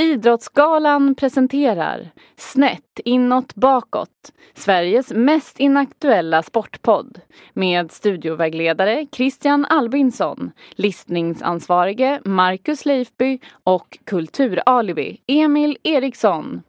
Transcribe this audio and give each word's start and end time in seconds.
Idrottsgalan 0.00 1.14
presenterar 1.14 2.10
Snett 2.36 3.00
inåt 3.04 3.54
bakåt, 3.54 4.32
Sveriges 4.54 5.10
mest 5.10 5.60
inaktuella 5.60 6.42
sportpodd 6.42 7.20
med 7.52 7.92
studiovägledare 7.92 9.06
Christian 9.12 9.64
Albinsson, 9.64 10.50
listningsansvarige 10.70 12.20
Marcus 12.24 12.86
Leifby 12.86 13.38
och 13.64 13.98
kulturalibi 14.04 15.20
Emil 15.26 15.76
Eriksson. 15.82 16.62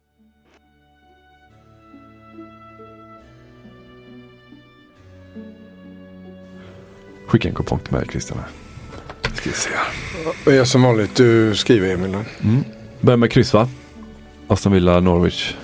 Skicka 7.26 7.48
en 7.48 7.54
kupong 7.54 7.78
till 7.78 7.92
mig 7.92 8.06
Christian. 8.06 8.38
Ska 9.34 9.50
vi 9.50 9.56
se. 9.56 9.70
Jag 10.56 10.68
som 10.68 10.82
vanligt, 10.82 11.16
du 11.16 11.54
skriver 11.54 11.94
Emil. 11.94 12.12
då? 12.12 12.18
Börjar 13.02 13.16
med 13.16 13.30
kryss 13.30 13.54
va? 13.54 13.68
Aston 14.48 14.72
Villa, 14.72 15.00
Norwich. 15.00 15.54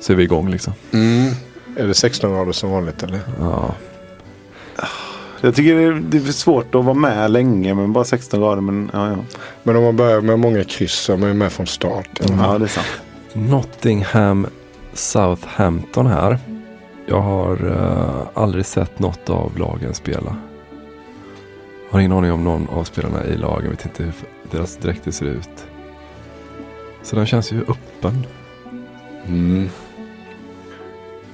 Så 0.00 0.12
är 0.12 0.16
vi 0.16 0.22
igång 0.22 0.50
liksom. 0.50 0.72
Mm. 0.92 1.32
Är 1.76 1.86
det 1.86 1.94
16 1.94 2.30
grader 2.30 2.52
som 2.52 2.70
vanligt 2.70 3.02
eller? 3.02 3.20
Ja. 3.40 3.74
Jag 5.40 5.54
tycker 5.54 5.74
det 5.74 5.82
är, 5.82 5.92
det 5.92 6.16
är 6.16 6.32
svårt 6.32 6.74
att 6.74 6.84
vara 6.84 6.94
med 6.94 7.30
länge 7.30 7.74
men 7.74 7.92
bara 7.92 8.04
16 8.04 8.40
grader. 8.40 8.62
Men 8.62 8.90
ja, 8.92 9.08
ja. 9.10 9.16
Men 9.62 9.76
om 9.76 9.84
man 9.84 9.96
börjar 9.96 10.20
med 10.20 10.38
många 10.38 10.64
kryss 10.64 10.92
så 10.92 11.12
är 11.12 11.16
man 11.16 11.28
ju 11.28 11.34
med 11.34 11.52
från 11.52 11.66
start. 11.66 12.20
ja 12.20 12.58
det 12.58 12.64
är 12.64 12.68
sant. 12.68 12.86
Nottingham, 13.32 14.46
Southampton 14.92 16.06
här. 16.06 16.38
Jag 17.06 17.20
har 17.20 17.70
eh, 17.70 18.42
aldrig 18.42 18.66
sett 18.66 18.98
något 18.98 19.30
av 19.30 19.58
lagen 19.58 19.94
spela. 19.94 20.36
Har 21.90 22.00
ingen 22.00 22.12
aning 22.12 22.32
om 22.32 22.44
någon 22.44 22.68
av 22.68 22.84
spelarna 22.84 23.24
i 23.24 23.36
lagen. 23.36 23.70
Vet 23.70 23.84
inte 23.84 24.02
hur 24.02 24.12
deras 24.50 24.76
dräkter 24.76 25.10
ser 25.10 25.26
ut. 25.26 25.67
Så 27.02 27.16
den 27.16 27.26
känns 27.26 27.52
ju 27.52 27.60
öppen. 27.60 28.26
Mm. 29.26 29.68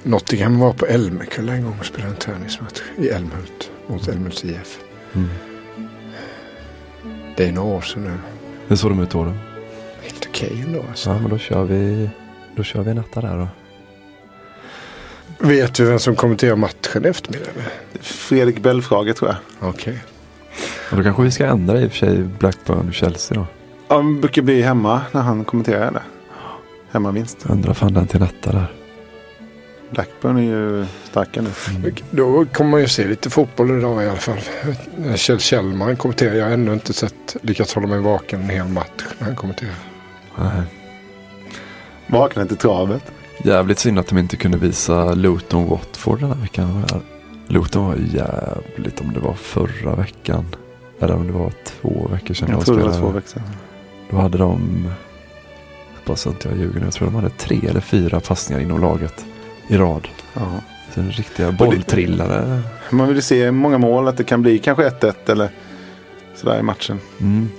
Nottingham 0.03 0.59
var 0.59 0.73
på 0.73 0.85
Älmekulla 0.85 1.53
en 1.53 1.63
gång 1.63 1.77
och 1.79 1.85
spelade 1.85 2.11
en 2.11 2.19
träningsmatch 2.19 2.81
i 2.97 3.09
Älmhult 3.09 3.71
mot 3.87 4.07
Älmhults 4.07 4.45
IF. 4.45 4.79
Mm. 5.13 5.29
Det 7.37 7.47
är 7.47 7.51
några 7.51 7.75
år 7.75 7.81
sedan 7.81 8.03
nu. 8.03 8.17
Hur 8.67 8.75
såg 8.75 8.91
de 8.91 8.99
ut 8.99 9.09
då? 9.09 9.23
då? 9.23 9.33
Helt 10.01 10.27
okej 10.29 10.63
ändå 10.67 10.85
alltså. 10.89 11.09
Ja 11.09 11.19
men 11.19 11.29
då 11.29 11.37
kör 11.37 11.63
vi, 11.63 12.09
då 12.55 12.63
kör 12.63 12.83
vi 12.83 12.91
en 12.91 12.97
etta 12.97 13.21
där 13.21 13.37
då. 13.37 13.47
Vet 15.47 15.75
du 15.75 15.85
vem 15.85 15.99
som 15.99 16.15
kommenterar 16.15 16.55
matchen 16.55 17.05
i 17.05 17.07
eftermiddag? 17.07 17.49
eller? 17.51 17.69
Fredrik 18.01 18.59
Belfrage 18.59 19.15
tror 19.15 19.29
jag. 19.31 19.69
Okej. 19.69 20.03
Och 20.91 20.97
då 20.97 21.03
kanske 21.03 21.23
vi 21.23 21.31
ska 21.31 21.45
ändra 21.45 21.81
i 21.81 21.87
och 21.87 21.91
för 21.91 21.97
sig 21.97 22.23
Blackburn-Chelsea 22.39 23.33
då. 23.35 23.45
Ja, 23.87 23.95
han 23.95 24.21
brukar 24.21 24.41
bli 24.41 24.61
hemma 24.61 25.01
när 25.11 25.21
han 25.21 25.45
kommenterar 25.45 25.91
det. 25.91 26.01
Hemmavinst. 26.91 27.45
Ändra 27.49 27.73
fan 27.73 27.93
den 27.93 28.07
till 28.07 28.21
en 28.21 28.27
etta 28.27 28.51
där. 28.51 28.73
Blackburn 29.89 30.37
är 30.37 30.41
ju 30.41 30.85
starka 31.03 31.41
nu. 31.41 31.49
Då 32.11 32.45
kommer 32.45 32.71
man 32.71 32.79
ju 32.79 32.87
se 32.87 33.07
lite 33.07 33.29
fotboll 33.29 33.77
idag 33.77 34.03
i 34.03 34.07
alla 34.07 34.17
fall. 34.17 34.39
Kjell 35.15 35.39
Kjellman 35.39 35.95
kommenterar. 35.95 36.35
Jag 36.35 36.45
har 36.45 36.51
ännu 36.51 36.73
inte 36.73 36.93
sett, 36.93 37.35
lyckats 37.41 37.75
hålla 37.75 37.87
mig 37.87 37.99
vaken 37.99 38.41
en 38.41 38.49
hel 38.49 38.67
match 38.67 39.03
när 39.19 39.27
han 39.27 39.35
kommenterar. 39.35 39.75
Nej. 40.35 40.63
Vakna 42.07 42.45
till 42.45 42.57
travet. 42.57 43.11
Jävligt 43.43 43.79
synd 43.79 43.99
att 43.99 44.07
de 44.07 44.17
inte 44.17 44.37
kunde 44.37 44.57
visa 44.57 45.13
Luton 45.13 45.69
Watford 45.69 46.19
den 46.19 46.29
här 46.29 46.41
veckan. 46.41 46.85
Luton 47.47 47.85
var 47.85 47.95
jävligt 47.95 49.01
om 49.01 49.13
det 49.13 49.19
var 49.19 49.33
förra 49.33 49.95
veckan. 49.95 50.45
Eller 50.99 51.15
om 51.15 51.27
det 51.27 51.33
var 51.33 51.51
två 51.63 52.07
veckor 52.11 52.33
sedan. 52.33 52.49
Jag 52.49 52.65
tror 52.65 52.77
det 52.77 52.83
var 52.83 52.99
två 52.99 53.09
veckor 53.09 53.27
sedan. 53.27 53.43
Då 54.09 54.17
hade 54.17 54.37
de, 54.37 54.87
hoppas 55.97 56.27
inte 56.27 56.49
jag 56.49 56.57
ljuger 56.57 56.79
nu, 56.79 56.85
jag 56.85 56.93
tror 56.93 57.07
de 57.07 57.15
hade 57.15 57.29
tre 57.29 57.59
eller 57.69 57.81
fyra 57.81 58.19
passningar 58.19 58.61
inom 58.61 58.81
laget 58.81 59.25
i 59.67 59.77
rad. 59.77 60.07
Ja. 60.33 60.41
Så 60.93 61.01
en 61.01 61.11
riktiga 61.11 61.51
bolltrillare. 61.51 62.61
Man 62.89 63.07
vill 63.07 63.15
ju 63.15 63.21
se 63.21 63.51
många 63.51 63.77
mål. 63.77 64.07
Att 64.07 64.17
det 64.17 64.23
kan 64.23 64.41
bli 64.41 64.59
kanske 64.59 64.89
1-1 64.89 65.13
eller 65.31 65.49
sådär 66.35 66.59
i 66.59 66.63
matchen. 66.63 66.99
Mm. 67.19 67.49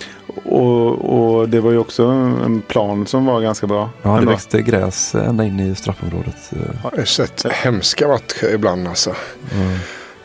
Och, 0.45 0.91
och 0.91 1.49
det 1.49 1.61
var 1.61 1.71
ju 1.71 1.79
också 1.79 2.05
en 2.05 2.63
plan 2.69 3.07
som 3.07 3.27
var 3.27 3.41
ganska 3.41 3.67
bra. 3.67 3.91
Ja, 4.03 4.11
det 4.11 4.19
Ändå. 4.19 4.31
växte 4.31 4.63
gräs 4.63 5.15
ända 5.15 5.45
in 5.45 5.61
i 5.61 5.75
straffområdet. 5.75 6.53
Jag 6.83 6.91
har 6.99 7.05
sett 7.05 7.47
hemska 7.53 8.09
matcher 8.09 8.55
ibland 8.55 8.89
alltså. 8.89 9.15
Mm. 9.55 9.79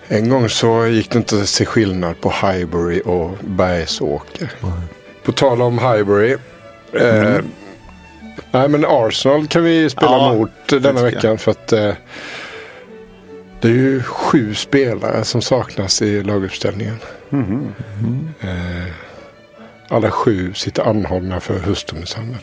En 0.08 0.30
gång 0.30 0.50
så 0.50 0.86
gick 0.86 1.12
det 1.12 1.18
inte 1.18 1.42
att 1.42 1.50
se 1.50 1.66
skillnad 1.66 2.22
på 2.22 2.30
Highbury 2.30 3.02
och 3.02 3.32
Bergsåker. 3.42 4.52
På 5.24 5.32
tal 5.32 5.62
om 5.62 5.80
Highbury. 5.80 6.38
Eh, 6.94 7.40
nej 8.52 8.70
men 8.70 8.86
Arsenal 8.88 9.48
kan 9.48 9.64
vi 9.64 9.90
spela 9.90 10.12
Ja, 10.12 10.34
mot 10.34 10.84
denna 10.84 11.04
veckan. 11.04 11.38
För 11.38 11.52
att 11.52 11.74
eh, 11.74 11.94
det 13.62 13.68
är 13.68 13.74
ju 13.74 14.04
sju 14.04 14.54
spelare 14.54 15.24
som 15.24 15.42
saknas 15.42 16.02
i 16.02 16.24
laguppställningen. 16.24 16.98
Mhm. 17.30 17.74
Eh, 18.42 18.94
alla 19.88 20.12
sju 20.12 20.54
sitter 20.54 20.84
anhållna 20.84 21.40
för 21.40 21.60
hustrumisshandel. 21.60 22.42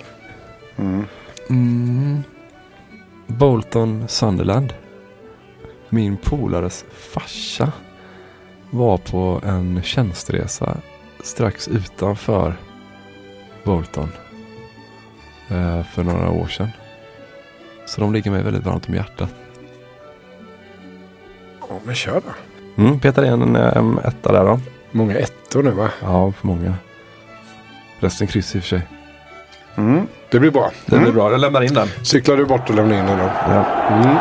Mm. 0.76 1.04
Mm. 1.50 2.22
Bolton 3.26 4.08
Sunderland. 4.08 4.72
Min 5.88 6.16
polares 6.16 6.84
farsa 6.92 7.72
var 8.70 8.98
på 8.98 9.40
en 9.44 9.82
tjänsteresa 9.82 10.76
strax 11.22 11.68
utanför 11.68 12.54
Bolton 13.68 14.12
eh, 15.48 15.82
för 15.84 16.02
några 16.02 16.30
år 16.30 16.46
sedan. 16.46 16.68
Så 17.86 18.00
de 18.00 18.12
ligger 18.12 18.30
mig 18.30 18.42
väldigt 18.42 18.64
varmt 18.64 18.88
om 18.88 18.94
hjärtat. 18.94 19.30
Ja 21.60 21.74
men 21.84 21.94
kör 21.94 22.22
då. 22.24 22.82
Mm, 22.82 23.00
petar 23.00 23.24
in 23.24 23.56
en 23.56 23.98
etta 23.98 24.32
där 24.32 24.44
då. 24.44 24.60
Många 24.90 25.14
ettor 25.14 25.62
nu 25.62 25.70
va? 25.70 25.90
Ja, 26.02 26.32
för 26.32 26.46
många. 26.46 26.74
Resten 28.00 28.26
kryss 28.26 28.56
i 28.56 28.58
och 28.58 28.62
för 28.62 28.68
sig. 28.68 28.82
Mm. 29.76 30.06
Det 30.30 30.40
blir 30.40 30.50
bra. 30.50 30.70
Det 30.86 30.98
blir 30.98 31.12
bra, 31.12 31.30
jag 31.30 31.40
lämnar 31.40 31.62
in 31.62 31.74
den. 31.74 31.88
Cyklar 32.02 32.36
du 32.36 32.44
bort 32.44 32.70
och 32.70 32.76
lämnar 32.76 32.98
in 32.98 33.06
den 33.06 33.18
då? 33.18 33.24
Ja. 33.24 33.64
Mm. 33.88 34.16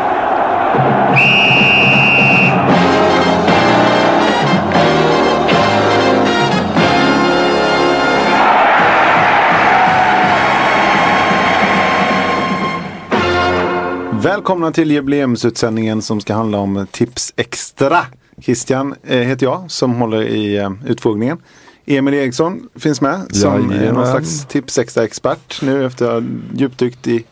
Välkomna 14.22 14.72
till 14.72 14.92
jubileumsutsändningen 14.92 16.02
som 16.02 16.22
ska 16.22 16.34
handla 16.34 16.58
om 16.58 16.88
Tips 16.92 17.34
Extra. 17.36 18.06
Christian 18.42 18.96
eh, 19.04 19.18
heter 19.19 19.46
jag 19.46 19.72
som 19.72 19.96
håller 19.96 20.22
i 20.24 20.58
eh, 20.58 20.72
utfrågningen. 20.86 21.38
Emil 21.86 22.14
Eriksson 22.14 22.69
finns 22.75 23.02
med 23.02 23.36
som 23.36 23.54
är 23.54 23.75
Jajamän. 23.75 23.94
någon 23.96 24.08
slags 24.08 24.46
tipsextra-expert 24.46 25.62
nu 25.62 25.86
efter 25.86 26.06
att 26.06 26.24
ha 26.24 26.30
djupdykt 26.54 27.08
i 27.08 27.25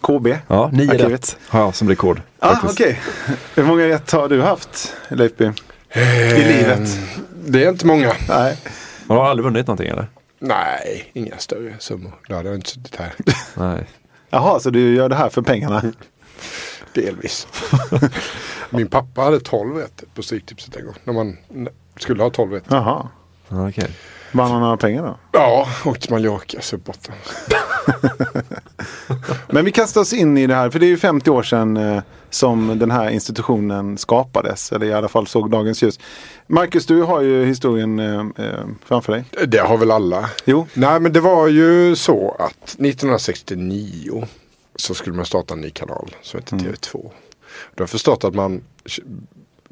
KB. 0.00 0.26
Ja, 0.46 0.70
nio 0.72 0.90
Arkivet. 0.90 1.12
rätt 1.12 1.36
har 1.48 1.60
jag 1.60 1.74
som 1.74 1.88
rekord. 1.88 2.22
Ah, 2.38 2.56
okej. 2.64 3.00
Hur 3.54 3.64
många 3.64 3.84
rätt 3.88 4.10
har 4.10 4.28
du 4.28 4.42
haft, 4.42 4.94
Leif 5.08 5.32
B? 5.36 5.52
I 6.36 6.44
livet? 6.44 6.98
Det 7.46 7.64
är 7.64 7.68
inte 7.68 7.86
många. 7.86 8.12
Nej. 8.28 8.56
Man 9.06 9.18
har 9.18 9.24
aldrig 9.30 9.44
vunnit 9.44 9.66
någonting 9.66 9.88
eller? 9.88 10.06
Nej, 10.38 11.10
inga 11.12 11.38
större 11.38 11.74
summor. 11.78 12.12
Då 12.28 12.34
hade 12.34 12.48
jag 12.48 12.56
inte 12.58 12.70
suttit 12.70 12.96
här. 12.96 13.12
Nej. 13.54 13.84
Jaha, 14.30 14.60
så 14.60 14.70
du 14.70 14.94
gör 14.94 15.08
det 15.08 15.14
här 15.16 15.28
för 15.28 15.42
pengarna? 15.42 15.82
Delvis. 16.94 17.46
Min 18.70 18.88
pappa 18.88 19.20
hade 19.20 19.40
12 19.40 19.76
rätt 19.76 20.04
på 20.14 20.22
Stryktipset 20.22 20.76
en 20.76 20.84
gång. 20.84 20.94
När 21.04 21.12
man 21.12 21.36
skulle 21.98 22.22
ha 22.22 22.30
12 22.30 22.52
rätt. 22.52 22.64
Jaha. 22.68 23.08
Ja, 23.48 23.68
Okej. 23.68 23.90
Vann 24.32 24.50
han 24.50 24.60
några 24.60 24.76
pengar 24.76 25.02
då? 25.02 25.16
Ja, 25.32 25.68
åkte 25.84 26.02
till 26.02 26.12
Mallorca, 26.12 26.60
subbotten. 26.60 27.14
Men 29.48 29.64
vi 29.64 29.72
kastar 29.72 30.00
oss 30.00 30.12
in 30.12 30.38
i 30.38 30.46
det 30.46 30.54
här, 30.54 30.70
för 30.70 30.78
det 30.78 30.86
är 30.86 30.88
ju 30.88 30.96
50 30.96 31.30
år 31.30 31.42
sedan 31.42 31.76
eh, 31.76 32.02
som 32.30 32.78
den 32.78 32.90
här 32.90 33.10
institutionen 33.10 33.98
skapades, 33.98 34.72
eller 34.72 34.86
i 34.86 34.92
alla 34.92 35.08
fall 35.08 35.26
såg 35.26 35.50
dagens 35.50 35.82
ljus. 35.82 35.98
Marcus, 36.46 36.86
du 36.86 37.02
har 37.02 37.20
ju 37.20 37.44
historien 37.44 37.98
eh, 37.98 38.46
eh, 38.46 38.64
framför 38.84 39.12
dig. 39.12 39.24
Det 39.46 39.58
har 39.58 39.76
väl 39.76 39.90
alla. 39.90 40.30
Jo. 40.44 40.66
Nej, 40.74 41.00
men 41.00 41.12
det 41.12 41.20
var 41.20 41.48
ju 41.48 41.96
så 41.96 42.36
att 42.38 42.64
1969 42.64 44.28
så 44.80 44.94
skulle 44.94 45.16
man 45.16 45.26
starta 45.26 45.54
en 45.54 45.60
ny 45.60 45.70
kanal 45.70 46.16
som 46.22 46.40
heter 46.40 46.56
TV2. 46.56 46.92
Då 46.92 47.00
har 47.00 47.12
jag 47.82 47.90
förstått 47.90 48.24
att 48.24 48.34
man 48.34 48.62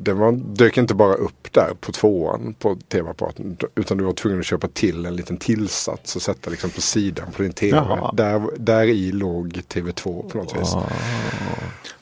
den 0.01 0.19
var, 0.19 0.33
dök 0.33 0.77
inte 0.77 0.95
bara 0.95 1.15
upp 1.15 1.53
där 1.53 1.75
på 1.81 1.93
tvåan 1.93 2.55
på 2.59 2.77
tv-apparaten. 2.89 3.57
Utan 3.75 3.99
du 3.99 4.05
var 4.05 4.13
tvungen 4.13 4.39
att 4.39 4.47
köpa 4.47 4.69
till 4.69 5.07
en 5.07 5.17
liten 5.17 5.37
tillsats 5.37 6.17
och 6.17 6.23
sätta 6.23 6.51
liksom 6.51 6.71
på 6.71 6.81
sidan 6.81 7.27
på 7.37 7.43
din 7.43 7.53
tv. 7.53 7.77
Jaha. 7.77 8.13
Där, 8.13 8.43
där 8.57 8.85
i 8.87 9.13
låg 9.13 9.49
TV2 9.49 10.29
på 10.29 10.39
något 10.39 10.57
vis. 10.57 10.75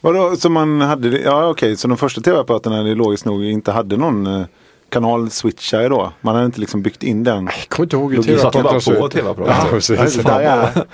Vadå, 0.01 0.35
så 0.35 0.49
man 0.49 0.81
hade, 0.81 1.19
ja 1.19 1.49
okej, 1.49 1.77
så 1.77 1.87
de 1.87 1.97
första 1.97 2.21
tv-apparaterna 2.21 2.81
logiskt 2.81 3.25
nog 3.25 3.43
inte 3.45 3.71
hade 3.71 3.97
någon 3.97 4.45
eh, 4.87 4.89
kanalswitchare 4.89 5.89
då? 5.89 6.13
Man 6.21 6.35
hade 6.35 6.45
inte 6.45 6.59
liksom 6.59 6.81
byggt 6.81 7.03
in 7.03 7.23
den? 7.23 7.45
Jag 7.45 7.69
kommer 7.69 7.85
inte 7.85 7.95
ihåg 7.95 8.13
hur 8.13 8.23
Du 8.23 8.37
satte 8.37 8.63
bara 8.63 8.99
på 8.99 9.09
tv-apparaten. 9.09 9.55
Ja, 9.63 9.67
precis. 9.71 10.19
Ja, 10.25 10.41
är, 10.41 10.85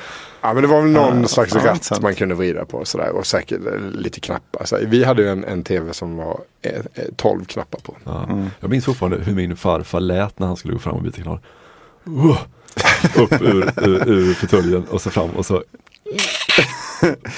Ja 0.43 0.53
men 0.53 0.63
det 0.63 0.67
var 0.67 0.81
väl 0.81 0.91
någon 0.91 1.27
slags 1.27 1.55
ja, 1.55 1.65
ratt 1.65 1.83
sant. 1.83 2.01
man 2.01 2.15
kunde 2.15 2.35
vrida 2.35 2.65
på 2.65 2.77
och 2.77 2.87
sådär. 2.87 3.09
Och 3.09 3.25
säkert 3.25 3.65
eh, 3.65 3.79
lite 3.91 4.19
knappar. 4.19 4.59
Alltså, 4.59 4.77
vi 4.85 5.03
hade 5.03 5.21
ju 5.21 5.29
en, 5.29 5.43
en 5.43 5.63
tv 5.63 5.93
som 5.93 6.17
var 6.17 6.39
eh, 6.61 6.71
eh, 6.93 7.03
12 7.15 7.45
knappar 7.45 7.79
på. 7.79 7.95
Ja. 8.03 8.23
Mm. 8.23 8.49
Jag 8.59 8.69
minns 8.69 8.85
fortfarande 8.85 9.17
hur 9.17 9.35
min 9.35 9.55
farfar 9.55 9.99
lät 9.99 10.39
när 10.39 10.47
han 10.47 10.57
skulle 10.57 10.73
gå 10.73 10.79
fram 10.79 10.95
och 10.95 11.03
byta 11.03 11.21
kanal. 11.21 11.39
Uh, 12.07 12.37
upp 13.15 13.41
ur, 13.41 13.71
ur, 13.83 14.09
ur 14.09 14.33
fåtöljen 14.33 14.85
och 14.89 15.01
så 15.01 15.09
fram 15.09 15.29
och 15.29 15.45
så 15.45 15.63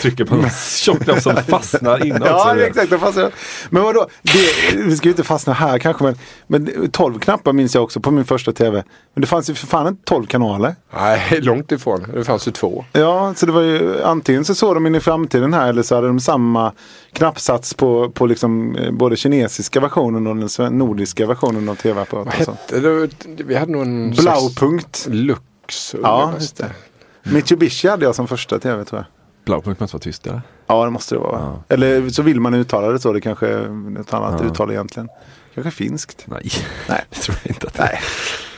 trycker 0.02 0.26
på 0.26 0.36
en 0.36 0.50
tjock 0.78 1.04
knapp 1.04 1.22
som 1.22 1.36
fastnar 1.36 1.96
också. 1.96 2.26
ja, 2.26 2.56
exakt. 2.58 2.90
det 2.90 3.00
fastnar. 3.00 3.32
Men 3.70 3.84
vadå, 3.84 4.08
det, 4.22 4.78
vi 4.78 4.98
ska 4.98 5.08
ju 5.08 5.12
inte 5.12 5.24
fastna 5.24 5.54
här 5.54 5.80
kanske, 5.80 6.04
men, 6.04 6.16
men 6.48 6.92
12 6.92 7.20
knappar 7.20 7.54
minns 7.54 7.76
jag 7.76 7.84
också 7.84 8.00
på 8.00 8.12
min 8.12 8.26
första 8.26 8.52
tv. 8.52 8.84
Men 9.14 9.22
det 9.22 9.28
fanns 9.28 9.50
ju 9.50 9.54
för 9.54 9.68
fan 9.68 9.88
inte 9.88 10.04
12 10.06 10.26
kanaler. 10.26 10.76
Nej, 10.94 11.42
långt 11.42 11.72
ifrån. 11.72 12.06
Det 12.14 12.24
fanns 12.24 12.48
ju 12.48 12.52
två. 12.52 12.86
Ja, 12.92 13.34
så 13.36 13.46
det 13.46 13.52
var 13.52 13.62
ju 13.62 14.04
antingen 14.04 14.46
så 14.46 14.56
såg 14.56 14.76
de 14.76 14.88
in 14.88 14.96
i 14.96 15.00
framtiden 15.00 15.54
här 15.54 15.70
eller 15.70 15.84
så 15.84 15.96
hade 15.96 16.08
de 16.08 16.20
samma 16.20 16.72
knappsats 17.14 17.74
på, 17.74 18.10
på 18.10 18.26
liksom, 18.26 18.76
eh, 18.76 18.92
både 18.92 19.16
kinesiska 19.16 19.80
versionen 19.80 20.28
och 20.28 20.36
den 20.58 20.78
nordiska 20.78 21.26
versionen 21.26 21.70
av 21.70 21.76
tv-apparaten. 21.76 22.32
Vad 22.48 22.80
hette 22.80 22.80
det? 22.80 23.44
Vi 23.44 23.56
hade 23.56 23.72
nog 23.72 23.82
en 23.82 24.12
Blaupunkt. 24.12 25.08
Lux. 25.10 25.96
Ja, 26.02 26.34
just 26.40 26.58
det. 26.58 26.72
Mitsubishi 27.24 27.88
hade 27.88 28.06
jag 28.06 28.16
som 28.16 28.28
första 28.28 28.60
tv 28.60 28.86
tror 28.86 29.02
jag. 29.02 29.15
Blaupunkt 29.46 29.80
måste 29.80 29.96
vara 29.96 30.02
tyst 30.02 30.28
eller? 30.28 30.42
Ja, 30.68 30.86
det 30.86 30.92
måste 30.92 31.16
det 31.16 31.20
vara. 31.20 31.32
va? 31.40 31.64
Eller 31.70 32.10
så 32.10 32.22
vill 32.22 32.40
man 32.42 32.54
uttala 32.54 32.88
det 32.88 33.00
så. 33.00 33.14
Det 33.14 33.22
kanske 33.22 33.48
är 33.48 34.00
ett 34.02 34.14
annat 34.14 34.42
Ja. 34.42 34.48
uttal 34.48 34.72
egentligen. 34.72 35.10
Kanske 35.54 35.72
finskt. 35.72 36.26
Nej, 36.28 36.52
Nej. 36.90 37.06
det 37.10 37.16
tror 37.20 37.38
jag 37.44 37.52
inte 37.52 37.68
att 37.68 37.74
det 37.74 37.84
Nej. 37.84 38.00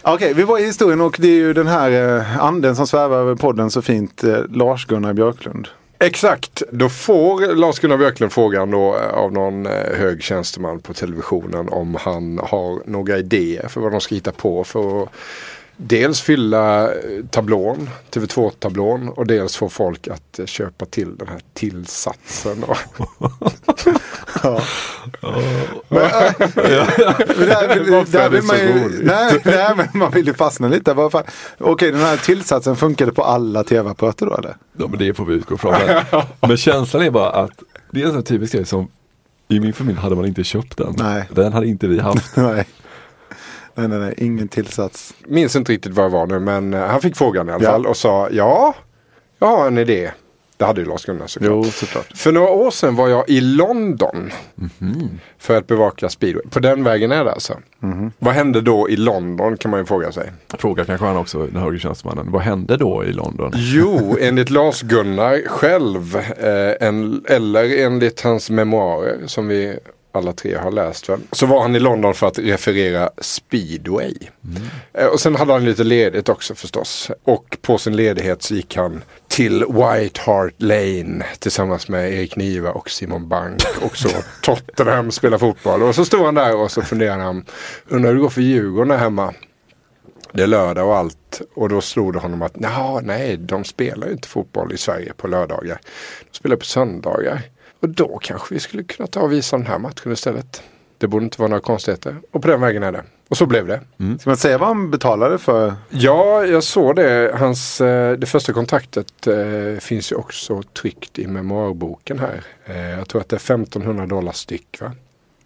Okej, 0.01 0.33
vi 0.33 0.43
var 0.43 0.59
i 0.59 0.65
historien 0.65 1.01
och 1.01 1.17
det 1.19 1.27
är 1.27 1.31
ju 1.35 1.53
den 1.53 1.67
här 1.67 2.17
eh, 2.19 2.43
anden 2.45 2.75
som 2.75 2.87
svävar 2.87 3.17
över 3.17 3.35
podden 3.35 3.71
så 3.71 3.81
fint. 3.81 4.23
Eh, 4.23 4.37
Lars-Gunnar 4.49 5.13
Björklund. 5.13 5.67
Exakt, 5.99 6.63
då 6.71 6.89
får 6.89 7.55
Lars-Gunnar 7.55 7.97
Björklund 7.97 8.31
frågan 8.31 8.71
då 8.71 8.95
eh, 8.97 9.09
av 9.17 9.33
någon 9.33 9.65
hög 9.97 10.23
tjänsteman 10.23 10.79
på 10.79 10.93
televisionen 10.93 11.69
om 11.69 11.97
han 11.99 12.39
har 12.43 12.89
några 12.89 13.17
idéer 13.17 13.67
för 13.67 13.81
vad 13.81 13.91
de 13.91 14.01
ska 14.01 14.15
hitta 14.15 14.31
på 14.31 14.63
för 14.63 15.03
att 15.03 15.09
dels 15.77 16.21
fylla 16.21 16.83
eh, 16.93 17.25
tablån, 17.31 17.89
TV2-tablån 18.11 19.09
och 19.09 19.27
dels 19.27 19.55
få 19.57 19.69
folk 19.69 20.07
att 20.07 20.39
eh, 20.39 20.45
köpa 20.45 20.85
till 20.85 21.15
den 21.17 21.27
här 21.27 21.39
tillsatsen. 21.53 22.63
Då. 22.67 22.75
Men, 25.89 26.01
äh, 26.01 26.31
men 26.39 27.47
där, 27.47 27.75
vill- 27.75 27.91
Varför 27.93 28.11
där 28.11 28.29
vill 28.29 28.43
man 28.43 28.57
ju, 28.57 28.83
roligt? 28.83 29.05
nej, 29.05 29.41
nej, 29.45 29.73
men 29.77 29.87
man 29.93 30.11
vill 30.11 30.27
ju 30.27 30.33
fastna 30.33 30.67
lite. 30.67 30.93
Vad 30.93 31.11
fan- 31.11 31.23
Okej, 31.57 31.91
den 31.91 32.01
här 32.01 32.17
tillsatsen 32.17 32.75
funkade 32.75 33.11
på 33.11 33.23
alla 33.23 33.63
tv-apparater 33.63 34.25
då 34.25 34.35
eller? 34.37 34.55
Ja 34.77 34.87
men 34.87 34.99
det 34.99 35.13
får 35.13 35.25
vi 35.25 35.33
utgå 35.33 35.55
ifrån. 35.55 35.73
Men, 36.11 36.21
men 36.49 36.57
känslan 36.57 37.03
är 37.03 37.11
bara 37.11 37.29
att 37.29 37.51
det 37.91 38.01
är 38.01 38.05
en 38.05 38.13
sån 38.13 38.23
typisk 38.23 38.53
grej 38.53 38.65
som 38.65 38.87
i 39.47 39.59
min 39.59 39.73
familj 39.73 39.97
hade 39.99 40.15
man 40.15 40.25
inte 40.25 40.43
köpt 40.43 40.77
den. 40.77 40.95
Nej. 40.97 41.23
Den 41.31 41.53
hade 41.53 41.67
inte 41.67 41.87
vi 41.87 41.99
haft. 41.99 42.35
nej. 42.35 42.65
Nej, 43.77 43.87
nej, 43.87 43.99
nej, 43.99 44.13
ingen 44.17 44.47
tillsats. 44.47 45.13
Minns 45.27 45.55
inte 45.55 45.71
riktigt 45.71 45.93
vad 45.93 46.05
det 46.05 46.09
var 46.09 46.27
nu 46.27 46.39
men 46.39 46.73
eh, 46.73 46.79
han 46.85 47.01
fick 47.01 47.15
frågan 47.17 47.49
i 47.49 47.51
alla 47.51 47.63
Ja. 47.63 47.71
fall 47.71 47.85
och 47.85 47.97
sa 47.97 48.29
ja, 48.31 48.75
jag 49.39 49.47
har 49.47 49.67
en 49.67 49.77
idé. 49.77 50.11
Det 50.57 50.65
hade 50.65 50.81
ju 50.81 50.87
Lars-Gunnar 50.87 51.27
såklart. 51.27 51.51
Jo, 51.51 51.63
såklart. 51.63 52.17
För 52.17 52.31
några 52.31 52.49
år 52.49 52.71
sedan 52.71 52.95
var 52.95 53.07
jag 53.07 53.29
i 53.29 53.41
London. 53.41 54.31
Mhm. 54.55 55.19
För 55.37 55.57
att 55.57 55.67
bevaka 55.67 56.09
speedway. 56.09 56.43
På 56.49 56.59
den 56.59 56.83
vägen 56.83 57.11
är 57.11 57.23
det 57.23 57.31
alltså. 57.31 57.53
Mhm. 57.79 58.11
Vad 58.19 58.33
hände 58.33 58.61
då 58.61 58.89
i 58.89 58.95
London 58.95 59.57
kan 59.57 59.71
man 59.71 59.79
ju 59.79 59.85
fråga 59.85 60.11
sig. 60.11 60.31
Frågar 60.57 60.85
kanske 60.85 61.05
han 61.05 61.17
också, 61.17 61.47
den 61.47 61.61
högre 61.61 61.79
tjänstemannen. 61.79 62.31
Vad 62.31 62.41
hände 62.41 62.77
då 62.77 63.03
i 63.05 63.11
London? 63.13 63.51
Jo, 63.55 64.17
enligt 64.21 64.49
Lars-Gunnar 64.49 65.47
själv. 65.47 66.15
Eh, 66.17 66.87
en, 66.87 67.25
eller 67.29 67.85
enligt 67.85 68.21
hans 68.21 68.49
memoarer 68.49 69.17
som 69.25 69.47
vi 69.47 69.79
alla 70.17 70.33
tre 70.33 70.55
har 70.55 70.71
läst. 70.71 71.09
Väl, 71.09 71.19
så 71.31 71.45
var 71.45 71.61
han 71.61 71.75
i 71.75 71.79
London 71.79 72.13
för 72.13 72.27
att 72.27 72.39
referera 72.39 73.09
speedway. 73.21 74.13
Eh, 74.93 75.05
och 75.05 75.19
sen 75.19 75.35
hade 75.35 75.53
han 75.53 75.65
lite 75.65 75.83
ledigt 75.83 76.29
också 76.29 76.55
förstås. 76.55 77.11
Och 77.23 77.57
på 77.61 77.77
sin 77.77 77.95
ledighet 77.95 78.43
så 78.43 78.53
gick 78.55 78.75
han 78.75 79.03
till 79.27 79.65
White 79.65 80.21
Hart 80.21 80.53
Lane 80.57 81.25
tillsammans 81.39 81.89
med 81.89 82.13
Erik 82.13 82.35
Niva 82.35 82.71
och 82.71 82.89
Simon 82.89 83.29
Bank. 83.29 83.61
Och 83.81 83.97
så 83.97 84.09
Tottenham 84.41 85.11
spelar 85.11 85.37
fotboll. 85.37 85.83
Och 85.83 85.95
så 85.95 86.05
stod 86.05 86.25
han 86.25 86.35
där 86.35 86.55
och 86.55 86.71
så 86.71 86.81
funderade 86.81 87.23
han. 87.23 87.45
Undrar 87.87 88.09
hur 88.09 88.15
det 88.15 88.21
går 88.21 88.29
för 88.29 88.41
Djurgården 88.41 88.87
där 88.87 88.97
hemma. 88.97 89.33
Det 90.33 90.43
är 90.43 90.47
lördag 90.47 90.87
och 90.87 90.97
allt. 90.97 91.41
Och 91.55 91.69
då 91.69 91.81
slog 91.81 92.13
det 92.13 92.19
honom 92.19 92.41
att 92.41 92.55
"Nja, 92.59 92.99
nej, 93.03 93.37
de 93.37 93.63
spelar 93.63 94.07
ju 94.07 94.13
inte 94.13 94.27
fotboll 94.27 94.73
i 94.73 94.77
Sverige 94.77 95.13
på 95.17 95.27
lördagar. 95.27 95.79
De 96.31 96.37
spelar 96.37 96.55
på 96.55 96.65
söndagar. 96.65 97.41
Och 97.79 97.89
då 97.89 98.17
kanske 98.21 98.53
vi 98.53 98.59
skulle 98.59 98.83
kunna 98.83 99.07
ta 99.07 99.19
och 99.21 99.31
visa 99.31 99.57
den 99.57 99.67
här 99.67 99.79
matchen 99.79 100.11
istället. 100.11 100.63
Det 100.97 101.07
borde 101.07 101.25
inte 101.25 101.41
vara 101.41 101.49
några 101.49 101.61
konstigheter. 101.61 102.15
Och 102.31 102.41
på 102.41 102.47
den 102.47 102.61
vägen 102.61 102.83
är 102.83 102.91
det. 102.91 103.03
Och 103.27 103.37
så 103.37 103.45
blev 103.45 103.67
det. 103.67 103.81
Ska 104.19 104.29
man 104.29 104.37
säga 104.37 104.57
vad 104.57 104.67
han 104.67 104.91
betalade 104.91 105.37
för? 105.37 105.73
Ja, 105.89 106.45
jag 106.45 106.63
såg 106.63 106.95
det. 106.95 107.35
Hans, 107.39 107.81
eh, 107.81 108.17
det 108.17 108.25
första 108.25 108.53
kontraktet 108.53 109.27
eh, 109.27 109.79
finns 109.79 110.11
ju 110.11 110.15
också 110.15 110.63
tryckt 110.63 111.19
i 111.19 111.27
memoarboken 111.27 112.19
här. 112.19 112.43
Eh, 112.65 112.89
jag 112.89 113.07
tror 113.07 113.21
att 113.21 113.29
det 113.29 113.35
är 113.35 113.55
1500 113.55 114.05
dollar 114.05 114.31
styck. 114.31 114.77
Va? 114.81 114.91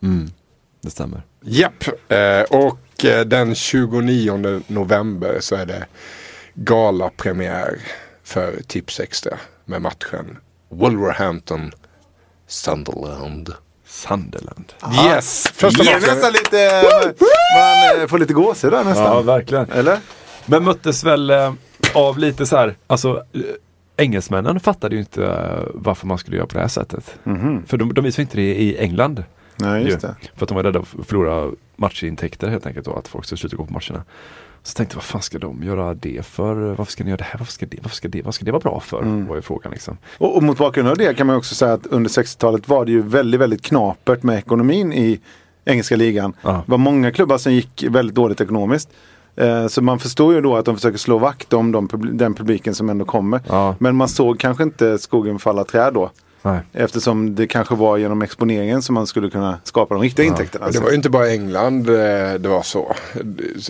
Mm, 0.03 0.29
det 0.81 0.89
stämmer. 0.89 1.21
Japp, 1.41 1.87
eh, 2.07 2.41
och 2.41 3.05
eh, 3.05 3.25
den 3.25 3.55
29 3.55 4.61
november 4.67 5.37
så 5.39 5.55
är 5.55 5.65
det 5.65 5.85
galapremiär 6.53 7.79
för 8.23 8.61
Tips 8.67 8.99
Extra 8.99 9.37
med 9.65 9.81
matchen 9.81 10.37
Wolverhampton 10.69 11.71
Sunderland. 12.51 13.53
Sunderland. 13.85 14.73
Yes! 15.05 15.47
Första 15.53 15.83
matchen. 15.83 15.99
nästan 16.01 16.31
lite, 16.31 16.83
man 17.55 18.01
eh, 18.01 18.07
får 18.07 18.19
lite 18.19 18.33
gåshud 18.33 18.71
där 18.71 18.83
nästan. 18.83 19.05
Ja, 19.05 19.21
verkligen. 19.21 19.71
Eller? 19.71 19.99
Men 20.45 20.63
möttes 20.63 21.03
väl 21.03 21.29
eh, 21.29 21.53
av 21.95 22.17
lite 22.17 22.45
så 22.45 22.57
här, 22.57 22.75
alltså 22.87 23.23
eh, 23.33 23.41
engelsmännen 23.97 24.59
fattade 24.59 24.95
ju 24.95 25.01
inte 25.01 25.25
eh, 25.25 25.67
varför 25.73 26.07
man 26.07 26.17
skulle 26.17 26.37
göra 26.37 26.47
på 26.47 26.53
det 26.53 26.61
här 26.61 26.67
sättet. 26.67 27.19
För 27.67 27.77
de, 27.77 27.93
de 27.93 28.03
visade 28.03 28.21
inte 28.21 28.37
det 28.37 28.55
i 28.61 28.77
England. 28.77 29.23
Nej, 29.55 29.83
just 29.83 30.03
ju. 30.03 30.07
det. 30.07 30.15
För 30.35 30.45
att 30.45 30.49
de 30.49 30.55
var 30.55 30.63
rädda 30.63 30.83
för 30.83 30.99
att 30.99 31.07
förlora 31.07 31.51
matchintäkter 31.75 32.47
helt 32.47 32.65
enkelt 32.65 32.87
och 32.87 32.99
att 32.99 33.07
folk 33.07 33.25
skulle 33.25 33.39
sluta 33.39 33.55
gå 33.55 33.65
på 33.65 33.73
matcherna. 33.73 34.03
Så 34.63 34.73
tänkte 34.77 34.93
jag, 34.93 34.97
vad 34.97 35.03
fan 35.03 35.21
ska 35.21 35.39
de 35.39 35.63
göra 35.63 35.93
det 35.93 36.25
för? 36.25 36.55
Varför 36.55 36.91
ska 36.91 37.03
ni 37.03 37.09
göra 37.09 37.17
det 37.17 37.23
här? 37.23 37.39
Varför 37.39 37.53
ska 37.53 37.65
det, 37.65 37.77
varför 37.81 37.95
ska 37.95 38.07
det, 38.07 38.21
vad 38.21 38.35
ska 38.35 38.45
det 38.45 38.51
vara 38.51 38.59
bra 38.61 38.79
för? 38.79 39.03
Var 39.27 39.35
ju 39.35 39.41
frågan 39.41 39.71
liksom. 39.71 39.97
Och, 40.17 40.35
och 40.35 40.43
mot 40.43 40.57
bakgrund 40.57 40.89
av 40.89 40.97
det 40.97 41.13
kan 41.17 41.27
man 41.27 41.35
också 41.35 41.55
säga 41.55 41.73
att 41.73 41.87
under 41.87 42.09
60-talet 42.09 42.67
var 42.69 42.85
det 42.85 42.91
ju 42.91 43.01
väldigt, 43.01 43.41
väldigt 43.41 43.61
knapert 43.61 44.23
med 44.23 44.37
ekonomin 44.37 44.93
i 44.93 45.19
engelska 45.65 45.95
ligan. 45.95 46.33
Ja. 46.41 46.51
Det 46.51 46.71
var 46.71 46.77
många 46.77 47.11
klubbar 47.11 47.37
som 47.37 47.53
gick 47.53 47.83
väldigt 47.89 48.15
dåligt 48.15 48.41
ekonomiskt. 48.41 48.89
Eh, 49.35 49.67
Så 49.67 49.81
man 49.81 49.99
förstår 49.99 50.33
ju 50.33 50.41
då 50.41 50.55
att 50.55 50.65
de 50.65 50.75
försöker 50.75 50.97
slå 50.97 51.17
vakt 51.17 51.53
om 51.53 51.71
de, 51.71 51.89
den 52.13 52.33
publiken 52.33 52.75
som 52.75 52.89
ändå 52.89 53.05
kommer. 53.05 53.41
Ja. 53.47 53.75
Men 53.79 53.95
man 53.95 54.07
såg 54.07 54.39
kanske 54.39 54.63
inte 54.63 54.97
skogen 54.97 55.39
falla 55.39 55.63
träd 55.63 55.93
då. 55.93 56.11
Nej. 56.41 56.59
Eftersom 56.73 57.35
det 57.35 57.47
kanske 57.47 57.75
var 57.75 57.97
genom 57.97 58.21
exponeringen 58.21 58.81
som 58.81 58.95
man 58.95 59.07
skulle 59.07 59.29
kunna 59.29 59.59
skapa 59.63 59.93
de 59.93 60.03
riktiga 60.03 60.25
intäkterna. 60.25 60.65
Och 60.65 60.73
det 60.73 60.79
var 60.79 60.89
ju 60.89 60.95
inte 60.95 61.09
bara 61.09 61.29
England 61.31 61.89
eh, 61.89 62.33
det 62.39 62.47
var 62.49 62.61
så. 62.61 62.95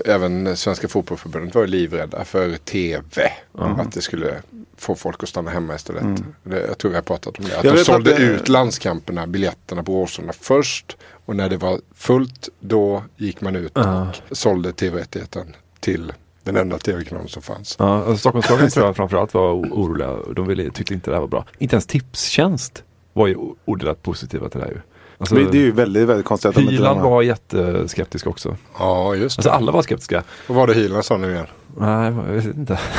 Även 0.05 0.57
Svenska 0.57 0.87
Fotbollförbundet 0.87 1.55
var 1.55 1.67
livrädda 1.67 2.25
för 2.25 2.57
tv. 2.57 3.31
Att 3.57 3.91
det 3.91 4.01
skulle 4.01 4.33
få 4.77 4.95
folk 4.95 5.23
att 5.23 5.29
stanna 5.29 5.51
hemma 5.51 5.75
istället. 5.75 6.03
Det, 6.43 6.59
jag 6.67 6.77
tror 6.77 6.89
vi 6.91 6.95
har 6.97 7.01
pratat 7.03 7.39
om 7.39 7.45
det. 7.45 7.57
Att 7.57 7.63
Jag 7.63 7.75
de 7.75 7.83
sålde 7.85 8.11
att 8.11 8.17
det- 8.17 8.23
ut 8.23 8.49
landskamperna, 8.49 9.27
biljetterna 9.27 9.83
på 9.83 10.01
Råsunda 10.01 10.33
först. 10.39 10.97
Och 11.25 11.35
när 11.35 11.49
det 11.49 11.57
var 11.57 11.79
fullt 11.95 12.49
då 12.59 13.03
gick 13.17 13.41
man 13.41 13.55
ut 13.55 13.77
och 13.77 14.37
sålde 14.37 14.71
tv-rättigheten 14.73 15.55
till 15.79 16.13
den 16.43 16.55
enda 16.55 16.77
tv-kanalen 16.77 17.29
som 17.29 17.41
fanns. 17.41 17.75
Ja, 17.79 17.95
alltså 17.95 18.17
Stockholmslagen 18.17 18.69
tror 18.69 18.85
jag 18.85 18.95
framförallt 18.95 19.33
var 19.33 19.51
oroliga. 19.53 20.17
De 20.35 20.47
ville, 20.47 20.71
tyckte 20.71 20.93
inte 20.93 21.11
det 21.11 21.15
här 21.15 21.21
var 21.21 21.27
bra. 21.27 21.45
Inte 21.57 21.75
ens 21.75 21.85
Tipstjänst 21.85 22.83
var 23.13 23.27
ju 23.27 23.37
odelat 23.65 24.03
positiva 24.03 24.49
till 24.49 24.59
det 24.59 24.65
här 24.65 24.73
ju. 24.73 24.81
Alltså, 25.17 25.35
det 25.35 25.57
är 25.57 25.61
ju 25.61 25.71
väldigt, 25.71 26.07
väldigt 26.07 26.25
konstigt 26.25 26.57
Hyland 26.57 27.01
var 27.01 27.21
jätteskeptisk 27.21 28.27
också. 28.27 28.57
Ja, 28.79 29.15
just 29.15 29.37
det. 29.37 29.39
Alltså 29.39 29.49
alla 29.49 29.71
var 29.71 29.81
skeptiska. 29.81 30.23
Vad 30.47 30.57
var 30.57 30.67
det 30.67 30.73
Hyland 30.73 31.05
sa 31.05 31.17
nu 31.17 31.31
igen? 31.31 31.45
Nej, 31.77 32.05
jag 32.05 32.23
vet 32.23 32.45
inte. 32.45 32.79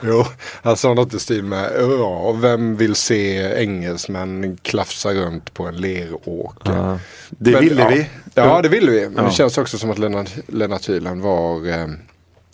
Jo, 0.00 0.24
han 0.62 0.76
sa 0.76 0.94
något 0.94 1.14
i 1.14 1.18
stil 1.18 1.44
med 1.44 1.70
ja, 1.80 2.32
vem 2.32 2.76
vill 2.76 2.94
se 2.94 3.52
engelsmän 3.62 4.56
klafsa 4.62 5.12
runt 5.14 5.54
på 5.54 5.66
en 5.66 5.76
leråker? 5.76 6.72
Ja. 6.72 6.98
Det 7.30 7.50
Men, 7.52 7.60
ville 7.60 7.82
ja. 7.82 7.88
vi. 7.88 8.06
Ja, 8.34 8.62
det 8.62 8.68
ville 8.68 8.90
vi. 8.90 9.00
Men 9.08 9.16
Ja. 9.16 9.22
det 9.22 9.30
känns 9.34 9.58
också 9.58 9.78
som 9.78 9.90
att 9.90 9.98
Lennart, 9.98 10.30
Lennart 10.46 10.88
Hyland 10.88 11.22
var 11.22 11.68
eh, 11.68 11.86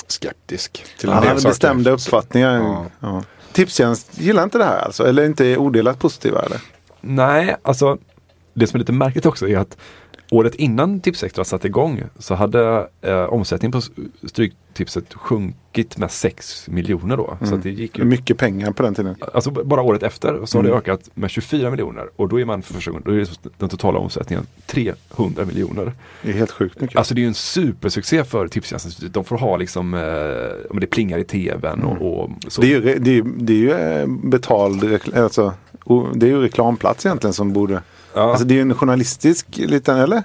skeptisk. 0.06 0.84
Till 0.98 1.08
en 1.08 1.14
Han 1.14 1.26
hade 1.26 1.40
saker. 1.40 1.50
bestämda 1.50 1.90
uppfattningar. 1.90 2.54
Ja. 2.56 2.86
Ja. 3.00 3.24
Tipstjänst 3.52 4.08
gillar 4.20 4.42
inte 4.42 4.58
det 4.58 4.64
här 4.64 4.78
alltså? 4.78 5.06
Eller 5.06 5.24
inte 5.26 5.56
odelat 5.56 5.98
positiva 5.98 6.42
eller? 6.42 6.60
Nej, 7.00 7.56
alltså 7.62 7.98
det 8.54 8.66
som 8.66 8.76
är 8.76 8.78
lite 8.78 8.92
märkligt 8.92 9.26
också 9.26 9.48
är 9.48 9.58
att 9.58 9.76
året 10.30 10.54
innan 10.54 11.00
Tipsextra 11.00 11.44
satte 11.44 11.66
igång 11.66 12.02
så 12.18 12.34
hade 12.34 12.88
eh, 13.00 13.22
omsättningen 13.25 13.72
på 13.72 13.80
Stryktipset 14.28 15.14
sjunkit 15.14 15.99
med 15.99 16.10
6 16.10 16.68
miljoner 16.68 17.16
då. 17.16 17.38
Så 17.44 17.54
att 17.54 17.62
det 17.62 17.70
gick 17.70 17.99
ju 17.99 18.04
Mycket 18.04 18.38
pengar 18.38 18.72
på 18.72 18.82
den 18.82 18.94
tiden. 18.94 19.16
Alltså 19.34 19.50
bara 19.50 19.82
året 19.82 20.02
efter 20.02 20.46
så 20.46 20.58
har 20.58 20.62
det 20.62 20.70
ökat 20.70 21.10
med 21.14 21.30
24 21.30 21.70
miljoner 21.70 22.08
och 22.16 22.28
då 22.28 22.40
är 22.40 22.44
man 22.44 22.62
för 22.62 22.75
första 22.75 22.90
gången, 22.90 23.02
då 23.06 23.12
är 23.12 23.28
den 23.58 23.68
totala 23.68 23.99
omsättningen 23.99 24.46
300 24.66 25.44
miljoner. 25.44 25.92
Det 26.22 26.30
är 26.30 26.34
helt 26.34 26.50
sjukt 26.50 26.80
mycket. 26.80 26.96
Alltså 26.96 27.14
det 27.14 27.20
är 27.20 27.22
ju 27.22 27.28
en 27.28 27.34
supersuccé 27.34 28.25
för 28.25 28.49
Tipstjänst. 28.49 29.12
De 29.12 29.25
får 29.25 29.38
ha 29.38 29.56
liksom, 29.56 29.94
eh, 29.94 30.78
det 30.80 30.87
plingar 30.87 31.18
i 31.18 31.25
tvn 31.25 31.82
och, 31.82 32.22
och 32.22 32.30
så. 32.49 32.60
Det 32.60 32.66
är 32.66 32.70
ju, 32.70 32.99
det 32.99 33.18
är, 33.18 33.22
det 33.22 33.52
är 33.52 33.56
ju 33.56 33.72
eh, 33.72 34.06
betald 34.06 35.00
alltså, 35.16 35.54
Det 36.14 36.26
är 36.26 36.30
ju 36.30 36.40
reklamplats 36.40 37.06
egentligen 37.06 37.34
som 37.34 37.52
borde... 37.52 37.82
Ja. 38.14 38.21
Alltså 38.31 38.45
det 38.45 38.55
är 38.55 38.57
ju 38.57 38.62
en 38.62 38.75
journalistisk 38.75 39.47
liten, 39.57 39.97
eller? 39.97 40.23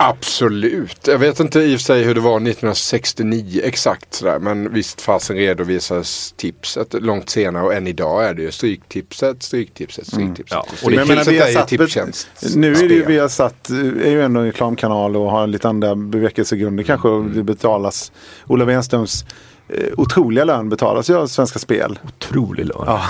Absolut. 0.00 1.06
Jag 1.06 1.18
vet 1.18 1.40
inte 1.40 1.60
i 1.60 1.76
och 1.76 1.80
för 1.80 1.84
sig 1.84 2.02
hur 2.02 2.14
det 2.14 2.20
var 2.20 2.36
1969 2.36 3.60
exakt 3.64 4.14
sådär. 4.14 4.38
Men 4.38 4.72
visst 4.72 5.00
fasen 5.00 5.36
redovisas 5.36 6.34
tipset 6.36 6.94
långt 7.02 7.30
senare 7.30 7.64
och 7.64 7.74
än 7.74 7.86
idag 7.86 8.24
är 8.24 8.34
det 8.34 8.42
ju 8.42 8.50
stryktipset, 8.50 9.42
stryktipset, 9.42 10.06
stryktipset. 10.06 10.50
Ja, 10.50 10.66
Och 10.84 10.90
det 10.90 10.96
Men 10.96 11.08
menar, 11.08 11.24
tipset 11.24 11.42
har 11.42 11.62
är 11.62 11.70
ju 11.70 11.78
Tipstjänst. 11.78 12.28
Nu 12.56 12.72
är 12.72 12.88
det 12.88 12.94
ju, 12.94 13.04
vi 13.04 13.18
har 13.18 13.28
satt, 13.28 13.68
är 13.70 14.10
ju 14.10 14.22
ändå 14.22 14.40
en 14.40 14.46
reklamkanal 14.46 15.16
och 15.16 15.30
har 15.30 15.46
lite 15.46 15.68
andra 15.68 15.94
bevekelsegrunder 15.94 16.84
kanske. 16.84 17.08
Och 17.08 17.24
det 17.24 17.42
betalas, 17.42 18.12
Ola 18.46 18.64
Wenströms 18.64 19.24
eh, 19.68 19.92
otroliga 19.96 20.44
lön 20.44 20.68
betalas 20.68 21.10
ju 21.10 21.16
av 21.16 21.26
Svenska 21.26 21.58
Spel. 21.58 21.98
Otrolig 22.08 22.66
lön. 22.66 22.82
Ja. 22.86 23.02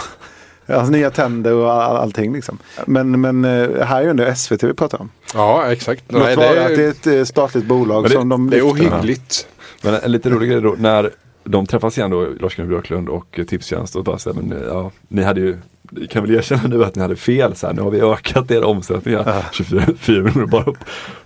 Hans 0.69 0.91
nya 0.91 1.11
tänder 1.11 1.55
och 1.55 1.73
all, 1.73 1.97
allting 1.97 2.33
liksom. 2.33 2.59
Men, 2.87 3.21
men 3.21 3.45
eh, 3.45 3.85
här 3.87 3.99
är 3.99 4.03
ju 4.05 4.11
ändå 4.11 4.35
SVT 4.35 4.63
vi 4.63 4.75
pratar 4.75 5.01
om. 5.01 5.11
Ja, 5.35 5.73
exakt. 5.73 6.05
Låt 6.09 6.23
Nej, 6.23 6.37
vara 6.37 6.53
det, 6.55 6.63
att 6.67 6.69
det 6.77 6.83
är 6.83 6.87
är, 6.87 6.91
ett 6.91 7.07
eh, 7.07 7.25
statligt 7.25 7.65
bolag 7.65 8.05
det- 8.05 8.11
som 8.11 8.29
de 8.29 8.51
det 8.51 8.59
är 8.59 8.63
lyfter. 8.75 8.87
ohyggligt. 8.97 9.47
Men 9.83 9.95
en 9.95 10.13
lite 10.13 10.31
rolig 10.31 10.51
grej 10.51 10.61
då, 10.61 10.75
när 10.79 11.11
de 11.45 11.67
träffas 11.67 11.99
igen 11.99 12.11
då, 12.11 12.21
Lars-Gunnar 12.41 12.69
Björklund 12.69 13.09
och 13.09 13.41
Tipstjänst 13.49 13.97
och 13.97 14.05
bara 14.05 14.19
säger, 14.19 14.41
men 14.43 14.63
ja, 14.69 14.91
ni 15.09 15.23
hade 15.23 15.41
ju 15.41 15.59
ni 15.91 16.07
kan 16.07 16.23
väl 16.23 16.35
erkänna 16.35 16.63
nu 16.69 16.85
att 16.85 16.95
ni 16.97 17.03
hade 17.03 17.17
fel, 17.17 17.55
så 17.57 17.67
här, 17.67 17.75
nu 17.75 17.83
har 17.83 17.91
vi 17.91 18.01
ökat 18.01 18.51
er 18.51 18.65
omsättning 18.65 19.17
här, 19.17 19.45
24 19.53 19.83
4 19.99 20.23
miljoner 20.23 20.47
bara 20.47 20.63
på, 20.63 20.77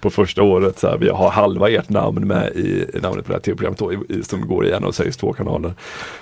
på 0.01 0.11
första 0.11 0.43
året. 0.43 0.79
Så 0.79 0.89
här, 0.89 0.99
vi 0.99 1.09
har 1.09 1.31
halva 1.31 1.71
ert 1.71 1.89
namn 1.89 2.27
med 2.27 2.53
i, 2.57 2.87
i 2.95 3.01
namnet 3.03 3.25
på 3.27 3.33
det 3.33 3.35
här 3.35 3.41
tv-programmet 3.41 4.11
i, 4.11 4.23
som 4.23 4.49
går 4.49 4.67
i 4.67 4.73
en 4.73 4.85
av 4.85 4.93
Sveriges 4.93 5.17
två 5.17 5.33
kanaler. 5.33 5.75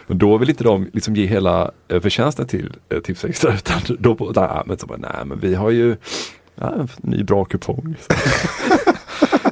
Men 0.07 0.19
då 0.19 0.37
vill 0.39 0.51
inte 0.51 0.65
de 0.65 0.87
liksom 0.93 1.17
ge 1.17 1.27
hela 1.27 1.71
eh, 1.89 2.01
förtjänsten 2.01 2.47
till 2.47 2.73
eh, 2.89 3.01
Tipsextra 3.01 3.55
utan 3.55 3.81
då 3.99 4.15
på, 4.15 4.33
nej, 4.37 4.63
men, 4.67 4.79
så 4.79 4.87
bara, 4.87 4.99
nej 4.99 5.25
men 5.25 5.39
vi 5.39 5.55
har 5.55 5.71
ju 5.71 5.97
ja, 6.55 6.73
en 6.79 6.89
ny 7.03 7.23
bra 7.25 7.45
kupong. 7.45 7.95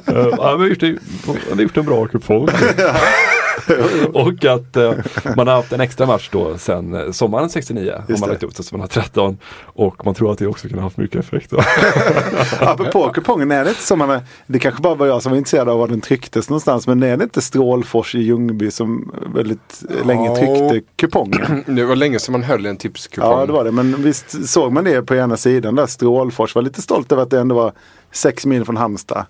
Eh, 0.07 0.15
ja, 0.37 0.55
vi, 0.55 0.63
har 0.63 0.67
gjort, 0.69 0.83
en- 0.83 0.99
vi 1.47 1.53
har 1.55 1.61
gjort 1.61 1.77
en 1.77 1.85
bra 1.85 2.07
kupong. 2.07 2.47
och 4.13 4.45
att 4.45 4.75
eh, 4.77 4.93
man 5.35 5.47
har 5.47 5.55
haft 5.55 5.73
en 5.73 5.81
extra 5.81 6.05
match 6.05 6.29
då 6.31 6.57
sen 6.57 6.93
eh, 6.93 7.11
sommaren 7.11 7.49
69. 7.49 7.93
Om 7.97 8.03
Just 8.07 8.21
man 8.21 8.29
det. 8.29 8.41
lagt 8.43 8.57
det 8.57 8.63
så 8.63 8.75
man 8.75 8.81
har 8.81 8.87
13. 8.87 9.37
Och 9.63 10.05
man 10.05 10.15
tror 10.15 10.31
att 10.31 10.37
det 10.39 10.47
också 10.47 10.67
kan 10.69 10.77
ha 10.77 10.83
haft 10.85 10.97
mycket 10.97 11.19
effekt. 11.19 11.53
Apropå 12.59 13.09
kupongen, 13.09 13.51
är 13.51 13.63
det 13.63 13.69
inte 13.69 13.81
som 13.81 13.99
man 13.99 14.09
är, 14.09 14.21
det 14.47 14.59
kanske 14.59 14.81
bara 14.81 14.95
var 14.95 15.07
jag 15.07 15.21
som 15.23 15.29
var 15.31 15.37
intresserad 15.37 15.69
av 15.69 15.79
var 15.79 15.87
den 15.87 16.01
trycktes 16.01 16.49
någonstans. 16.49 16.87
Men 16.87 17.03
är 17.03 17.17
det 17.17 17.23
inte 17.23 17.41
Strålfors 17.41 18.15
i 18.15 18.19
Ljungby 18.19 18.71
som 18.71 19.11
väldigt 19.33 19.83
länge 20.05 20.27
Ja. 20.29 20.35
tryckte 20.35 20.81
kupongen? 20.95 21.63
Det 21.75 21.85
var 21.85 21.95
länge 21.95 22.19
sedan 22.19 22.31
man 22.31 22.43
höll 22.43 22.65
en 22.65 22.77
tipskupong. 22.77 23.31
Ja 23.31 23.45
det 23.45 23.51
var 23.53 23.63
det, 23.63 23.71
men 23.71 24.03
visst 24.03 24.49
såg 24.49 24.71
man 24.73 24.83
det 24.83 25.01
på 25.01 25.15
ena 25.15 25.37
sidan 25.37 25.75
där 25.75 25.85
Strålfors 25.85 26.55
var 26.55 26.61
lite 26.61 26.81
stolt 26.81 27.11
över 27.11 27.23
att 27.23 27.29
det 27.29 27.39
ändå 27.39 27.55
var 27.55 27.73
sex 28.11 28.45
mil 28.45 28.65
från 28.65 28.77
Halmstad. 28.77 29.25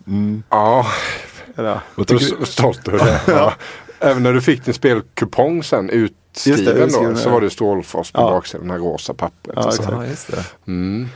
Ja, 0.49 0.85
Eller, 1.55 1.69
ja. 1.69 1.81
Är 1.97 2.03
tycker 2.03 2.25
så 2.25 2.45
stolt 2.45 2.87
över 2.87 2.97
det. 2.99 3.21
ja. 3.27 3.53
Även 3.99 4.23
när 4.23 4.33
du 4.33 4.41
fick 4.41 4.65
din 4.65 4.73
spelkupong 4.73 5.63
sen 5.63 5.89
utskriven 5.89 6.59
Just 6.59 6.65
det, 6.75 6.83
utskriven, 6.83 7.13
då, 7.13 7.19
så 7.19 7.29
var 7.29 7.41
det 7.41 7.49
Strålfors 7.49 8.11
på 8.11 8.21
Ja. 8.21 8.29
baksidan, 8.31 8.61
den 8.67 8.71
här 8.71 8.77
rosa 8.87 9.13
pappret. 9.13 9.55
Ja, 9.55 9.67
och 9.67 9.73
så. 9.73 9.81
exakt. 9.81 9.97
Ja, 10.01 10.05
just 10.07 10.31
det. 10.31 10.45
Mm. 10.67 11.07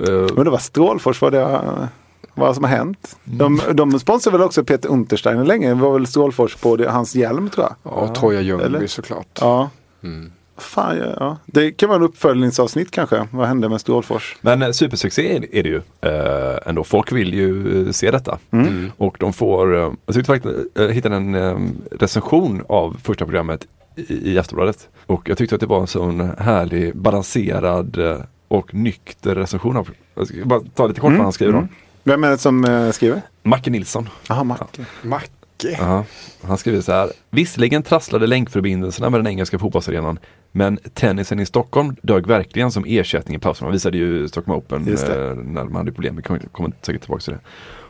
Eh, 0.00 0.10
Men 0.34 0.44
det 0.44 0.50
var 0.50 0.58
Strålfors 0.58 1.22
vad 1.22 1.32
det 1.32 1.88
vad 2.34 2.54
som 2.54 2.64
har 2.64 2.70
hänt. 2.70 3.16
De, 3.24 3.60
de 3.72 4.00
sponsrar 4.00 4.32
väl 4.32 4.42
också 4.42 4.64
Peter 4.64 4.88
Untersteiner 4.88 5.44
länge. 5.44 5.68
Det 5.68 5.74
var 5.74 5.92
väl 5.92 6.06
Strålfors 6.06 6.56
på 6.56 6.76
det, 6.76 6.90
hans 6.90 7.14
hjälm 7.14 7.50
tror 7.50 7.66
jag. 7.66 7.92
Ja, 7.92 8.14
Troja 8.14 8.38
Eller? 8.40 8.48
Ljungby 8.68 8.88
såklart. 8.88 9.38
Ja. 9.40 9.70
Mm. 10.02 10.32
Fan, 10.58 10.98
ja, 10.98 11.14
ja. 11.20 11.36
Det 11.46 11.70
kan 11.70 11.88
vara 11.88 11.96
en 11.96 12.04
uppföljningsavsnitt 12.04 12.90
kanske. 12.90 13.28
Vad 13.30 13.48
hände 13.48 13.68
med 13.68 13.80
Strålfors? 13.80 14.36
Men 14.40 14.62
eh, 14.62 14.70
supersuccé 14.70 15.36
är, 15.36 15.54
är 15.54 15.62
det 15.62 15.68
ju 15.68 15.80
eh, 16.00 16.58
ändå. 16.66 16.84
Folk 16.84 17.12
vill 17.12 17.34
ju 17.34 17.86
eh, 17.86 17.92
se 17.92 18.10
detta. 18.10 18.38
Mm. 18.50 18.92
Och 18.96 19.16
de 19.20 19.32
får, 19.32 19.76
eh, 19.76 19.92
jag 20.06 20.14
tyckte 20.14 20.32
faktiskt, 20.32 20.54
eh, 20.54 20.84
jag 20.84 20.92
hittade 20.92 21.16
en 21.16 21.34
eh, 21.34 21.58
recension 21.90 22.64
av 22.68 22.96
första 23.02 23.24
programmet 23.24 23.66
i, 23.96 24.32
i 24.32 24.38
Aftonbladet. 24.38 24.88
Och 25.06 25.28
jag 25.28 25.38
tyckte 25.38 25.54
att 25.54 25.60
det 25.60 25.66
var 25.66 25.80
en 25.80 25.86
sån 25.86 26.30
härlig, 26.38 26.96
balanserad 26.96 27.98
eh, 27.98 28.16
och 28.48 28.74
nykter 28.74 29.34
recension. 29.34 29.76
Av, 29.76 29.88
jag 30.14 30.26
ska 30.26 30.44
bara 30.44 30.60
ta 30.74 30.86
lite 30.86 31.00
kort 31.00 31.12
vad 31.12 31.22
han 31.22 31.32
skriver 31.32 31.54
om. 31.54 31.68
Vem 32.04 32.24
är 32.24 32.30
det 32.30 32.38
som 32.38 32.64
eh, 32.64 32.90
skriver? 32.90 33.22
Macke 33.42 33.70
Nilsson. 33.70 34.08
Jaha, 34.28 34.44
Macke. 34.44 34.84
Macke. 35.02 35.28
Ja, 35.64 36.04
han 36.42 36.58
skriver 36.58 36.80
så 36.80 36.92
här. 36.92 37.10
Visserligen 37.30 37.82
trasslade 37.82 38.26
länkförbindelserna 38.26 39.10
med 39.10 39.20
den 39.20 39.26
engelska 39.26 39.58
fotbollsarenan. 39.58 40.18
Men 40.52 40.78
tennisen 40.94 41.40
i 41.40 41.46
Stockholm 41.46 41.96
dög 42.02 42.26
verkligen 42.26 42.70
som 42.70 42.84
ersättning 42.86 43.36
i 43.36 43.38
pausen. 43.38 43.64
Man 43.64 43.72
visade 43.72 43.98
ju 43.98 44.28
Stockholm 44.28 44.58
Open 44.58 44.88
eh, 44.88 45.34
när 45.34 45.64
man 45.64 45.76
hade 45.76 45.92
problem. 45.92 46.16
Vi 46.16 46.22
kommer, 46.22 46.40
kommer 46.40 46.72
säkert 46.82 47.02
tillbaka 47.02 47.20
till 47.20 47.32
det. 47.32 47.40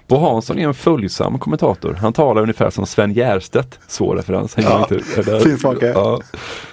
Bo 0.09 0.17
Hansson 0.17 0.59
är 0.59 0.67
en 0.69 0.75
följsam 0.75 1.39
kommentator. 1.39 1.93
Han 2.01 2.13
talar 2.13 2.43
ungefär 2.43 2.71
som 2.71 2.87
Sven 2.87 3.13
Järstedt. 3.13 3.79
Svår 3.89 4.17
referens. 4.17 4.57
Han 4.57 4.65
Ja, 4.65 5.41
finsmake. 5.41 5.87
ja. 5.87 6.21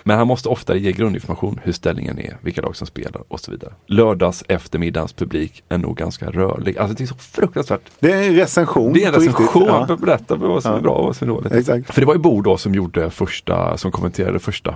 Men 0.03 0.17
han 0.17 0.27
måste 0.27 0.49
ofta 0.49 0.75
ge 0.75 0.91
grundinformation. 0.91 1.59
Hur 1.63 1.71
ställningen 1.71 2.19
är, 2.19 2.37
vilka 2.41 2.61
lag 2.61 2.75
som 2.75 2.87
spelar 2.87 3.23
och 3.27 3.39
så 3.39 3.51
vidare. 3.51 3.73
Lördags 3.87 4.43
eftermiddagens 4.47 5.13
publik 5.13 5.63
är 5.69 5.77
nog 5.77 5.97
ganska 5.97 6.29
rörlig. 6.31 6.77
Alltså 6.77 6.95
det 6.97 7.03
är 7.03 7.07
så 7.07 7.15
fruktansvärt 7.15 7.81
Det 7.99 8.11
är 8.11 8.23
en 8.27 8.35
recension. 8.35 8.93
det 8.93 9.03
är 9.03 9.07
en 9.07 9.13
recension 9.13 9.63
Ja. 9.67 9.87
för 9.87 9.93
att 9.93 9.99
berätta 9.99 10.35
vad 10.35 10.63
som 10.63 10.71
är 10.71 10.75
Ja. 10.75 10.81
bra 10.81 10.91
och 10.93 11.05
vad 11.05 11.15
som 11.15 11.29
är 11.29 11.33
dåligt. 11.33 11.51
Exakt. 11.53 11.93
För 11.93 12.01
det 12.01 12.07
var 12.07 12.13
ju 12.13 12.19
Bo 12.19 12.41
då 12.41 12.57
som 12.57 12.75
gjorde 12.75 13.09
första, 13.09 13.77
som 13.77 13.91
kommenterade 13.91 14.39
första 14.39 14.75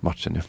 matchen. 0.00 0.42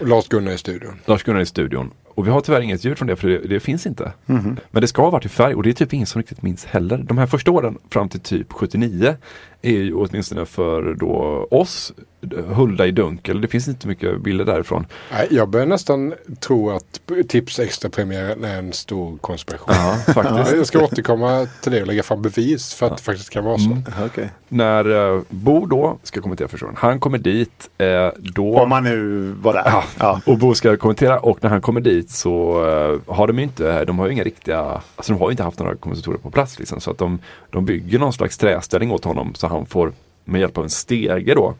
Och 0.00 0.06
Lars-Gunnar 0.08 0.52
i 0.52 0.58
studion. 0.58 1.00
Lars-Gunnar 1.06 1.40
i 1.40 1.46
studion. 1.46 1.90
Och 2.20 2.26
vi 2.26 2.30
har 2.30 2.40
tyvärr 2.40 2.60
inget 2.60 2.84
ljud 2.84 2.98
från 2.98 3.08
det 3.08 3.16
för 3.16 3.28
det, 3.28 3.38
det 3.38 3.60
finns 3.60 3.86
inte. 3.86 4.12
Mhm. 4.26 4.56
Men 4.70 4.80
det 4.80 4.88
ska 4.88 5.02
ha 5.02 5.10
varit 5.10 5.24
i 5.24 5.28
färg 5.28 5.54
och 5.54 5.62
det 5.62 5.70
är 5.70 5.72
typ 5.72 5.92
ingen 5.92 6.06
som 6.06 6.20
riktigt 6.20 6.42
minns 6.42 6.64
heller. 6.64 6.98
De 6.98 7.18
här 7.18 7.26
första 7.26 7.50
åren 7.50 7.78
fram 7.90 8.08
till 8.08 8.20
typ 8.20 8.52
79 8.52 9.16
är 9.62 9.70
ju 9.70 9.94
åtminstone 9.94 10.46
för 10.46 10.94
då 10.94 11.46
oss 11.50 11.92
Hulda 12.54 12.86
i 12.86 12.90
dunkel. 12.90 13.40
Det 13.40 13.48
finns 13.48 13.68
inte 13.68 13.88
mycket 13.88 14.20
bilder 14.20 14.44
därifrån. 14.44 14.86
Nej, 15.12 15.28
jag 15.30 15.48
börjar 15.48 15.66
nästan 15.66 16.14
tro 16.40 16.70
att 16.70 17.00
Tips 17.28 17.58
extra-premiären 17.58 18.44
är 18.44 18.58
en 18.58 18.72
stor 18.72 19.16
konspiration. 19.18 19.74
Ja, 19.74 19.96
faktiskt. 20.14 20.56
Jag 20.56 20.66
ska 20.66 20.84
återkomma 20.84 21.46
till 21.62 21.72
det 21.72 21.80
och 21.80 21.86
lägga 21.86 22.02
fram 22.02 22.22
bevis 22.22 22.74
för 22.74 22.86
att 22.86 22.96
det 22.96 23.02
faktiskt 23.02 23.30
kan 23.30 23.44
vara 23.44 23.58
så. 23.58 23.64
Mm. 23.70 23.82
Okej. 24.04 24.30
När 24.48 25.14
eh, 25.16 25.22
Bo 25.28 25.66
då 25.66 25.98
ska 26.02 26.20
kommentera 26.20 26.48
första 26.48 26.66
gången. 26.66 26.78
Han 26.80 27.00
kommer 27.00 27.18
dit 27.18 27.70
eh, 27.78 28.08
då. 28.18 28.58
Om 28.58 28.68
man 28.68 28.84
nu 28.84 29.22
var 29.42 29.52
där. 29.52 29.62
Ja, 29.66 29.84
Ja. 29.98 30.20
och 30.26 30.38
Bo 30.38 30.54
ska 30.54 30.76
kommentera 30.76 31.18
och 31.18 31.38
när 31.42 31.50
han 31.50 31.60
kommer 31.60 31.80
dit 31.80 32.10
så 32.10 32.64
eh, 32.68 33.14
har 33.14 33.26
de 33.26 33.36
ju 33.38 33.42
inte, 33.42 33.84
de 33.84 33.98
har 33.98 34.06
ju 34.06 34.12
inga 34.12 34.24
riktiga, 34.24 34.60
alltså 34.96 35.12
de 35.12 35.18
har 35.20 35.28
ju 35.28 35.30
inte 35.30 35.42
haft 35.42 35.58
några 35.58 35.76
kommentatorer 35.76 36.18
på 36.18 36.30
plats 36.30 36.58
liksom. 36.58 36.80
Så 36.80 36.90
att 36.90 36.98
de, 36.98 37.18
de 37.50 37.64
bygger 37.64 37.98
någon 37.98 38.12
slags 38.12 38.38
träställning 38.38 38.90
åt 38.90 39.04
honom 39.04 39.34
så 39.34 39.46
han 39.50 39.66
får 39.66 39.92
med 40.24 40.40
hjälp 40.40 40.58
av 40.58 40.64
en 40.64 40.70
stege 40.70 41.34
då 41.34 41.54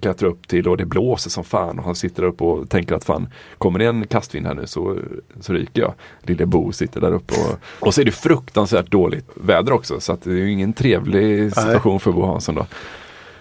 klättra 0.00 0.28
upp 0.28 0.48
till 0.48 0.68
och 0.68 0.76
det 0.76 0.84
blåser 0.84 1.30
som 1.30 1.44
fan 1.44 1.78
och 1.78 1.84
han 1.84 1.94
sitter 1.94 2.22
upp 2.22 2.42
och 2.42 2.70
tänker 2.70 2.94
att 2.94 3.04
fan 3.04 3.28
kommer 3.58 3.78
det 3.78 3.86
en 3.86 4.06
kastvind 4.06 4.46
här 4.46 4.54
nu 4.54 4.66
så, 4.66 4.98
så 5.40 5.52
ryker 5.52 5.80
jag. 5.82 5.94
Lille 6.22 6.46
Bo 6.46 6.72
sitter 6.72 7.00
där 7.00 7.12
uppe 7.12 7.34
och, 7.34 7.86
och 7.86 7.94
så 7.94 8.00
är 8.00 8.04
det 8.04 8.12
fruktansvärt 8.12 8.90
dåligt 8.90 9.28
väder 9.34 9.72
också 9.72 10.00
så 10.00 10.12
att 10.12 10.22
det 10.22 10.30
är 10.30 10.34
ju 10.34 10.52
ingen 10.52 10.72
trevlig 10.72 11.54
situation 11.54 12.00
för 12.00 12.12
Bo 12.12 12.26
Hansson 12.26 12.54
då. 12.54 12.66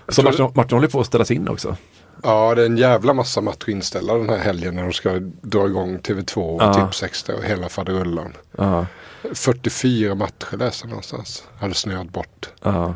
Så 0.10 0.24
Martin, 0.24 0.52
Martin 0.56 0.78
håller 0.78 0.88
på 0.88 1.00
att 1.00 1.06
ställas 1.08 1.32
in 1.32 1.48
också. 1.48 1.76
Ja, 2.24 2.56
det 2.56 2.62
är 2.62 2.66
en 2.66 2.78
jävla 2.78 3.14
massa 3.14 3.42
matcher 3.42 3.70
inställda 3.70 4.14
den 4.18 4.30
här 4.30 4.38
helgen 4.38 4.76
när 4.76 4.84
de 4.84 4.94
ska 4.94 5.20
dra 5.42 5.66
igång 5.68 5.98
TV2 6.00 6.38
och 6.38 6.62
Ja. 6.64 6.74
Tips 6.74 7.04
extra 7.04 7.36
och 7.36 7.44
hela 7.44 7.70
faderullan. 7.70 8.34
Ja, 8.58 8.86
44 9.34 10.16
matcher 10.16 10.58
läste 10.58 10.86
jag 10.86 10.90
någonstans. 10.90 11.44
Hade 11.60 11.74
snöat 11.74 12.10
bort. 12.10 12.50
ja. 12.64 12.94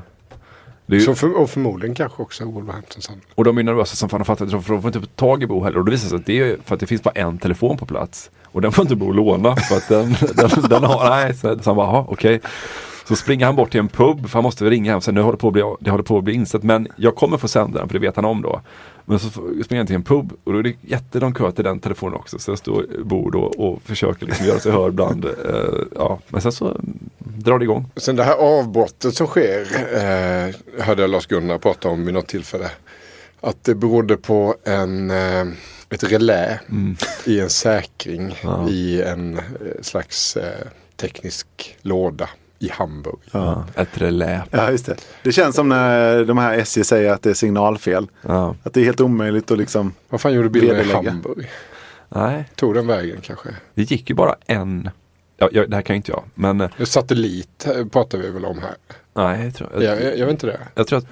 Ju- 0.96 1.00
Så 1.01 1.15
för, 1.15 1.38
och 1.38 1.50
förmodligen 1.50 1.96
kanske 1.96 2.22
också 2.22 2.46
Wolverhampton. 2.46 3.01
Och 3.36 3.43
de 3.43 3.58
är 3.58 3.63
nervösa 3.63 3.96
som 3.96 4.10
fan 4.10 4.22
och 4.22 4.27
fattar 4.27 4.46
för 4.46 4.74
de 4.74 4.81
får 4.81 4.96
inte 4.96 5.08
tag 5.15 5.43
i 5.43 5.48
Bo 5.48 5.63
heller. 5.63 5.77
Och 5.79 5.86
det 5.86 5.91
visar 5.91 6.10
sig 6.10 6.15
att 6.17 6.25
det 6.25 6.39
är 6.39 6.58
för 6.65 6.74
att 6.74 6.79
det 6.79 6.88
finns 6.88 7.03
bara 7.03 7.12
en 7.15 7.38
telefon 7.38 7.77
på 7.77 7.86
plats. 7.86 8.31
Och 8.46 8.62
den 8.62 8.72
får 8.72 8.81
inte 8.81 8.96
Bo 8.96 9.12
låna 9.12 9.55
för 9.55 9.75
att 9.77 9.88
den, 9.89 10.15
den, 10.36 10.50
den 10.69 10.84
har, 10.84 11.10
nej. 11.10 11.34
Så, 11.34 11.60
så 11.60 11.69
han 11.69 11.75
bara, 11.75 11.88
"Jaha, 11.88 12.05
okej. 12.08 12.41
Så 13.08 13.15
springer 13.15 13.46
han 13.46 13.55
bort 13.55 13.72
till 13.72 13.79
en 13.79 13.88
pub, 13.88 14.27
för 14.29 14.34
han 14.34 14.43
måste 14.43 14.65
ringa 14.69 14.91
hem. 14.91 15.01
Så 15.01 15.12
nu 15.12 15.22
håller 15.22 15.31
det 15.31 15.41
på 15.41 15.48
att 15.48 15.53
bli, 15.53 15.63
det 15.79 15.91
håller 15.91 16.03
på 16.03 16.17
att 16.17 16.24
bli 16.24 16.34
insett. 16.34 16.63
Men 16.63 16.88
jag 16.96 17.15
kommer 17.15 17.38
få 17.38 17.48
sända 17.48 17.79
den, 17.79 17.88
för 17.88 17.93
det 17.93 18.00
vet 18.00 18.15
han 18.15 18.25
om 18.25 18.41
då. 18.41 18.62
Men 19.10 19.20
så 19.20 19.30
springer 19.30 19.78
han 19.78 19.88
till 19.88 19.96
en 19.96 20.04
pub 20.04 20.34
och 20.44 20.54
då 20.54 20.60
är 20.60 20.63
det 20.63 20.74
jättelång 20.82 21.34
kö 21.34 21.51
till 21.51 21.63
den 21.63 21.80
telefonen 21.80 22.13
också. 22.16 22.39
Så 22.39 22.51
jag 22.51 22.58
står 22.58 22.86
Bo 23.04 23.30
då 23.30 23.39
och 23.42 23.82
försöker 23.82 24.25
liksom 24.25 24.46
göra 24.46 24.60
sig 24.60 24.72
hörd 24.72 24.94
bland, 24.94 25.25
eh, 25.25 25.32
ja. 25.96 26.20
Men 26.28 26.42
sen 26.42 26.51
så 26.51 26.82
drar 27.18 27.60
det 27.60 27.63
igång. 27.63 27.92
Sen 27.96 28.16
det 28.16 28.24
här 28.24 28.36
avbrottet 28.36 29.16
som 29.16 29.28
sker 29.28 29.62
eh, 29.94 30.56
hörde 30.86 31.01
jag 31.01 31.10
Lars-Gunnar 31.10 31.58
prata 31.58 31.89
om 31.89 32.06
vid 32.06 32.13
något 32.13 32.28
tillfälle. 32.28 32.72
Att 33.42 33.63
det 33.63 33.75
berodde 33.75 34.18
på 34.18 34.56
en, 34.63 35.12
eh, 35.12 35.48
ett 35.89 36.04
relä 36.04 36.60
i 37.25 37.39
en 37.39 37.50
säkring 37.50 38.36
Ja. 38.44 38.70
i 38.70 39.01
en 39.01 39.38
eh, 39.38 39.44
slags 39.82 40.38
eh, 40.38 40.68
teknisk 40.96 41.78
låda 41.82 42.30
i 42.60 42.70
Hamburg. 42.70 43.20
Ja. 43.32 43.66
Ett 43.75 43.98
relä. 44.01 44.44
Ja, 44.51 44.72
just 44.72 44.86
det. 44.86 44.96
Det 45.24 45.32
känns 45.32 45.56
som 45.56 45.70
när 45.70 46.25
de 46.25 46.38
här 46.38 46.58
SJ 46.58 46.84
säger 46.84 47.12
att 47.13 47.22
det 47.22 47.30
är 47.30 47.34
signalfel. 47.34 48.08
Ja. 48.22 48.56
Att 48.63 48.74
det 48.74 48.82
är 48.82 48.86
helt 48.86 49.01
omöjligt 49.01 49.51
att 49.51 49.58
liksom... 49.58 49.94
Vad 50.10 50.22
fan 50.22 50.34
gjorde 50.34 50.50
bilden 50.50 50.89
i. 50.89 50.94
Hamburg? 50.94 51.50
Nej, 52.10 52.50
Tog 52.56 52.74
den 52.75 52.88
vägen 52.88 53.18
kanske? 53.22 53.50
det 53.74 53.92
gick 53.92 54.10
ju 54.10 54.16
bara 54.16 54.36
en, 54.46 54.89
ja, 55.38 55.50
jag, 55.51 55.70
det 55.70 55.75
här 55.75 55.82
kan 55.84 55.94
ju 55.94 55.98
inte 55.98 56.12
jag. 56.12 56.24
Men 56.36 56.62
eh, 56.62 56.70
Satellit 56.84 57.68
eh, 57.68 57.86
pratar 57.86 58.18
vi 58.18 58.30
väl 58.30 58.46
om 58.46 58.60
här. 58.60 58.75
nej, 59.13 59.46
jag 59.46 59.56
tror, 59.56 59.70
Jag, 59.84 60.04
jag, 60.04 60.18
jag 60.18 60.25
vet 60.25 60.32
inte 60.34 60.48
det. 60.48 60.60
Jag 60.75 60.88
tror 60.88 61.00
att 61.00 61.06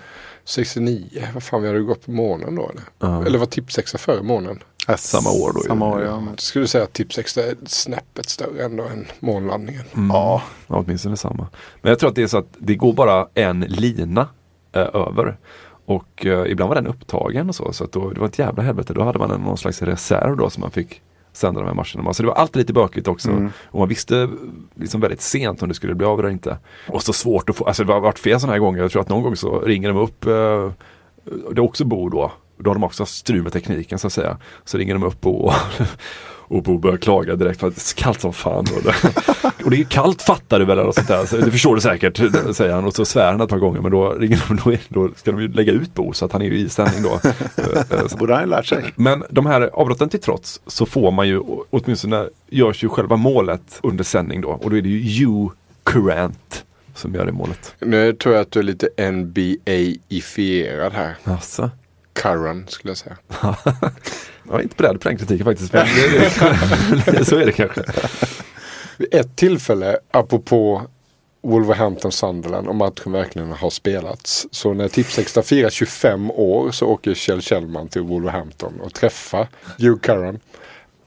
69, 0.45 1.23
vad 1.33 1.43
fan 1.43 1.61
vi 1.61 1.67
hade 1.67 1.79
gått 1.79 2.05
på 2.05 2.11
månen 2.11 2.55
då 2.55 2.69
eller? 2.69 2.83
Ja. 2.99 3.25
Eller 3.25 3.39
var 3.39 3.45
tipsexa 3.45 3.97
före 3.97 4.23
månen? 4.23 4.59
Ja, 4.89 4.97
Samma 4.97 5.29
år 5.29 5.51
då. 5.53 5.59
Samma 5.59 5.87
år, 5.87 6.01
ja. 6.01 6.19
Men... 6.19 6.37
Skulle 6.37 6.67
säga 6.67 6.83
att 6.83 6.93
tipsexa 6.93 7.43
är 7.43 7.55
snäppet 7.65 8.29
större 8.29 8.65
ändå 8.65 8.83
än 8.83 9.05
månlandningen. 9.19 9.83
Ja. 9.93 10.41
Ja, 10.67 10.83
åtminstone 10.85 11.17
samma. 11.17 11.47
Men 11.81 11.89
jag 11.89 11.99
tror 11.99 12.09
att 12.09 12.15
det 12.15 12.23
är 12.23 12.27
så 12.27 12.37
att 12.37 12.55
det 12.57 12.75
går 12.75 12.93
bara 12.93 13.27
en 13.33 13.59
lina 13.59 14.27
eh, 14.71 14.81
över. 14.93 15.37
Och 15.85 16.25
eh, 16.25 16.51
ibland 16.51 16.69
var 16.69 16.75
den 16.75 16.87
upptagen 16.87 17.49
och 17.49 17.55
så. 17.55 17.73
Så 17.73 17.83
att 17.83 17.91
då, 17.91 18.09
det 18.09 18.19
var 18.19 18.27
ett 18.27 18.39
jävla 18.39 18.63
helvete. 18.63 18.93
Då 18.93 19.03
hade 19.03 19.19
man 19.19 19.31
en, 19.31 19.41
någon 19.41 19.57
slags 19.57 19.81
reserv 19.81 20.37
då 20.37 20.49
som 20.49 20.61
man 20.61 20.71
fick 20.71 21.01
sända 21.33 21.59
de 21.59 21.67
här 21.67 21.73
matcherna. 21.73 22.13
Så 22.13 22.23
det 22.23 22.27
var 22.27 22.35
alltid 22.35 22.57
lite 22.57 22.73
bökigt 22.73 23.07
också. 23.07 23.51
Och 23.63 23.79
man 23.79 23.87
visste 23.89 24.29
liksom 24.75 25.01
väldigt 25.01 25.21
sent 25.21 25.61
om 25.61 25.69
det 25.69 25.75
skulle 25.75 25.95
bli 25.95 26.07
av 26.07 26.19
eller 26.19 26.29
inte. 26.29 26.57
Och 26.89 27.03
så 27.03 27.13
svårt 27.13 27.49
att 27.49 27.55
få, 27.55 27.65
alltså 27.65 27.83
det 27.83 27.93
har 27.93 27.99
varit 27.99 28.19
flera 28.19 28.39
sådana 28.39 28.53
här 28.53 28.59
gånger. 28.59 28.81
Jag 28.81 28.91
tror 28.91 29.01
att 29.01 29.09
någon 29.09 29.23
gång 29.23 29.35
så 29.35 29.59
ringer 29.59 29.87
de 29.87 29.97
upp, 29.97 30.25
eh, 30.25 30.71
det 31.51 31.61
också 31.61 31.85
Bo 31.85 32.09
då. 32.09 32.31
Då 32.59 32.69
har 32.69 32.75
de 32.75 32.83
också 32.83 33.05
strul 33.05 33.43
med 33.43 33.53
tekniken 33.53 33.99
så 33.99 34.07
att 34.07 34.13
säga. 34.13 34.37
Så 34.65 34.77
ringer 34.77 34.93
de 34.93 35.03
upp 35.03 35.25
och, 35.25 35.53
och 36.47 36.63
Bo 36.63 36.77
börjar 36.77 36.97
klaga 36.97 37.35
direkt 37.35 37.59
för 37.59 37.67
att 37.67 37.75
det 37.75 37.81
är 37.81 38.03
kallt 38.03 38.21
som 38.21 38.33
fan. 38.33 38.65
Och 38.75 38.83
det, 38.83 38.95
och 39.65 39.71
det 39.71 39.79
är 39.79 39.83
kallt 39.83 40.21
fattar 40.21 40.59
du 40.59 40.65
väl 40.65 40.79
eller 40.79 40.91
sånt 40.91 41.07
där. 41.07 41.25
Så 41.25 41.37
det 41.37 41.51
förstår 41.51 41.75
du 41.75 41.81
säkert, 41.81 42.17
säger 42.55 42.73
han. 42.73 42.85
Och 42.85 42.95
så 42.95 43.05
svär 43.05 43.31
han 43.31 43.41
ett 43.41 43.49
par 43.49 43.57
gånger 43.57 43.81
men 43.81 43.91
då, 43.91 44.09
ringer 44.13 44.43
de, 44.47 44.77
då, 44.89 45.09
ska 45.15 45.31
de 45.31 45.41
ju 45.41 45.47
lägga 45.47 45.73
ut 45.73 45.93
Bo 45.93 46.13
så 46.13 46.25
att 46.25 46.31
han 46.31 46.41
är 46.41 46.45
ju 46.45 46.57
i 46.57 46.69
sändning 46.69 47.03
då. 47.03 47.19
Borde 48.17 48.35
han 48.35 48.49
lärt 48.49 48.65
sig. 48.65 48.93
men 48.95 49.23
de 49.29 49.45
här 49.45 49.69
avbrotten 49.73 50.09
till 50.09 50.21
trots 50.21 50.61
så 50.67 50.85
får 50.85 51.11
man 51.11 51.27
ju, 51.27 51.41
åtminstone 51.69 52.29
görs 52.49 52.83
ju 52.83 52.89
själva 52.89 53.15
målet 53.15 53.79
under 53.83 54.03
sändning 54.03 54.41
då. 54.41 54.49
Och 54.49 54.69
då 54.69 54.77
är 54.77 54.81
det 54.81 54.89
ju 54.89 55.25
Hugh 55.25 55.51
Current 55.83 56.63
som 56.97 57.15
gör 57.15 57.25
det 57.25 57.31
målet. 57.31 57.75
Nu 57.79 58.13
tror 58.13 58.35
jag 58.35 58.41
att 58.41 58.51
du 58.51 58.59
är 58.59 58.63
lite 58.63 59.11
NBA-ifierad 59.11 60.93
här. 60.93 61.15
Alltså. 61.23 61.71
Curran 62.13 62.65
skulle 62.67 62.91
jag 62.91 62.97
säga. 62.97 63.17
Jag 64.43 64.53
var 64.53 64.59
inte 64.59 64.75
beredd 64.75 65.01
på 65.01 65.09
den 65.09 65.17
kritiken 65.17 65.45
faktiskt. 65.45 65.73
Men 65.73 67.25
så 67.25 67.35
är 67.35 67.45
det 67.45 67.51
kanske. 67.51 67.83
Vid 68.97 69.13
ett 69.13 69.35
tillfälle, 69.35 69.97
apropå 70.11 70.81
Wolverhampton 71.41 72.11
Sunderland 72.11 72.67
och 72.67 72.75
matchen 72.75 73.11
verkligen 73.11 73.51
har 73.51 73.69
spelats. 73.69 74.47
Så 74.51 74.73
när 74.73 74.87
Tipsextra 74.87 75.43
firar 75.43 75.69
25 75.69 76.31
år 76.31 76.71
så 76.71 76.87
åker 76.87 77.13
Kjell 77.13 77.41
Kjellman 77.41 77.87
till 77.87 78.01
Wolverhampton 78.01 78.81
och 78.81 78.93
träffar 78.93 79.47
Hugh 79.77 79.99
Curran. 79.99 80.39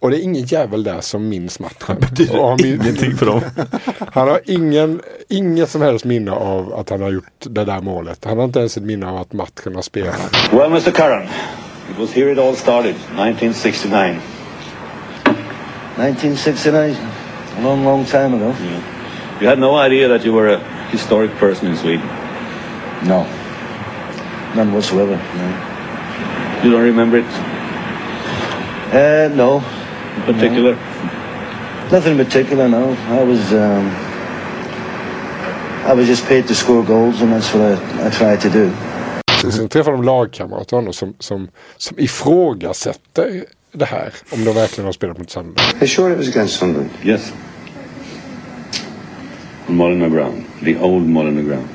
Och 0.01 0.11
det 0.11 0.17
är 0.21 0.23
ingen 0.23 0.45
jävel 0.45 0.83
där 0.83 1.01
som 1.01 1.29
minns 1.29 1.61
matchen. 1.61 1.97
Och 2.31 2.37
har 2.49 2.63
min- 2.63 2.81
Ingenting 2.83 3.17
för 3.17 3.27
dem. 3.27 3.41
Han 4.13 4.29
har 4.29 4.41
ingen, 4.45 5.01
inget 5.29 5.71
som 5.71 5.83
helst 5.83 6.05
minne 6.05 6.31
av 6.33 6.75
att 6.75 6.91
han 6.91 7.03
har 7.03 7.11
gjort 7.11 7.25
det 7.41 7.65
där 7.65 7.81
målet. 7.81 8.25
Han 8.25 8.37
har 8.39 8.45
inte 8.45 8.59
ens 8.59 8.77
ett 8.77 8.83
minne 8.83 9.07
av 9.07 9.17
att 9.17 9.33
matchen 9.33 9.75
har 9.75 9.83
spelats. 9.83 10.53
Well, 10.53 10.67
Mr. 10.67 10.91
Curran, 10.91 11.23
it 11.23 11.99
was 11.99 12.13
here 12.13 12.33
it 12.33 12.39
all 12.39 12.57
started, 12.57 12.95
1969. 12.95 14.17
1969, 15.97 16.97
a 17.59 17.63
long, 17.63 17.85
long 17.85 18.05
time 18.05 18.35
ago. 18.37 18.55
You 19.41 19.49
had 19.49 19.59
no 19.59 19.77
idea 19.87 20.09
that 20.09 20.25
you 20.27 20.35
were 20.35 20.55
a 20.55 20.61
historic 20.91 21.31
person 21.39 21.69
in 21.69 21.77
Sweden. 21.77 22.07
No, 23.03 23.27
none 24.57 24.73
whatsoever. 24.73 25.17
No. 25.37 26.65
You 26.65 26.71
don't 26.73 26.85
remember 26.85 27.19
it 27.19 27.27
Uh, 28.93 29.29
no, 29.37 29.63
particular? 30.27 30.77
nothing 31.91 32.13
in 32.13 32.25
particular. 32.25 32.69
No, 32.69 32.97
I 33.09 33.23
was, 33.25 33.53
um, 33.53 33.91
I 35.85 35.95
was 35.95 36.07
just 36.07 36.27
paid 36.27 36.47
to 36.49 36.55
score 36.55 36.83
goals, 36.83 37.23
and 37.23 37.33
that's 37.33 37.55
what 37.55 37.63
I, 37.63 38.07
I 38.07 38.11
tried 38.11 38.41
to 38.41 38.51
do. 38.51 38.71
Sen 39.51 39.69
träffar 39.69 39.93
de 39.93 40.03
lagkamrater 40.03 40.77
honom 40.77 40.93
som, 40.93 41.15
som, 41.19 41.49
som 41.77 41.99
ifrågasätter 41.99 43.45
det 43.73 43.85
här. 43.85 44.15
Om 44.31 44.45
de 44.45 44.55
verkligen 44.55 44.87
har 44.87 44.93
spelat 44.93 45.19
mot 45.19 45.31
Sunderland. 45.31 45.75
Are 45.75 45.81
you 45.81 45.87
sure 45.87 46.13
it 46.13 46.19
was 46.19 46.29
against 46.29 46.59
Sunderland? 46.59 46.91
Yes. 47.05 47.33
On 49.69 49.77
Molyneux 49.77 50.13
Ground, 50.13 50.45
the 50.65 50.77
old 50.79 51.03
Molyneux 51.09 51.49
Ground. 51.49 51.69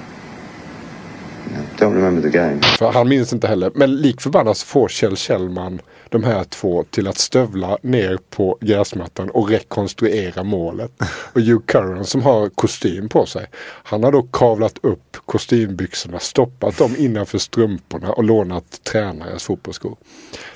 Don't 1.78 1.93
remember 1.93 2.21
the 2.21 2.38
game. 2.38 2.62
För 2.62 2.91
han 2.91 3.10
minns 3.10 3.34
inte 3.34 3.48
heller. 3.48 3.71
Men 3.76 3.95
lik 3.95 4.21
förbannat 4.21 4.58
så 4.58 4.65
får 4.65 4.88
Kjell 4.88 5.17
Kjellman 5.17 5.80
de 6.15 6.23
här 6.23 6.43
två 6.43 6.84
till 6.84 7.08
att 7.08 7.17
stövla 7.17 7.78
ner 7.82 8.17
på 8.30 8.58
gräsmattan 8.62 9.30
och 9.30 9.49
rekonstruera 9.49 10.43
målet. 10.43 10.91
Och 11.34 11.41
Hugh 11.41 11.65
Curran 11.65 12.06
som 12.06 12.21
har 12.21 12.49
kostym 12.49 13.10
på 13.10 13.25
sig. 13.25 13.45
Han 13.84 14.04
har 14.04 14.12
då 14.12 14.21
kavlat 14.23 14.78
upp 14.82 15.17
kostymbyxorna, 15.25 16.19
stoppat 16.19 16.78
dem 16.78 16.95
innanför 16.97 17.38
strumporna 17.38 18.12
och 18.12 18.23
lånat 18.23 18.84
tränarens 18.84 19.43
fotbollsskor. 19.43 19.97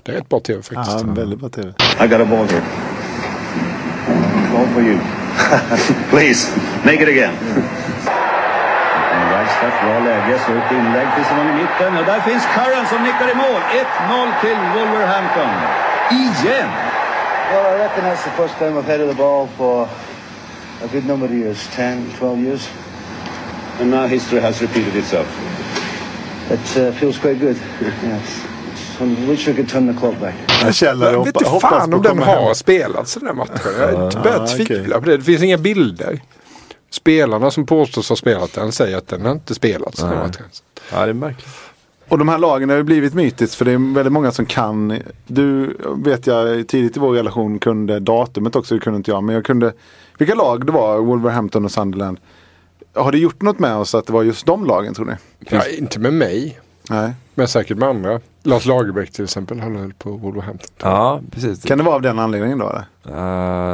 Det 0.03 0.11
är 0.11 0.15
rätt 0.15 0.29
bra 0.29 0.39
tv 0.39 0.61
faktiskt. 0.61 0.99
Ja, 1.01 1.13
väldigt 1.13 1.39
bra 1.39 1.49
tv. 1.49 1.73
I 2.03 2.07
got 2.07 2.21
a 2.21 2.25
ball 2.25 2.47
here. 2.47 2.63
Ball 4.53 4.67
for 4.67 4.81
you. 4.81 4.99
Please, 6.09 6.59
make 6.85 7.03
it 7.03 7.09
again. 7.09 7.33
Wildstaff, 9.49 9.81
bra 9.83 9.99
läge, 9.99 10.39
så 10.45 10.51
ett 10.51 10.71
inlägg 10.71 11.07
tills 11.15 11.29
någon 11.31 11.47
i 11.49 11.53
mitten. 11.53 11.97
Och 11.97 12.05
där 12.05 12.19
finns 12.19 12.43
Curran 12.55 12.85
som 12.87 13.03
nickar 13.03 13.31
i 13.31 13.35
mål. 13.35 13.61
1-0 14.09 14.41
till 14.41 14.57
Wolverhampton. 14.75 15.49
Igen! 16.11 16.69
Well, 17.51 17.75
I 17.75 17.79
reckon 17.83 18.03
that's 18.03 18.23
the 18.23 18.29
first 18.41 18.57
time 18.59 18.77
I've 18.77 18.85
headed 18.85 19.09
the 19.09 19.15
ball 19.15 19.47
for 19.57 19.83
a 20.83 20.87
good 20.91 21.05
number 21.05 21.25
of 21.27 21.33
years 21.33 21.67
10, 21.75 22.05
12 22.19 22.39
years. 22.39 22.69
And 23.81 23.91
now 23.91 24.07
history 24.07 24.39
has 24.41 24.61
repeated 24.61 24.95
itself. 24.95 25.27
it 26.51 26.77
uh, 26.77 26.91
feels 26.91 27.17
quite 27.17 27.39
good. 27.39 27.57
Yes. 28.03 28.45
So 28.97 29.05
I 29.05 29.07
wish 29.29 29.47
we 29.47 29.53
could 29.53 29.69
turn 29.69 29.87
the 29.93 29.99
clock 29.99 30.19
back. 30.19 30.33
Jag 30.63 30.75
känner 30.75 31.11
Jag 31.11 31.25
vet 31.25 31.41
inte 31.41 31.59
fan 31.61 31.93
om 31.93 32.01
den 32.01 32.19
har 32.19 32.53
spelats 32.53 33.13
den 33.13 33.27
här 33.27 33.33
matchen. 33.33 33.71
Jag 33.79 33.87
har 33.87 34.23
börjat 34.23 34.41
Ah, 34.41 34.47
tvivla 34.47 34.99
på 34.99 35.05
det. 35.05 35.17
Det 35.17 35.23
finns 35.23 35.43
inga 35.43 35.57
bilder. 35.57 36.19
Spelarna 36.99 37.51
som 37.51 37.65
påstås 37.65 38.09
ha 38.09 38.15
spelat 38.15 38.53
den 38.53 38.71
säger 38.71 38.97
att 38.97 39.07
den 39.07 39.25
har 39.25 39.31
inte 39.31 39.55
spelats 39.55 40.03
Nej. 40.03 40.29
Ja, 40.91 41.05
det 41.05 41.09
är 41.09 41.13
märkligt. 41.13 41.49
Och 42.07 42.17
de 42.17 42.29
här 42.29 42.37
lagen 42.37 42.69
har 42.69 42.77
ju 42.77 42.83
blivit 42.83 43.13
mytiskt 43.13 43.55
för 43.55 43.65
det 43.65 43.71
är 43.71 43.93
väldigt 43.93 44.13
många 44.13 44.31
som 44.31 44.45
kan. 44.45 44.99
Du 45.27 45.77
vet 45.95 46.27
jag 46.27 46.67
tidigt 46.67 46.97
i 46.97 46.99
vår 46.99 47.13
relation 47.13 47.59
kunde 47.59 47.99
datumet 47.99 48.55
också, 48.55 48.75
det 48.75 48.81
kunde 48.81 48.97
inte 48.97 49.11
jag. 49.11 49.23
Men 49.23 49.35
jag 49.35 49.45
kunde 49.45 49.73
vilka 50.17 50.35
lag 50.35 50.65
det 50.65 50.71
var, 50.71 50.97
Wolverhampton 50.97 51.65
och 51.65 51.71
Sunderland. 51.71 52.19
Har 52.93 53.11
det 53.11 53.17
gjort 53.17 53.41
något 53.41 53.59
med 53.59 53.75
oss 53.75 53.95
att 53.95 54.05
det 54.05 54.13
var 54.13 54.23
just 54.23 54.45
de 54.45 54.65
lagen 54.65 54.93
tror 54.93 55.05
ni? 55.05 55.13
Ja, 55.39 55.67
inte 55.67 55.99
med 55.99 56.13
mig. 56.13 56.59
Nej. 56.89 57.13
Men 57.33 57.47
säkert 57.47 57.77
med 57.77 57.89
andra. 57.89 58.21
Lars 58.49 58.65
Lagerbäck 58.65 59.11
till 59.11 59.23
exempel 59.23 59.59
han 59.59 59.75
höll 59.75 59.93
på 59.93 60.11
Wolverhampton. 60.11 60.69
Ja, 60.81 61.21
precis. 61.31 61.63
Kan 61.63 61.77
det 61.77 61.83
vara 61.83 61.95
av 61.95 62.01
den 62.01 62.19
anledningen 62.19 62.57
då? 62.57 62.69
Eller? 62.69 62.85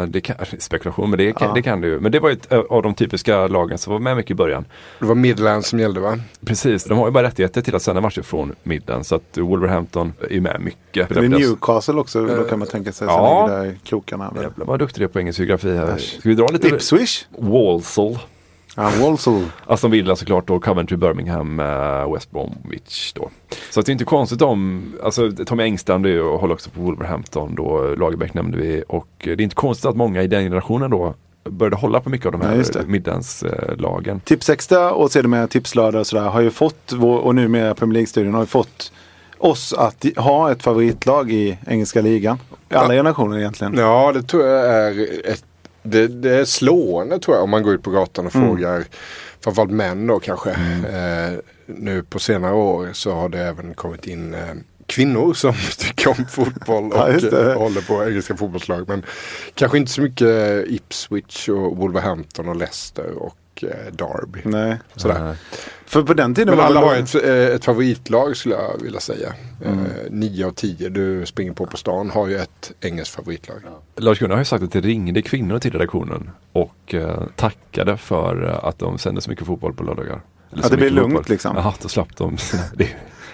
Eh, 0.02 0.06
det 0.08 0.22
kan, 0.22 0.36
spekulation, 0.60 1.10
men 1.10 1.18
det 1.18 1.34
kan, 1.34 1.48
Ja. 1.48 1.54
det 1.54 1.62
kan 1.62 1.82
det 1.82 1.88
ju. 1.88 2.00
Men 2.00 2.12
det 2.12 2.20
var 2.20 2.30
ju 2.30 2.34
ett 2.36 2.52
eh, 2.52 2.60
av 2.60 2.84
de 2.84 2.94
typiska 2.94 3.48
lagen 3.48 3.78
som 3.78 3.94
var 3.94 4.00
med 4.00 4.16
mycket 4.18 4.32
i 4.32 4.36
början. 4.36 4.66
Det 5.00 5.06
var 5.06 5.16
Midlands 5.16 5.70
som 5.70 5.80
gällde 5.80 6.00
va? 6.00 6.20
Precis, 6.46 6.84
de 6.84 6.98
har 6.98 7.06
ju 7.06 7.12
bara 7.12 7.24
rättigheter 7.24 7.62
till 7.62 7.76
att 7.76 7.82
sända 7.82 8.02
matcher 8.02 8.22
från 8.22 8.56
midden. 8.64 9.04
Så 9.04 9.16
att 9.16 9.38
Wolverhampton 9.38 10.14
är 10.30 10.40
med 10.40 10.62
mycket. 10.62 11.10
Det 11.10 11.16
är 11.20 11.30
Newcastle 11.30 11.94
också, 11.94 12.26
då 12.26 12.44
kan 12.44 12.60
man 12.60 12.68
tänka 12.68 12.92
sig. 12.92 13.08
Ja. 13.08 13.46
ligger 13.48 13.60
där 13.60 13.66
i 13.72 13.78
krokarna. 13.84 14.34
Jävlar 14.42 14.66
vad 14.66 14.80
duktig 14.80 15.02
du 15.02 15.06
är 15.06 15.10
på 15.10 15.20
engelsk 15.20 15.40
geografi 15.40 15.78
här. 15.78 15.98
Ska 15.98 16.30
vi 16.30 16.36
dra 16.36 16.48
lite? 16.48 16.68
Ipswich? 16.68 17.26
Walsall. 17.38 18.18
Ja, 18.76 18.92
Walsall. 19.02 19.44
Aston 19.68 19.92
Villa 19.92 20.16
såklart 20.16 20.48
då, 20.48 20.60
Coventry, 20.60 20.98
Birmingham, 20.98 21.60
eh, 21.60 22.14
West 22.14 22.32
Bromwich 22.32 23.14
då. 23.14 23.30
Så 23.72 23.80
att 23.80 23.86
det 23.86 23.90
är 23.90 23.94
inte 23.94 24.06
konstigt 24.06 24.42
om, 24.42 24.84
alltså 25.04 25.32
Tommy 25.32 25.64
Engstrand 25.64 26.06
är 26.06 26.10
ju 26.10 26.22
och 26.22 26.40
håller 26.40 26.54
också 26.54 26.70
på 26.70 26.82
Wolverhampton 26.82 27.56
då, 27.56 27.96
Lagerbäck 27.98 28.34
nämnde 28.34 28.58
vi. 28.58 28.84
Och 28.88 29.08
det 29.24 29.32
är 29.32 29.42
inte 29.42 29.56
konstigt 29.56 29.86
att 29.86 29.96
många 29.96 30.22
i 30.22 30.28
den 30.28 30.44
generationen 30.44 30.92
då 30.92 31.14
började 31.50 31.76
hålla 31.76 32.00
på 32.00 32.10
mycket 32.10 32.26
av 32.26 32.32
de 32.32 32.42
Ja, 32.42 32.48
här 32.48 32.66
det. 32.74 32.88
middanslagen. 32.88 34.20
Tips 34.20 34.50
Extra 34.50 34.92
och 34.92 35.12
sedermera 35.12 35.48
Tipslördag 35.48 36.00
och 36.00 36.08
sådär 36.08 36.24
har 36.30 36.42
ju 36.42 36.50
fått, 36.52 36.94
vår, 36.96 37.18
och 37.20 37.36
numera 37.36 37.74
Premier 37.76 37.94
League-studion 37.94 38.34
har 38.34 38.42
ju 38.42 38.48
fått 38.48 38.92
oss 39.38 39.74
att 39.74 40.06
ha 40.18 40.52
ett 40.52 40.64
favoritlag 40.64 41.32
i 41.32 41.58
engelska 41.68 42.02
ligan. 42.02 42.38
I 42.72 42.74
alla 42.76 42.94
generationer 42.94 43.38
egentligen. 43.38 43.74
Ja, 43.78 44.12
det 44.14 44.24
tror 44.24 44.44
jag 44.46 44.66
är 44.66 44.92
ett, 45.32 45.44
det, 45.86 46.08
det 46.08 46.36
är 46.36 46.46
slående 46.46 47.20
tror 47.20 47.36
jag 47.38 47.44
om 47.44 47.50
man 47.50 47.64
går 47.64 47.74
ut 47.74 47.84
på 47.84 47.90
gatan 47.92 48.28
och 48.28 48.36
Mm. 48.36 48.48
frågar 48.48 48.86
framförallt 49.44 49.72
män 49.72 50.08
då 50.08 50.20
kanske. 50.20 50.50
Eh, 50.52 51.40
nu 51.66 52.04
på 52.04 52.20
senare 52.20 52.54
år 52.54 52.90
så 52.94 53.12
har 53.12 53.30
det 53.30 53.40
även 53.40 53.74
kommit 53.74 54.08
in 54.08 54.34
eh, 54.34 54.40
kvinnor 54.88 55.34
som 55.34 55.54
tycker 55.78 56.10
om 56.10 56.26
fotboll 56.30 56.92
och 56.92 56.98
Ja, 56.98 57.10
eh, 57.10 57.58
håller 57.58 57.82
på 57.82 58.04
engelska 58.10 58.38
fotbollslag. 58.38 58.88
Men 58.88 59.04
kanske 59.54 59.78
inte 59.78 59.92
så 59.92 60.02
mycket 60.02 60.66
Ipswich 60.68 61.50
och 61.50 61.78
Wolverhampton 61.78 62.50
och 62.50 62.56
Leicester 62.56 63.12
och 63.18 63.36
Derby. 63.92 64.40
Nej. 64.44 64.78
Sådär. 64.96 65.30
Eh, 65.30 65.36
För 65.86 66.04
på 66.04 66.14
den 66.14 66.36
tiden 66.36 66.50
Men 66.50 66.58
var 66.58 66.66
alla 66.66 66.80
har 66.80 66.96
ett, 66.96 67.16
eh, 67.16 67.56
ett 67.56 67.66
favoritlag 67.66 68.38
skulle 68.38 68.56
jag 68.56 68.82
vilja 68.82 69.00
säga. 69.00 69.34
Mm. 69.66 69.80
Eh, 69.80 69.86
nio 70.10 70.46
av 70.48 70.52
tio 70.52 70.90
du 70.90 71.26
springer 71.26 71.54
på 71.54 71.66
på 71.66 71.78
stan 71.78 72.10
har 72.10 72.28
ju 72.28 72.38
ett 72.38 72.72
engelskt 72.82 73.16
favoritlag. 73.16 73.58
Lars-Gunnar 73.96 74.36
har 74.36 74.42
ju 74.42 74.46
sagt 74.46 74.64
att 74.64 74.72
det 74.72 74.82
ringde 74.82 75.22
kvinnor 75.22 75.60
till 75.60 75.72
redaktionen 75.72 76.30
och 76.52 76.94
eh, 76.94 77.24
tackade 77.36 77.98
för 77.98 78.44
eh, 78.50 78.66
att 78.68 78.80
de 78.80 78.98
sände 78.98 79.22
så 79.22 79.30
mycket 79.30 79.46
fotboll 79.46 79.74
på 79.74 79.84
lördagar. 79.84 80.22
Eller 80.54 80.64
Att 80.64 80.72
det 80.72 80.78
blir 80.78 80.86
mycket 80.86 80.96
lugnt, 81.02 81.14
fotboll. 81.18 81.32
liksom. 81.34 81.56
Ja, 81.56 81.74
då 81.82 81.88
slapp 81.90 82.18
de. 82.18 82.38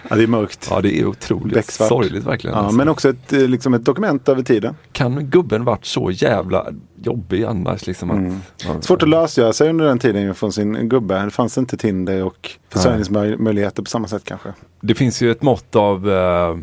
Ja, 0.10 0.16
det 0.16 0.24
är 0.24 0.28
mörkt. 0.28 0.68
ja, 0.70 0.82
det 0.82 1.00
är 1.00 1.06
otroligt 1.06 1.54
Becksvart. 1.54 1.88
sorgligt 1.90 2.24
verkligen. 2.24 2.56
Ja, 2.56 2.62
alltså. 2.62 2.78
men 2.78 2.90
också 2.90 3.10
ett, 3.10 3.34
eh, 3.34 3.40
liksom 3.40 3.74
ett 3.74 3.86
dokument 3.86 4.30
över 4.30 4.44
tiden. 4.44 4.76
Kan 4.92 5.26
gubben 5.30 5.64
varit 5.66 5.86
så 5.86 6.12
jävla 6.12 6.68
jobbig 7.04 7.44
annars? 7.44 7.88
Liksom 7.88 8.12
att, 8.12 8.18
man, 8.18 8.42
Mm. 8.66 8.82
Svårt 8.82 9.04
att 9.04 9.10
lösgöra 9.10 9.54
sig 9.54 9.70
under 9.70 9.86
den 9.86 10.00
tiden 10.00 10.36
från 10.36 10.52
sin 10.54 10.90
gubbe. 10.90 11.24
Det 11.26 11.30
fanns 11.32 11.58
inte 11.58 11.78
Tinder 11.78 12.24
och 12.24 12.52
försörjningsmöjligheter 12.70 13.84
på 13.84 13.90
samma 13.90 14.08
sätt 14.08 14.24
kanske. 14.26 14.54
Det 14.82 14.96
finns 14.96 15.22
ju 15.22 15.32
ett 15.32 15.42
mått 15.42 15.76
av 15.76 16.10
eh, 16.10 16.58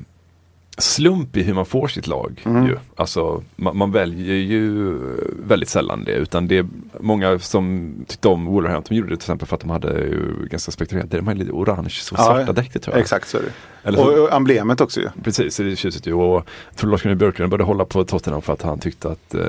slump 0.79 1.37
i 1.37 1.43
hur 1.43 1.55
man 1.55 1.67
får 1.67 1.89
sitt 1.89 2.07
lag. 2.07 2.43
Mm. 2.47 2.67
Ju. 2.67 2.77
Alltså, 2.97 3.43
man, 3.57 3.77
man 3.77 3.93
väljer 3.93 4.35
ju 4.35 4.99
väldigt 5.47 5.69
sällan 5.69 6.05
det. 6.05 6.13
Utan 6.13 6.49
det 6.49 6.59
är 6.59 6.67
många 7.01 7.39
som 7.39 7.95
tyckte 8.07 8.29
om 8.29 8.45
Wolverhampton 8.47 8.97
gjorde 8.97 9.09
det 9.11 9.17
till 9.17 9.23
exempel 9.25 9.49
för 9.49 9.55
att 9.55 9.61
de 9.61 9.71
hade 9.71 9.89
ju 10.01 10.47
ganska 10.51 10.73
spektakulärt. 10.73 11.11
De 11.11 11.27
hade 11.27 11.39
lite 11.41 11.53
orange 11.53 11.83
och 12.13 12.19
svarta 12.19 12.53
dräkter 12.53 12.81
tror 12.81 12.95
jag. 12.97 13.01
Exakt 13.01 13.29
så 13.29 13.37
är 13.39 13.43
det. 13.43 13.53
Eller 13.89 13.99
så- 13.99 14.05
Och, 14.05 14.19
och 14.29 14.33
emblemet 14.33 14.81
också 14.81 15.01
ju. 15.01 15.09
Precis, 15.25 15.57
det 15.57 15.73
är 15.73 15.77
tjusigt 15.77 16.07
ju. 16.07 16.13
Och 16.15 16.35
jag 16.69 16.77
tror 16.77 16.91
Lars-Gunnar 16.91 17.15
Björklund 17.17 17.51
började 17.51 17.65
hålla 17.65 17.85
på 17.85 18.05
Tottenham 18.05 18.43
för 18.43 18.53
att 18.53 18.63
han 18.63 18.79
tyckte 18.79 19.09
att 19.09 19.35
eh, 19.35 19.41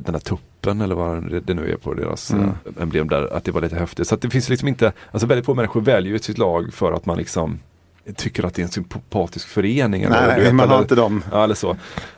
den 0.00 0.14
här 0.14 0.20
tuppen 0.20 0.80
eller 0.80 0.94
vad 0.94 1.42
det- 1.46 1.54
nu 1.54 1.70
är 1.72 1.76
på 1.76 1.94
deras 1.94 2.30
Mm. 2.32 2.44
eh, 2.48 2.82
emblem 2.82 3.08
där, 3.08 3.36
att 3.36 3.44
det 3.44 3.52
var 3.52 3.60
lite 3.60 3.76
häftigt. 3.76 4.08
Så 4.08 4.16
det 4.16 4.30
finns 4.30 4.48
liksom 4.48 4.68
inte, 4.68 4.92
alltså 5.10 5.26
väldigt 5.26 5.46
få 5.46 5.54
människor 5.54 5.80
väljer 5.80 6.12
ju 6.12 6.18
sitt 6.18 6.38
lag 6.38 6.72
för 6.74 6.92
att 6.92 7.06
man 7.06 7.18
liksom 7.18 7.58
tycker 8.16 8.46
att 8.46 8.54
det 8.54 8.62
är 8.62 8.64
en 8.64 8.70
sympatisk 8.70 9.48
förening. 9.48 10.02
eller, 10.02 10.26
Nej, 10.26 10.40
vet, 10.40 10.54
man 10.54 10.68
har 10.68 10.78
inte 10.78 10.94
dem. 10.94 11.24
Ja, 11.32 11.44
eller 11.44 11.54
så. 11.54 11.76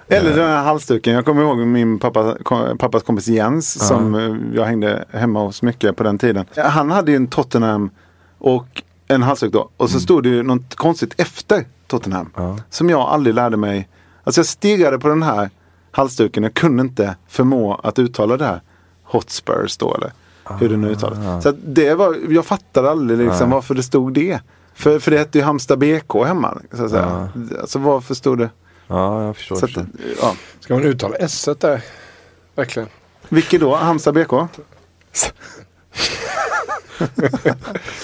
Eller 0.08 0.30
Eh, 0.30 0.36
den 0.36 0.46
här 0.48 0.62
halsduken. 0.62 1.14
Jag 1.14 1.24
kommer 1.24 1.42
ihåg 1.42 1.58
min 1.58 1.98
pappa, 1.98 2.36
pappas 2.78 3.02
kompis 3.02 3.28
Jens 3.28 3.86
som 3.88 4.14
eh, 4.14 4.56
jag 4.56 4.64
hängde 4.64 5.04
hemma 5.12 5.40
hos 5.40 5.62
mycket 5.62 5.96
på 5.96 6.02
den 6.02 6.18
tiden. 6.18 6.46
Han 6.56 6.90
hade 6.90 7.10
ju 7.10 7.16
en 7.16 7.26
Tottenham 7.26 7.90
och 8.38 8.82
en 9.08 9.22
halsduk 9.22 9.52
då. 9.52 9.70
Och 9.76 9.90
så 9.90 10.00
stod 10.00 10.22
det 10.22 10.28
ju 10.28 10.42
något 10.42 10.74
konstigt 10.74 11.14
efter 11.20 11.64
Tottenham. 11.86 12.30
Ja. 12.36 12.58
Som 12.70 12.90
jag 12.90 13.00
aldrig 13.00 13.34
lärde 13.34 13.56
mig. 13.56 13.88
Alltså 14.24 14.38
jag 14.38 14.46
stirrade 14.46 14.98
på 14.98 15.08
den 15.08 15.22
här 15.22 15.50
halsduken. 15.90 16.42
Jag 16.42 16.54
kunde 16.54 16.80
inte 16.82 17.16
förmå 17.28 17.74
att 17.74 17.98
uttala 17.98 18.36
det 18.36 18.44
här. 18.44 18.60
Hotspurs 19.04 19.76
då 19.76 19.94
eller 19.94 20.12
hur 20.60 20.68
det 20.68 20.76
nu 20.76 20.88
uttalas. 20.88 21.42
Så 21.42 21.48
att 21.48 21.56
det 21.64 21.94
var, 21.94 22.16
jag 22.28 22.46
fattade 22.46 22.90
aldrig 22.90 23.18
liksom 23.18 23.50
varför 23.50 23.74
det 23.74 23.82
stod 23.82 24.12
det. 24.12 24.40
För, 24.78 24.98
för 24.98 25.10
det 25.10 25.18
hette 25.18 25.38
ju 25.38 25.44
Halmstad 25.44 25.78
BK 25.78 26.14
hemma. 26.26 26.58
Så 26.72 26.84
att 26.84 26.90
säga. 26.90 27.28
Alltså 27.60 27.78
varför 27.78 28.14
stod 28.14 28.38
det? 28.38 28.50
Ja, 28.86 29.24
jag 29.24 29.36
förstår. 29.36 29.56
Så 29.56 29.64
att, 29.64 29.86
ja. 30.20 30.36
Ska 30.60 30.74
man 30.74 30.84
uttala 30.84 31.16
s 31.16 31.48
där? 31.60 31.84
Verkligen. 32.54 32.88
Vilket 33.28 33.60
då? 33.60 33.74
Halmstad 33.74 34.14
BK? 34.14 34.32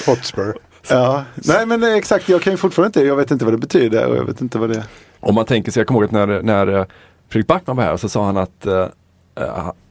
Hotspur. 0.07 0.57
Ja. 0.89 1.25
Nej 1.35 1.67
men 1.67 1.83
exakt, 1.83 2.29
jag 2.29 2.43
kan 2.43 2.53
ju 2.53 2.57
fortfarande 2.57 2.87
inte, 2.87 3.09
jag 3.09 3.17
vet 3.17 3.31
inte 3.31 3.45
vad 3.45 3.55
det 3.55 3.59
betyder 3.59 4.07
och 4.07 4.17
jag 4.17 4.25
vet 4.25 4.41
inte 4.41 4.59
vad 4.59 4.71
det 4.71 4.77
är. 4.77 4.85
Om 5.21 5.35
man 5.35 5.45
tänker 5.45 5.73
sig, 5.73 5.81
jag 5.81 5.87
kommer 5.87 6.01
ihåg 6.01 6.05
att 6.05 6.29
när, 6.29 6.43
när 6.43 6.67
eh, 6.67 6.85
Fredrik 7.29 7.47
Backman 7.47 7.77
var 7.77 7.85
här 7.85 7.97
så 7.97 8.09
sa 8.09 8.27
han 8.27 8.37
att 8.37 8.67
eh, 8.67 8.87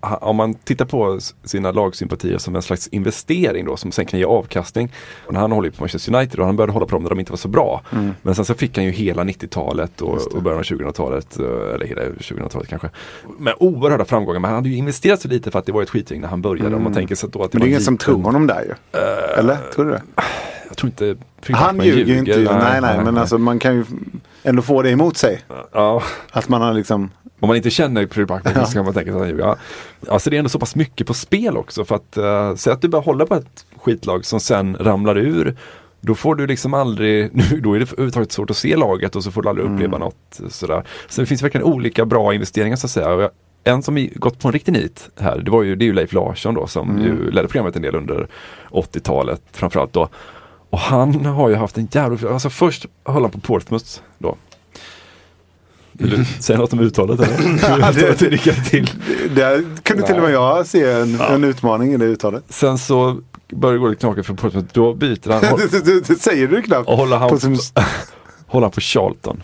om 0.01 0.35
man 0.35 0.53
tittar 0.53 0.85
på 0.85 1.19
sina 1.43 1.71
lagsympatier 1.71 2.37
som 2.37 2.55
en 2.55 2.61
slags 2.61 2.87
investering 2.87 3.65
då 3.65 3.77
som 3.77 3.91
sen 3.91 4.05
kan 4.05 4.19
ge 4.19 4.25
avkastning. 4.25 4.91
Och 5.27 5.33
när 5.33 5.39
han 5.39 5.51
håller 5.51 5.69
på 5.69 5.81
Manchester 5.81 6.15
United 6.15 6.39
och 6.39 6.45
han 6.45 6.55
började 6.55 6.73
hålla 6.73 6.85
på 6.85 6.91
dem 6.95 7.03
när 7.03 7.09
de 7.09 7.19
inte 7.19 7.31
var 7.31 7.37
så 7.37 7.47
bra. 7.47 7.81
Men 8.21 8.35
sen 8.35 8.45
så 8.45 8.53
fick 8.53 8.77
han 8.77 8.85
ju 8.85 8.91
hela 8.91 9.23
90-talet 9.23 10.01
och, 10.01 10.33
och 10.33 10.43
början 10.43 10.59
av 10.59 10.63
2000-talet, 10.65 11.39
eh, 11.39 11.45
eller 11.75 11.85
hela 11.85 12.01
2000-talet 12.01 12.67
kanske. 12.67 12.89
Med 13.39 13.53
oerhörda 13.59 14.05
framgångar. 14.05 14.39
Men 14.39 14.49
han 14.49 14.55
hade 14.55 14.69
ju 14.69 14.75
investerat 14.75 15.21
så 15.21 15.27
lite 15.27 15.51
för 15.51 15.59
att 15.59 15.65
det 15.65 15.71
var 15.71 15.81
ett 15.81 15.89
skitgäng 15.89 16.21
när 16.21 16.27
han 16.27 16.41
började. 16.41 16.75
Om 16.75 16.83
man 16.83 16.93
tänker 16.93 17.15
sig 17.15 17.29
då 17.33 17.43
att 17.43 17.53
Men 17.53 17.59
det 17.61 17.65
är 17.65 17.69
ingen 17.69 17.81
som 17.81 17.97
tror 17.97 18.21
honom 18.21 18.47
där 18.47 18.61
ju. 18.61 18.99
Eller? 19.39 19.57
Tror 19.75 19.85
du 19.85 19.91
det? 19.91 20.01
Jag 20.67 20.77
tror 20.77 20.89
inte 20.89 21.15
Han 21.53 21.81
ljuger 21.81 22.05
ju 22.13 22.19
inte. 22.19 22.31
ju. 22.31 22.43
Nej, 22.45 22.81
nej, 22.81 22.99
men 23.03 23.17
alltså 23.17 23.37
man 23.37 23.59
kan 23.59 23.75
ju 23.75 23.85
ändå 24.43 24.61
få 24.61 24.81
det 24.81 24.89
emot 24.89 25.17
sig. 25.17 25.41
Ja, 25.71 26.03
Att 26.31 26.49
man 26.49 26.61
har 26.61 26.73
liksom, 26.73 27.11
Om 27.43 27.47
man 27.47 27.57
inte 27.57 27.69
känner 27.69 28.07
Fredrik 28.07 28.27
Backman 28.27 28.67
så 28.67 28.73
kan 28.73 28.85
man 28.85 28.93
tänka 28.93 29.11
sig 29.11 29.15
att 29.15 29.21
han 29.21 29.29
ljuger. 29.29 29.43
Ja. 29.43 29.57
Alltså 30.07 30.29
det 30.29 30.35
är 30.35 30.37
ändå 30.37 30.49
så 30.49 30.59
pass 30.59 30.75
mycket 30.75 31.07
på 31.07 31.13
spel 31.13 31.57
också 31.57 31.85
för 31.85 31.95
att 31.95 32.17
uh, 32.17 32.55
säg 32.55 32.73
att 32.73 32.81
du 32.81 32.87
börjar 32.87 33.03
hålla 33.03 33.25
på 33.25 33.35
ett 33.35 33.65
skitlag 33.77 34.25
som 34.25 34.39
sen 34.39 34.77
ramlar 34.79 35.17
ur. 35.17 35.55
Då 36.01 36.15
får 36.15 36.35
du 36.35 36.47
liksom 36.47 36.73
aldrig, 36.73 37.29
nu, 37.51 37.59
då 37.59 37.73
är 37.73 37.79
det 37.79 37.91
överhuvudtaget 37.91 38.31
svårt 38.31 38.49
att 38.49 38.57
se 38.57 38.75
laget 38.75 39.15
och 39.15 39.23
så 39.23 39.31
får 39.31 39.41
du 39.41 39.49
aldrig 39.49 39.67
uppleva 39.67 39.97
något 39.97 40.41
sådär. 40.49 40.83
Så 41.09 41.21
det 41.21 41.27
finns 41.27 41.43
verkligen 41.43 41.67
olika 41.67 42.05
bra 42.05 42.33
investeringar 42.33 42.75
så 42.75 42.87
att 42.87 42.91
säga. 42.91 43.29
En 43.63 43.83
som 43.83 44.09
gått 44.15 44.39
på 44.39 44.47
en 44.47 44.51
riktig 44.51 44.71
nit 44.71 45.09
här, 45.19 45.37
det, 45.37 45.51
var 45.51 45.63
ju, 45.63 45.75
det 45.75 45.85
är 45.85 45.87
ju 45.87 45.93
Leif 45.93 46.13
Larsson 46.13 46.53
då 46.53 46.67
som 46.67 46.99
ju 47.01 47.31
ledde 47.31 47.47
programmet 47.47 47.75
en 47.75 47.81
del 47.81 47.95
under 47.95 48.27
80-talet 48.71 49.41
framförallt 49.51 49.93
då. 49.93 50.09
Och 50.69 50.79
han 50.79 51.25
har 51.25 51.49
ju 51.49 51.55
haft 51.55 51.77
en 51.77 51.87
jävla, 51.91 52.29
alltså 52.29 52.49
först 52.49 52.85
höll 53.05 53.21
han 53.21 53.31
på 53.31 53.39
Portsmouth. 53.39 53.99
Vill 55.93 56.09
du 56.09 56.25
säga 56.39 56.59
något 56.59 56.73
om 56.73 56.79
uttalet 56.79 57.19
eller? 57.19 57.93
det- 58.19 58.29
det, 58.43 58.53
till. 58.53 58.91
där 59.35 59.63
kunde 59.83 60.03
till 60.07 60.15
och 60.15 60.21
med 60.21 60.31
jag 60.31 60.67
se 60.67 60.91
en, 60.91 61.21
en 61.21 61.43
utmaning 61.43 61.93
i 61.93 61.97
det 61.97 62.05
uttalet. 62.05 62.43
Sen 62.49 62.77
så 62.77 63.17
börjar 63.55 63.73
det 63.73 63.79
gå 63.79 63.87
lite 63.87 63.99
knakigt 63.99 64.27
för 64.27 64.33
Portsmouth. 64.33 64.67
Då 64.73 64.93
byter 64.93 65.31
han 65.31 65.57
det, 65.71 65.85
det, 65.85 66.07
det 66.07 66.19
säger 66.21 66.47
du 66.47 66.61
knappt. 66.61 66.87
och 66.89 66.97
håller 66.97 67.17
han 67.17 67.29
På 67.29 67.35
håller 68.47 68.65
han 68.65 68.71
på 68.71 68.81
Charlton. 68.81 69.43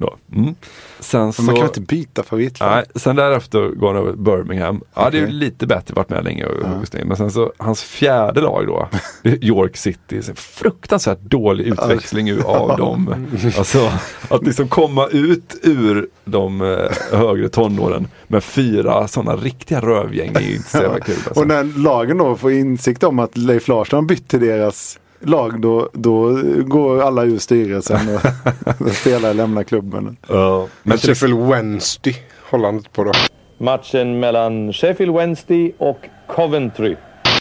Då. 0.00 0.16
Mm. 0.34 0.54
Sen 1.00 1.32
så, 1.32 1.42
man 1.42 1.56
kan 1.56 1.64
inte 1.64 1.80
byta 1.80 2.22
favoritlag. 2.22 2.70
nej, 2.70 2.84
sen 2.94 3.16
därefter 3.16 3.68
går 3.68 3.86
han 3.86 3.96
över 3.96 4.12
till 4.12 4.20
Birmingham. 4.20 4.80
Ja, 4.94 5.10
det 5.10 5.18
är 5.18 5.26
lite 5.26 5.66
bättre, 5.66 5.94
varit 5.94 6.08
med 6.10 6.24
länge. 6.24 6.44
och 6.44 6.68
Augustin. 6.68 7.08
Men 7.08 7.16
sen 7.16 7.30
så, 7.30 7.52
hans 7.56 7.82
fjärde 7.82 8.40
lag 8.40 8.66
då, 8.66 8.88
York 9.40 9.76
City. 9.76 10.22
Fruktansvärt 10.34 11.20
dålig 11.20 11.64
utväxling 11.66 12.42
av 12.44 12.76
dem. 12.78 13.26
Alltså, 13.58 13.92
att 14.28 14.46
liksom 14.46 14.68
komma 14.68 15.06
ut 15.06 15.56
ur 15.62 16.08
de 16.24 16.60
eh, 16.60 17.18
högre 17.18 17.48
tonåren 17.48 18.08
med 18.26 18.44
fyra 18.44 19.08
sådana 19.08 19.36
riktiga 19.36 19.80
rövgäng, 19.80 20.28
är 20.34 20.54
inte 20.54 20.70
så 20.70 20.78
jävla 20.78 21.00
kul. 21.00 21.14
Alltså. 21.26 21.40
Och 21.40 21.46
när 21.46 21.64
lagen 21.78 22.18
då 22.18 22.36
får 22.36 22.52
insikt 22.52 23.02
om 23.02 23.18
att 23.18 23.36
Leif 23.36 23.68
Larsson 23.68 24.06
bytt 24.06 24.28
till 24.28 24.40
deras 24.40 24.98
lag 25.20 25.60
då, 25.60 25.88
då 25.92 26.38
går 26.64 27.02
alla 27.02 27.24
ur 27.24 27.38
styrelsen 27.38 28.00
och 28.14 28.90
spelare 28.92 29.32
lämnar 29.32 29.62
klubben. 29.62 30.16
Ja, 30.28 30.66
Men 30.82 30.98
Sheffield 30.98 31.38
Wednesday 31.48 32.16
håller 32.50 32.64
han 32.66 32.74
inte 32.76 32.90
på 32.90 33.04
då. 33.04 33.12
Matchen 33.58 34.20
mellan 34.20 34.72
Sheffield 34.72 35.14
Wednesday 35.14 35.72
och 35.78 35.98
Coventry. 36.26 36.96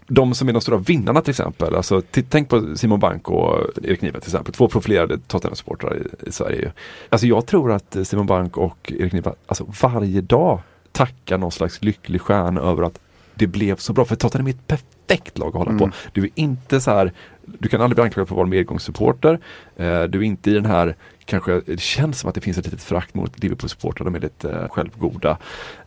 de 0.07 0.33
som 0.33 0.49
är 0.49 0.53
de 0.53 0.61
stora 0.61 0.77
vinnarna 0.77 1.21
till 1.21 1.29
exempel. 1.29 1.75
Alltså, 1.75 2.01
tänk 2.29 2.49
på 2.49 2.75
Simon 2.75 2.99
Bank 2.99 3.29
och 3.29 3.57
Erik 3.83 4.01
Niva 4.01 4.19
till 4.19 4.29
exempel. 4.29 4.53
Två 4.53 4.67
profilerade 4.67 5.17
Tottenham-supportrar 5.27 5.97
i, 5.97 6.29
i 6.29 6.31
Sverige. 6.31 6.71
Alltså 7.09 7.27
jag 7.27 7.45
tror 7.45 7.71
att 7.71 7.97
Simon 8.03 8.25
Bank 8.25 8.57
och 8.57 8.93
Erik 8.99 9.13
Niva 9.13 9.33
alltså, 9.47 9.65
varje 9.81 10.21
dag 10.21 10.59
tackar 10.91 11.37
någon 11.37 11.51
slags 11.51 11.81
lycklig 11.83 12.21
stjärna 12.21 12.61
över 12.61 12.83
att 12.83 12.99
det 13.39 13.47
blev 13.47 13.75
så 13.75 13.93
bra. 13.93 14.05
För 14.05 14.15
Tottenham 14.15 14.47
är 14.47 14.51
ett 14.51 14.67
perfekt 14.67 15.37
lag 15.37 15.47
att 15.47 15.53
hålla 15.53 15.79
på. 15.79 15.91
Du 16.13 16.23
är 16.23 16.29
inte 16.35 16.81
så 16.81 16.91
här, 16.91 17.11
du 17.45 17.69
kan 17.69 17.81
aldrig 17.81 17.95
bli 17.95 18.03
anklagad 18.03 18.27
för 18.27 18.35
att 18.35 18.37
vara 18.37 18.47
medgångssupporter. 18.47 19.39
Eh, 19.75 20.03
du 20.03 20.19
är 20.19 20.23
inte 20.23 20.51
i 20.51 20.53
den 20.53 20.65
här, 20.65 20.95
kanske, 21.25 21.61
det 21.65 21.79
känns 21.79 22.19
som 22.19 22.29
att 22.29 22.35
det 22.35 22.41
finns 22.41 22.57
ett 22.57 22.65
litet 22.65 22.83
frakt 22.83 23.15
mot 23.15 23.43
Liverpool-supportrar, 23.43 24.05
de 24.05 24.15
är 24.15 24.19
lite 24.19 24.51
eh, 24.51 24.67
självgoda. 24.67 25.37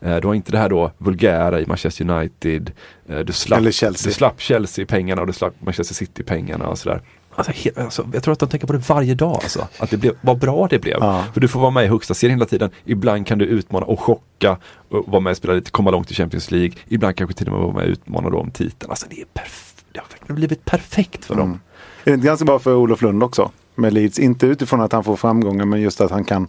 Eh, 0.01 0.17
du 0.17 0.27
har 0.27 0.33
inte 0.33 0.51
det 0.51 0.57
här 0.57 0.69
då 0.69 0.91
vulgära 0.97 1.61
i 1.61 1.65
Manchester 1.65 2.09
United. 2.11 2.71
Eh, 3.07 3.19
du 3.19 3.33
slapp, 3.33 3.59
Eller 3.59 3.71
Chelsea. 3.71 4.09
Du 4.09 4.13
slapp 4.13 4.41
Chelsea-pengarna 4.41 5.21
och 5.21 5.27
du 5.27 5.33
slapp 5.33 5.53
Manchester 5.59 5.95
City-pengarna 5.95 6.67
och 6.67 6.77
sådär. 6.77 7.01
Alltså, 7.35 7.51
he- 7.51 7.83
alltså, 7.83 8.07
jag 8.13 8.23
tror 8.23 8.31
att 8.31 8.39
de 8.39 8.49
tänker 8.49 8.67
på 8.67 8.73
det 8.73 8.89
varje 8.89 9.13
dag. 9.15 9.33
Alltså. 9.43 9.67
Att 9.79 9.89
det 9.89 9.97
blev, 9.97 10.13
vad 10.21 10.37
bra 10.39 10.67
det 10.69 10.79
blev. 10.79 10.97
Ja. 10.99 11.23
För 11.33 11.41
du 11.41 11.47
får 11.47 11.59
vara 11.59 11.71
med 11.71 11.85
i 11.85 11.87
högsta 11.87 12.13
serien 12.13 12.37
hela 12.39 12.45
tiden. 12.45 12.69
Ibland 12.85 13.27
kan 13.27 13.37
du 13.37 13.45
utmana 13.45 13.85
och 13.85 13.99
chocka 13.99 14.57
och 14.89 15.03
vara 15.07 15.19
med 15.21 15.31
och 15.31 15.37
spela 15.37 15.53
lite, 15.53 15.71
komma 15.71 15.91
långt 15.91 16.11
i 16.11 16.13
Champions 16.13 16.51
League. 16.51 16.71
Ibland 16.87 17.15
kanske 17.15 17.33
till 17.35 17.47
och 17.47 17.53
med 17.53 17.61
vara 17.61 17.73
med 17.73 17.83
och 17.83 17.89
utmana 17.89 18.29
då 18.29 18.37
om 18.39 18.51
titeln. 18.51 18.89
Alltså 18.91 19.05
det 19.09 19.15
är 19.21 19.25
perf- 19.41 19.69
det 19.91 19.99
har 20.27 20.35
blivit 20.35 20.65
perfekt 20.65 21.25
för 21.25 21.35
dem. 21.35 21.47
Mm. 21.47 21.59
Är 22.03 22.09
det 22.11 22.13
inte 22.13 22.25
ganska 22.27 22.45
bra 22.45 22.59
för 22.59 22.75
Olof 22.75 23.01
Lund 23.01 23.23
också? 23.23 23.51
Med 23.75 23.93
Leeds. 23.93 24.19
Inte 24.19 24.47
utifrån 24.47 24.81
att 24.81 24.91
han 24.91 25.03
får 25.03 25.15
framgångar 25.15 25.65
men 25.65 25.81
just 25.81 26.01
att 26.01 26.11
han 26.11 26.23
kan 26.23 26.47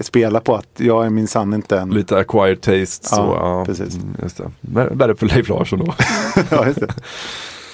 spela 0.00 0.40
på 0.40 0.54
att 0.54 0.68
jag 0.76 1.06
är 1.06 1.10
minsann 1.10 1.54
inte 1.54 1.78
en... 1.78 1.90
Lite 1.90 2.18
acquired 2.18 2.60
taste. 2.60 3.08
Så, 3.08 3.16
Ja, 3.16 3.58
ja, 3.58 3.64
precis. 3.64 3.94
mm, 3.94 4.16
Just 4.22 4.36
det. 4.36 4.50
Värre 4.60 5.14
för 5.16 5.26
Leif 5.26 5.48
Larsson 5.48 5.78
då. 5.78 5.94
ja, 6.50 6.66
just 6.66 6.80
det. 6.80 6.94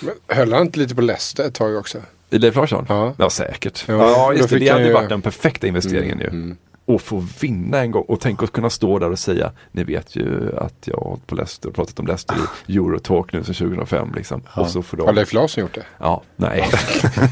Men 0.00 0.14
höll 0.36 0.52
han 0.52 0.62
inte 0.62 0.78
lite 0.78 0.94
på 0.94 1.00
Leicester 1.02 1.44
ett 1.44 1.54
tag 1.54 1.76
också? 1.76 1.98
I 2.32 2.38
Leif 2.38 2.56
Larsson? 2.56 2.86
Ja. 3.18 3.30
säkert. 3.30 3.84
Ja, 3.88 3.94
Ja, 3.94 4.32
just 4.32 4.48
det. 4.50 4.58
Det 4.58 4.68
hade 4.68 4.86
ju- 4.86 4.92
varit 4.92 5.08
den 5.08 5.22
perfekta 5.22 5.66
investeringen 5.66 6.18
ju. 6.20 6.26
Mm. 6.26 6.56
Och 6.84 7.02
få 7.02 7.26
vinna 7.40 7.78
en 7.78 7.90
gång 7.90 8.04
och 8.08 8.20
tänk 8.20 8.42
att 8.42 8.52
kunna 8.52 8.70
stå 8.70 8.98
där 8.98 9.10
och 9.10 9.18
säga 9.18 9.52
Ni 9.72 9.84
vet 9.84 10.16
ju 10.16 10.56
att 10.58 10.74
jag 10.84 10.96
har 10.96 11.04
hållit 11.04 11.26
på 11.26 11.34
Leicester 11.34 11.68
och 11.68 11.74
pratat 11.74 11.98
om 11.98 12.06
Leicester 12.06 12.36
i 12.66 12.76
Eurotalk 12.76 13.32
nu 13.32 13.44
sedan 13.44 13.54
2005 13.54 14.12
liksom. 14.16 14.42
Och 14.56 14.68
så 14.68 14.82
får 14.82 14.96
de... 14.96 15.06
Har 15.06 15.12
Leif 15.12 15.32
Larsson 15.32 15.62
gjort 15.62 15.74
det? 15.74 15.84
Ja, 15.98 16.22
nej. 16.36 16.70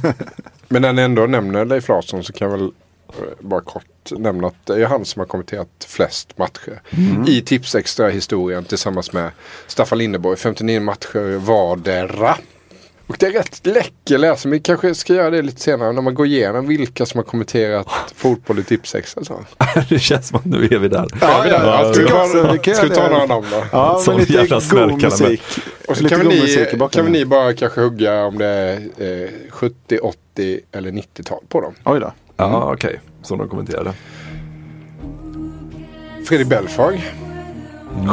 Men 0.68 0.82
när 0.82 0.92
ni 0.92 1.02
ändå 1.02 1.26
nämner 1.26 1.64
Leif 1.64 1.88
Larsson 1.88 2.24
så 2.24 2.32
kan 2.32 2.50
jag 2.50 2.58
väl 2.58 2.70
eh, 3.08 3.14
bara 3.40 3.60
kort 3.60 3.84
nämna 4.10 4.46
att 4.46 4.66
det 4.66 4.74
är 4.82 4.86
han 4.86 5.04
som 5.04 5.20
har 5.20 5.26
kommenterat 5.26 5.68
flest 5.88 6.38
matcher. 6.38 6.82
I 7.26 7.40
Tipsextra 7.40 8.08
historien 8.08 8.64
tillsammans 8.64 9.12
med 9.12 9.30
Staffan 9.66 9.98
Lindeborg. 9.98 10.36
59 10.36 10.80
matcher 10.80 11.36
vardera. 11.38 12.36
Och 13.10 13.16
det 13.18 13.26
är 13.26 13.30
rätt 13.30 13.66
läcker 13.66 14.18
läsning. 14.18 14.52
Vi 14.52 14.60
kanske 14.60 14.94
ska 14.94 15.14
göra 15.14 15.30
det 15.30 15.42
lite 15.42 15.60
senare 15.60 15.92
när 15.92 16.02
man 16.02 16.14
går 16.14 16.26
igenom 16.26 16.66
vilka 16.66 17.06
som 17.06 17.18
har 17.18 17.24
kommenterat 17.24 17.88
fotboll 18.14 18.58
i 18.58 18.62
Tipsextra. 18.62 19.24
Så. 19.24 19.40
det 19.88 19.98
känns 19.98 20.28
som 20.28 20.38
att 20.38 20.44
nu 20.44 20.64
är 20.64 20.78
vi 20.78 20.88
där. 20.88 21.06
Ja, 21.20 21.46
ja, 21.46 21.84
ja. 21.84 21.92
Ska 21.94 22.02
vi 22.02 22.08
ta, 22.08 22.52
vi 22.52 22.58
kan 22.58 22.74
ska 22.74 22.86
vi 22.86 22.94
ta 22.94 23.08
några 23.08 23.26
namn 23.26 23.46
då? 23.50 23.64
Ja, 23.72 23.98
Som 24.04 24.14
men 24.14 24.20
lite 24.20 24.32
jävla 24.32 24.60
god 24.70 25.02
musik. 25.02 25.42
Och 25.88 25.96
så 25.96 26.02
lite 26.02 26.14
kan 26.14 26.24
god 26.24 26.34
musik 26.34 26.68
i 26.72 26.76
ni, 26.76 26.88
kan 26.88 27.04
väl 27.04 27.12
ni 27.12 27.24
bara 27.24 27.54
kanske 27.54 27.80
hugga 27.80 28.24
om 28.24 28.38
det 28.38 28.46
är 28.46 29.24
eh, 29.24 29.30
70, 29.50 29.98
80 29.98 30.60
eller 30.72 30.90
90-tal 30.90 31.42
på 31.48 31.60
dem. 31.60 31.74
Oj 31.84 32.00
då. 32.00 32.12
Ja, 32.36 32.72
okej. 32.74 33.00
Som 33.22 33.38
de 33.38 33.48
kommenterade. 33.48 33.92
Fredrik 36.28 36.48
Belfag. 36.48 37.12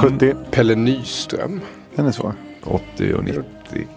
70. 0.04 0.36
Pelle 0.52 0.76
Nyström. 0.76 1.62
Den 1.96 2.06
är 2.06 2.12
svår. 2.12 2.34
80 2.64 3.14
och 3.14 3.24
90. 3.24 3.44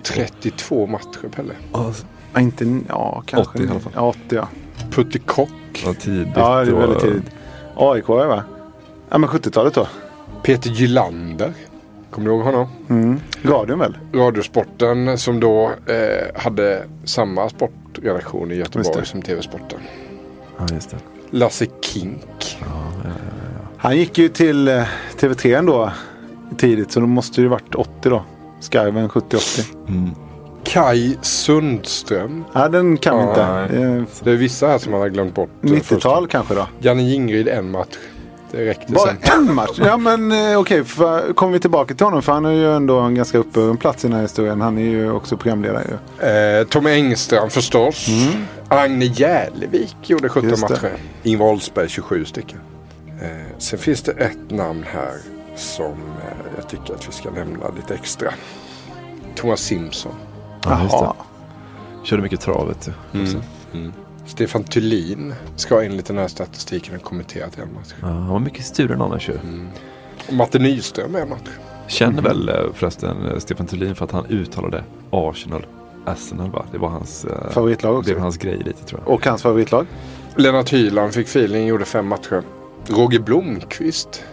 32 0.03 0.87
matcher 0.87 1.29
Pelle. 1.37 1.55
Ja, 1.73 1.93
inte, 2.41 2.81
ja 2.89 3.23
kanske. 3.27 3.59
80 3.59 3.65
i 3.65 3.71
alla 3.71 3.81
fall. 3.81 3.93
Ja, 3.95 4.09
80 4.09 4.21
ja. 4.29 4.49
Putte 4.91 5.19
Kock. 5.19 5.83
Ja, 5.85 5.95
tidigt. 5.95 6.29
Ja, 6.35 6.65
det 6.65 6.71
är 6.71 6.75
väldigt 6.75 7.01
tidigt. 7.01 7.31
AIK 7.77 8.09
va? 8.09 8.45
Ja 9.11 9.19
men 9.19 9.31
70-talet 9.31 9.75
då. 9.75 9.87
Peter 10.43 10.71
Gylander. 10.71 11.53
Kommer 12.11 12.29
du 12.29 12.35
ihåg 12.35 12.45
honom? 12.45 12.69
Mm. 12.89 13.21
Radion 13.43 13.79
väl? 13.79 13.99
Radiosporten 14.13 15.19
som 15.19 15.41
då 15.41 15.71
eh, 15.87 16.43
hade 16.43 16.85
samma 17.05 17.49
sportredaktion 17.49 18.53
i 18.53 18.55
Göteborg 18.55 19.07
som 19.07 19.23
TV-sporten. 19.23 19.81
Ja, 20.59 20.67
just 20.75 20.91
det. 20.91 20.97
Lasse 21.31 21.67
Kink. 21.81 22.59
Han 23.77 23.97
gick 23.97 24.19
ju 24.19 24.29
till 24.29 24.69
eh, 24.69 24.85
TV3 25.19 25.59
ändå 25.59 25.93
tidigt 26.57 26.93
så 26.93 27.01
då 27.01 27.07
måste 27.07 27.41
det 27.41 27.43
ju 27.43 27.49
varit 27.49 27.75
80 27.75 28.11
då. 28.11 28.23
Skarven 28.61 29.09
70-80. 29.09 30.11
Kai 30.65 31.17
Sundström. 31.23 32.45
Ja 32.53 32.69
den 32.69 32.97
kan 32.97 33.17
vi 33.19 33.23
Ja, 33.25 33.31
inte. 33.65 33.79
nej. 33.79 33.97
Eh, 33.99 34.03
Det 34.25 34.31
är 34.31 34.37
vissa 34.37 34.67
här 34.69 34.79
som 34.79 34.93
man 34.93 35.01
har 35.01 35.09
glömt 35.09 35.35
bort. 35.35 35.51
eh, 35.65 35.71
90-tal 35.71 36.27
kanske 36.27 36.55
då. 36.55 36.67
Janne 36.79 37.03
Jingryd 37.03 37.49
en 37.49 37.71
match. 37.71 37.97
Det 38.53 38.67
räckte 38.67 38.93
Bara 38.93 39.07
sen. 39.23 39.49
en 39.49 39.55
match? 39.55 39.81
Ja 39.85 39.97
men 39.97 40.33
eh, 40.33 40.59
okej, 40.61 40.85
för- 40.85 41.33
kommer 41.33 41.53
vi 41.53 41.61
tillbaka 41.61 41.95
till 41.95 42.07
honom 42.07 42.23
för 42.23 42.33
han 42.33 42.45
är 42.45 42.51
ju 42.53 42.77
ändå 42.77 42.99
en 42.99 43.15
ganska 43.15 43.39
uppburen 43.39 43.77
plats 43.77 44.05
i 44.05 44.09
den 44.09 44.15
här 44.17 44.23
historien. 44.23 44.61
Han 44.61 44.79
är 44.79 44.83
ju 44.83 45.11
också 45.13 45.37
programledare 45.37 45.85
ju. 46.21 46.29
Eh, 46.29 46.65
Tommy 46.67 46.91
Engström 46.91 47.51
förstås. 47.51 48.07
Agne 48.69 49.05
Järlevik 49.05 49.97
gjorde 50.03 50.29
17 50.29 50.43
Mm. 50.49 50.51
Just 50.51 50.69
det. 50.69 50.75
matcher. 50.75 50.97
Ingvar 51.23 51.47
Oldsberg 51.47 51.89
27 51.89 52.25
stycken. 52.25 52.59
Eh, 53.23 53.29
sen 53.59 53.79
finns 53.79 54.03
det 54.03 54.13
ett 54.13 54.51
namn 54.51 54.85
här 54.93 55.13
som 55.57 55.93
eh, 55.93 56.47
jag 56.57 56.69
tycker 56.69 56.95
att 56.95 57.09
vi 57.09 57.13
ska 57.13 57.31
nämna 57.31 57.69
lite 57.77 57.95
extra. 57.95 58.33
Thomas 59.35 59.61
Simpson. 59.61 60.13
Ja, 60.65 60.83
just 60.83 60.99
det. 60.99 61.13
Körde 62.05 62.23
mycket 62.23 62.41
travet. 62.41 62.91
också. 63.23 63.43
Stefan 64.27 64.65
Thulin 64.65 65.35
ska 65.57 65.83
enligt 65.83 66.07
den 66.07 66.19
här 66.19 66.29
statistiken 66.29 66.95
ha 66.95 67.01
kommenterat 67.01 67.59
en 67.59 67.75
match. 67.75 67.93
Ja, 68.01 68.07
han 68.07 68.29
var 68.29 68.39
mycket 68.39 68.65
sturen 68.65 69.03
annars 69.03 69.29
ju. 69.29 69.39
Och 70.29 70.33
Matte 70.35 70.59
Nyström 70.59 71.17
en 71.17 71.29
match. 71.29 71.49
Känner 71.87 72.23
väl 72.23 72.49
eh, 72.49 72.55
förresten 72.75 73.27
eh, 73.27 73.39
Stefan 73.39 73.67
Thulin 73.67 73.95
för 73.95 74.05
att 74.05 74.11
han 74.11 74.27
uttalade 74.27 74.85
Arsenal. 75.11 75.67
Arsenal 76.07 76.51
va? 76.51 76.65
Det 76.73 76.79
var 76.79 76.89
hans, 76.89 77.27
Favoritlag 77.51 77.95
det 77.95 77.99
också. 77.99 78.15
var 78.15 78.21
hans 78.21 78.37
grej 78.37 78.59
lite 78.59 78.85
tror 78.85 79.01
jag. 79.05 79.15
Och 79.15 79.27
hans 79.27 79.43
favoritlag? 79.43 79.87
Lennart 80.37 80.73
Hyland 80.73 81.15
fick 81.15 81.27
feeling, 81.27 81.67
gjorde 81.67 81.85
fem 81.85 82.07
matcher. 82.07 82.43
Roger 82.87 83.19
Blomqvist 83.19 84.25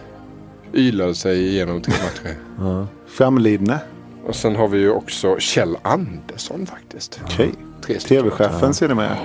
ylade 0.74 1.14
sig 1.14 1.46
igenom 1.48 1.82
tre 1.82 1.94
matcher. 2.04 2.36
Ja. 2.58 2.86
Framlidne. 3.06 3.78
Och 4.26 4.36
sen 4.36 4.56
har 4.56 4.68
vi 4.68 4.78
ju 4.78 4.90
också 4.90 5.36
Kjell 5.38 5.76
Andersson 5.82 6.66
faktiskt. 6.66 7.20
Okej. 7.24 7.50
Tre 7.82 8.00
stycken. 8.00 8.22
TV-chefen 8.22 8.74
ser 8.74 8.88
det 8.88 8.94
med. 8.94 9.16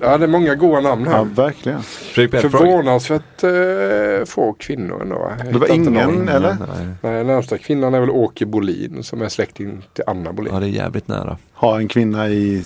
Ja, 0.00 0.18
det 0.18 0.24
är 0.24 0.28
många 0.28 0.54
goda 0.54 0.80
namn 0.80 1.04
Ja, 1.04 1.10
här. 1.16 1.24
verkligen. 1.24 1.82
Fredrik 1.82 2.30
Belfrage. 2.42 2.52
Förvånansvärt 2.52 3.42
eh, 3.42 4.24
få 4.26 4.52
kvinnor 4.52 5.02
ändå. 5.02 5.32
Jag 5.44 5.52
Det 5.52 5.58
var 5.58 5.74
ingen, 5.74 5.92
någon. 5.92 6.28
eller? 6.28 6.56
Nej. 6.76 6.88
Nej, 7.02 7.24
närmsta 7.24 7.58
kvinnan 7.58 7.94
är 7.94 8.00
väl 8.00 8.10
Åke 8.10 8.46
Bolin 8.46 9.02
som 9.02 9.22
är 9.22 9.28
släkting 9.28 9.82
till 9.92 10.04
Anna 10.06 10.32
Bolin. 10.32 10.54
Ja, 10.54 10.60
det 10.60 10.66
är 10.66 10.70
jävligt 10.70 11.08
nära. 11.08 11.36
Ha 11.54 11.78
en 11.78 11.88
kvinna 11.88 12.28
i, 12.28 12.64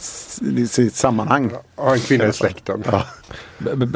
i 0.57 0.67
sitt 0.67 0.95
sammanhang. 0.95 1.51
Ja, 1.77 1.93
en 1.95 2.01
kvinna 2.01 2.27
i 2.27 2.33
släkten. 2.33 2.83
Ja. 2.91 3.03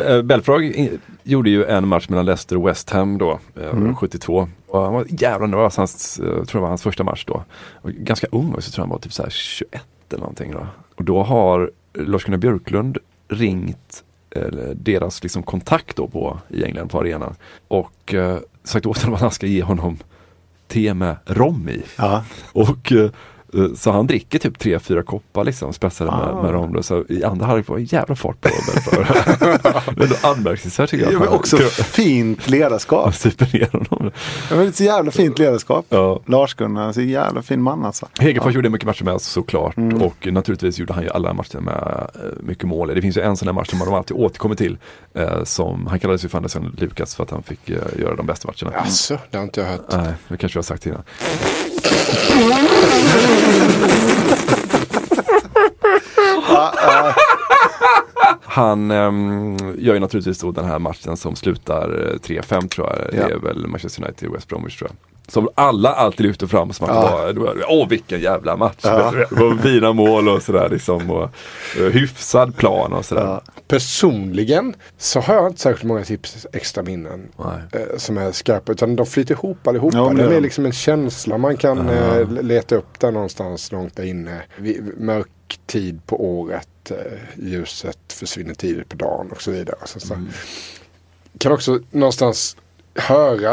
Eh, 0.05 0.23
Belfrage 0.23 0.91
gjorde 1.23 1.51
ju 1.51 1.65
en 1.65 1.89
match 1.89 2.09
mellan 2.09 2.25
Leicester 2.27 2.57
och 2.57 2.69
West 2.69 2.91
Ham 2.91 3.19
då, 3.19 3.39
eh, 3.61 3.95
72. 3.97 4.49
Och 4.69 4.83
han 4.83 4.93
var 4.95 5.05
jävlar, 5.09 5.49
det 5.49 5.57
var 5.57 5.73
hans, 5.77 6.21
eh, 6.21 6.27
jag 6.27 6.49
tror 6.49 6.61
det 6.61 6.63
var 6.63 6.69
hans 6.69 6.83
första 6.83 7.05
match 7.05 7.25
då. 7.27 7.45
Och 7.75 7.91
ganska 7.91 8.27
ung 8.33 8.55
också, 8.55 8.71
tror 8.71 8.83
jag 8.83 8.87
han 8.87 8.91
var 8.91 8.99
typ 8.99 9.13
så 9.13 9.23
här 9.23 9.31
21 9.31 9.83
eller 10.11 10.21
någonting. 10.21 10.53
Då. 10.53 10.67
Och 10.97 11.05
då 11.05 11.23
har 11.23 11.71
Lars-Gunnar 11.95 12.39
Björklund 12.39 12.99
ringt 13.29 14.05
deras 14.75 15.23
liksom 15.23 15.43
kontakt 15.43 15.97
då 15.97 16.09
på, 16.09 16.41
i 16.49 16.65
England 16.65 16.89
på 16.89 17.01
arenan 17.01 17.35
och 17.69 18.15
eh, 18.15 18.39
sagt 18.65 18.87
åt 18.87 18.99
honom 18.99 19.15
att 19.15 19.21
han 19.21 19.31
ska 19.31 19.47
ge 19.47 19.63
honom 19.63 19.99
te 20.67 20.95
med 20.95 21.17
rom 21.27 21.69
i. 21.69 21.83
Ja. 21.97 22.25
Och 22.53 22.93
Eh, 22.93 23.11
Så 23.77 23.91
han 23.91 24.07
dricker 24.07 24.39
typ 24.39 24.59
tre, 24.59 24.79
fyra 24.79 25.03
koppar 25.03 25.45
liksom, 25.45 25.73
spetsade 25.73 26.11
Ah. 26.11 26.35
med, 26.35 26.43
med 26.45 26.53
dem. 26.55 26.73
Då. 26.73 26.83
Så 26.83 27.05
i 27.09 27.25
andra 27.25 27.47
halvlek 27.47 27.69
var 27.69 27.77
det 27.77 27.83
en 27.83 27.87
jävla 27.87 28.15
fart 28.17 28.41
på 28.41 28.49
ändå 30.03 30.15
anmärkningsvärt 30.23 30.91
tycker 30.91 31.05
jag. 31.05 31.15
Ja, 31.15 31.19
men 31.19 31.29
också 31.29 31.57
fint 31.59 32.51
ledarskap. 32.51 33.15
super 33.15 33.49
ner 33.53 33.69
honom. 33.73 34.11
Ja, 34.51 34.57
men 34.57 34.59
det 34.59 34.65
är 34.67 34.73
så 34.73 34.85
jävla 34.85 35.11
fint 35.11 35.39
ledarskap. 35.39 35.87
Ja. 35.89 36.21
Lars-Gunnar, 36.27 36.93
så 36.93 37.01
jävla 37.01 37.43
fin 37.43 37.63
man 37.63 37.85
alltså. 37.85 38.07
Hegerfors 38.19 38.55
gjorde 38.55 38.71
mycket 38.71 38.87
matcher 38.87 39.05
med 39.05 39.15
oss 39.15 39.25
såklart 39.27 39.77
Mm. 39.77 40.03
och 40.03 40.29
naturligtvis 40.33 40.79
gjorde 40.79 40.93
han 40.93 41.03
ju 41.03 41.09
alla 41.11 41.33
matcher 41.35 41.59
med 41.59 42.07
eh, 42.15 42.21
mycket 42.41 42.65
mål. 42.65 42.89
Det 42.95 43.03
finns 43.03 43.17
ju 43.17 43.21
en 43.23 43.37
sån 43.37 43.49
här 43.49 43.53
match 43.53 43.69
som 43.71 43.79
de 43.79 43.95
alltid 43.95 44.17
återkommer 44.17 44.55
till. 44.55 44.79
Eh, 45.15 45.45
som, 45.45 45.87
han 45.87 46.01
kallades 46.01 46.25
ju 46.25 46.29
för 46.29 46.37
Andersen 46.39 46.75
Lukas 46.79 47.15
för 47.15 47.23
att 47.25 47.31
han 47.31 47.43
fick 47.43 47.71
eh, 47.71 47.77
göra 47.99 48.17
de 48.17 48.27
bästa 48.27 48.49
matcherna. 48.49 48.79
Alltså, 48.79 49.19
det 49.31 49.37
har 49.37 49.45
inte 49.45 49.61
jag 49.61 49.69
hört. 49.69 49.81
Nej, 49.93 50.13
det 50.29 50.37
kanske 50.37 50.57
jag 50.57 50.63
har 50.63 50.65
sagt 50.65 50.87
innan. 50.87 51.03
Han 58.45 58.91
ehm, 58.91 59.57
gör 59.79 59.95
ju 59.95 60.01
naturligtvis 60.01 60.39
då 60.41 60.51
den 60.53 60.65
här 60.65 60.79
matchen 60.79 61.17
som 61.17 61.37
slutar 61.37 62.11
eh, 62.13 62.19
3-5 62.19 62.69
tror 62.69 62.87
jag. 62.89 62.97
Det 63.13 63.17
Ja. 63.17 63.35
är 63.35 63.39
väl 63.39 63.67
Manchester 63.67 64.05
United 64.05 64.31
West 64.33 64.49
Bromwich 64.49 64.79
tror 64.79 64.91
jag. 64.91 65.18
Som 65.29 65.49
alla 65.55 65.93
alltid 65.93 66.27
lyfter 66.27 66.47
fram 66.47 66.73
som 66.73 66.89
att 66.91 66.95
Ja. 66.95 67.33
det 67.33 67.41
var, 67.41 67.65
åh 67.69 67.89
vilken 67.89 68.21
jävla 68.21 68.57
match. 68.57 68.81
Ja. 68.83 69.13
Det 69.31 69.35
var 69.41 69.57
fina 69.63 69.93
mål 69.93 70.29
och 70.29 70.43
sådär 70.43 70.69
liksom. 70.69 71.11
Och, 71.11 71.31
eh, 71.81 71.85
hyfsad 71.93 72.57
plan 72.57 72.93
och 72.93 73.05
sådär. 73.05 73.23
Ja. 73.25 73.43
Personligen 73.69 74.75
så 74.99 75.21
har 75.21 75.35
jag 75.35 75.47
inte 75.47 75.61
särskilt 75.61 75.85
många 75.89 76.05
tips 76.05 76.47
extra 76.53 76.83
minnen 76.83 77.29
eh, 77.73 77.97
som 77.97 78.19
är 78.19 78.33
skarpa. 78.33 78.73
Utan 78.73 78.97
de 78.97 79.07
flyter 79.07 79.35
ihop 79.35 79.67
allihopa. 79.67 79.97
Ja, 79.99 80.13
det 80.13 80.37
är 80.37 80.41
liksom 80.41 80.67
en 80.67 80.73
känsla 80.73 81.39
man 81.39 81.57
kan 81.57 81.89
eh, 81.91 82.31
leta 82.43 82.75
upp 82.77 83.01
där 83.01 83.13
någonstans 83.13 83.73
långt 83.73 83.97
där 83.97 84.05
inne. 84.05 84.43
Mörk 84.97 85.29
tid 85.67 86.01
på 86.07 86.25
året. 86.39 86.69
Eh, 86.91 86.97
ljuset 87.37 88.13
försvinner 88.13 88.55
tidigt 88.55 88.89
på 88.89 88.97
dagen 88.97 89.29
och 89.33 89.43
så 89.43 89.51
vidare. 89.51 89.77
Så, 89.85 90.01
så. 90.01 90.15
Kan 91.39 91.53
också 91.53 91.79
någonstans 91.91 92.57
höra, 92.99 93.53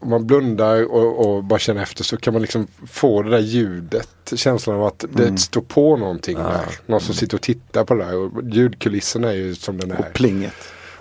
om 0.00 0.10
man 0.10 0.26
blundar 0.26 0.92
och, 0.92 1.26
och 1.36 1.44
bara 1.44 1.58
känner 1.58 1.82
efter 1.82 2.04
så 2.04 2.16
kan 2.16 2.32
man 2.32 2.42
liksom 2.42 2.66
få 2.86 3.22
det 3.22 3.30
där 3.30 3.38
ljudet. 3.38 4.08
Känslan 4.34 4.76
av 4.76 4.86
att 4.86 5.04
det 5.12 5.38
står 5.38 5.60
på 5.62 5.96
någonting 5.96 6.36
där. 6.38 6.66
Någon 6.86 7.00
som 7.00 7.14
sitter 7.14 7.36
och 7.36 7.42
tittar 7.42 7.84
på 7.84 7.94
det 7.94 8.04
där. 8.04 8.16
Och 8.16 8.30
ljudkulissen 8.44 9.24
är 9.24 9.32
ju 9.32 9.54
som 9.54 9.78
den 9.78 9.90
är. 9.90 9.98
Och 9.98 10.12
plinget. 10.12 10.54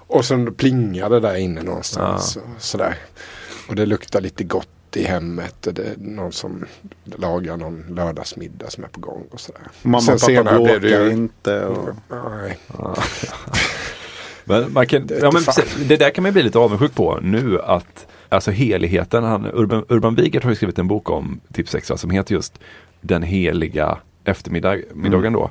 Och 0.08 0.26
sen 0.26 0.54
plingar 0.54 1.10
det 1.10 1.20
där 1.20 1.36
inne 1.36 1.64
någonstans. 1.64 2.36
Och 2.36 2.42
sådär. 2.58 2.98
Och 3.70 3.76
det 3.76 3.86
luktar 3.86 4.22
lite 4.22 4.44
gott 4.44 4.68
i 4.96 5.04
hemmet. 5.04 5.68
Och 5.68 5.74
det 5.74 5.84
är 5.84 5.96
någon 5.98 6.32
som 6.32 6.66
lagar 7.04 7.58
någon 7.58 7.86
lördagsmiddag 7.96 8.70
som 8.70 8.84
är 8.84 8.88
på 8.88 9.00
gång. 9.00 9.24
Och 9.32 9.40
sådär. 9.40 9.62
Mamma 9.82 10.14
och 10.14 10.20
pappa 10.20 10.44
bråkar 10.44 10.80
ju- 11.06 11.12
inte. 11.12 11.66
Och... 11.66 11.90
Nej. 12.10 12.60
Men 14.46 14.74
man 14.74 14.88
kan, 14.88 15.08
ja, 15.22 15.32
men, 15.34 15.44
det 15.88 15.98
där 15.98 16.10
kan 16.10 16.24
man 16.24 16.34
bli 16.34 16.44
lite 16.44 16.60
avundsjuk 16.60 16.96
på 16.96 17.20
nu 17.22 17.62
att 17.62 18.08
Alltså 18.32 18.52
heligheten, 18.52 19.24
han, 19.24 19.46
Urban, 19.54 19.86
Urban 19.90 20.16
Wigert 20.16 20.44
har 20.44 20.52
ju 20.52 20.56
skrivit 20.56 20.80
en 20.80 20.88
bok 20.88 21.10
om 21.10 21.40
Tips 21.54 21.76
Extra 21.76 21.98
som 21.98 22.10
heter 22.10 22.36
just 22.36 22.60
Den 23.02 23.24
heliga 23.24 23.98
eftermiddagen 24.24 25.34
då. 25.34 25.50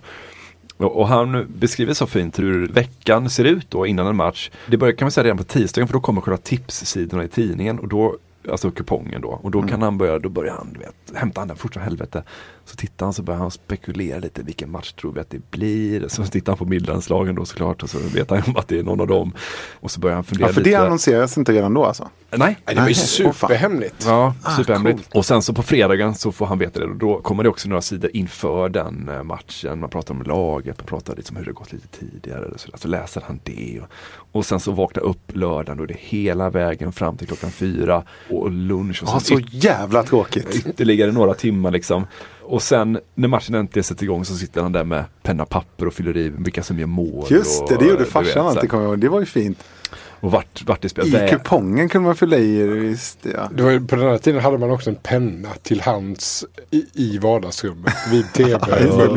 Och, 0.77 1.09
han 1.09 1.47
beskriver 1.59 1.95
så 1.95 2.07
fint 2.07 2.39
hur 2.39 2.69
veckan 2.69 3.31
ser 3.31 3.45
ut 3.45 3.71
då 3.71 3.87
innan 3.87 4.07
en 4.07 4.17
match. 4.17 4.51
Det 4.67 4.77
börjar 4.77 4.93
kan 4.93 5.07
man 5.07 5.13
säga 5.13 5.25
redan 5.25 5.39
på 5.39 5.45
tisdagen 5.45 5.89
för 5.89 5.95
då 5.95 6.01
kommer 6.01 6.21
själva 6.21 6.37
tipssidorna 6.37 7.25
i 7.25 7.29
tidningen 7.29 7.79
och 7.79 7.89
då 7.89 8.17
Alltså 8.51 8.71
kupongen 8.71 9.21
då. 9.21 9.29
Och 9.29 9.51
då 9.51 9.63
kan 9.63 9.83
han 9.83 9.99
börja, 9.99 10.19
då 10.19 10.29
börjar 10.29 10.55
han, 10.55 10.73
du 10.73 10.79
vet, 10.79 10.95
hämta 11.15 11.41
andan 11.41 11.57
fort 11.57 11.75
som 11.75 11.83
helvete. 11.83 12.23
Så 12.65 12.77
tittar 12.77 13.07
han 13.07 13.13
så 13.13 13.23
börjar 13.23 13.41
han 13.41 13.51
spekulera 13.51 14.19
lite, 14.19 14.43
vilken 14.43 14.71
match 14.71 14.93
tror 14.93 15.13
vi 15.13 15.21
att 15.21 15.31
det 15.31 15.51
blir? 15.51 16.09
Så 16.09 16.25
tittar 16.25 16.53
han 16.53 16.59
på 16.59 16.65
midlandslagen 16.65 17.35
då 17.35 17.45
såklart 17.45 17.83
och 17.83 17.91
så 17.91 17.99
vet 18.15 18.31
han 18.31 18.43
om 18.47 18.57
att 18.57 18.69
det 18.69 18.79
är 18.79 18.83
någon 18.83 19.01
av 19.01 19.07
dem. 19.07 19.33
Och 19.81 19.91
så 19.91 20.01
börjar 20.01 20.15
han 20.15 20.25
fundera 20.25 20.49
Ja, 20.49 20.53
för 20.55 20.61
lite. 20.61 20.71
det 20.71 20.77
annonseras 20.87 21.39
inte 21.39 21.53
redan 21.53 21.75
då 21.75 21.85
alltså? 21.85 22.09
Nej, 22.31 22.57
Nej, 22.67 22.75
det 22.75 22.81
var 22.81 22.89
ju 22.89 22.95
superhemligt. 22.95 24.05
Ja, 24.07 24.35
Ah, 24.43 24.57
superhemligt. 24.57 25.09
Och 25.15 25.27
sen 25.27 25.43
så 25.43 25.53
på 25.53 25.63
fredagen 25.63 26.15
så 26.15 26.33
får 26.33 26.47
han 26.47 26.59
veta 26.59 26.81
det 26.81 26.87
och 26.87 26.97
då 26.97 27.21
kommer 27.21 27.43
det 27.43 27.49
också 27.49 27.69
några 27.69 27.83
sidor 27.83 28.11
inför 28.15 28.69
den 28.69 29.09
eh, 29.09 29.23
matchen. 29.23 29.81
Man 29.81 29.91
pratar 29.91 30.15
om 30.15 30.23
laget, 30.23 30.79
man 30.79 30.87
pratar 30.87 31.17
lite 31.17 31.31
om 31.31 31.37
hur 31.37 31.45
det 31.45 31.53
gått 31.53 31.73
lite 31.73 31.87
tidigare. 31.89 32.45
Och 32.45 32.61
så, 32.61 32.71
där. 32.71 32.79
så 32.79 32.89
läser 32.89 33.23
han 33.27 33.41
det. 33.45 33.81
Och, 33.83 33.89
och 34.33 34.47
sen 34.47 34.61
så 34.61 34.73
vaknar 34.73 35.03
upp 35.03 35.37
lördagen 35.37 35.81
och 35.81 35.87
det 35.87 35.95
är 35.95 35.99
hela 36.01 36.51
vägen 36.51 36.93
fram 36.93 37.17
till 37.17 37.27
klockan 37.27 37.51
fyra 37.51 38.03
och 38.31 38.51
lunch. 38.51 39.03
Och 39.03 39.09
sen 39.09 39.21
så 39.21 39.41
jävla 39.51 40.03
tråkigt. 40.03 40.67
ytterligare 40.67 41.13
några 41.13 41.35
timmar 41.35 41.71
liksom. 41.71 42.07
Och 42.51 42.63
sen 42.63 42.99
när 43.15 43.29
matchen 43.29 43.55
äntligen 43.55 43.85
sätter 43.85 44.05
igång 44.05 44.25
så 44.25 44.35
sitter 44.35 44.63
han 44.63 44.73
där 44.73 44.85
med 44.85 45.05
penna 45.23 45.43
och 45.43 45.49
papper 45.49 45.87
och 45.87 45.95
fyller 45.95 46.17
i 46.17 46.29
vilka 46.29 46.63
som 46.63 46.79
gör 46.79 46.87
mål. 46.87 47.27
Just 47.31 47.67
det, 47.69 47.75
och, 47.75 47.83
det 47.83 47.89
gjorde 47.89 48.05
farsan 48.05 48.47
alltid 48.47 48.71
kommer 48.71 48.83
jag 48.83 48.91
ihåg. 48.91 48.99
Det 48.99 49.09
var 49.09 49.21
ju 49.21 49.27
fint. 49.27 49.65
Och 50.21 50.31
vart, 50.31 50.67
vart 50.67 50.83
det 50.83 50.89
spelat. 50.89 51.23
I 51.23 51.29
kupongen 51.29 51.89
kunde 51.89 52.07
man 52.07 52.17
fylla 52.17 52.37
i, 52.37 52.63
visst 52.63 53.19
ja. 53.35 53.51
Det 53.55 53.63
var, 53.63 53.87
på 53.87 53.97
den 53.97 54.09
här 54.09 54.19
tiden 54.19 54.41
hade 54.41 54.59
man 54.59 54.71
också 54.71 54.91
en 54.91 54.97
penna 54.97 55.49
till 55.63 55.81
hands 55.81 56.45
i, 56.71 56.87
i 56.95 57.19
vardagsrummet 57.19 57.95
vid 58.11 58.33
tv. 58.33 58.59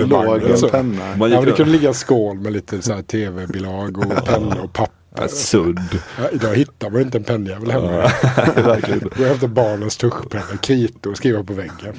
Låg 0.06 0.43
en 0.43 0.69
penna. 0.69 1.15
Man 1.17 1.32
Ja, 1.32 1.41
det 1.41 1.52
kunde 1.52 1.72
ligga 1.72 1.88
en 1.88 1.93
skål 1.93 2.39
med 2.39 2.54
lite 2.54 3.04
tv-bilag 3.04 3.98
och 3.98 4.26
pennor 4.26 4.63
och 4.63 4.74
papper. 4.74 5.02
Ja, 5.15 5.28
Sudd. 5.28 5.80
Ja, 6.17 6.30
idag 6.32 6.56
hittar 6.56 6.89
man 6.89 7.02
inte 7.02 7.17
en 7.17 7.23
pennjävel 7.23 7.71
hemma. 7.71 7.88
Verkligen. 8.56 9.10
Gå 9.17 9.23
hämta 9.23 9.47
barnens 9.47 9.97
tuschpenna, 9.97 10.58
kritor 10.62 11.12
och 11.12 11.17
skriva 11.17 11.43
på 11.43 11.54
väggen. 11.54 11.95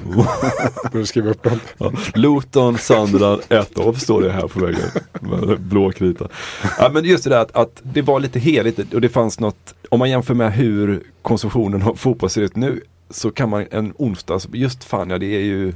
Börja 0.91 1.05
skriva 1.05 1.29
upp 1.29 1.43
dem. 1.43 1.59
Ja. 1.77 1.91
Luton, 2.13 2.77
Sunderland, 2.77 3.41
1 3.49 3.71
står 4.01 4.21
det 4.21 4.31
här 4.31 4.47
på 4.47 4.59
väggen. 4.59 4.89
Blå 5.59 5.91
krita. 5.91 6.27
Ja, 6.79 6.89
men 6.93 7.05
just 7.05 7.23
det 7.23 7.29
där 7.29 7.39
att, 7.39 7.55
att 7.55 7.81
det 7.83 8.01
var 8.01 8.19
lite 8.19 8.39
heligt 8.39 8.93
och 8.93 9.01
det 9.01 9.09
fanns 9.09 9.39
något, 9.39 9.75
om 9.89 9.99
man 9.99 10.09
jämför 10.09 10.33
med 10.33 10.53
hur 10.53 11.03
konsumtionen 11.21 11.81
av 11.81 11.95
fotboll 11.95 12.29
ser 12.29 12.41
ut 12.41 12.55
nu 12.55 12.81
så 13.09 13.31
kan 13.31 13.49
man 13.49 13.65
en 13.71 13.93
onsdag, 13.97 14.39
just 14.53 14.83
fan 14.83 15.09
ja 15.09 15.17
det 15.17 15.25
är 15.25 15.43
ju 15.43 15.73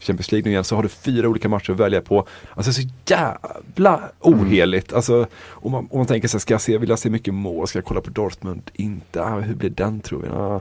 Champions 0.00 0.32
League 0.32 0.44
nu 0.44 0.50
igen 0.50 0.64
så 0.64 0.76
har 0.76 0.82
du 0.82 0.88
fyra 0.88 1.28
olika 1.28 1.48
matcher 1.48 1.72
att 1.72 1.78
välja 1.78 2.00
på. 2.00 2.26
Alltså 2.54 2.72
så 2.72 2.82
jävla 3.06 4.00
oheligt. 4.20 4.92
Alltså, 4.92 5.26
om, 5.48 5.72
man, 5.72 5.88
om 5.90 5.98
man 5.98 6.06
tänker 6.06 6.28
sig, 6.28 6.40
ska 6.40 6.54
jag 6.54 6.60
se, 6.60 6.78
vill 6.78 6.88
jag 6.88 6.98
se 6.98 7.10
mycket 7.10 7.34
mål? 7.34 7.68
Ska 7.68 7.78
jag 7.78 7.84
kolla 7.84 8.00
på 8.00 8.10
Dortmund? 8.10 8.70
Inte? 8.74 9.22
Ah, 9.22 9.40
hur 9.40 9.54
blir 9.54 9.70
den 9.70 10.00
tror 10.00 10.26
jag? 10.26 10.36
Ah. 10.36 10.60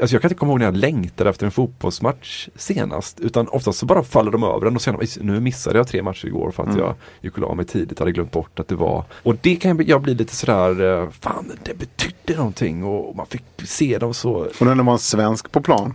Alltså 0.00 0.14
jag 0.14 0.22
kan 0.22 0.28
inte 0.28 0.34
komma 0.34 0.52
ihåg 0.52 0.58
när 0.58 0.66
jag 0.66 0.76
längtade 0.76 1.30
efter 1.30 1.46
en 1.46 1.52
fotbollsmatch 1.52 2.48
senast. 2.56 3.20
Utan 3.20 3.48
oftast 3.48 3.78
så 3.78 3.86
bara 3.86 4.02
faller 4.02 4.30
de 4.30 4.42
över 4.42 4.66
en 4.66 4.74
och 4.76 4.82
sen, 4.82 4.96
nu 5.20 5.40
missade 5.40 5.78
jag 5.78 5.88
tre 5.88 6.02
matcher 6.02 6.26
igår 6.26 6.50
för 6.50 6.62
att 6.62 6.78
jag 6.78 6.94
gick 7.20 7.32
och 7.32 7.38
la 7.38 7.54
mig 7.54 7.64
tidigt, 7.64 7.98
hade 7.98 8.12
glömt 8.12 8.32
bort 8.32 8.60
att 8.60 8.68
det 8.68 8.74
var. 8.74 9.04
Och 9.22 9.36
det 9.40 9.56
kan 9.56 9.84
jag 9.86 10.02
bli 10.02 10.14
lite 10.14 10.36
sådär, 10.36 11.02
eh, 11.02 11.10
fan 11.10 11.52
det 11.64 11.78
betydde 11.78 12.36
någonting 12.36 12.84
och 12.84 13.16
man 13.16 13.26
fick 13.26 13.42
se 13.64 13.98
dem 13.98 14.14
så 14.14 14.30
Och 14.30 14.66
när 14.66 14.74
det 14.74 14.82
var 14.82 14.92
en 14.92 14.98
svensk 14.98 15.52
på 15.52 15.60
plan 15.60 15.94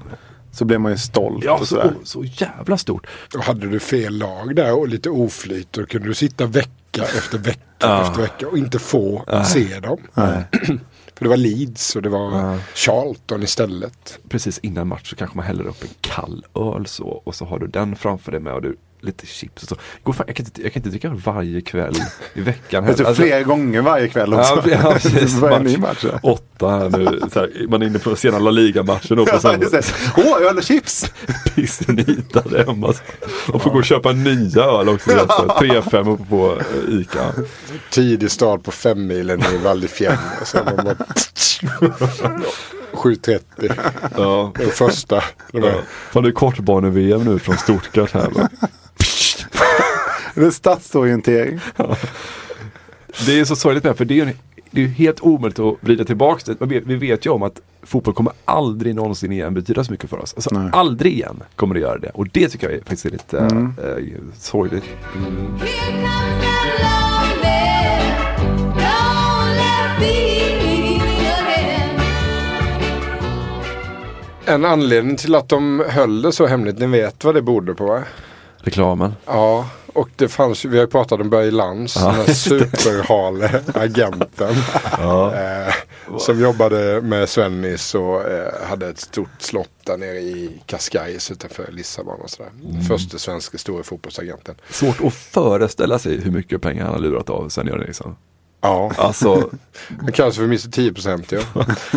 så 0.51 0.65
blev 0.65 0.79
man 0.81 0.91
ju 0.91 0.97
stolt. 0.97 1.43
Ja, 1.45 1.65
så, 1.65 1.91
så 2.03 2.23
jävla 2.23 2.77
stort. 2.77 3.07
Och 3.35 3.43
hade 3.43 3.67
du 3.69 3.79
fel 3.79 4.17
lag 4.17 4.55
där 4.55 4.73
och 4.79 4.87
lite 4.87 5.09
oflyt 5.09 5.67
då 5.71 5.85
kunde 5.85 6.07
du 6.07 6.13
sitta 6.13 6.45
vecka 6.45 7.03
efter 7.03 7.37
vecka 7.37 7.59
Ja. 7.81 8.01
efter 8.01 8.21
vecka 8.21 8.47
och 8.47 8.57
inte 8.57 8.79
få 8.79 9.25
se 9.45 9.79
dem. 9.79 9.97
För 11.15 11.25
det 11.25 11.29
var 11.29 11.37
Leeds 11.37 11.95
och 11.95 12.01
det 12.01 12.09
var 12.09 12.57
Charlton 12.75 13.43
istället. 13.43 14.19
precis 14.29 14.57
innan 14.59 14.87
match 14.87 15.09
så 15.09 15.15
kanske 15.15 15.37
man 15.37 15.45
häller 15.45 15.67
upp 15.67 15.83
en 15.83 15.89
kall 16.01 16.45
öl 16.55 16.85
så 16.85 17.07
och 17.07 17.35
så 17.35 17.45
har 17.45 17.59
du 17.59 17.67
den 17.67 17.95
framför 17.95 18.31
dig 18.31 18.41
med 18.41 18.53
och 18.53 18.61
du 18.61 18.75
lite 19.01 19.25
chips 19.25 19.63
och 19.63 19.69
så. 19.69 19.75
Fan, 20.13 20.23
jag, 20.27 20.35
kan 20.35 20.45
inte, 20.45 20.61
jag 20.61 20.73
kan 20.73 20.79
inte 20.79 20.89
dricka 20.89 21.09
varje 21.09 21.61
kväll 21.61 21.95
i 22.33 22.41
veckan. 22.41 22.83
Du, 22.83 22.89
Alltså- 22.89 23.13
flera 23.13 23.43
gånger 23.43 23.81
varje 23.81 24.07
kväll 24.07 24.33
också. 24.33 24.63
Ja, 24.69 24.77
ja, 24.83 24.91
precis. 24.93 25.43
Är 25.43 25.51
en 25.51 25.63
ny 25.63 25.77
Match. 25.77 26.03
match? 26.03 26.13
Åtta 26.23 26.67
här 26.69 26.89
nu. 26.89 27.19
Här, 27.35 27.67
man 27.69 27.81
är 27.81 27.85
inne 27.85 27.99
på 27.99 28.15
sena 28.15 28.39
La 28.39 28.51
Liga-matchen 28.51 29.17
på 29.17 29.25
Ja. 29.71 29.93
Åh, 30.17 30.47
öl 30.49 30.57
och 30.57 30.63
chips! 30.63 31.11
pissnitade 31.55 32.63
hemma. 32.63 32.93
Man 33.51 33.59
får 33.59 33.71
gå 33.71 33.77
och 33.77 33.85
köpa 33.85 34.11
nya 34.11 34.63
öl 34.63 34.89
också. 34.89 35.11
Alltså. 35.11 35.55
3-5 35.61 36.13
uppe 36.13 36.25
på 36.29 36.57
eh, 36.59 36.93
Ica. 36.99 37.33
Tidig 37.89 38.31
start 38.31 38.63
på 38.63 38.71
femmilen 38.71 39.43
i 39.53 39.57
Val 39.57 39.79
man 40.75 40.95
7.30. 42.93 43.39
Ja. 44.17 44.51
Det 44.57 44.65
var 44.65 44.71
första. 44.71 45.23
Ja. 45.51 45.71
Fan 46.11 46.23
det 46.23 46.29
är 46.29 46.33
kortbane-VM 46.33 47.23
nu 47.23 47.39
från 47.39 47.57
Stuttgart 47.57 48.11
här. 48.11 48.29
Va? 48.29 48.49
Det 50.39 50.45
är 50.45 50.51
stadsorientering. 50.51 51.59
Det 53.25 53.39
är 53.39 53.45
så 53.45 53.55
sorgligt 53.55 53.83
med 53.83 53.97
för 53.97 54.05
det 54.05 54.13
är 54.19 54.25
ju 54.25 54.33
det 54.71 54.83
är 54.83 54.87
helt 54.87 55.21
omöjligt 55.21 55.59
att 55.59 55.75
vrida 55.81 56.03
tillbaka 56.05 56.53
det. 56.59 56.79
Vi 56.79 56.95
vet 56.95 57.25
ju 57.25 57.29
om 57.29 57.43
att 57.43 57.61
fotboll 57.83 58.13
kommer 58.13 58.33
aldrig 58.45 58.95
någonsin 58.95 59.31
igen 59.31 59.53
betyda 59.53 59.83
så 59.83 59.91
mycket 59.91 60.09
för 60.09 60.19
oss. 60.19 60.33
Alltså, 60.33 60.49
Nej. 60.59 60.69
aldrig 60.73 61.13
igen 61.13 61.43
kommer 61.55 61.75
det 61.75 61.81
göra 61.81 61.97
det. 61.97 62.09
Och 62.09 62.27
det 62.31 62.49
tycker 62.49 62.67
jag 62.69 62.73
är 62.75 62.79
faktiskt 62.81 63.05
är 63.05 63.09
lite 63.09 63.39
Mm. 63.39 63.73
äh, 63.77 64.33
sorgligt. 64.39 64.83
en 74.45 74.65
anledning 74.65 75.15
till 75.15 75.35
att 75.35 75.49
de 75.49 75.83
höll 75.89 76.21
det 76.21 76.31
så 76.31 76.45
hemligt, 76.47 76.79
ni 76.79 76.85
vet 76.87 77.23
vad 77.23 77.35
det 77.35 77.41
berodde 77.41 77.73
på 77.73 77.85
va? 77.85 78.03
reklamen. 78.57 79.13
Ja, 79.25 79.69
och 79.93 80.09
det 80.15 80.27
fanns 80.27 80.65
vi 80.65 80.77
har 80.77 80.85
ju 80.85 80.91
pratat 80.91 81.19
om 81.21 81.29
Börje 81.29 81.51
Lantz, 81.51 81.95
Ja, 81.95 82.05
den 82.05 82.15
här 82.15 82.25
superhale 82.33 83.61
agenten. 83.73 84.55
Ja. 84.97 85.35
eh, 85.35 85.73
som 86.17 86.39
jobbade 86.39 87.01
med 87.01 87.29
Svennis 87.29 87.95
och 87.95 88.29
eh, 88.29 88.67
hade 88.67 88.87
ett 88.87 88.99
stort 88.99 89.29
slott 89.39 89.69
där 89.83 89.97
nere 89.97 90.17
i 90.19 90.61
Cascais 90.65 91.31
utanför 91.31 91.71
Lissabon 91.71 92.21
och 92.21 92.29
sådär. 92.29 92.51
Mm. 92.69 92.81
Första 92.81 93.17
svenska 93.17 93.57
stora 93.57 93.83
fotbollsagenten. 93.83 94.55
Svårt 94.69 95.01
att 95.03 95.13
föreställa 95.13 95.99
sig 95.99 96.21
hur 96.21 96.31
mycket 96.31 96.61
pengar 96.61 96.83
han 96.85 96.93
har 96.93 96.99
lurat 97.01 97.29
av 97.29 97.49
Sven-Göran 97.49 97.83
Eriksson. 97.83 98.15
Ja, 98.61 98.91
Alltså, 98.97 99.49
han 100.01 100.11
kallas 100.11 100.35
för 100.35 100.43
Mr 100.43 100.71
10 100.71 100.93
procent 100.93 101.31
ja. 101.31 101.39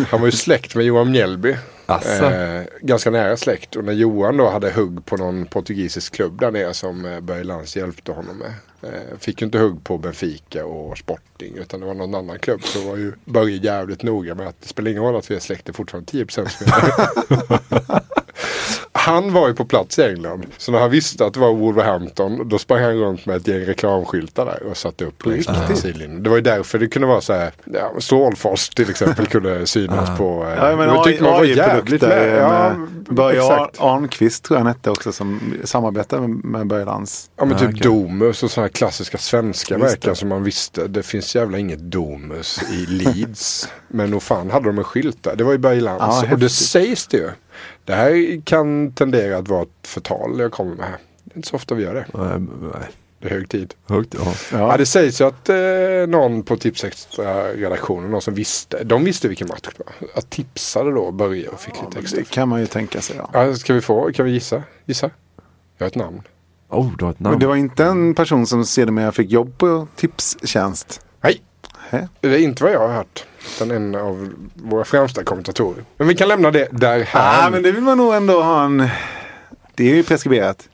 Han 0.09 0.19
var 0.21 0.25
ju 0.27 0.31
släkt 0.31 0.75
med 0.75 0.85
Johan 0.85 1.11
Mjällby. 1.11 1.55
Eh, 1.87 2.63
ganska 2.81 3.09
nära 3.09 3.37
släkt. 3.37 3.75
Och 3.75 3.83
när 3.83 3.93
Johan 3.93 4.37
då 4.37 4.49
hade 4.49 4.71
hugg 4.71 5.05
på 5.05 5.17
någon 5.17 5.45
portugisisk 5.45 6.15
klubb 6.15 6.39
där 6.39 6.51
nere 6.51 6.73
som 6.73 7.05
eh, 7.05 7.19
Börje 7.19 7.43
Lantz 7.43 7.75
hjälpte 7.75 8.11
honom 8.11 8.37
med. 8.37 8.53
Eh, 8.81 9.17
fick 9.19 9.41
ju 9.41 9.45
inte 9.45 9.57
hugg 9.57 9.83
på 9.83 9.97
Benfica 9.97 10.65
och 10.65 10.97
Sporting 10.97 11.57
utan 11.57 11.79
det 11.79 11.85
var 11.85 11.93
någon 11.93 12.15
annan 12.15 12.39
klubb. 12.39 12.63
Så 12.63 12.89
var 12.89 12.97
ju 12.97 13.13
Börje 13.25 13.57
jävligt 13.57 14.03
noga 14.03 14.35
med 14.35 14.47
att 14.47 14.61
det 14.61 14.67
spelar 14.67 14.91
ingen 14.91 15.03
roll 15.03 15.15
att 15.15 15.31
vi 15.31 15.35
är 15.35 15.39
släkt, 15.39 15.65
det 15.65 15.71
är 15.71 15.73
fortfarande 15.73 16.11
10 16.11 16.25
procent 16.25 16.49
Han 18.91 19.33
var 19.33 19.47
ju 19.47 19.53
på 19.55 19.65
plats 19.65 19.99
i 19.99 20.03
England. 20.03 20.45
Så 20.57 20.71
när 20.71 20.79
han 20.79 20.89
visste 20.89 21.25
att 21.25 21.33
det 21.33 21.39
var 21.39 21.53
Wolverhampton 21.53 22.49
då 22.49 22.57
sprang 22.59 22.81
han 22.83 22.93
runt 22.93 23.25
med 23.25 23.35
ett 23.35 23.47
gäng 23.47 23.59
reklamskyltar 23.65 24.45
där 24.45 24.63
och 24.69 24.77
satte 24.77 25.05
upp 25.05 25.25
längs 25.25 25.47
med 25.47 25.59
riktigt? 25.59 25.77
sidlinjen. 25.77 26.23
Det 26.23 26.29
var 26.29 26.37
ju 26.37 26.41
därför 26.43 26.79
det 26.79 26.87
kunde 26.87 27.07
vara 27.07 27.21
så 27.21 27.33
här. 27.33 27.51
Ja, 27.65 27.91
Stålfors 27.99 28.69
till 28.69 28.89
exempel 28.89 29.25
kunde 29.27 29.67
synas 29.67 30.17
på. 30.17 30.43
eh, 30.43 30.53
Ja, 30.57 30.73
och 30.73 30.83
jag 30.83 31.03
tyckte 31.03 31.23
man 31.23 31.33
var 31.33 31.43
jävligt 31.43 32.01
med. 32.01 32.37
Ja, 32.37 32.75
Börje. 33.09 33.41
Arnqvist 33.77 34.43
tror 34.43 34.57
jag 34.57 34.65
han 34.65 34.73
hette 34.75 34.89
också 34.91 35.11
som 35.11 35.53
samarbetade 35.63 36.27
med, 36.27 36.43
med 36.45 36.67
Börje 36.67 36.85
Lantz. 36.85 37.29
Ja 37.37 37.45
men 37.45 37.55
Ah, 37.55 37.59
typ 37.59 37.69
okej. 37.69 37.81
Domus 37.83 38.43
och 38.43 38.51
sådana 38.51 38.65
här 38.65 38.73
klassiska 38.73 39.17
svenska 39.17 39.77
det. 39.77 40.15
som 40.15 40.29
man 40.29 40.43
visste. 40.43 40.87
Det 40.87 41.03
finns 41.03 41.35
jävla 41.35 41.57
inget 41.57 41.79
Domus 41.79 42.59
i 42.71 42.85
Leeds. 42.85 43.69
men 43.87 44.09
nog 44.11 44.23
fan 44.23 44.51
hade 44.51 44.65
de 44.65 44.77
en 44.77 44.83
skylt 44.83 45.23
där. 45.23 45.35
Det 45.35 45.43
var 45.43 45.51
ju 45.51 45.57
Börje 45.57 45.81
Lantz. 45.81 46.23
Ja, 46.23 46.31
och 46.33 46.39
det 46.39 46.49
sägs 46.49 47.07
det 47.07 47.17
ju. 47.17 47.29
Det 47.85 47.93
här 47.95 48.41
kan 48.45 48.91
tendera 48.91 49.37
att 49.37 49.47
vara 49.47 49.61
ett 49.61 49.87
förtal 49.87 50.39
jag 50.39 50.51
kommer 50.51 50.75
med 50.75 50.85
här. 50.85 50.97
Det 51.23 51.33
är 51.33 51.37
inte 51.37 51.47
så 51.49 51.55
ofta 51.55 51.75
vi 51.75 51.83
gör 51.83 51.93
det. 51.93 52.05
nej, 52.13 52.39
nej. 52.73 52.89
Det 53.19 53.29
är 53.29 53.31
hög 53.33 53.49
tid. 53.49 53.73
högt, 53.87 54.13
ja. 54.13 54.33
Ja, 54.51 54.57
Ja. 54.57 54.77
det 54.77 54.85
sägs 54.85 55.21
ju 55.21 55.25
att 55.25 55.49
eh, 55.49 55.55
någon 56.07 56.43
på 56.43 56.57
Tipsextra-redaktionen, 56.57 58.11
någon 58.11 58.21
som 58.21 58.33
visste, 58.33 58.83
de 58.83 59.03
visste 59.03 59.27
vilken 59.27 59.47
match 59.47 59.59
det 59.61 59.71
var. 59.85 60.09
Att 60.19 60.29
tipsade 60.29 60.91
då 60.91 61.11
Börje 61.11 61.47
och 61.49 61.59
fick 61.59 61.73
lite 61.85 61.99
extra. 61.99 62.19
Det 62.19 62.29
kan 62.29 62.49
man 62.49 62.59
ju 62.59 62.67
tänka 62.67 63.01
sig. 63.01 63.15
Ja. 63.19 63.29
Ja, 63.33 63.55
ska 63.55 63.73
vi 63.73 63.81
få, 63.81 64.11
kan 64.13 64.25
vi 64.25 64.31
gissa? 64.31 64.63
Gissa? 64.85 65.09
Jag 65.77 65.85
har 65.85 65.87
ett 65.89 65.95
namn. 65.95 66.21
Oh, 66.69 66.91
du 66.97 67.05
har 67.05 67.11
ett 67.11 67.19
namn. 67.19 67.31
Men 67.33 67.39
det 67.39 67.47
var 67.47 67.55
inte 67.55 67.85
en 67.85 68.15
person 68.15 68.47
som 68.47 68.65
sedermera 68.65 69.11
fick 69.11 69.31
jobb 69.31 69.57
på 69.57 69.87
Tipstjänst. 69.95 71.01
Nej, 71.21 71.41
Hä? 71.89 72.07
det 72.21 72.27
är 72.27 72.37
inte 72.37 72.63
vad 72.63 72.73
jag 72.73 72.79
har 72.87 72.93
hört. 72.95 73.25
Utan 73.55 73.71
en 73.71 73.95
av 73.95 74.33
våra 74.53 74.83
främsta 74.85 75.23
kommentatorer. 75.23 75.83
Men 75.97 76.07
vi 76.07 76.15
kan 76.15 76.27
lämna 76.27 76.51
det 76.51 76.67
där 76.71 76.97
Ja, 76.99 77.05
här. 77.19 77.51
men 77.51 77.63
det 77.63 77.71
vill 77.71 77.83
man 77.83 77.97
nog 77.97 78.13
ändå 78.13 78.41
ha 78.41 78.63
en... 78.65 78.89
Det 79.75 79.91
är 79.91 79.95
ju 79.95 80.03
preskriberat. 80.03 80.69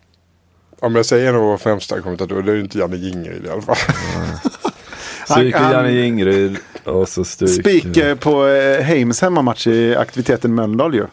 Om 0.80 0.96
jag 0.96 1.06
säger 1.06 1.30
en 1.30 1.36
av 1.36 1.42
våra 1.42 1.58
främsta 1.58 2.02
kommentatorer, 2.02 2.42
det 2.42 2.52
är 2.52 2.56
ju 2.56 2.62
inte 2.62 2.78
Janne 2.80 2.96
Jingeryd 2.98 3.46
i 3.46 3.50
alla 3.50 3.62
fall. 3.62 3.76
Stryker 5.30 5.72
Janne 5.72 6.02
Ingrid 6.06 6.58
och 6.84 7.10
så 7.10 7.24
stryker... 7.24 7.54
Speaker 7.80 8.16
på 8.16 8.48
eh, 8.48 8.82
Heims 8.84 9.22
hemmamatch 9.22 9.68
i 9.68 9.96
aktiviteten 9.96 10.56
Mölndal 10.56 10.96
ju. 10.96 11.06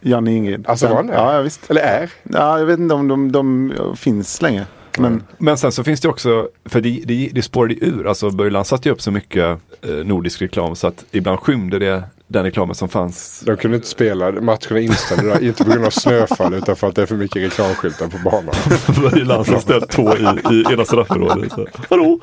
Janne 0.00 0.32
Ingrid. 0.32 0.66
Alltså 0.68 0.88
var 0.88 0.96
han 0.96 1.06
det? 1.06 1.12
Ja, 1.14 1.34
ja, 1.34 1.42
visst. 1.42 1.70
Eller 1.70 1.80
är. 1.80 2.10
Ja, 2.22 2.58
jag 2.58 2.66
vet 2.66 2.78
inte 2.78 2.94
om 2.94 3.08
de, 3.08 3.32
de 3.32 3.72
finns 3.96 4.42
längre. 4.42 4.66
Men 4.98 5.22
Men 5.38 5.58
sen 5.58 5.72
så 5.72 5.84
finns 5.84 6.00
det 6.00 6.08
också, 6.08 6.48
för 6.64 6.80
det, 6.80 7.02
det, 7.04 7.30
det 7.32 7.42
spårade 7.42 7.74
ur, 7.74 8.06
alltså 8.06 8.30
Börje 8.30 8.50
Lantz 8.50 8.70
satte 8.70 8.88
ju 8.88 8.92
upp 8.92 9.02
så 9.02 9.10
mycket 9.10 9.58
eh, 9.82 9.90
nordisk 10.04 10.42
reklam 10.42 10.76
så 10.76 10.86
att 10.86 11.04
ibland 11.10 11.38
skymde 11.40 11.78
det 11.78 12.02
den 12.26 12.44
reklamen 12.44 12.74
som 12.74 12.88
fanns. 12.88 13.42
De 13.46 13.56
kunde 13.56 13.76
inte 13.76 13.88
spela, 13.88 14.32
matcherna 14.32 14.80
inställda 14.80 15.24
där. 15.34 15.44
Inte 15.44 15.64
på 15.64 15.70
grund 15.70 15.84
av 15.86 15.90
snöfall 15.90 16.54
utan 16.54 16.76
för 16.76 16.88
att 16.88 16.94
det 16.94 17.02
är 17.02 17.06
för 17.06 17.16
mycket 17.16 17.42
reklamskyltar 17.42 18.08
på 18.08 18.18
banan. 18.30 18.54
Börje 19.02 19.24
Lantz 19.24 19.50
har 19.50 19.58
ställt 19.60 19.90
två 19.90 20.16
i, 20.16 20.20
i 20.54 20.72
ena 20.72 20.84
straffområdet. 20.84 21.52
Hallå? 21.90 22.20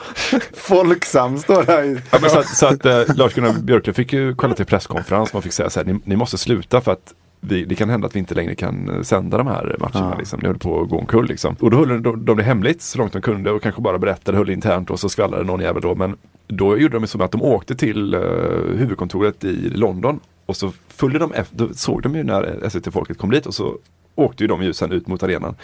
Folksam 0.53 1.37
står 1.37 1.63
där. 1.63 1.83
i- 1.83 1.97
Ja, 2.11 2.17
men 2.21 2.29
så 2.29 2.39
att, 2.39 2.47
så 2.57 2.65
att 2.65 2.85
eh, 2.85 3.01
Lars-Gunnar 3.15 3.53
Björklund 3.61 3.95
fick 3.95 4.13
ju 4.13 4.35
kalla 4.35 4.53
till 4.55 4.65
presskonferens. 4.65 5.33
Man 5.33 5.41
fick 5.41 5.53
säga 5.53 5.69
så 5.69 5.79
här, 5.79 5.87
ni, 5.87 5.99
ni 6.03 6.15
måste 6.15 6.37
sluta 6.37 6.81
för 6.81 6.91
att 6.91 7.13
vi, 7.41 7.65
det 7.65 7.75
kan 7.75 7.89
hända 7.89 8.07
att 8.07 8.15
vi 8.15 8.19
inte 8.19 8.35
längre 8.35 8.55
kan 8.55 8.89
eh, 8.89 9.01
sända 9.01 9.37
de 9.37 9.47
här 9.47 9.75
matcherna. 9.79 10.11
Ja. 10.11 10.17
Liksom. 10.17 10.39
Ni 10.39 10.47
håller 10.47 10.59
på 10.59 10.81
att 10.81 10.89
gå 10.89 10.97
omkull. 10.97 11.27
Liksom. 11.27 11.55
Och 11.59 11.71
då 11.71 11.77
höll 11.77 12.03
de, 12.03 12.25
de 12.25 12.37
det 12.37 12.43
hemligt 12.43 12.81
så 12.81 12.97
långt 12.97 13.13
de 13.13 13.21
kunde 13.21 13.51
och 13.51 13.63
kanske 13.63 13.81
bara 13.81 13.97
berättade, 13.97 14.37
höll 14.37 14.49
internt 14.49 14.89
och 14.89 14.99
så 14.99 15.09
skvallrade 15.09 15.43
någon 15.43 15.61
jävel 15.61 15.81
då. 15.81 15.95
Men 15.95 16.17
då 16.47 16.77
gjorde 16.77 16.99
de 16.99 17.07
som 17.07 17.21
att 17.21 17.31
de 17.31 17.41
åkte 17.41 17.75
till 17.75 18.13
eh, 18.13 18.21
huvudkontoret 18.75 19.43
i 19.43 19.69
London 19.69 20.19
och 20.45 20.55
så 20.55 20.71
följde 20.87 21.19
de 21.19 21.33
efter, 21.33 21.57
då 21.57 21.73
såg 21.73 22.01
de 22.03 22.15
ju 22.15 22.23
när 22.23 22.69
SVT-folket 22.69 23.17
kom 23.17 23.31
dit 23.31 23.45
och 23.45 23.53
så 23.53 23.77
åkte 24.15 24.43
ju 24.43 24.47
de 24.47 24.63
ju 24.63 24.73
sen 24.73 24.91
ut 24.91 25.07
mot 25.07 25.23
arenan. 25.23 25.55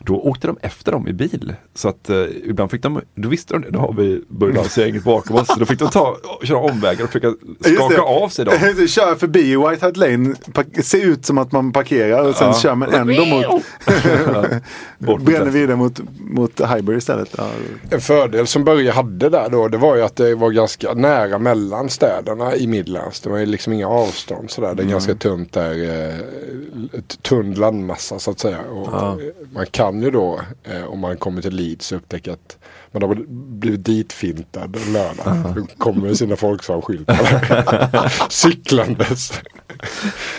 Då 0.00 0.14
åkte 0.20 0.46
de 0.46 0.56
efter 0.62 0.92
dem 0.92 1.08
i 1.08 1.12
bil. 1.12 1.54
Så 1.74 1.88
att 1.88 2.10
eh, 2.10 2.24
ibland 2.44 2.70
fick 2.70 2.82
de, 2.82 3.00
då 3.14 3.28
visste 3.28 3.54
de 3.54 3.62
det, 3.62 3.70
då 3.70 3.78
har 3.78 3.92
vi 3.92 4.22
Börje 4.28 4.54
Lantz-gänget 4.54 5.04
bakom 5.04 5.36
oss. 5.36 5.46
Så 5.46 5.54
då 5.58 5.66
fick 5.66 5.78
de 5.78 5.88
ta, 5.88 6.16
köra 6.42 6.58
omvägar 6.58 7.04
och 7.04 7.10
försöka 7.10 7.34
skaka 7.60 8.02
av 8.02 8.28
sig 8.28 8.44
dem. 8.44 8.54
Kör 8.88 9.14
förbi 9.14 9.56
White 9.56 9.86
Hart 9.86 9.96
Lane, 9.96 10.34
ser 10.82 11.04
ut 11.04 11.26
som 11.26 11.38
att 11.38 11.52
man 11.52 11.72
parkerar 11.72 12.28
och 12.28 12.34
sen 12.36 12.46
Ja. 12.46 12.54
kör 12.58 12.74
man 12.74 12.94
ändå 12.94 13.24
mot, 13.24 15.22
bränner 15.22 15.50
vidare 15.50 15.76
mot, 15.76 16.00
mot 16.20 16.60
Highbury 16.60 16.98
istället. 16.98 17.28
Ja. 17.38 17.48
En 17.90 18.00
fördel 18.00 18.46
som 18.46 18.64
Börje 18.64 18.90
hade 18.92 19.28
där 19.28 19.48
då, 19.50 19.68
det 19.68 19.78
var 19.78 19.96
ju 19.96 20.02
att 20.02 20.16
det 20.16 20.34
var 20.34 20.50
ganska 20.50 20.94
nära 20.94 21.38
mellan 21.38 21.88
städerna 21.88 22.56
i 22.56 22.66
Midlands. 22.66 23.20
Det 23.20 23.30
var 23.30 23.38
ju 23.38 23.46
liksom 23.46 23.72
inga 23.72 23.88
avstånd 23.88 24.50
sådär. 24.50 24.74
Det 24.74 24.82
är 24.82 24.86
ganska 24.86 25.14
tunt 25.14 25.52
där, 25.52 25.72
eh, 26.08 26.18
ett 26.98 27.22
tunn 27.22 27.54
landmassa 27.54 28.18
så 28.18 28.30
att 28.30 28.38
säga. 28.38 28.58
Och 28.70 28.88
Ja. 28.92 29.18
Man 29.54 29.66
kan 29.70 29.87
ju 29.94 30.10
då, 30.10 30.40
eh, 30.64 30.84
om 30.84 30.98
man 30.98 31.16
kommer 31.16 31.42
till 31.42 31.54
Leeds, 31.54 31.92
upptäcka 31.92 32.32
att 32.32 32.58
man 32.92 33.02
har 33.02 33.14
blivit 33.58 33.84
ditfintad 33.84 34.76
en 34.86 34.92
lördag. 34.92 35.54
Då 35.56 35.66
kommer 35.78 36.06
med 36.06 36.16
sina 36.16 36.34
Folksam-skyltar 36.36 38.28
cyklandes. 38.30 39.32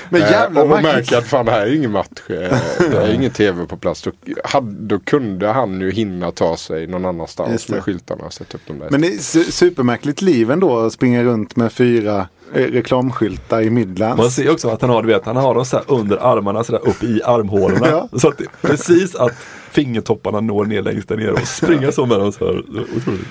Men 0.10 0.22
Eh, 0.22 0.32
jävla 0.32 0.62
och 0.62 0.70
man 0.70 0.82
märkligt. 0.82 0.96
märker 1.12 1.18
att 1.18 1.28
fan 1.28 1.46
det 1.46 1.52
här 1.52 1.62
är 1.68 1.76
ingen 1.76 1.92
match. 1.92 2.08
eh, 2.30 2.58
Det 2.92 2.98
är 2.98 3.14
ingen 3.14 3.32
tv 3.32 3.66
på 3.66 3.78
plats. 3.78 4.02
Då, 4.02 4.12
hade, 4.44 4.72
då 4.72 5.00
kunde 5.00 5.48
han 5.48 5.82
ju 5.82 5.92
hinna 5.92 6.32
ta 6.32 6.58
sig 6.58 6.88
någon 6.88 7.06
annanstans 7.06 7.70
med 7.70 7.84
skyltarna 7.84 8.24
och 8.26 8.34
sätta 8.34 8.58
upp 8.58 8.68
dem 8.68 8.80
där. 8.80 8.88
Men 8.90 9.02
det 9.02 9.08
är 9.08 9.12
su- 9.12 9.52
supermärkligt 9.52 10.22
liv 10.22 10.52
ändå 10.52 10.80
att 10.80 10.94
springa 10.94 11.24
runt 11.24 11.56
med 11.56 11.72
fyra 11.74 12.18
eh, 12.20 12.26
reklamskyltar 12.54 13.62
i 13.62 13.70
Midlands. 13.70 14.18
Man 14.18 14.32
ser 14.32 14.52
också 14.52 14.70
att 14.70 14.82
han 14.82 14.90
har, 14.90 15.02
du 15.02 15.08
vet, 15.08 15.26
han 15.26 15.36
har 15.36 15.56
dem 15.56 15.66
så 15.66 15.78
här 15.78 15.86
under 15.88 16.18
armarna, 16.18 16.64
så 16.64 16.72
där 16.72 16.88
upp 16.90 17.04
i 17.04 17.22
armhålorna. 17.24 17.88
Ja. 17.90 18.10
Så 18.20 18.28
att 18.28 18.38
det, 18.38 18.46
precis 18.62 19.16
att 19.16 19.32
fingertopparna 19.72 20.40
når 20.40 20.66
ner 20.66 20.82
längst 20.82 21.08
där 21.10 21.18
nere 21.18 21.32
och 21.32 21.48
springa 21.48 21.92
så 21.92 22.06
med 22.06 22.20
dem 22.20 22.32
så 22.32 22.46
här. 22.46 22.64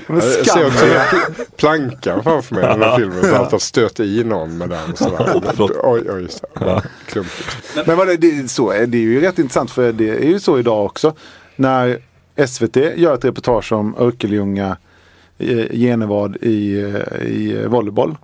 Men 0.06 0.16
jag 0.16 0.46
ser 0.46 0.66
också 0.66 0.84
plankan 1.56 2.22
framför 2.22 2.54
mig 2.54 2.64
i 2.64 2.66
den 2.66 2.82
här 2.82 2.96
filmen. 2.96 3.22
Så 3.22 3.34
att 3.34 3.50
han 3.50 3.60
stöter 3.60 4.04
i 4.04 4.24
någon 4.24 4.58
med 4.58 4.68
den. 4.68 4.96
Sådär. 4.96 5.42
Oj, 5.82 6.02
oj, 6.10 6.26
så 6.30 6.46
ja. 6.60 6.82
klumpigt. 7.06 7.56
Men 7.86 7.96
vad 7.96 8.06
det, 8.06 8.16
det, 8.16 8.30
är 8.38 8.46
så, 8.46 8.70
är- 8.70 8.86
det 8.86 8.98
är 8.98 9.02
ju 9.02 9.20
rätt 9.20 9.38
intressant 9.38 9.70
för 9.70 9.92
det 9.92 10.08
är 10.10 10.28
ju 10.28 10.40
så 10.40 10.58
idag 10.58 10.84
också. 10.84 11.14
När 11.56 11.98
SVT 12.46 12.76
gör 12.76 13.14
ett 13.14 13.24
reportage 13.24 13.72
om 13.72 13.94
Örkelljunga 13.98 14.76
eh, 15.38 15.66
Genevad 15.72 16.36
i, 16.36 16.80
eh, 16.80 17.26
i 17.26 17.64
volleyboll. 17.66 18.16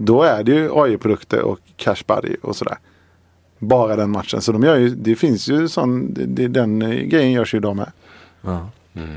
Då 0.00 0.22
är 0.22 0.42
det 0.42 0.52
ju 0.52 0.70
AI-produkter 0.72 1.42
och 1.42 1.58
Cash 1.76 2.02
Buddy 2.06 2.36
och 2.42 2.56
sådär. 2.56 2.78
Bara 3.58 3.96
den 3.96 4.10
matchen. 4.10 4.40
Så 4.40 4.52
de 4.52 4.62
gör 4.62 4.76
ju, 4.76 4.88
det 4.88 5.16
finns 5.16 5.48
ju 5.48 5.68
sån, 5.68 6.14
det, 6.14 6.48
den 6.48 6.78
grejen 7.08 7.32
görs 7.32 7.54
ju 7.54 7.58
idag 7.58 7.76
med. 7.76 7.92
Ja. 8.42 8.70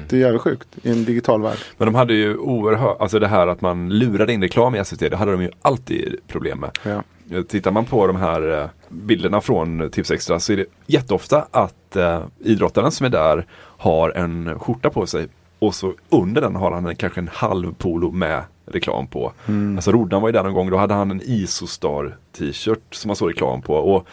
Det 0.09 0.15
är 0.15 0.19
jävligt 0.19 0.41
sjukt 0.41 0.67
i 0.84 0.91
en 0.91 1.05
digital 1.05 1.41
värld. 1.41 1.57
Men 1.77 1.86
de 1.86 1.95
hade 1.95 2.13
ju 2.13 2.38
oerhört, 2.38 3.01
alltså 3.01 3.19
det 3.19 3.27
här 3.27 3.47
att 3.47 3.61
man 3.61 3.89
lurade 3.89 4.34
in 4.34 4.41
reklam 4.41 4.75
i 4.75 4.86
SVT, 4.86 4.99
det 4.99 5.15
hade 5.15 5.32
de 5.32 5.41
ju 5.41 5.51
alltid 5.61 6.15
problem 6.27 6.59
med. 6.59 6.77
Ja. 6.84 7.03
Tittar 7.47 7.71
man 7.71 7.86
på 7.86 8.07
de 8.07 8.15
här 8.15 8.61
eh, 8.61 8.69
bilderna 8.89 9.41
från 9.41 9.89
Tipsextra 9.89 10.39
så 10.39 10.53
är 10.53 10.57
det 10.57 10.65
jätteofta 10.88 11.47
att 11.51 11.95
eh, 11.95 12.21
idrottaren 12.39 12.91
som 12.91 13.05
är 13.05 13.09
där 13.09 13.45
har 13.77 14.09
en 14.09 14.59
skjorta 14.59 14.89
på 14.89 15.05
sig 15.05 15.27
och 15.59 15.75
så 15.75 15.93
under 16.09 16.41
den 16.41 16.55
har 16.55 16.71
han 16.71 16.86
en, 16.86 16.95
kanske 16.95 17.19
en 17.19 17.29
halv 17.34 17.73
polo 17.73 18.11
med 18.11 18.43
reklam 18.72 19.07
på. 19.07 19.32
Alltså 19.76 19.91
Rodnan 19.91 20.22
var 20.22 20.30
ju 20.30 20.34
där 20.34 20.43
någon 20.43 20.53
gång, 20.53 20.69
då 20.69 20.78
hade 20.78 20.93
han 20.93 21.11
en 21.11 21.22
Isostar 21.24 22.17
t-shirt 22.38 22.95
som 22.95 23.09
man 23.09 23.15
såg 23.15 23.30
reklam 23.30 23.61
på. 23.61 23.74
Och 23.76 24.07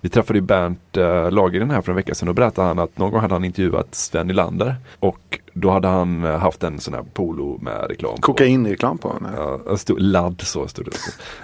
vi 0.00 0.08
träffade 0.08 0.38
ju 0.38 0.44
Bernt 0.44 0.96
äh, 0.96 1.30
Lagergren 1.30 1.70
här 1.70 1.80
för 1.82 1.92
en 1.92 1.96
vecka 1.96 2.14
sedan 2.14 2.28
och 2.28 2.34
berättade 2.34 2.68
han 2.68 2.78
att 2.78 2.98
någon 2.98 3.10
gång 3.10 3.20
hade 3.20 3.34
han 3.34 3.44
intervjuat 3.44 3.94
Sven 3.94 4.26
Nylander 4.26 4.74
och 5.00 5.38
då 5.52 5.70
hade 5.70 5.88
han 5.88 6.24
eh, 6.24 6.38
haft 6.38 6.62
en 6.62 6.80
sån 6.80 6.94
här 6.94 7.02
polo 7.14 7.58
med 7.62 7.86
reklam 7.88 8.14
på. 8.16 8.22
Kokainreklam 8.22 8.98
på. 8.98 9.16
Ja, 9.66 9.76
stod 9.76 10.00
ladd 10.00 10.40
så 10.40 10.68
stod 10.68 10.84
det. 10.84 10.90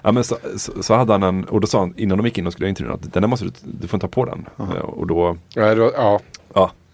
Ja, 0.03 0.13
men 0.13 0.25
så, 0.25 0.37
så, 0.57 0.83
så 0.83 0.95
hade 0.95 1.13
han 1.13 1.23
en, 1.23 1.45
och 1.45 1.61
då 1.61 1.67
sa 1.67 1.79
han 1.79 1.95
innan 1.97 2.19
de 2.19 2.25
gick 2.27 2.39
in 2.39 2.47
och 2.47 2.53
skulle 2.53 2.69
intervjua 2.69 2.95
att 2.95 3.13
den 3.13 3.23
där 3.23 3.29
måste 3.29 3.45
du, 3.45 3.51
du 3.63 3.89
får 3.89 3.97
inte 3.97 4.07
ta 4.07 4.11
på 4.11 4.25
den. 4.25 4.47
Eh, 4.59 4.77
Och 4.77 5.07
då, 5.07 5.37
Ja, 5.55 5.75
då, 5.75 5.91
ja. 5.95 6.21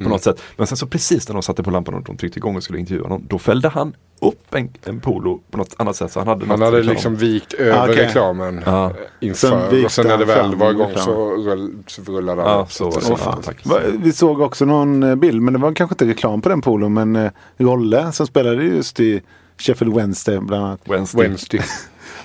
Ja, 0.01 0.05
på 0.05 0.11
något 0.11 0.23
sätt. 0.23 0.43
Men 0.57 0.67
sen 0.67 0.77
så 0.77 0.87
precis 0.87 1.29
när 1.29 1.33
de 1.35 1.43
satte 1.43 1.63
på 1.63 1.71
lampan 1.71 1.95
och 1.95 2.03
de 2.03 2.17
tryckte 2.17 2.39
igång 2.39 2.57
och 2.57 2.63
skulle 2.63 2.79
intervjua 2.79 3.05
honom, 3.05 3.25
då 3.29 3.39
fällde 3.39 3.69
han 3.69 3.95
upp 4.21 4.55
en, 4.55 4.69
en 4.85 5.01
polo 5.01 5.41
på 5.51 5.59
något 5.59 5.75
annat 5.79 5.97
sätt. 5.97 6.13
Så 6.13 6.21
han 6.21 6.29
hade, 6.29 6.47
Han 6.47 6.63
hade 6.63 6.77
reklam. 6.79 6.93
liksom 6.95 7.17
vikt 7.17 7.53
över 7.53 7.91
Okej. 7.91 8.07
reklamen 8.07 8.63
Ja. 8.67 8.93
inför. 9.21 9.69
Sen 9.71 9.85
och 9.85 9.93
sen 9.93 10.07
när 10.07 10.19
det 10.19 10.25
väl 10.25 10.55
var 10.55 10.71
igång 10.71 10.93
så, 10.97 11.31
rull, 11.37 11.73
så 11.87 12.03
rullade 12.03 12.43
han 12.43 12.51
Ja, 12.51 12.63
upp. 12.63 12.73
så 12.73 12.91
fan. 13.17 13.43
tack. 13.43 13.67
Va- 13.67 13.81
Vi 13.99 14.13
såg 14.13 14.41
också 14.41 14.65
någon 14.65 15.03
eh, 15.03 15.15
bild, 15.15 15.43
men 15.43 15.53
det 15.55 15.61
var 15.61 15.73
kanske 15.75 15.95
inte 15.95 16.07
reklam 16.07 16.41
på 16.43 16.49
den 16.49 16.61
polon. 16.61 16.95
Men 16.95 17.17
eh, 17.17 17.31
Rolle 17.59 18.13
som 18.13 18.27
spelade 18.27 18.65
just 18.65 19.01
i 19.01 19.23
Sheffield 19.59 19.95
Wednesday 19.97 20.39
bland 20.39 20.65
annat. 20.65 20.81
Wednesday. 20.85 21.23
Wednesday. 21.23 21.61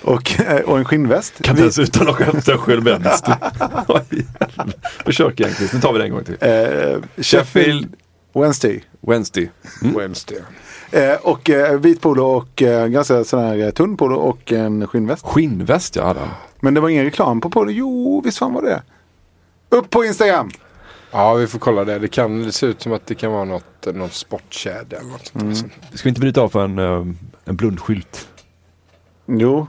Och, 0.05 0.39
eh, 0.39 0.61
och 0.61 0.77
en 0.77 0.85
skinnväst. 0.85 1.33
Kan 1.41 1.51
inte 1.51 1.53
Vi- 1.53 1.61
ens 1.61 1.79
uttala 1.79 2.13
skämten 2.13 2.57
själv. 2.57 2.87
Oj, 3.87 4.25
Försök 5.05 5.39
igen 5.39 5.53
Chris, 5.53 5.73
nu 5.73 5.79
tar 5.81 5.93
vi 5.93 5.99
det 5.99 6.05
en 6.05 6.11
gång 6.11 6.23
till. 6.23 6.37
eh, 6.41 7.23
Sheffield 7.23 7.95
Wednesday. 8.33 8.83
Wednesday. 9.01 9.49
Wednesday. 9.81 10.37
Eh, 10.91 11.13
och 11.21 11.49
eh, 11.49 11.79
vit 11.79 12.01
polo 12.01 12.23
och 12.25 12.61
eh, 12.61 12.87
ganska 12.87 13.23
sån 13.23 13.39
här 13.43 13.57
eh, 13.57 13.69
tunn 13.69 13.97
polo 13.97 14.15
och 14.15 14.51
en 14.51 14.87
skinnväst. 14.87 15.25
Skinnväst 15.25 15.95
jag 15.95 16.05
hade 16.05 16.19
han. 16.19 16.29
Men 16.59 16.73
det 16.73 16.79
var 16.81 16.89
ingen 16.89 17.03
reklam 17.05 17.41
på 17.41 17.49
polo. 17.49 17.71
Jo, 17.71 18.21
visst 18.25 18.37
fan 18.37 18.53
var 18.53 18.61
det. 18.61 18.83
Upp 19.69 19.89
på 19.89 20.05
Instagram! 20.05 20.49
Ja, 21.11 21.33
vi 21.33 21.47
får 21.47 21.59
kolla 21.59 21.85
det. 21.85 21.99
Det 21.99 22.07
kan 22.07 22.43
det 22.43 22.51
ser 22.51 22.67
ut 22.67 22.81
som 22.81 22.93
att 22.93 23.07
det 23.07 23.15
kan 23.15 23.31
vara 23.31 23.43
något, 23.45 23.85
något 23.93 24.13
sportkedja 24.13 24.99
eller 24.99 25.09
något 25.11 25.27
sånt. 25.27 25.43
Mm. 25.43 25.55
Ska 25.93 26.03
vi 26.03 26.09
inte 26.09 26.21
bryta 26.21 26.41
av 26.41 26.49
för 26.49 26.63
en, 26.65 26.79
eh, 26.79 27.05
en 27.45 27.55
blundskylt? 27.55 28.27
Jo. 29.27 29.67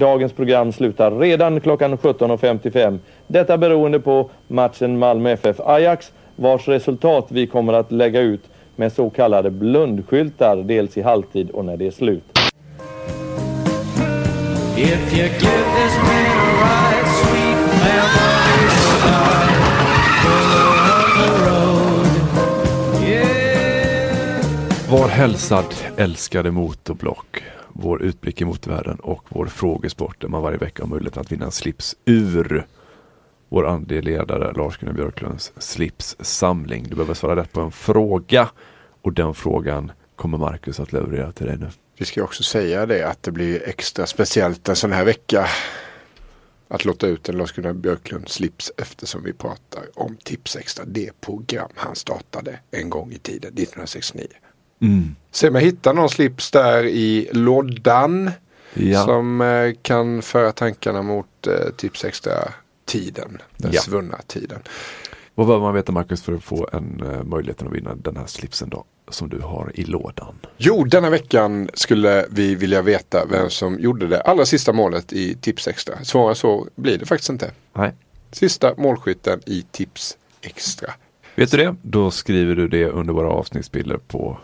Dagens 0.00 0.32
program 0.32 0.72
slutar 0.72 1.10
redan 1.10 1.60
klockan 1.60 1.96
17.55. 1.98 2.98
Detta 3.26 3.58
beroende 3.58 4.00
på 4.00 4.30
matchen 4.48 4.98
Malmö 4.98 5.30
FF-Ajax 5.30 6.12
vars 6.36 6.68
resultat 6.68 7.26
vi 7.28 7.46
kommer 7.46 7.72
att 7.72 7.92
lägga 7.92 8.20
ut 8.20 8.40
med 8.76 8.92
så 8.92 9.10
kallade 9.10 9.50
blundskyltar 9.50 10.56
dels 10.56 10.96
i 10.96 11.02
halvtid 11.02 11.50
och 11.50 11.64
när 11.64 11.76
det 11.76 11.86
är 11.86 11.90
slut. 11.90 12.24
If 14.76 15.12
you 15.12 15.22
give 15.22 15.64
this 15.76 15.96
man 16.02 16.26
a 16.26 16.46
ride, 16.62 17.08
sweet 17.22 17.60
memories 17.84 18.76
start. 18.98 19.50
on 20.92 21.08
the 21.18 21.28
road. 21.46 22.06
Yeah. 23.08 24.90
Var 24.90 25.08
hälsad 25.08 25.74
älskade 25.96 26.50
motorblock. 26.50 27.42
Vår 27.78 28.02
utblick 28.02 28.40
i 28.40 28.44
motorvärlden 28.44 28.96
och 29.00 29.24
vår 29.28 29.46
frågesport 29.46 30.20
där 30.20 30.28
man 30.28 30.42
varje 30.42 30.58
vecka 30.58 30.82
har 30.82 30.88
möjlighet 30.88 31.16
att 31.16 31.32
vinna 31.32 31.44
en 31.44 31.52
slips 31.52 31.96
ur 32.04 32.66
vår 33.48 33.66
andeledare 33.66 34.52
Lars-Gunnar 34.52 34.92
Björklunds 34.92 35.52
slipssamling. 35.58 36.86
Du 36.88 36.94
behöver 36.94 37.14
svara 37.14 37.36
rätt 37.36 37.52
på 37.52 37.60
en 37.60 37.72
fråga 37.72 38.48
och 39.02 39.12
den 39.12 39.34
frågan 39.34 39.92
kommer 40.16 40.38
Marcus 40.38 40.80
att 40.80 40.92
leverera 40.92 41.32
till 41.32 41.46
dig 41.46 41.56
nu. 41.58 41.68
Vi 41.98 42.04
ska 42.04 42.22
också 42.24 42.42
säga 42.42 42.86
det 42.86 43.08
att 43.08 43.22
det 43.22 43.30
blir 43.30 43.68
extra 43.68 44.06
speciellt 44.06 44.68
en 44.68 44.76
sån 44.76 44.92
här 44.92 45.04
vecka. 45.04 45.48
Att 46.68 46.84
låta 46.84 47.06
ut 47.06 47.28
en 47.28 47.36
Lars-Gunnar 47.36 47.72
Björklund 47.72 48.28
slips 48.28 48.72
eftersom 48.76 49.22
vi 49.22 49.32
pratar 49.32 49.82
om 49.94 50.16
Tipsextra. 50.24 50.84
Det 50.84 51.20
program 51.20 51.70
han 51.74 51.96
startade 51.96 52.58
en 52.70 52.90
gång 52.90 53.12
i 53.12 53.18
tiden, 53.18 53.52
1969. 53.52 54.26
Mm. 54.80 55.16
Se 55.30 55.48
om 55.48 55.54
jag 55.54 55.62
hittar 55.62 55.94
någon 55.94 56.08
slips 56.10 56.50
där 56.50 56.84
i 56.84 57.28
lådan. 57.32 58.30
Ja. 58.74 59.04
Som 59.04 59.40
eh, 59.40 59.72
kan 59.82 60.22
föra 60.22 60.52
tankarna 60.52 61.02
mot 61.02 61.46
eh, 61.46 61.70
Tips 61.76 62.04
Extra 62.04 62.32
tiden. 62.84 63.38
Den 63.56 63.72
Ja. 63.72 63.80
svunna 63.80 64.18
tiden. 64.26 64.58
Vad 65.34 65.46
behöver 65.46 65.64
man 65.66 65.74
veta 65.74 65.92
Marcus 65.92 66.22
för 66.22 66.32
att 66.32 66.44
få 66.44 66.68
en 66.72 67.02
uh, 67.02 67.24
möjligheten 67.24 67.66
att 67.66 67.72
vinna 67.72 67.94
den 67.94 68.16
här 68.16 68.26
slipsen 68.26 68.68
då? 68.68 68.84
Som 69.08 69.28
du 69.28 69.38
har 69.40 69.70
i 69.74 69.84
lådan. 69.84 70.34
Jo, 70.56 70.84
denna 70.84 71.10
veckan 71.10 71.68
skulle 71.74 72.26
vi 72.30 72.54
vilja 72.54 72.82
veta 72.82 73.26
vem 73.30 73.50
som 73.50 73.80
gjorde 73.80 74.06
det 74.06 74.20
allra 74.20 74.46
sista 74.46 74.72
målet 74.72 75.12
i 75.12 75.34
Tips 75.34 75.68
Extra. 75.68 76.04
Svårare 76.04 76.34
så 76.34 76.66
blir 76.74 76.98
det 76.98 77.06
faktiskt 77.06 77.30
inte. 77.30 77.50
Nej. 77.72 77.92
Sista 78.32 78.74
målskytten 78.76 79.40
i 79.46 79.62
Tips 79.70 80.16
Extra. 80.40 80.90
Vet 81.34 81.50
du 81.50 81.56
det? 81.56 81.76
Då 81.82 82.10
skriver 82.10 82.54
du 82.54 82.68
det 82.68 82.84
under 82.86 83.12
våra 83.12 83.28
avsnittsbilder 83.28 83.96
på 84.08 84.38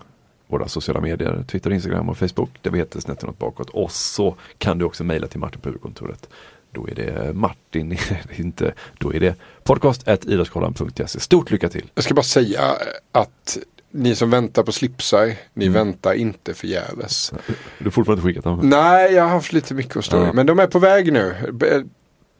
våra 0.52 0.68
sociala 0.68 1.00
medier, 1.00 1.44
Twitter, 1.48 1.70
Instagram 1.72 2.08
och 2.08 2.18
Facebook. 2.18 2.50
Där 2.62 2.70
vi 2.70 2.78
heter 2.78 3.00
Snett 3.00 3.22
något 3.22 3.38
bakåt. 3.38 3.70
Och 3.70 3.92
så 3.92 4.36
kan 4.58 4.78
du 4.78 4.84
också 4.84 5.04
mejla 5.04 5.26
till 5.26 5.40
Martin 5.40 5.60
på 5.60 5.68
huvudkontoret. 5.68 6.28
Då 6.70 6.88
är 6.88 6.94
det 6.94 7.32
Martin, 7.34 7.98
inte, 8.36 8.74
då 8.98 9.14
är 9.14 9.20
det 9.20 9.34
podcast.idrottskollan.se. 9.64 11.20
Stort 11.20 11.50
lycka 11.50 11.68
till! 11.68 11.90
Jag 11.94 12.04
ska 12.04 12.14
bara 12.14 12.22
säga 12.22 12.62
att 13.12 13.58
ni 13.90 14.14
som 14.14 14.30
väntar 14.30 14.62
på 14.62 14.72
slipsar, 14.72 15.26
ni 15.54 15.66
Mm. 15.66 15.72
väntar 15.72 16.12
inte 16.14 16.54
förgäves. 16.54 17.32
Du 17.78 17.84
har 17.84 17.90
fortfarande 17.90 18.20
inte 18.20 18.26
skickat 18.28 18.44
dem? 18.44 18.60
Nej, 18.62 19.12
jag 19.12 19.22
har 19.22 19.30
haft 19.30 19.52
lite 19.52 19.74
mycket 19.74 19.96
att 19.96 20.04
stå. 20.04 20.16
Ja. 20.16 20.32
Men 20.32 20.46
de 20.46 20.58
är 20.58 20.66
på 20.66 20.78
väg 20.78 21.12
nu. 21.12 21.34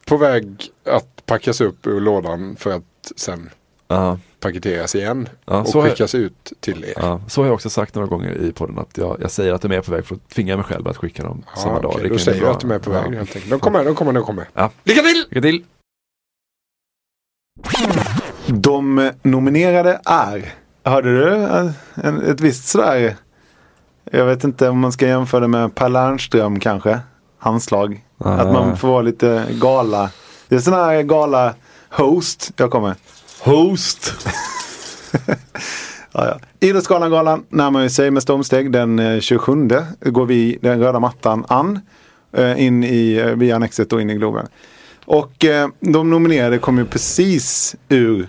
På 0.06 0.16
väg 0.16 0.62
att 0.84 1.26
packas 1.26 1.60
upp 1.60 1.86
ur 1.86 2.00
lådan 2.00 2.56
för 2.56 2.70
att 2.72 3.12
sen 3.16 3.50
Ja. 3.88 4.18
Paketeras 4.42 4.94
igen. 4.94 5.28
Ja, 5.44 5.60
och 5.60 5.68
så 5.68 5.78
har 5.80 5.86
jag- 5.86 5.92
skickas 5.96 6.14
ut 6.14 6.52
till 6.60 6.84
er. 6.84 6.92
Ja, 6.96 7.20
så 7.28 7.40
har 7.40 7.46
jag 7.46 7.54
också 7.54 7.70
sagt 7.70 7.94
några 7.94 8.08
gånger 8.08 8.30
i 8.42 8.52
podden 8.52 8.78
att 8.78 8.98
jag, 8.98 9.16
jag 9.20 9.30
säger 9.30 9.52
att 9.52 9.62
de 9.62 9.72
är 9.72 9.80
på 9.80 9.92
väg 9.92 10.06
för 10.06 10.14
att 10.14 10.28
tvinga 10.28 10.56
mig 10.56 10.64
själv 10.64 10.88
att 10.88 10.96
skicka 10.96 11.22
dem 11.22 11.42
Ja, 11.54 11.60
samma 11.62 11.80
dag. 11.80 11.90
okej, 11.94 12.02
Det 12.02 12.08
då 12.08 12.18
säger 12.18 12.42
jag 12.42 12.50
att 12.50 12.60
de 12.60 12.70
är 12.70 12.78
på 12.78 12.90
väg 12.90 13.04
Ja. 13.06 13.10
helt 13.18 13.36
enkelt. 13.36 13.50
De 13.50 13.60
kommer, 13.60 13.84
de 13.84 13.94
kommer, 13.94 14.12
de 14.12 14.22
kommer. 14.24 14.48
Ja. 14.54 14.70
Lycka 14.84 15.02
till! 15.02 15.24
Lycka 15.30 15.40
till! 15.40 15.64
De 18.46 19.10
nominerade 19.22 20.00
är, 20.04 20.54
hörde 20.84 21.18
du 21.20 21.34
en, 21.94 22.22
ett 22.22 22.40
visst 22.40 22.68
sådär, 22.68 23.16
jag 24.10 24.24
vet 24.26 24.44
inte 24.44 24.68
om 24.68 24.78
man 24.78 24.92
ska 24.92 25.06
jämföra 25.06 25.40
det 25.40 25.48
med 25.48 25.74
Per 25.74 25.88
Lernström 25.88 26.60
kanske, 26.60 27.00
handslag. 27.38 28.04
Ah. 28.18 28.30
Att 28.30 28.52
man 28.52 28.76
får 28.76 28.88
vara 28.88 29.02
lite 29.02 29.46
gala. 29.50 30.10
Det 30.48 30.54
är 30.54 30.60
sån 30.60 30.74
här 30.74 31.02
gala 31.02 31.54
host 31.90 32.52
jag 32.56 32.70
kommer. 32.70 32.94
Host! 33.44 34.26
Ja, 36.14 36.26
ja. 36.26 36.38
Idrottsgalan-galan 36.60 37.44
närmar 37.48 37.88
sig 37.88 38.10
med 38.10 38.22
stormsteg. 38.22 38.72
Den 38.72 38.98
eh, 38.98 39.20
27 39.20 39.68
går 40.00 40.26
vi 40.26 40.58
den 40.62 40.80
röda 40.80 41.00
mattan 41.00 41.44
an. 41.48 41.80
eh, 42.36 42.64
In 42.64 42.84
i, 42.84 43.12
eh, 43.14 43.26
via 43.26 43.56
Annexet 43.56 43.92
och 43.92 44.00
in 44.00 44.10
i 44.10 44.14
Globen. 44.14 44.46
Och 45.04 45.44
eh, 45.44 45.68
de 45.80 46.10
nominerade 46.10 46.58
kom 46.58 46.78
ju 46.78 46.84
precis 46.84 47.76
ur 47.88 48.26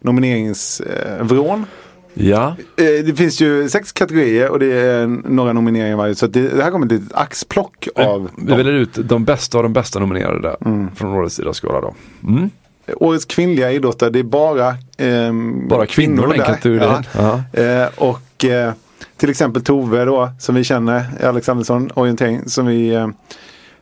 nomineringsvrån. 0.00 1.66
Ja, 2.14 2.56
Eh, 2.76 3.04
det 3.04 3.16
finns 3.16 3.40
ju 3.40 3.68
sex 3.68 3.92
kategorier 3.92 4.50
och 4.50 4.58
det 4.58 4.72
är 4.72 5.06
några 5.06 5.52
nomineringar 5.52 5.96
varje. 5.96 6.14
Så 6.14 6.26
det, 6.26 6.48
det 6.48 6.62
här 6.62 6.70
kommer 6.70 6.86
ett 6.86 6.92
litet 6.92 7.14
axplock 7.16 7.88
av 7.96 8.30
vi 8.38 8.54
väljer 8.54 8.72
ut 8.72 9.08
de 9.08 9.24
bästa 9.24 9.58
av 9.58 9.62
de 9.62 9.72
bästa 9.72 9.98
nominerade 9.98 10.56
från 10.94 11.14
årets 11.14 11.40
idrottsgala 11.40 11.80
då. 11.80 11.94
Mm. 12.28 12.50
Årets 12.94 13.24
kvinnliga 13.24 13.72
idrottare. 13.72 14.10
Det 14.10 14.18
är 14.18 14.22
bara 14.22 14.76
ehm, 14.98 15.68
Bara 15.68 15.86
kvinnor 15.86 16.26
den 16.26 16.78
där. 16.78 17.06
Ja. 17.12 17.60
Eh, 17.62 17.88
och 17.96 18.44
eh, 18.44 18.72
till 19.16 19.30
exempel 19.30 19.62
Tove 19.62 20.04
då, 20.04 20.30
som 20.38 20.54
vi 20.54 20.64
känner, 20.64 21.24
Alexandersson, 21.24 21.90
orientering, 21.94 22.48
som 22.48 22.66
vi 22.66 22.94
eh, 22.94 23.08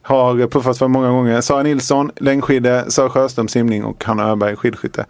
har 0.02 0.46
puffat 0.46 0.78
för 0.78 0.88
många 0.88 1.08
gånger. 1.08 1.40
Sara 1.40 1.62
Nilsson, 1.62 2.10
längdskidor, 2.16 2.90
Sara 2.90 3.10
Sjöström, 3.10 3.48
simning 3.48 3.84
och 3.84 4.04
Hanna 4.04 4.28
Öberg, 4.30 4.56
skidskytte. 4.56 5.06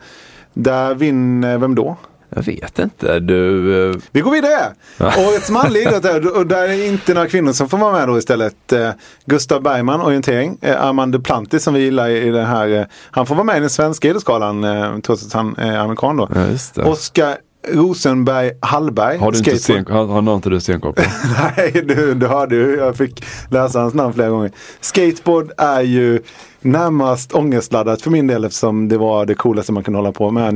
Där 0.53 0.95
vinner 0.95 1.59
vem 1.59 1.75
då? 1.75 1.97
Jag 2.35 2.43
vet 2.43 2.79
inte, 2.79 3.21
du... 3.21 3.91
eh, 3.91 3.97
Vi 4.13 4.21
går 4.21 4.31
vidare! 4.31 4.75
Årets 4.99 5.51
manlig 5.51 5.81
idrottare, 5.83 6.29
och 6.31 6.47
där 6.47 6.63
är 6.65 6.69
det 6.69 6.87
inte 6.87 7.15
några 7.15 7.29
kvinnor 7.29 7.53
som 7.53 7.69
får 7.69 7.79
vara 7.79 7.93
med 7.99 8.09
då 8.09 8.19
istället. 8.19 8.73
Eh, 8.73 8.91
Gustav 9.27 9.63
Bergman, 9.63 10.01
orientering. 10.01 10.59
Eh, 10.61 10.85
Armand 10.85 11.13
Duplantis 11.13 11.63
som 11.63 11.75
vi 11.75 11.81
gillar 11.81 12.09
i 12.09 12.31
den 12.31 12.47
här. 12.47 12.87
Han 13.11 13.27
får 13.27 13.35
vara 13.35 13.45
med 13.45 13.57
i 13.57 13.61
den 13.61 13.71
svenska 13.71 14.09
idrottsgalan 14.09 14.67
trots 15.03 15.27
att 15.27 15.33
han 15.33 15.57
är 15.59 15.79
amerikan 15.79 16.17
då. 16.17 16.29
Ja, 16.35 16.41
det. 16.75 16.83
Oskar 16.83 17.37
Rosenberg 17.69 18.51
Hallberg. 18.61 19.19
Har, 19.19 19.33
du 19.33 19.39
inte 19.39 19.59
sten, 19.59 19.87
har, 19.91 20.07
har 20.07 20.35
inte 20.35 20.49
du 20.51 20.61
stenkoll 20.61 20.93
på? 20.93 21.03
Nej, 21.57 21.85
du, 21.85 22.15
du 22.15 22.27
hörde 22.27 22.55
ju. 22.57 22.77
Jag 22.77 22.97
fick 22.97 23.25
läsa 23.51 23.81
hans 23.81 23.95
namn 23.95 24.15
flera 24.15 24.29
gånger. 24.29 24.51
Skateboard 24.81 25.53
är 25.59 25.81
ju 25.81 26.23
närmast 26.61 27.35
ångestladdat 27.35 28.03
för 28.03 28.11
min 28.11 28.27
del 28.27 28.45
eftersom 28.45 28.89
det 28.89 28.99
var 28.99 29.27
det 29.27 29.35
coolaste 29.35 29.73
man 29.73 29.85
kunde 29.85 29.99
hålla 29.99 30.13
på 30.13 30.31
med 30.31 30.55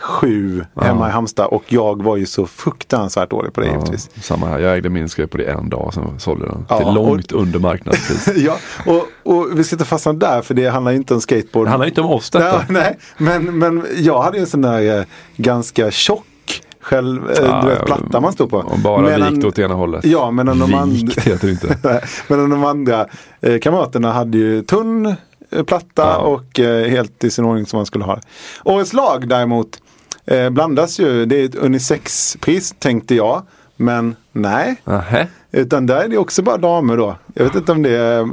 97 0.00 0.64
hemma 0.80 1.08
i 1.08 1.12
Halmstad. 1.12 1.46
Och 1.46 1.64
jag 1.68 2.02
var 2.02 2.16
ju 2.16 2.26
så 2.26 2.46
fruktansvärt 2.46 3.30
dålig 3.30 3.52
på 3.52 3.60
det 3.60 3.66
Ja, 3.66 3.72
givetvis. 3.72 4.10
samma 4.22 4.46
här, 4.46 4.58
jag 4.58 4.74
ägde 4.76 4.88
min 4.88 5.08
skrev 5.08 5.26
på 5.26 5.36
det 5.38 5.44
en 5.44 5.68
dag, 5.68 5.90
sen 5.94 6.20
sålde 6.20 6.46
den 6.46 6.66
Ja, 6.68 6.78
till 6.78 6.94
långt 6.94 7.32
under 7.32 7.58
marknadspris. 7.58 8.28
ja, 8.36 8.56
och, 8.86 9.06
och 9.32 9.58
vi 9.58 9.64
ska 9.64 9.74
inte 9.74 9.84
fastna 9.84 10.12
där 10.12 10.42
för 10.42 10.54
det 10.54 10.66
handlar 10.66 10.92
inte 10.92 11.14
om 11.14 11.20
skateboard. 11.20 11.66
Det 11.66 11.70
handlar 11.70 11.86
inte 11.86 12.00
om 12.00 12.10
oss 12.10 12.30
detta. 12.30 12.44
Ja, 12.46 12.60
nej, 12.68 12.98
men, 13.18 13.58
men 13.58 13.86
jag 13.96 14.22
hade 14.22 14.36
ju 14.36 14.40
en 14.40 14.46
sån 14.46 14.62
där 14.62 14.98
eh, 14.98 15.04
ganska 15.36 15.90
tjock 15.90 16.24
själv, 16.80 17.22
Ja, 17.36 17.60
du 17.62 17.68
vet, 17.68 17.78
ja, 17.78 17.86
platta 17.86 18.20
man 18.20 18.32
stod 18.32 18.50
på. 18.50 18.56
Och 18.56 18.78
bara 18.78 19.02
Medan- 19.02 19.34
vikt 19.34 19.44
åt 19.44 19.58
ena 19.58 19.74
hållet. 19.74 20.04
Ja, 20.04 20.30
medan 20.30 20.58
de. 20.58 20.90
Vikt 20.90 21.18
heter 21.26 21.46
det 21.46 21.52
inte. 21.52 22.00
Men 22.28 22.50
de 22.50 22.64
andra 22.64 23.06
eh, 23.40 23.58
kamraterna 23.58 24.12
hade 24.12 24.38
ju 24.38 24.62
tunn 24.62 25.06
eh, 25.50 25.62
platta 25.64 25.86
Ja. 26.02 26.16
och 26.16 26.60
eh, 26.60 26.88
helt 26.90 27.24
i 27.24 27.30
sin 27.30 27.44
ordning 27.44 27.66
som 27.66 27.76
man 27.76 27.86
skulle 27.86 28.04
ha. 28.04 28.18
Årets 28.64 28.92
lag 28.92 29.28
däremot 29.28 29.78
eh, 30.26 30.50
blandas 30.50 31.00
ju. 31.00 31.26
Det 31.26 31.40
är 31.40 31.44
ett 31.44 31.54
unisexpris 31.54 32.74
tänkte 32.78 33.14
jag. 33.14 33.42
Men 33.76 34.16
nej. 34.32 34.76
Nähä. 34.84 35.28
Utan 35.52 35.86
där 35.86 36.04
är 36.04 36.08
det 36.08 36.18
också 36.18 36.42
bara 36.42 36.56
damer 36.56 36.96
då. 36.96 37.16
Jag 37.34 37.44
vet 37.44 37.54
inte 37.54 37.72
om 37.72 37.82
det 37.82 38.14
eh, 38.16 38.26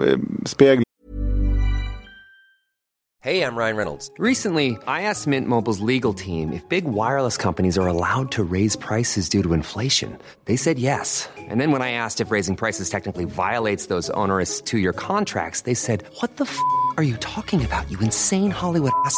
speglar 0.46 0.84
Hey, 3.24 3.42
I'm 3.42 3.56
Ryan 3.56 3.78
Reynolds. 3.78 4.12
Recently, 4.20 4.78
I 4.86 5.04
asked 5.04 5.28
Mint 5.28 5.48
Mobile's 5.48 5.80
legal 5.80 6.14
team 6.14 6.52
if 6.52 6.68
big 6.68 6.84
wireless 6.84 7.38
companies 7.38 7.78
are 7.78 7.88
allowed 7.88 8.34
to 8.34 8.44
raise 8.44 8.76
prices 8.76 9.30
due 9.30 9.42
to 9.44 9.54
inflation. 9.54 10.18
They 10.44 10.58
said 10.58 10.78
yes. 10.78 11.30
And 11.38 11.62
then 11.62 11.72
when 11.72 11.82
I 11.82 11.92
asked 11.92 12.20
if 12.20 12.32
raising 12.32 12.58
prices 12.58 12.90
technically 12.90 13.24
violates 13.24 13.86
those 13.86 14.10
onerous 14.10 14.60
two 14.60 14.78
year 14.78 14.92
contracts, 14.92 15.62
they 15.62 15.74
said, 15.74 16.04
What 16.20 16.36
the 16.36 16.44
f 16.44 16.60
are 16.98 17.04
you 17.04 17.16
talking 17.22 17.64
about, 17.64 17.90
you 17.90 17.98
insane 18.02 18.52
Hollywood 18.52 18.92
ass? 19.06 19.18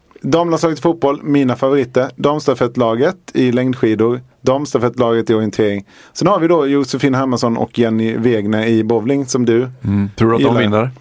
Damlandslaget 0.21 0.79
i 0.79 0.81
fotboll, 0.81 1.23
mina 1.23 1.55
favoriter. 1.55 2.09
Damstafettlaget 2.15 3.15
i 3.33 3.51
längdskidor. 3.51 4.21
Damstafettlaget 4.41 5.29
i 5.29 5.33
orientering. 5.33 5.85
Sen 6.13 6.27
har 6.27 6.39
vi 6.39 6.47
då 6.47 6.67
Josefin 6.67 7.15
Hermansson 7.15 7.57
och 7.57 7.79
Jenny 7.79 8.17
Wegner 8.17 8.65
i 8.65 8.83
bowling 8.83 9.25
som 9.25 9.45
du 9.45 9.69
Mm. 9.83 10.09
Tror 10.17 10.29
du 10.29 10.35
att 10.35 10.41
de 10.41 10.61
gillar. 10.61 10.61
vinner? 10.61 10.91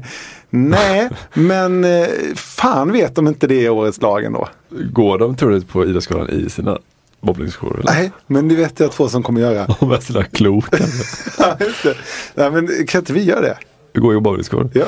Nej, 0.50 1.08
men 1.34 1.84
eh, 1.84 2.06
fan 2.34 2.92
vet 2.92 3.14
de 3.14 3.28
inte 3.28 3.46
det 3.46 3.66
är 3.66 3.70
årets 3.70 4.02
lag 4.02 4.24
ändå. 4.24 4.48
Går 4.92 5.18
de 5.18 5.36
tror 5.36 5.50
du 5.50 5.60
på 5.60 5.84
Idrottsskolan 5.84 6.30
i 6.30 6.50
sina 6.50 6.78
bowlingskor? 7.20 7.80
Nej, 7.84 8.12
men 8.26 8.48
det 8.48 8.54
vet 8.54 8.80
jag 8.80 8.92
två 8.92 9.08
som 9.08 9.22
kommer 9.22 9.40
göra. 9.40 9.86
Med 9.86 10.02
sina 10.02 10.24
klot. 10.24 10.64
Ja, 11.38 11.56
just 11.60 11.82
det. 11.82 11.94
Nej, 12.34 12.50
men 12.50 12.86
kan 12.86 12.98
inte 12.98 13.12
vi 13.12 13.24
göra 13.24 13.40
det? 13.40 13.58
Du 13.98 14.02
går 14.02 14.14
ju 14.14 14.20
bowlingskor. 14.20 14.70
Ja. 14.74 14.84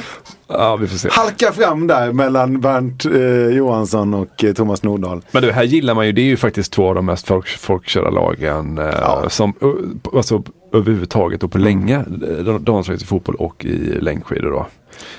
Ja, 0.49 0.77
vi 0.77 0.87
får 0.87 0.97
se. 0.97 1.09
Halka 1.13 1.53
fram 1.53 1.87
där 1.87 2.13
mellan 2.13 2.61
Bernt 2.61 3.05
eh, 3.05 3.57
Johansson 3.57 4.15
och 4.15 4.45
eh, 4.45 4.53
Thomas 4.53 4.83
Nordahl. 4.83 5.23
Men 5.31 5.43
du, 5.43 5.53
här 5.53 5.63
gillar 5.63 5.95
man 5.95 6.07
ju, 6.07 6.13
det 6.13 6.21
är 6.21 6.25
ju 6.25 6.37
faktiskt 6.37 6.73
två 6.73 6.89
av 6.89 6.95
de 6.95 7.07
mest 7.07 7.27
folk, 7.27 7.49
folkkörda 7.49 8.11
lagen 8.11 8.79
eh, 8.79 9.29
som 9.29 9.55
uh, 9.63 9.75
alltså, 10.17 10.43
överhuvudtaget 10.73 11.43
och 11.43 11.53
på 11.53 11.59
länge. 11.59 12.05
De, 12.45 12.65
de 12.65 12.75
har 12.75 12.93
i 12.93 12.99
fotboll 12.99 13.35
och 13.35 13.65
i 13.65 13.77
längdskidor 14.01 14.51
då. 14.51 14.67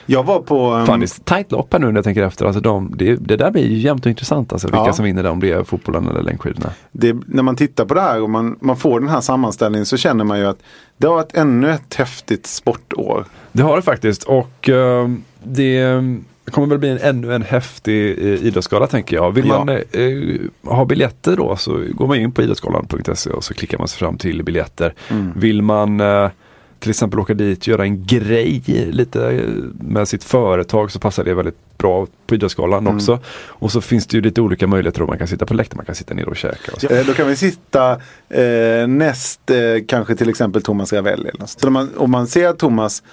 Jag 0.06 0.24
var 0.24 0.40
på... 0.40 0.74
Um, 0.74 0.86
Fan, 0.86 1.00
det 1.00 1.06
är 1.06 1.24
tajt 1.24 1.52
lopp 1.52 1.74
här 1.74 1.80
nu 1.80 1.88
när 1.88 1.96
jag 1.96 2.04
tänker 2.04 2.24
efter. 2.24 2.46
Alltså 2.46 2.62
de, 2.62 2.94
det, 2.98 3.16
det 3.16 3.38
där 3.38 3.52
blir 3.52 3.68
ju 3.68 3.78
jämnt 3.78 4.06
och 4.06 4.10
intressant. 4.10 4.54
Alltså, 4.54 4.68
vilka 4.68 4.86
Ja. 4.86 4.94
som 4.94 5.06
vinner 5.06 5.24
det, 5.24 5.30
om 5.30 5.40
det 5.40 5.52
är 5.52 5.64
fotbollen 5.64 6.08
eller 6.08 6.22
längdskidorna. 6.24 6.70
det, 6.92 7.16
när 7.26 7.44
man 7.44 7.56
tittar 7.56 7.86
på 7.86 7.94
det 7.94 8.02
här 8.02 8.22
och 8.22 8.30
man, 8.30 8.58
man 8.62 8.78
får 8.78 9.00
den 9.00 9.10
här 9.10 9.22
sammanställningen 9.22 9.86
så 9.86 9.98
känner 9.98 10.24
man 10.24 10.40
ju 10.40 10.46
att 10.46 10.60
det 10.98 11.08
har 11.08 11.16
varit 11.16 11.36
ännu 11.36 11.70
ett 11.72 11.96
häftigt 11.96 12.48
sportår. 12.48 13.26
Det 13.52 13.64
har 13.64 13.76
det 13.76 13.82
faktiskt 13.82 14.24
och 14.24 14.70
eh, 14.70 15.10
det 15.44 16.04
kommer 16.52 16.68
väl 16.68 16.78
bli 16.78 16.90
en, 16.90 16.98
ännu 16.98 17.34
en 17.36 17.42
häftig 17.44 18.10
eh, 18.18 18.26
idrottsgala 18.46 18.88
tänker 18.88 19.16
jag. 19.16 19.32
Vill 19.32 19.48
Ja. 19.48 19.58
man 19.66 19.70
eh, 19.92 20.72
ha 20.76 20.86
biljetter 20.86 21.36
då 21.38 21.56
så 21.56 21.84
går 21.94 22.08
man 22.08 22.18
in 22.18 22.32
på 22.32 22.42
idrottsgalan.se 22.42 23.30
och 23.30 23.44
så 23.44 23.54
klickar 23.54 23.78
man 23.78 23.88
sig 23.88 24.00
fram 24.00 24.18
till 24.18 24.44
biljetter. 24.44 24.94
Mm. 25.10 25.32
Vill 25.36 25.62
man 25.62 26.00
eh, 26.00 26.30
till 26.80 26.90
exempel 26.90 27.20
åka 27.20 27.34
dit, 27.34 27.68
göra 27.68 27.84
en 27.84 28.06
grej 28.06 28.62
lite 28.92 29.28
eh, 29.32 29.44
med 29.80 30.08
sitt 30.08 30.24
företag 30.24 30.92
så 30.92 31.00
passar 31.00 31.24
det 31.24 31.34
väldigt 31.34 31.78
bra 31.78 32.08
på 32.28 32.36
Idrottsgalan 32.36 32.80
Mm. 32.84 32.96
också. 32.96 33.20
Och 33.48 33.72
så 33.72 33.82
finns 33.82 34.08
det 34.08 34.18
ju 34.18 34.22
lite 34.22 34.42
olika 34.42 34.68
möjligheter. 34.68 35.00
Då. 35.00 35.08
Man 35.08 35.18
kan 35.18 35.28
sitta 35.28 35.46
på 35.46 35.54
läktaren, 35.54 35.78
man 35.78 35.86
kan 35.86 35.96
sitta 35.96 36.14
ner 36.14 36.30
och 36.30 36.36
käka. 36.38 36.72
Och. 36.74 36.92
Eh, 36.92 37.06
Då 37.06 37.14
kan 37.14 37.28
vi 37.28 37.36
sitta 37.36 37.92
eh, 38.30 38.88
näst 38.88 39.50
eh, 39.50 39.58
kanske 39.88 40.16
till 40.16 40.30
exempel 40.30 40.62
Thomas 40.62 40.94
Ravelli. 40.94 41.30
eller 41.30 41.40
något. 41.40 41.50
Så 41.50 41.68
om 41.68 41.74
man, 41.74 41.90
om 41.98 42.12
man 42.12 42.28
ser 42.28 42.54
Thomas 42.54 43.04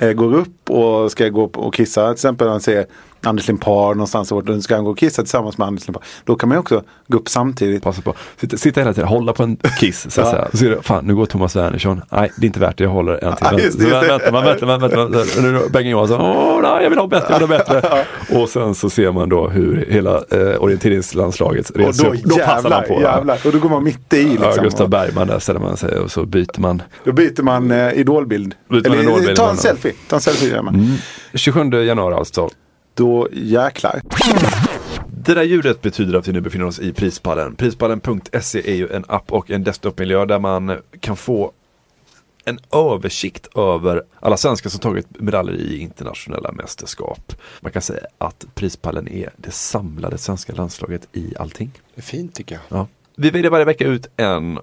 Eh, 0.00 0.12
går 0.12 0.34
upp 0.34 0.70
och 0.70 1.10
ska 1.12 1.28
gå 1.28 1.44
och 1.44 1.74
kissa. 1.74 2.06
Till 2.06 2.12
exempel 2.12 2.48
Han 2.48 2.60
säger 2.60 2.86
Anders 3.22 3.48
Limpar 3.48 3.94
någonstans 3.94 4.32
och 4.32 4.44
då 4.44 4.60
ska 4.60 4.74
han 4.74 4.84
gå 4.84 4.90
och 4.90 4.98
kissa 4.98 5.22
tillsammans 5.22 5.58
med 5.58 5.66
Anders 5.68 5.86
Limpar. 5.86 6.02
Då 6.24 6.34
kan 6.36 6.48
man 6.48 6.56
ju 6.56 6.60
också 6.60 6.82
gå 7.06 7.18
upp 7.18 7.28
samtidigt. 7.28 7.82
Passa 7.82 8.02
på. 8.02 8.14
Sitta, 8.36 8.56
sitta 8.56 8.80
hela 8.80 8.94
tiden, 8.94 9.08
hålla 9.08 9.32
på 9.32 9.42
en 9.42 9.56
kiss. 9.80 10.06
Så 10.10 10.20
Ja. 10.20 10.48
Så 10.52 10.64
du, 10.64 10.78
fan 10.82 11.04
nu 11.06 11.14
går 11.16 11.26
Thomas 11.26 11.56
Wernersson. 11.56 12.00
Nej, 12.10 12.32
det 12.36 12.44
är 12.44 12.46
inte 12.46 12.60
värt 12.60 12.78
det, 12.78 12.84
jag 12.84 12.90
håller 12.90 13.24
en 13.24 13.36
till. 13.36 13.58
Just 13.64 13.78
det, 13.78 13.84
så 13.84 13.90
just 13.90 14.00
det. 14.02 14.08
väntar 14.08 14.32
man, 14.32 14.44
väntar 14.44 14.66
man, 14.66 14.80
väntar 14.80 14.96
man. 14.96 15.06
Och 15.06 15.42
nu 15.42 15.56
är 15.56 15.68
Bengt 15.68 15.86
Johansson, 15.90 16.20
åh 16.20 16.60
nej, 16.62 16.82
jag 16.82 16.90
vill 16.90 16.98
ha 16.98 17.06
bättre, 17.06 17.26
jag 17.34 17.38
vill 17.46 17.48
ha 17.48 17.64
bättre. 17.64 18.04
Och 18.42 18.48
sen 18.48 18.74
så 18.74 18.90
ser 18.90 19.12
man 19.12 19.28
då 19.28 19.48
hur 19.48 19.86
hela 19.90 20.14
eh, 20.30 20.62
orienteringslandslaget 20.62 21.70
Och 21.70 21.76
reser 21.76 22.04
då 22.04 22.10
upp. 22.10 22.22
Då 22.24 22.36
passar 22.38 22.70
man 22.70 22.84
på. 22.88 23.00
jävlar. 23.02 23.38
Och 23.46 23.52
då 23.52 23.58
går 23.58 23.68
man 23.68 23.84
mitt 23.84 24.12
i 24.14 24.24
liksom. 24.24 24.52
Ja, 24.56 24.62
Gustav 24.62 24.88
Bergman 24.88 25.26
där 25.26 25.38
ställer 25.38 25.60
man 25.60 25.76
sig 25.76 25.98
och 25.98 26.10
så 26.10 26.26
byter 26.26 26.60
man. 26.60 26.82
Då 27.04 27.12
byter 27.12 27.42
man 27.42 27.70
eh, 27.70 27.92
idolbild. 27.92 28.54
Byter 28.70 28.88
man 28.88 28.98
Eller 28.98 29.02
idolbild, 29.10 29.36
ta 29.36 29.42
en 29.42 29.48
man- 29.48 29.56
selfie. 29.56 29.92
Ta 30.08 30.16
en 30.16 30.22
selfie 30.22 30.48
gör 30.50 30.62
man. 30.62 30.74
Mm. 30.74 30.86
27 31.34 31.70
januari 31.84 32.14
alltså. 32.14 32.48
Då 32.98 33.28
jäklar. 33.32 34.02
Det 35.06 35.34
där 35.34 35.42
ljudet 35.42 35.82
betyder 35.82 36.18
att 36.18 36.28
vi 36.28 36.32
nu 36.32 36.40
befinner 36.40 36.66
oss 36.66 36.80
i 36.80 36.92
Prispallen. 36.92 37.54
Prispallen.se 37.56 38.70
är 38.70 38.74
ju 38.74 38.88
en 38.88 39.04
app 39.08 39.32
och 39.32 39.50
en 39.50 39.64
desktopmiljö 39.64 40.24
där 40.24 40.38
man 40.38 40.78
kan 41.00 41.16
få 41.16 41.52
en 42.44 42.58
översikt 42.72 43.56
över 43.56 44.02
alla 44.20 44.36
svenskar 44.36 44.70
som 44.70 44.80
tagit 44.80 45.20
medaljer 45.20 45.54
i 45.54 45.78
internationella 45.78 46.52
mästerskap. 46.52 47.32
Man 47.60 47.72
kan 47.72 47.82
säga 47.82 48.06
att 48.18 48.46
Prispallen 48.54 49.08
är 49.08 49.30
det 49.36 49.50
samlade 49.50 50.18
svenska 50.18 50.52
landslaget 50.52 51.08
i 51.12 51.34
allting. 51.38 51.70
Det 51.94 52.00
är 52.00 52.02
fint 52.02 52.34
tycker 52.34 52.54
jag. 52.54 52.78
Ja. 52.78 52.86
Vi 53.16 53.30
väljer 53.30 53.50
varje 53.50 53.64
vecka 53.64 53.84
ut 53.84 54.06
en 54.16 54.58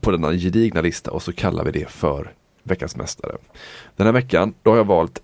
på 0.00 0.10
denna 0.10 0.32
gedigna 0.32 0.80
lista 0.80 1.10
och 1.10 1.22
så 1.22 1.32
kallar 1.32 1.64
vi 1.64 1.70
det 1.70 1.90
för 1.90 2.32
veckans 2.62 2.96
mästare. 2.96 3.36
Den 3.96 4.06
här 4.06 4.12
veckan 4.12 4.54
då 4.62 4.70
har 4.70 4.76
jag 4.76 4.86
valt 4.86 5.22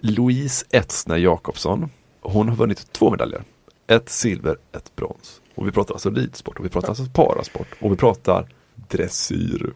Louise 0.00 0.66
Etzner 0.70 1.16
Jakobsson. 1.16 1.90
Hon 2.20 2.48
har 2.48 2.56
vunnit 2.56 2.92
två 2.92 3.10
medaljer. 3.10 3.42
Ett 3.86 4.08
silver, 4.08 4.56
ett 4.72 4.96
brons. 4.96 5.40
Och 5.54 5.66
vi 5.66 5.72
pratar 5.72 5.94
alltså 5.94 6.10
ridsport 6.10 6.58
och 6.58 6.64
vi 6.64 6.68
pratar 6.68 6.88
alltså 6.88 7.04
parasport 7.14 7.68
och 7.80 7.92
vi 7.92 7.96
pratar 7.96 8.48
dressyr 8.74 9.72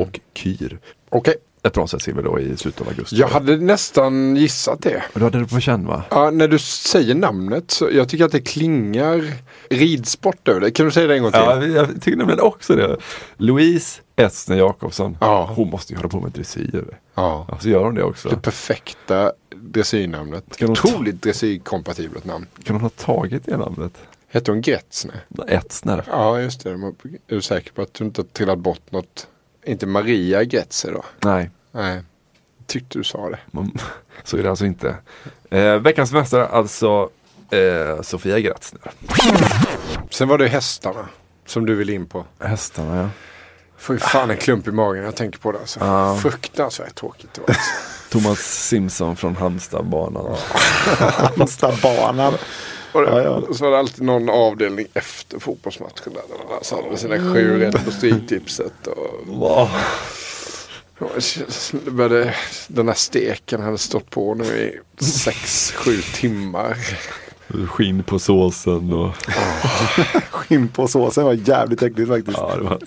och 0.00 0.20
kyr. 0.34 0.78
Okej. 1.08 1.34
Ett 1.64 2.02
silver 2.02 2.22
då 2.22 2.40
i 2.40 2.56
slutet 2.56 2.80
av 2.80 2.88
augusti. 2.88 3.16
Jag 3.16 3.28
hade 3.28 3.56
nästan 3.56 4.36
gissat 4.36 4.82
det. 4.82 5.02
Du 5.14 5.22
hade 5.24 5.38
det 5.40 5.46
på 5.46 5.60
känn 5.60 5.86
va? 5.86 6.02
Ja, 6.10 6.30
när 6.30 6.48
du 6.48 6.58
säger 6.58 7.14
namnet 7.14 7.70
så 7.70 7.88
jag 7.92 8.08
tycker 8.08 8.24
att 8.24 8.32
det 8.32 8.40
klingar 8.40 9.32
ridsport 9.70 10.48
över 10.48 10.60
det. 10.60 10.70
Kan 10.70 10.86
du 10.86 10.92
säga 10.92 11.06
det 11.06 11.14
en 11.16 11.22
gång 11.22 11.32
till? 11.32 11.40
Ja, 11.40 11.64
jag 11.64 11.88
tycker 12.02 12.16
nämligen 12.16 12.40
också 12.40 12.76
det. 12.76 12.96
Louise 13.36 14.00
Etzner 14.16 14.56
Jakobsson. 14.56 15.16
Ja. 15.20 15.52
Hon 15.56 15.70
måste 15.70 15.92
ju 15.92 15.96
hålla 15.96 16.08
på 16.08 16.20
med 16.20 16.30
dressyr. 16.32 16.98
Ja. 17.14 17.58
Så 17.60 17.68
gör 17.68 17.84
hon 17.84 17.94
det 17.94 18.02
också. 18.02 18.28
Det 18.28 18.36
perfekta 18.36 19.32
dressyrnamnet. 19.56 20.56
Kan 20.56 20.68
hon 20.68 20.76
ta- 20.76 20.88
Otroligt 20.88 21.22
dressyrkompatibelt 21.22 22.24
namn. 22.24 22.46
Kan 22.64 22.74
hon 22.76 22.82
ha 22.82 22.88
tagit 22.90 23.46
det 23.46 23.56
namnet? 23.56 23.92
Hette 24.28 24.50
hon 24.50 24.60
Gretzner? 24.60 25.24
Etzner. 25.48 26.04
Ja, 26.10 26.40
just 26.40 26.64
det. 26.64 26.70
Är 26.70 26.92
du 27.26 27.42
säker 27.42 27.72
på 27.72 27.82
att 27.82 27.94
du 27.94 28.04
inte 28.04 28.20
har 28.20 28.26
trillat 28.26 28.58
bort 28.58 28.92
något? 28.92 29.26
Inte 29.66 29.86
Maria 29.86 30.44
Gretzer 30.44 30.92
då? 30.92 31.04
Nej, 31.20 31.50
Nej. 31.72 32.02
Tyckte 32.66 32.98
du 32.98 33.04
sa 33.04 33.30
det. 33.30 33.38
man, 33.50 33.78
så 34.24 34.36
är 34.36 34.42
det 34.42 34.50
alltså 34.50 34.66
inte. 34.66 34.96
Eh, 35.50 35.74
veckans 35.78 36.12
mästare 36.12 36.46
alltså 36.46 37.10
eh, 37.50 38.02
Sofia 38.02 38.40
Gratzner. 38.40 38.92
Sen 40.10 40.28
var 40.28 40.38
det 40.38 40.48
hästarna. 40.48 41.08
Som 41.46 41.66
du 41.66 41.74
vill 41.74 41.90
in 41.90 42.06
på. 42.06 42.24
Hästarna 42.40 42.96
ja. 43.02 43.08
Får 43.76 43.94
ju 43.94 44.00
fan 44.00 44.30
en 44.30 44.36
klump 44.36 44.68
i 44.68 44.70
magen 44.70 44.98
när 45.02 45.04
jag 45.08 45.16
tänker 45.16 45.38
på 45.38 45.52
det. 45.52 45.58
Alltså. 45.58 45.80
Ja. 45.80 46.16
Fruktansvärt 46.22 46.94
tråkigt. 46.94 47.34
det 47.34 47.40
var, 47.40 47.48
Alltså. 47.48 47.70
Thomas 48.10 48.38
Simson 48.38 49.16
från 49.16 49.36
Halmstadbanan. 49.36 50.36
Halmstadbanan. 50.98 52.34
Och 52.94 53.02
Ja, 53.02 53.22
ja. 53.22 53.54
Så 53.54 53.64
var 53.64 53.70
det 53.70 53.78
alltid 53.78 54.04
någon 54.04 54.28
avdelning 54.28 54.86
efter 54.94 55.38
fotbollsmatchen. 55.38 56.12
Där 56.12 56.22
där 56.48 56.64
satt 56.64 56.90
med 56.90 56.98
sina 56.98 57.16
sju 57.34 57.58
rätt 57.60 57.84
på 57.84 57.90
Stryktipset. 57.90 58.86
Och, 58.86 59.26
Wow. 59.26 59.68
den 62.68 62.88
här 62.88 62.94
steken 62.94 63.62
hade 63.62 63.78
stått 63.78 64.10
på 64.10 64.34
nu 64.34 64.44
i 64.44 65.04
sex, 65.04 65.72
sju 65.72 66.02
timmar. 66.14 66.76
Skinn 67.68 68.02
på 68.02 68.18
såsen 68.18 68.92
och... 68.92 69.12
Skinn 70.30 70.68
på 70.68 70.88
såsen 70.88 71.24
var 71.24 71.32
jävligt 71.32 71.82
äckligt 71.82 72.08
faktiskt. 72.10 72.38
Ja, 72.38 72.52
det, 72.56 72.62
var, 72.62 72.78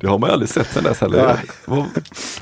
det 0.00 0.06
har 0.06 0.18
man 0.18 0.28
ju 0.28 0.32
aldrig 0.32 0.48
sett 0.48 0.72
sen 0.72 0.84
dess 0.84 1.00
heller. 1.00 1.26
Nej. 1.26 1.36
Vad 1.64 1.84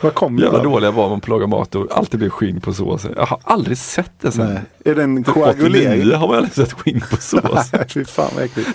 Vad 0.01 0.15
kom 0.15 0.37
det 0.37 0.43
jävla 0.43 0.59
då? 0.59 0.65
dåliga 0.71 0.91
var 0.91 1.09
man 1.09 1.21
på 1.21 1.25
att 1.25 1.29
laga 1.29 1.47
mat 1.47 1.75
och 1.75 1.87
alltid 1.97 2.19
blev 2.21 2.31
skinn 2.31 2.61
på 2.61 2.73
såsen. 2.73 3.13
Jag 3.17 3.27
har 3.27 3.41
aldrig 3.45 3.79
sett 3.79 4.13
det 4.21 4.33
sen. 4.33 4.47
Nej. 4.47 4.63
Är 4.85 4.95
det 4.95 5.03
en 5.03 5.19
89 5.19 5.35
koagulering? 5.35 6.15
har 6.15 6.27
man 6.29 6.37
aldrig 6.37 6.55
sett 6.55 6.73
skinn 6.73 7.01
på 7.11 7.17
sås. 7.17 7.43
Nej, 7.73 7.85
fy 7.89 8.05
fan 8.05 8.31
vad 8.35 8.45
äckligt. 8.45 8.71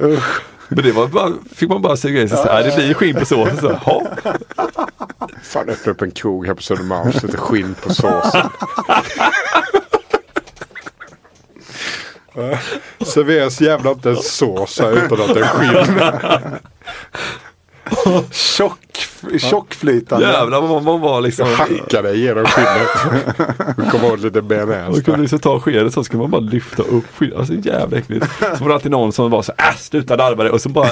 Usch. 0.00 0.40
Men 0.68 0.84
det 0.84 0.92
var 0.92 1.06
bara, 1.06 1.32
fick 1.54 1.68
man 1.68 1.82
bara 1.82 1.96
suga 1.96 2.22
i 2.22 2.28
sig. 2.28 2.38
Så 2.38 2.44
här, 2.48 2.64
det 2.64 2.76
blir 2.76 2.94
skinn 2.94 3.14
på 3.16 3.24
såsen. 3.26 3.56
Så, 3.60 3.72
ha. 3.72 4.02
Fan 5.42 5.68
öppna 5.68 5.92
upp 5.92 6.02
en 6.02 6.10
krog 6.10 6.46
här 6.46 6.54
på 6.54 6.62
Södermalm 6.62 7.12
så 7.12 7.26
lite 7.26 7.38
skinn 7.38 7.74
på 7.82 7.94
såsen. 7.94 8.48
Serveras 13.04 13.60
jävla 13.60 13.90
inte 13.90 14.10
en 14.10 14.16
sås 14.16 14.80
här 14.80 15.04
utan 15.04 15.20
att 15.20 15.34
det 15.34 15.40
är. 15.40 16.58
Tjock, 18.30 18.78
tjockflytande. 19.38 20.26
Jävlar 20.26 20.60
vad 20.60 20.70
man, 20.70 20.84
man 20.84 21.00
var 21.00 21.20
liksom. 21.20 21.48
Hacka 21.48 22.02
dig 22.02 22.20
genom 22.20 22.44
skinnet. 22.46 22.88
Du 23.76 23.90
kommer 23.90 24.12
åt 24.12 24.20
lite 24.20 24.42
bearnaise. 24.42 24.90
Man 24.90 25.02
kunde 25.02 25.20
liksom 25.20 25.38
ta 25.38 25.60
skedet 25.60 25.92
så 25.94 26.04
skulle 26.04 26.22
man 26.22 26.30
bara 26.30 26.40
lyfta 26.40 26.82
upp 26.82 27.04
skinnet. 27.16 27.38
Alltså 27.38 27.54
jävla 27.54 27.98
äckligt. 27.98 28.26
Så 28.58 28.64
var 28.64 28.68
det 28.68 28.74
alltid 28.74 28.90
någon 28.90 29.12
som 29.12 29.30
var 29.30 29.42
så 29.42 29.52
äh 29.52 29.76
sluta 29.78 30.16
larva 30.16 30.42
dig 30.42 30.52
och 30.52 30.60
så 30.60 30.68
bara 30.68 30.88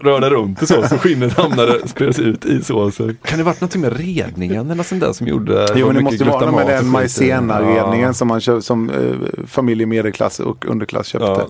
rörde 0.00 0.30
runt 0.30 0.62
och 0.62 0.68
så. 0.68 0.88
Så 0.88 0.98
skinnet 0.98 1.32
hamnade, 1.38 1.88
spreds 1.88 2.18
ut 2.18 2.44
i 2.44 2.62
såsen. 2.64 3.16
Kan 3.24 3.38
det 3.38 3.44
varit 3.44 3.60
någonting 3.60 3.80
med 3.80 3.96
redningen 3.96 4.64
eller 4.66 4.74
något 4.74 4.86
sånt 4.86 5.00
där 5.00 5.12
som 5.12 5.26
gjorde? 5.26 5.66
Jo 5.74 5.86
men 5.86 5.96
det 5.96 6.02
måste 6.02 6.24
vara 6.24 6.50
något 6.50 6.66
med 6.66 6.76
den 6.76 6.86
majsena-redningen 6.88 8.06
Ja. 8.06 8.14
som, 8.14 8.28
man 8.28 8.40
köp, 8.40 8.64
som 8.64 8.90
eh, 8.90 9.46
familj 9.46 9.82
i 9.82 9.86
medelklass 9.86 10.40
och 10.40 10.64
underklass 10.66 11.06
köpte. 11.06 11.26
Ja. 11.26 11.46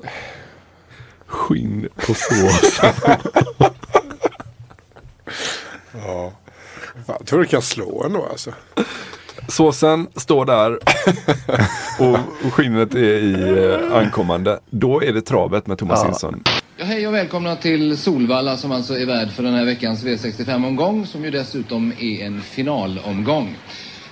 Skinn 1.26 1.88
på 2.06 2.14
sås. 2.14 2.80
Ja. 5.92 6.32
Jag 7.06 7.26
tror 7.26 7.38
du 7.40 7.44
kan 7.46 7.62
slå 7.62 8.04
ändå 8.04 8.26
alltså. 8.30 8.52
Såsen 9.48 10.06
står 10.16 10.44
där 10.44 10.78
och, 12.46 12.52
skinnet 12.52 12.94
är 12.94 12.98
i 12.98 13.58
eh, 13.90 13.96
ankommande. 13.96 14.60
Då 14.70 15.02
är 15.02 15.12
det 15.12 15.20
travet 15.22 15.66
med 15.66 15.78
Thomas 15.78 16.00
Ja. 16.02 16.08
Nilsson. 16.08 16.42
Ja, 16.76 16.84
hej 16.84 17.08
och 17.08 17.14
välkomna 17.14 17.56
till 17.56 17.96
Solvalla 17.98 18.56
som 18.56 18.72
alltså 18.72 18.98
är 18.98 19.06
värd 19.06 19.30
för 19.30 19.42
den 19.42 19.54
här 19.54 19.64
veckans 19.64 20.04
V65-omgång 20.04 21.06
som 21.06 21.24
ju 21.24 21.30
dessutom 21.30 21.92
är 21.98 22.26
en 22.26 22.42
finalomgång. 22.42 23.56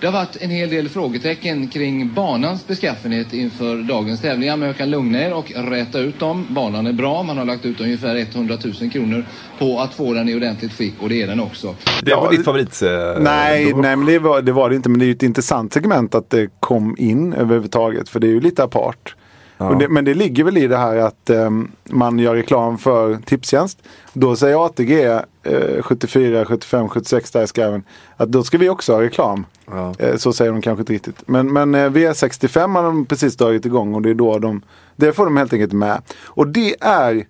Det 0.00 0.06
har 0.06 0.12
varit 0.12 0.36
en 0.40 0.50
hel 0.50 0.70
del 0.70 0.88
frågetecken 0.88 1.68
kring 1.68 2.14
banans 2.14 2.66
beskaffenhet 2.66 3.32
inför 3.32 3.76
dagens 3.76 4.20
tävlingar 4.20 4.56
men 4.56 4.66
jag 4.66 4.76
kan 4.76 4.90
lugna 4.90 5.20
er 5.22 5.32
och 5.34 5.52
räta 5.54 5.98
ut 5.98 6.18
dem. 6.20 6.46
Banan 6.50 6.86
är 6.86 6.92
bra, 6.92 7.22
man 7.22 7.38
har 7.38 7.44
lagt 7.44 7.64
ut 7.64 7.80
ungefär 7.80 8.16
100 8.16 8.58
000 8.80 8.90
kronor 8.90 9.24
på 9.58 9.80
att 9.80 9.94
få 9.94 10.12
den 10.12 10.28
i 10.28 10.34
ordentligt 10.34 10.72
skick 10.72 10.94
och 11.00 11.08
det 11.08 11.22
är 11.22 11.26
den 11.26 11.40
också. 11.40 11.74
Det 12.02 12.14
var 12.14 12.30
ditt 12.30 12.44
favorit... 12.44 12.82
eh, 12.82 13.22
Nej, 13.22 13.70
då. 13.72 13.76
nej 13.78 13.96
men 13.96 14.06
det 14.06 14.18
var, 14.18 14.42
det 14.42 14.52
var 14.52 14.70
det 14.70 14.76
inte. 14.76 14.88
Men 14.88 14.98
det 14.98 15.04
är 15.04 15.06
ju 15.06 15.12
ett 15.14 15.22
intressant 15.22 15.72
segment 15.72 16.14
att 16.14 16.30
det 16.30 16.48
kom 16.60 16.94
in 16.98 17.32
överhuvudtaget. 17.32 18.08
För 18.08 18.20
det 18.20 18.26
är 18.26 18.32
ju 18.32 18.40
lite 18.40 18.64
apart. 18.64 19.14
Ja. 19.58 19.76
Det, 19.80 19.88
men 19.88 20.04
det 20.04 20.14
ligger 20.14 20.44
väl 20.44 20.56
i 20.58 20.66
det 20.66 20.76
här 20.76 20.96
att 20.96 21.30
ehm, 21.30 21.70
man 21.90 22.18
gör 22.18 22.34
reklam 22.34 22.78
för 22.78 23.16
Tipstjänst. 23.26 23.78
Då 24.12 24.36
säger 24.36 24.66
ATG 24.66 25.20
eh, 25.46 25.82
74, 25.82 26.44
75, 26.44 26.88
76 26.88 27.30
där 27.30 27.42
i 27.42 27.46
skarven. 27.46 27.84
Att 28.16 28.28
då 28.28 28.44
ska 28.44 28.58
vi 28.58 28.68
också 28.68 28.92
ha 28.92 29.02
reklam. 29.02 29.46
Ja. 29.66 29.94
Eh, 29.98 30.16
så 30.16 30.32
säger 30.32 30.52
de 30.52 30.62
kanske 30.62 30.80
inte 30.80 30.92
riktigt. 30.92 31.28
Men, 31.28 31.52
men 31.52 31.74
eh, 31.74 31.90
V65 31.90 32.74
har 32.74 32.82
de 32.82 33.06
precis 33.06 33.36
dragit 33.36 33.66
igång 33.66 33.94
och 33.94 34.02
det 34.02 34.10
är 34.10 34.14
då 34.14 34.38
de, 34.38 34.62
det 34.96 35.12
får 35.12 35.24
de 35.24 35.36
helt 35.36 35.52
enkelt 35.52 35.72
med. 35.72 36.02
Och 36.24 36.48
det 36.48 36.76
är 36.80 37.26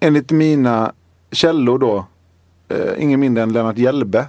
enligt 0.00 0.30
mina 0.30 0.92
källor 1.32 1.78
då, 1.78 2.06
eh, 2.68 3.02
ingen 3.02 3.20
mindre 3.20 3.42
än 3.42 3.52
Lennart 3.52 3.78
Hjelbe 3.78 4.26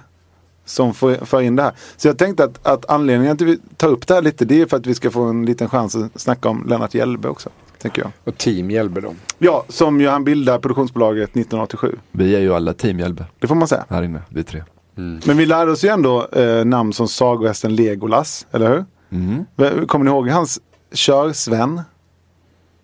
som 0.64 0.94
får, 0.94 1.14
för 1.24 1.40
in 1.40 1.56
det 1.56 1.62
här. 1.62 1.72
Så 1.96 2.08
jag 2.08 2.18
tänkte 2.18 2.44
att, 2.44 2.66
att 2.66 2.90
anledningen 2.90 3.36
till 3.36 3.46
att 3.46 3.54
vi 3.54 3.60
tar 3.76 3.88
upp 3.88 4.06
det 4.06 4.14
här 4.14 4.22
lite 4.22 4.44
det 4.44 4.60
är 4.60 4.66
för 4.66 4.76
att 4.76 4.86
vi 4.86 4.94
ska 4.94 5.10
få 5.10 5.22
en 5.22 5.46
liten 5.46 5.68
chans 5.68 5.96
att 5.96 6.20
snacka 6.20 6.48
om 6.48 6.66
Lennart 6.68 6.94
Hjelbe 6.94 7.28
också. 7.28 7.50
Tänker 7.82 8.02
jag. 8.02 8.10
Och 8.24 8.38
team 8.38 8.70
hjälper 8.70 9.00
dem. 9.00 9.16
Ja, 9.38 9.64
som 9.68 10.00
ju 10.00 10.08
han 10.08 10.24
bildade 10.24 10.58
produktionsbolaget 10.58 11.30
1987. 11.30 11.96
Vi 12.12 12.34
är 12.36 12.40
ju 12.40 12.54
alla 12.54 12.72
team 12.74 12.98
Hjälbe 13.00 13.24
Det 13.38 13.46
får 13.46 13.54
man 13.54 13.68
säga. 13.68 13.84
här 13.88 14.02
inne, 14.02 14.22
vi 14.28 14.44
tre. 14.44 14.62
Men 14.94 15.36
vi 15.36 15.46
lärde 15.46 15.70
oss 15.72 15.84
ju 15.84 15.88
ändå 15.88 16.26
eh, 16.32 16.64
namn 16.64 16.92
som 16.92 17.08
sagohästen 17.08 17.74
Legolas, 17.76 18.46
eller 18.52 18.68
hur? 18.68 18.84
Mm. 19.10 19.86
Kommer 19.86 20.04
ni 20.04 20.10
ihåg 20.10 20.28
hans 20.28 20.60
körsven? 20.92 21.80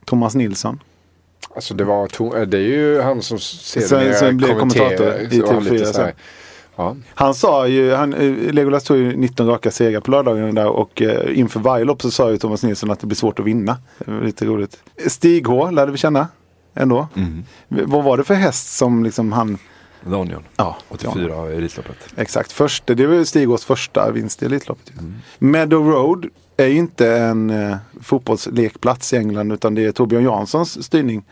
Thomas 0.04 0.34
Nilsson. 0.34 0.80
Alltså 1.54 1.74
det 1.74 1.84
var 1.84 2.06
to- 2.06 2.44
det 2.46 2.56
är 2.58 2.62
ju 2.62 3.00
han 3.00 3.22
som 3.22 3.38
Sen- 3.38 3.82
sedermera 3.82 4.14
sen 4.14 4.36
blev 4.36 4.48
kommenterar. 4.48 4.88
kommentator 4.88 5.20
i 5.20 5.26
lite 5.36 5.46
TV4 5.46 5.78
så 5.92 6.00
här- 6.02 6.06
sen. 6.08 6.12
Ja. 6.78 6.96
Han 7.14 7.34
sa 7.34 7.66
ju, 7.66 7.92
han, 7.92 8.14
eh, 8.14 8.52
Legolas 8.52 8.84
tog 8.84 8.96
ju 8.96 9.16
19 9.16 9.46
raka 9.46 9.70
segrar 9.70 10.00
på 10.00 10.10
lördagen 10.10 10.54
där 10.54 10.68
och 10.68 11.02
eh, 11.02 11.38
inför 11.38 11.60
varje 11.60 11.84
lopp 11.84 12.02
så 12.02 12.10
sa 12.10 12.30
ju 12.30 12.38
Thomas 12.38 12.62
Nilsson 12.62 12.90
att 12.90 13.00
det 13.00 13.06
blir 13.06 13.16
svårt 13.16 13.38
att 13.38 13.46
vinna. 13.46 13.78
Lite 14.22 14.44
roligt. 14.44 14.82
Stig 15.06 15.46
H 15.46 15.70
lärde 15.70 15.92
vi 15.92 15.98
känna 15.98 16.28
ändå. 16.74 17.08
Mm. 17.14 17.44
Vad 17.68 18.04
var 18.04 18.16
det 18.16 18.24
för 18.24 18.34
häst 18.34 18.76
som 18.76 19.04
liksom 19.04 19.32
han, 19.32 19.58
Daniel, 20.04 20.40
ja, 20.56 20.76
84 20.88 21.50
i 21.50 21.56
Elitloppet. 21.56 21.96
Exakt, 22.16 22.52
första, 22.52 22.94
det 22.94 23.06
var 23.06 23.14
ju 23.14 23.24
Stig 23.24 23.48
Hs 23.48 23.64
första 23.64 24.10
vinst 24.10 24.42
i 24.42 24.46
Elitloppet. 24.46 24.92
Mm. 24.98 25.14
Meadow 25.38 25.90
Road 25.90 26.26
är 26.56 26.66
ju 26.66 26.76
inte 26.76 27.12
en 27.12 27.50
eh, 27.50 27.76
fotbollslekplats 28.00 29.12
i 29.12 29.16
England 29.16 29.52
utan 29.52 29.74
det 29.74 29.84
är 29.84 29.92
Torbjörn 29.92 30.24
Janssons 30.24 30.84
styrning. 30.84 31.24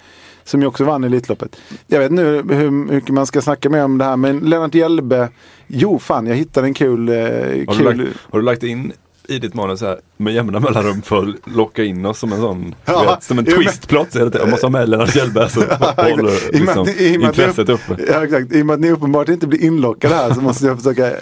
Som 0.47 0.61
ju 0.61 0.67
också 0.67 0.85
vann 0.85 1.05
Elitloppet. 1.05 1.57
Jag 1.87 1.99
vet 2.01 2.13
nu 2.13 2.43
hur 2.49 2.71
mycket 2.71 3.11
man 3.11 3.27
ska 3.27 3.41
snacka 3.43 3.71
mer 3.71 3.85
om 3.85 3.99
det 3.99 4.05
här 4.05 4.17
men 4.17 4.39
Lennart 4.39 4.75
Hjelbe. 4.75 5.29
Jo 5.67 5.99
fan 5.99 6.27
jag 6.27 6.35
hittade 6.37 6.67
en 6.67 6.75
kul, 6.75 7.09
eh, 7.09 7.15
Har 7.15 7.21
du, 7.53 7.67
kul 7.67 7.85
lagt, 7.85 8.01
har 8.31 8.39
du 8.39 8.45
lagt 8.45 8.63
in 8.63 8.93
i 9.29 9.39
ditt 9.39 9.55
manus 9.55 9.81
här 9.83 9.99
med 10.17 10.35
jämna 10.35 10.61
mellanrum 10.61 11.03
för 11.03 11.23
att 11.29 11.57
locka 11.57 11.85
in 11.85 12.07
oss 12.07 12.19
som 12.19 12.33
en 12.33 12.41
sån, 12.41 12.75
Ja, 12.85 13.03
vet, 13.05 13.23
som 13.23 13.39
en 13.39 13.45
twistplot. 13.45 14.15
Jag 14.15 14.49
måste 14.51 14.67
ha 14.67 14.71
med 14.71 14.89
Lennart 14.89 15.17
Hjelbe 15.17 15.49
så 15.49 15.61
håller 15.97 16.53
med 16.53 16.61
liksom, 16.61 16.89
i 16.89 17.19
med 17.19 17.27
intresset 17.27 17.69
uppe. 17.69 17.97
Ja, 18.09 18.25
exakt. 18.25 18.53
I 18.53 18.63
och 18.63 18.67
med 18.67 18.75
att 18.75 18.81
ni 18.81 18.91
uppenbart 18.91 19.29
inte 19.29 19.47
blir 19.47 19.63
inlockade 19.65 20.15
här 20.15 20.35
så 20.35 20.41
måste 20.41 20.67
jag 20.67 20.77
försöka. 20.77 21.07
eh, 21.11 21.17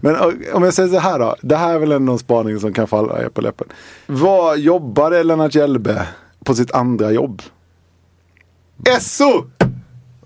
Men 0.00 0.14
eh, 0.16 0.22
om 0.52 0.62
jag 0.62 0.74
säger 0.74 0.88
så 0.88 0.98
här 0.98 1.18
då. 1.18 1.36
Det 1.42 1.56
här 1.56 1.74
är 1.74 1.78
väl 1.78 1.92
ändå 1.92 2.12
en 2.12 2.18
spaning 2.18 2.60
som 2.60 2.72
kan 2.72 2.86
falla 2.86 3.22
er 3.22 3.28
på 3.28 3.40
läppen. 3.40 3.66
Vad 4.06 4.58
jobbade 4.58 5.22
Lennart 5.22 5.54
Hjelbe 5.54 6.06
på 6.44 6.54
sitt 6.54 6.72
andra 6.72 7.12
jobb? 7.12 7.42
Esso! 8.84 9.44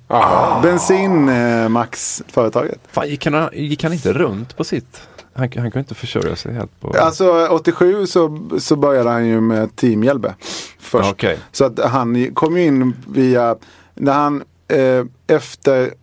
Ah. 0.06 0.62
Bensinmax-företaget. 0.62 2.78
Fan, 2.92 3.08
gick 3.08 3.26
han, 3.26 3.48
gick 3.52 3.82
han 3.82 3.92
inte 3.92 4.12
runt 4.12 4.56
på 4.56 4.64
sitt? 4.64 5.00
Han, 5.32 5.42
han 5.42 5.50
kunde 5.50 5.78
inte 5.78 5.94
försörja 5.94 6.36
sig 6.36 6.54
helt 6.54 6.80
på... 6.80 6.94
Alltså 6.98 7.46
87 7.50 8.06
så, 8.06 8.48
så 8.58 8.76
började 8.76 9.10
han 9.10 9.26
ju 9.26 9.40
med 9.40 9.76
Team 9.76 10.04
Hjelbe. 10.04 10.34
Först. 10.78 11.10
Okej. 11.10 11.38
Så 11.52 11.64
att 11.64 11.78
han 11.78 12.34
kom 12.34 12.56
ju 12.56 12.64
in 12.64 12.96
via, 13.08 13.56
när 13.94 14.12
han 14.12 14.42
eh, 14.68 15.04
efter 15.26 15.94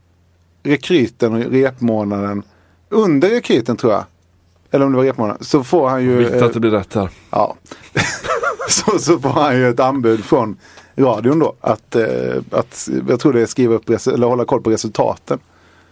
rekryten 0.63 1.33
och 1.33 1.51
repmånaden, 1.51 2.43
under 2.89 3.29
rekryten 3.29 3.77
tror 3.77 3.93
jag, 3.93 4.03
eller 4.71 4.85
om 4.85 4.91
det 4.91 4.97
var 4.97 5.05
repmånaden, 5.05 5.43
så 5.43 5.63
får 5.63 5.89
han 5.89 6.03
ju... 6.03 6.17
Viktigt 6.17 6.41
att 6.41 6.53
det 6.53 6.59
blir 6.59 6.71
rätt 6.71 6.93
här. 6.93 7.09
Ja. 7.29 7.55
så, 8.69 8.99
så 8.99 9.19
får 9.19 9.29
han 9.29 9.55
ju 9.55 9.69
ett 9.69 9.79
anbud 9.79 10.25
från 10.25 10.57
radion 10.97 11.39
då. 11.39 11.53
Att, 11.61 11.95
eh, 11.95 12.35
att 12.51 12.89
jag 13.09 13.19
tror 13.19 13.33
det 13.33 13.41
är 13.41 13.45
skriva 13.45 13.75
upp, 13.75 13.89
eller 13.89 14.27
hålla 14.27 14.45
koll 14.45 14.61
på 14.61 14.69
resultaten. 14.69 15.39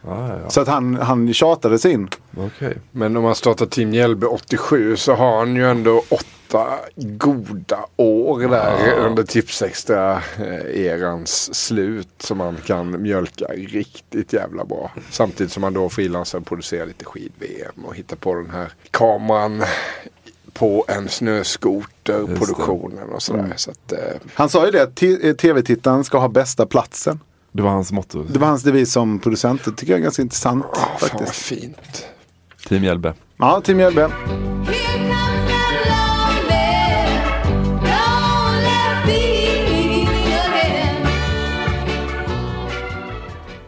Ja, 0.07 0.39
ja, 0.43 0.49
Så 0.49 0.61
att 0.61 0.67
han, 0.67 0.95
han 0.95 1.33
tjatade 1.33 1.79
sig 1.79 1.91
in. 1.91 2.09
Okej. 2.37 2.77
Men 2.91 3.17
om 3.17 3.23
man 3.23 3.35
startar 3.35 3.65
Team 3.65 3.93
Hjälbe 3.93 4.27
87 4.27 4.95
så 4.95 5.13
har 5.13 5.37
han 5.37 5.55
ju 5.55 5.69
ändå 5.69 6.03
åtta 6.09 6.67
goda 6.95 7.85
år 7.95 8.39
där 8.39 8.99
under 8.99 9.23
Tipsextra-erans 9.23 11.53
slut 11.53 12.09
som 12.19 12.37
man 12.37 12.57
kan 12.65 13.01
mjölka 13.01 13.45
riktigt 13.45 14.33
jävla 14.33 14.65
bra. 14.65 14.91
Samtidigt 15.09 15.53
som 15.53 15.61
man 15.61 15.73
då 15.73 15.89
frilansar 15.89 16.39
och 16.39 16.45
producerar 16.45 16.85
lite 16.85 17.05
skid-VM 17.05 17.85
och 17.85 17.95
hittar 17.95 18.15
på 18.15 18.35
den 18.35 18.49
här 18.49 18.71
kameran 18.91 19.63
på 20.55 20.85
en 20.87 21.09
snöskoter-produktionen 21.09 23.09
och 23.09 23.23
sådär. 23.23 23.53
Så 23.55 23.71
att, 23.71 23.91
eh, 23.91 23.97
Han 24.33 24.49
sa 24.49 24.65
ju 24.65 24.71
det 24.71 24.83
att 24.83 25.03
eh, 25.03 25.33
tv-tittaren 25.35 26.03
ska 26.03 26.19
ha 26.19 26.27
bästa 26.27 26.65
platsen. 26.65 27.19
Det 27.51 27.61
var 27.61 27.69
hans 27.69 27.91
motto. 27.91 28.23
Det 28.23 28.39
var 28.39 28.47
hans 28.47 28.63
devis 28.63 28.91
som 28.91 29.19
producent. 29.19 29.65
Det 29.65 29.71
tycker 29.71 29.93
jag 29.93 29.99
är 29.99 30.03
ganska 30.03 30.21
intressant 30.21 30.65
fan 30.75 30.89
vad 31.01 31.09
faktiskt. 31.09 31.35
fint. 31.35 32.05
Team 32.67 32.83
Hjelbe. 32.83 33.13
Ja, 33.37 33.61
Team 33.61 33.79
Hjelbe. 33.79 34.11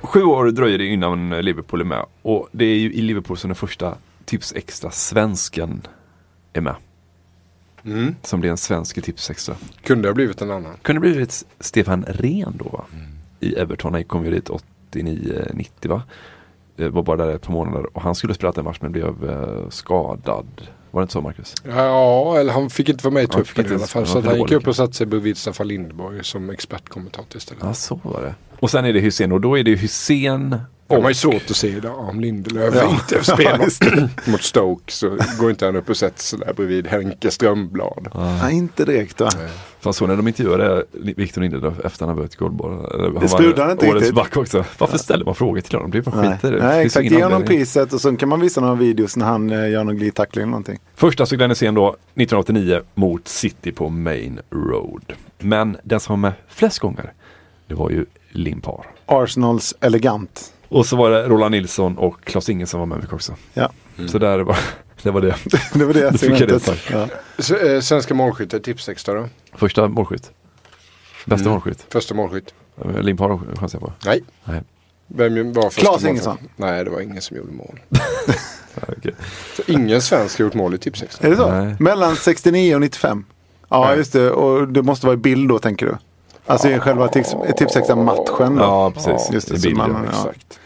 Sju 0.01 0.23
år 0.23 0.45
dröjer 0.51 0.77
det 0.77 0.85
innan 0.85 1.29
Liverpool 1.29 1.81
är 1.81 1.85
med. 1.85 2.05
Och 2.21 2.49
det 2.51 2.65
är 2.65 2.75
ju 2.75 2.93
i 2.93 3.01
Liverpool 3.01 3.37
som 3.37 3.47
den 3.47 3.55
första 3.55 3.95
Tips 4.25 4.53
Extra 4.55 4.91
svensken 4.91 5.81
är 6.57 6.61
med. 6.61 6.75
Mm. 7.85 8.15
Som 8.23 8.39
blev 8.39 8.51
en 8.51 8.57
svensk 8.57 8.97
i 8.97 9.01
Tipsextra. 9.01 9.55
Kunde 9.83 10.07
ha 10.09 10.13
blivit 10.13 10.41
en 10.41 10.51
annan. 10.51 10.73
Kunde 10.81 10.99
blivit 10.99 11.45
Stefan 11.59 12.05
Rehn 12.07 12.53
då 12.63 12.69
va? 12.69 12.85
I 13.39 13.55
Everton. 13.55 13.93
Han 13.93 14.03
kom 14.03 14.25
ju 14.25 14.31
dit 14.31 14.49
89-90 14.91 15.87
va? 15.87 16.01
Eh, 16.77 16.89
Var 16.89 17.03
bara 17.03 17.17
där 17.25 17.35
ett 17.35 17.41
par 17.41 17.53
månader 17.53 17.97
och 17.97 18.01
han 18.01 18.15
skulle 18.15 18.33
spela 18.33 18.53
en 18.57 18.63
match 18.63 18.77
men 18.81 18.91
blev 18.91 19.29
eh, 19.29 19.69
skadad. 19.69 20.47
Var 20.91 21.01
det 21.01 21.03
inte 21.03 21.13
så 21.13 21.21
Marcus? 21.21 21.53
Ja, 21.63 22.37
eller 22.39 22.53
han 22.53 22.69
fick 22.69 22.89
inte 22.89 23.03
vara 23.03 23.13
med 23.13 23.23
i 23.23 23.27
truppen 23.27 23.65
i 23.65 23.69
alla 23.75 23.87
fall. 23.87 24.07
Så 24.07 24.21
han 24.21 24.37
gick 24.37 24.51
upp 24.51 24.67
och 24.67 24.75
satte 24.75 24.93
sig 24.93 25.05
bredvid 25.05 25.37
Staffan 25.37 25.67
Lindborg 25.67 26.23
som 26.23 26.49
expertkommentator 26.49 27.37
istället. 27.37 27.63
Ja, 27.63 27.73
så 27.73 27.99
var 28.03 28.21
det. 28.21 28.35
Och 28.59 28.71
sen 28.71 28.85
är 28.85 28.93
det 28.93 28.99
Hussein 28.99 29.31
och 29.31 29.41
då 29.41 29.57
är 29.57 29.63
det 29.63 29.75
Hussein 29.75 30.55
Det 30.87 30.95
har 30.95 31.01
man 31.01 31.11
ju 31.11 31.15
svårt 31.15 31.49
att 31.49 31.55
se 31.55 31.67
idag 31.67 31.99
om 31.99 32.19
Lindelöf 32.19 32.75
Ja. 32.75 32.89
inte 32.89 33.23
spelar 33.33 34.29
mot 34.31 34.43
Stoke 34.43 34.91
så 34.91 35.17
går 35.39 35.49
inte 35.49 35.65
han 35.65 35.75
upp 35.75 35.89
och 35.89 35.97
sätter 35.97 36.21
sig 36.23 36.39
där 36.39 36.53
bredvid 36.53 36.87
Henke 36.87 37.31
Strömblad. 37.31 38.07
Nej, 38.41 38.55
inte 38.55 38.85
direkt 38.85 39.21
va? 39.21 39.29
Fast 39.79 39.99
så 39.99 40.07
när 40.07 40.15
de 40.15 40.27
intervjuade 40.27 40.83
Victor 40.93 41.41
Lindelöf 41.41 41.79
efter 41.85 41.99
han 42.05 42.09
hade 42.09 42.17
vunnit 42.21 42.35
Guldbollen. 42.35 43.15
Det 43.21 43.27
sprudlade 43.27 43.63
var 43.65 43.71
inte 43.71 43.85
årets 43.89 43.95
riktigt. 43.95 44.15
back 44.15 44.37
också. 44.37 44.65
Varför 44.77 44.97
ställer 44.97 45.25
man 45.25 45.35
frågor 45.35 45.61
till 45.61 45.75
honom? 45.75 45.91
Det 45.91 46.01
blir 46.01 46.11
bara 46.13 46.31
skit 46.31 46.43
i 46.43 46.47
det. 46.49 46.55
Det 46.59 46.67
Nej 46.67 46.85
exakt. 46.85 47.11
Ge 47.11 47.23
honom 47.23 47.43
priset 47.45 47.93
och 47.93 48.01
sen 48.01 48.17
kan 48.17 48.29
man 48.29 48.39
visa 48.39 48.61
några 48.61 48.75
videos 48.75 49.17
när 49.17 49.25
han 49.25 49.49
eh, 49.49 49.69
gör 49.69 49.83
någon 49.83 49.97
glidtackling 49.97 50.41
eller 50.41 50.51
någonting. 50.51 50.79
Första 50.95 51.25
så 51.25 51.35
Glenn 51.35 51.51
Hysén 51.51 51.73
då 51.75 51.87
1989 51.87 52.81
mot 52.95 53.27
City 53.27 53.71
på 53.71 53.89
Main 53.89 54.39
Road. 54.49 55.13
Men 55.39 55.77
den 55.83 55.99
som 55.99 56.13
var 56.13 56.29
med 56.29 56.33
flest 56.47 56.79
gånger 56.79 57.13
det 57.67 57.75
var 57.75 57.89
ju 57.89 58.05
Limpar. 58.31 58.85
Arsenals 59.05 59.75
elegant. 59.81 60.53
Och 60.69 60.85
så 60.85 60.95
var 60.95 61.09
det 61.11 61.23
Roland 61.27 61.51
Nilsson 61.51 61.97
och 61.97 62.23
Claes 62.23 62.49
Ingen 62.49 62.67
som 62.67 62.79
var 62.79 62.87
med 62.87 62.97
mycket 62.97 63.13
också. 63.13 63.35
Ja. 63.53 63.71
Så 64.07 64.17
där 64.19 64.39
var 64.39 64.57
det. 65.03 65.11
Var 65.11 65.21
det. 65.21 65.35
det 65.73 65.85
var 65.85 65.93
det 65.93 66.17
fick 66.19 66.39
jag 66.41 66.49
det. 66.49 66.61
Ja. 66.91 67.07
S- 67.37 67.51
eh, 67.51 67.79
Svenska 67.81 68.13
målskyttar, 68.13 68.59
tipsextra 68.59 69.13
då? 69.13 69.27
Första 69.55 69.87
målskytt. 69.87 70.31
Bästa 71.25 71.41
Mm. 71.43 71.51
målskytt. 71.53 71.85
Första 71.89 72.13
målskytt? 72.13 72.53
Eh, 72.85 73.01
Limpar 73.01 73.39
chansar 73.59 73.79
jag 73.79 73.87
på. 73.89 73.93
Nej. 74.05 74.23
Nej. 74.43 74.61
Vem 75.07 75.53
var 75.53 75.63
första 75.63 75.81
Claes 75.81 75.91
målskytt? 75.91 76.09
Ingesson. 76.09 76.37
Nej, 76.55 76.83
det 76.83 76.89
var 76.89 77.01
ingen 77.01 77.21
som 77.21 77.37
gjorde 77.37 77.51
mål. 77.51 77.79
Okej. 78.97 79.13
Så 79.55 79.61
ingen 79.67 80.01
svensk 80.01 80.39
har 80.39 80.45
gjort 80.45 80.53
mål 80.53 80.73
i 80.73 80.77
tipsextra. 80.77 81.27
Är 81.27 81.31
det 81.31 81.37
så? 81.37 81.51
Nej. 81.51 81.75
Mellan 81.79 82.15
69 82.15 82.75
och 82.75 82.81
95? 82.81 83.25
Ja 83.69 83.85
Nej. 83.87 83.97
just 83.97 84.13
det. 84.13 84.31
Och 84.31 84.67
det 84.67 84.81
måste 84.83 85.05
vara 85.05 85.13
i 85.13 85.17
bild 85.17 85.49
då 85.49 85.59
tänker 85.59 85.85
du? 85.85 85.97
Alltså 86.47 86.69
i 86.69 86.79
själva 86.79 87.07
tips, 87.07 87.35
tipsextra 87.57 87.95
matchen 87.95 88.55
då? 88.55 88.63
Ja, 88.63 88.91
precis. 88.91 89.29
Just 89.31 89.47
det, 89.49 89.55
I 89.55 89.59
så 89.59 89.67
bild, 89.67 89.77
man, 89.77 90.03
ja. 90.03 90.09
Exakt. 90.09 90.59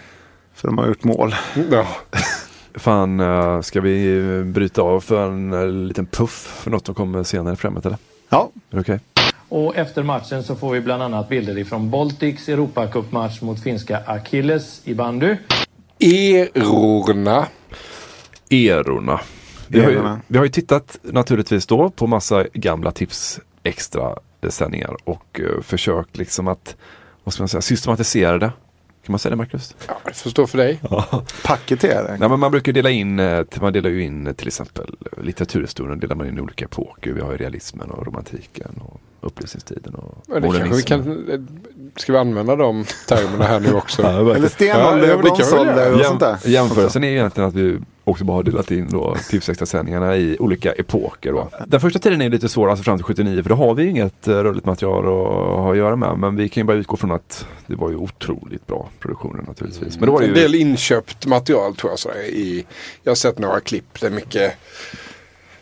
För 0.54 0.68
de 0.68 0.78
har 0.78 0.88
gjort 0.88 1.04
mål. 1.04 1.36
Ja. 1.72 1.88
Fan, 2.76 3.20
eh, 3.20 3.62
ska 3.62 3.82
vi 3.82 4.20
eh, 4.20 4.44
bryta 4.44 4.82
av 4.82 5.00
för 5.00 5.28
en 5.28 5.54
eh, 5.54 5.68
liten 5.68 6.06
puff 6.06 6.60
för 6.64 6.72
något 6.72 6.86
som 6.86 6.96
kommer 6.96 7.24
senare 7.24 7.54
i 7.54 7.58
programmet 7.58 7.86
eller? 7.86 7.98
Ja, 8.30 8.50
Är 8.70 8.76
det 8.76 8.82
okej? 8.82 9.00
Och 9.50 9.76
efter 9.76 10.04
matchen 10.04 10.44
så 10.44 10.56
får 10.56 10.72
vi 10.72 10.82
bland 10.82 11.04
annat 11.04 11.30
bilder 11.30 11.58
ifrån 11.58 11.90
Baltics 11.90 12.50
Europacupmatch 12.50 13.42
mot 13.42 13.64
finska 13.64 14.00
Achilles 14.06 14.82
i 14.84 14.94
bandy. 14.94 15.36
Erorna. 16.00 17.48
Erorna. 18.50 19.20
Vi 19.68 19.84
har, 19.84 19.92
ju, 19.92 20.18
vi 20.28 20.38
har 20.38 20.46
ju 20.46 20.52
tittat 20.52 20.98
naturligtvis 21.02 21.66
då 21.68 21.90
på 21.90 22.08
massa 22.08 22.46
gamla 22.54 22.92
tips 22.92 23.40
extra 23.64 24.16
sändningar 24.50 24.96
och 25.04 25.40
eh, 25.40 25.62
försökt 25.62 26.18
liksom 26.18 26.48
att 26.48 26.76
vad 27.24 27.34
ska 27.34 27.44
man 27.44 27.48
säga, 27.48 27.62
systematisera 27.62 28.38
det. 28.38 28.52
Kan 29.06 29.14
man 29.14 29.20
säga 29.20 29.30
det 29.30 29.36
Marcus? 29.36 29.76
Ja, 29.88 29.98
det 30.06 30.14
får 30.14 30.30
stå 30.30 30.48
för 30.48 30.58
dig. 30.58 30.82
paketera. 31.44 32.16
Nej, 32.20 32.30
men 32.30 32.40
man 32.40 32.52
brukar 32.52 32.72
dela 32.72 32.90
in, 32.90 33.20
eh, 33.20 33.46
man 33.62 33.74
delar 33.74 33.90
ju 33.90 34.04
in 34.04 34.28
eh, 34.28 34.34
till 34.34 34.48
exempel 34.48 34.96
litteraturhistorien 35.22 36.00
delar 36.00 36.16
man 36.16 36.28
in 36.28 36.38
i 36.38 36.42
olika 36.42 36.66
epoker. 36.66 37.14
Vi 37.14 37.22
har 37.22 37.32
ju 37.32 37.38
realismen 37.38 37.92
och 37.92 38.06
romantiken 38.06 38.82
och 38.82 39.02
upplysningstiden 39.22 39.96
och 39.96 40.18
Ja, 40.28 40.40
det 40.40 40.58
kanske 40.58 40.76
vi 40.76 40.84
kan, 40.84 41.04
ska 42.02 42.12
vi 42.12 42.18
använda 42.20 42.56
de 42.56 42.86
termerna 43.08 43.46
här 43.46 43.60
nu 43.60 43.74
också? 43.74 44.02
Eller 44.04 44.48
stenålder, 44.50 45.08
Ja, 45.08 45.14
ja, 45.14 45.16
men 45.18 45.26
det 45.26 45.30
kan 45.30 45.38
vi 45.38 45.44
bronsålder 45.44 45.92
och 45.94 45.98
Jäm, 46.00 46.08
sånt 46.08 46.20
där. 46.20 46.38
jämförelsen 46.46 47.04
är 47.04 47.08
ju 47.08 47.14
egentligen 47.16 47.50
att 47.50 47.56
vi 47.56 47.78
också 48.04 48.24
bara 48.24 48.34
har 48.38 48.44
delat 48.44 48.72
in 48.72 48.88
då 48.92 49.16
tipsextra-sändningarna 49.30 50.16
i 50.18 50.38
olika 50.40 50.72
epoker. 50.72 51.32
Då. 51.34 51.50
Den 51.68 51.82
första 51.82 52.00
tiden 52.00 52.22
är 52.22 52.30
lite 52.30 52.50
svår, 52.50 52.70
alltså 52.70 52.84
fram 52.84 52.98
till 52.98 53.04
79, 53.06 53.44
för 53.44 53.50
då 53.50 53.56
har 53.56 53.74
vi 53.74 53.86
inget 53.86 54.28
eh, 54.28 54.34
rörligt 54.34 54.66
material 54.66 55.04
att 55.04 55.58
ha 55.58 55.72
att 55.72 55.78
göra 55.78 55.96
med. 55.96 56.18
Men 56.20 56.36
vi 56.36 56.50
kan 56.50 56.62
ju 56.62 56.66
bara 56.66 56.78
utgå 56.78 56.98
från 56.98 57.12
att 57.12 57.46
det 57.68 57.76
var 57.76 57.90
ju 57.90 57.96
otroligt 57.96 58.68
bra 58.68 58.90
produktioner 59.00 59.44
naturligtvis. 59.48 59.98
Men 60.00 60.06
då 60.06 60.14
var 60.14 60.20
det 60.20 60.26
En 60.28 60.36
ju... 60.36 60.42
del 60.42 60.56
inköpt 60.56 61.26
material 61.26 61.76
tror 61.76 61.92
jag. 61.92 62.00
Så 62.00 62.10
är 62.10 62.14
i, 62.24 62.66
jag 63.04 63.10
har 63.12 63.16
sett 63.16 63.40
några 63.40 63.60
klipp. 63.60 64.00
Det 64.02 64.08
är 64.08 64.12
mycket, 64.12 64.54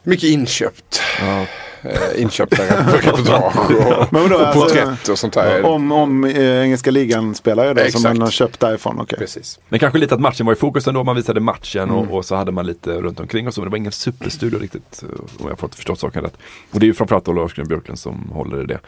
mycket 0.04 0.30
inköpt. 0.30 1.02
Ja, 1.22 1.46
Eh, 1.82 2.22
inköpta 2.22 2.56
rep- 2.56 2.92
reportage 3.02 3.72
och, 3.72 4.08
Men 4.14 4.22
vadå, 4.24 4.36
och 4.36 4.42
alltså, 4.42 4.62
porträtt 4.62 5.08
och 5.10 5.20
sånt 5.20 5.34
där. 5.34 5.66
Om, 5.66 5.92
om 5.92 6.24
eh, 6.26 6.62
engelska 6.64 6.92
ligan 6.92 7.36
spelar 7.36 7.68
ju 7.68 7.74
då 7.74 7.80
som 7.80 7.86
Exakt. 7.88 8.04
man 8.04 8.22
har 8.22 8.30
köpt 8.32 8.60
därifrån. 8.60 9.00
okej. 9.00 9.20
Precis. 9.20 9.60
Men 9.70 9.80
kanske 9.80 10.00
lite 10.00 10.16
att 10.16 10.22
matchen 10.22 10.46
var 10.46 10.54
i 10.54 10.56
fokus 10.56 10.88
ändå. 10.88 11.04
Man 11.04 11.16
visade 11.16 11.40
matchen 11.40 11.84
Mm. 11.84 11.96
och, 11.96 12.18
och 12.18 12.26
så 12.26 12.36
hade 12.36 12.52
man 12.52 12.66
lite 12.66 12.92
runt 13.02 13.20
omkring 13.20 13.48
och 13.48 13.54
så. 13.54 13.62
Men 13.62 13.66
det 13.66 13.72
var 13.72 13.78
ingen 13.78 13.92
superstudio 13.92 14.60
riktigt. 14.60 15.04
eh, 15.04 15.20
Om 15.20 15.26
jag 15.44 15.50
har 15.50 15.56
fått 15.56 15.76
förstått 15.76 16.00
saken 16.00 16.24
rätt. 16.24 16.38
Och 16.72 16.80
det 16.80 16.86
är 16.86 16.88
ju 16.88 16.94
framförallt 16.94 17.26
då 17.26 17.32
Lars-Gunnar 17.34 17.68
Björklund 17.70 18.00
som 18.00 18.30
håller 18.34 18.64
i 18.64 18.66
det. 18.66 18.80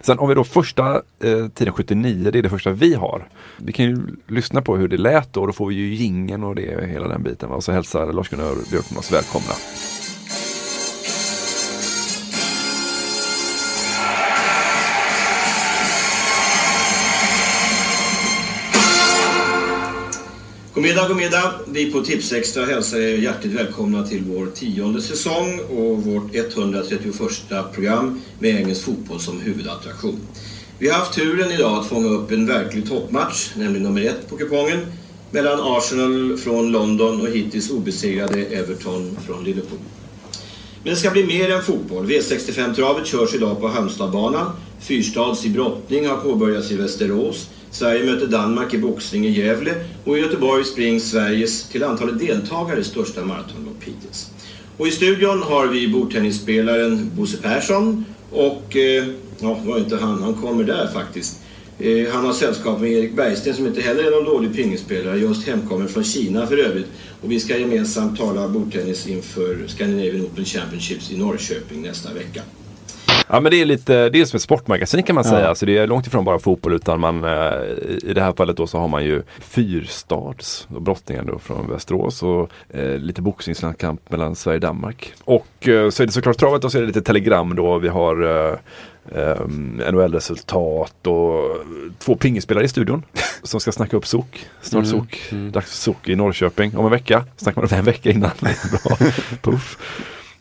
Sen 0.00 0.18
om 0.18 0.28
vi 0.28 0.34
då 0.34 0.44
första 0.44 0.94
eh, 0.94 1.46
tiden 1.54 1.72
79, 1.74 2.30
det 2.30 2.38
är 2.38 2.42
det 2.42 2.48
första 2.48 2.70
vi 2.70 2.94
har. 2.94 3.28
Vi 3.56 3.72
kan 3.72 3.84
ju 3.84 3.98
lyssna 4.26 4.62
på 4.62 4.76
hur 4.76 4.88
det 4.88 4.96
lät 4.96 5.32
då. 5.32 5.46
Då 5.46 5.52
får 5.52 5.66
vi 5.68 5.74
ju 5.74 5.94
gingen 5.94 6.44
och 6.44 6.54
det 6.54 6.86
hela 6.88 7.08
den 7.08 7.22
biten. 7.22 7.48
va. 7.48 7.56
Och 7.56 7.64
så 7.64 7.72
hälsar 7.72 8.12
Lars-Gunnar 8.12 8.54
Björklund 8.70 8.98
oss 8.98 9.12
välkomna. 9.12 9.52
God 20.80 20.88
middag, 20.88 21.08
god 21.08 21.16
middag. 21.16 21.54
Vi 21.66 21.92
på 21.92 22.00
Tipsextra 22.00 22.64
hälsar 22.64 22.98
er 22.98 23.16
hjärtligt 23.16 23.52
välkomna 23.52 24.06
till 24.06 24.24
vår 24.24 24.46
tionde 24.46 25.02
säsong 25.02 25.60
och 25.60 26.04
vårt 26.04 26.34
131 26.34 27.14
program 27.74 28.20
med 28.38 28.60
engelsk 28.60 28.84
fotboll 28.84 29.20
som 29.20 29.40
huvudattraktion. 29.40 30.20
Vi 30.78 30.88
har 30.88 30.98
haft 30.98 31.14
turen 31.14 31.50
idag 31.50 31.78
att 31.78 31.86
fånga 31.86 32.08
upp 32.08 32.30
en 32.30 32.46
verklig 32.46 32.88
toppmatch, 32.88 33.50
nämligen 33.56 33.82
nummer 33.82 34.04
ett 34.04 34.28
på 34.28 34.36
kupongen, 34.36 34.86
mellan 35.30 35.60
Arsenal 35.62 36.36
från 36.36 36.72
London 36.72 37.20
och 37.20 37.28
hittills 37.28 37.70
obesegrade 37.70 38.44
Everton 38.44 39.16
från 39.26 39.44
Liverpool. 39.44 39.78
Men 40.82 40.94
det 40.94 41.00
ska 41.00 41.10
bli 41.10 41.26
mer 41.26 41.50
än 41.50 41.62
fotboll. 41.62 42.06
V65-travet 42.06 43.06
körs 43.06 43.34
idag 43.34 43.60
på 43.60 43.68
Halmstadbanan. 43.68 44.52
Fyrstads 44.80 45.44
i 45.44 45.48
brottning 45.48 46.06
har 46.06 46.16
påbörjats 46.16 46.70
i 46.70 46.76
Västerås. 46.76 47.48
Sverige 47.70 48.04
möter 48.04 48.26
Danmark 48.26 48.74
i 48.74 48.78
boxning 48.78 49.26
i 49.26 49.30
Gävle. 49.30 49.74
Och 50.04 50.18
i 50.18 50.20
Göteborg 50.20 50.64
springs 50.64 51.10
Sveriges 51.10 51.68
till 51.68 51.84
antalet 51.84 52.18
deltagare 52.18 52.84
största 52.84 53.24
maratonlopp 53.24 53.82
hittills. 53.84 54.30
Och 54.76 54.86
i 54.86 54.90
studion 54.90 55.42
har 55.42 55.66
vi 55.66 55.88
bordtennisspelaren 55.88 57.10
Bosse 57.16 57.36
Persson 57.36 58.04
och, 58.30 58.76
eh, 58.76 59.06
ja, 59.40 59.58
var 59.64 59.78
inte 59.78 59.96
han, 59.96 60.22
han 60.22 60.34
kommer 60.34 60.64
där 60.64 60.90
faktiskt. 60.94 61.40
Eh, 61.78 62.12
han 62.12 62.24
har 62.24 62.32
sällskap 62.32 62.80
med 62.80 62.92
Erik 62.92 63.16
Bergsten 63.16 63.54
som 63.54 63.66
inte 63.66 63.80
heller 63.80 64.04
är 64.04 64.10
någon 64.10 64.24
dålig 64.24 64.54
pingisspelare, 64.54 65.18
just 65.18 65.46
hemkommen 65.46 65.88
från 65.88 66.04
Kina 66.04 66.46
för 66.46 66.56
övrigt. 66.56 66.86
Och 67.22 67.30
vi 67.30 67.40
ska 67.40 67.56
gemensamt 67.56 68.18
tala 68.18 68.48
bordtennis 68.48 69.06
inför 69.06 69.66
Scandinavian 69.66 70.26
Open 70.26 70.44
Championships 70.44 71.10
i 71.10 71.18
Norrköping 71.18 71.82
nästa 71.82 72.14
vecka. 72.14 72.42
Ja 73.32 73.40
men 73.40 73.50
det 73.52 73.56
är 73.60 73.64
lite, 73.64 74.08
det 74.08 74.20
är 74.20 74.24
som 74.24 74.36
ett 74.36 74.42
sportmagasin 74.42 75.02
kan 75.02 75.14
man 75.14 75.24
Ja. 75.26 75.30
säga. 75.30 75.48
Alltså 75.48 75.66
det 75.66 75.78
är 75.78 75.86
långt 75.86 76.06
ifrån 76.06 76.24
bara 76.24 76.38
fotboll 76.38 76.72
utan 76.72 77.00
man, 77.00 77.24
eh, 77.24 77.30
i 78.02 78.12
det 78.14 78.20
här 78.22 78.32
fallet 78.32 78.56
då 78.56 78.66
så 78.66 78.78
har 78.78 78.88
man 78.88 79.04
ju 79.04 79.22
fyrstads, 79.38 80.66
då 80.70 80.80
brottningen 80.80 81.26
då 81.26 81.38
från 81.38 81.70
Västerås 81.70 82.22
och 82.22 82.50
eh, 82.70 82.98
lite 82.98 83.22
boxningslandskamp 83.22 84.10
mellan 84.10 84.34
Sverige 84.36 84.56
och 84.56 84.60
Danmark. 84.60 85.12
Och 85.24 85.68
eh, 85.68 85.90
så 85.90 86.02
är 86.02 86.06
det 86.06 86.12
såklart 86.12 86.36
travet 86.38 86.64
och 86.64 86.72
så 86.72 86.78
är 86.78 86.82
det 86.82 86.86
lite 86.86 87.02
telegram 87.02 87.56
då. 87.56 87.78
Vi 87.78 87.88
har 87.88 88.22
eh, 88.22 88.54
eh, 89.22 89.40
NHL-resultat 89.92 91.06
och 91.06 91.56
två 91.98 92.16
pingisspelare 92.16 92.64
i 92.64 92.68
studion 92.68 93.02
som 93.42 93.60
ska 93.60 93.72
snacka 93.72 93.96
upp 93.96 94.06
SOK. 94.06 94.46
Snart 94.62 94.84
Mm. 94.86 95.00
SOK, 95.00 95.30
dags 95.52 95.70
för 95.70 95.76
SOK 95.76 96.08
i 96.08 96.16
Norrköping 96.16 96.76
om 96.76 96.84
en 96.84 96.90
vecka. 96.90 97.24
Snackar 97.36 97.60
man 97.60 97.68
det 97.68 97.76
en 97.76 97.84
vecka 97.84 98.10
innan. 98.10 98.30
Bra. 98.40 98.96
Puff. 99.42 99.78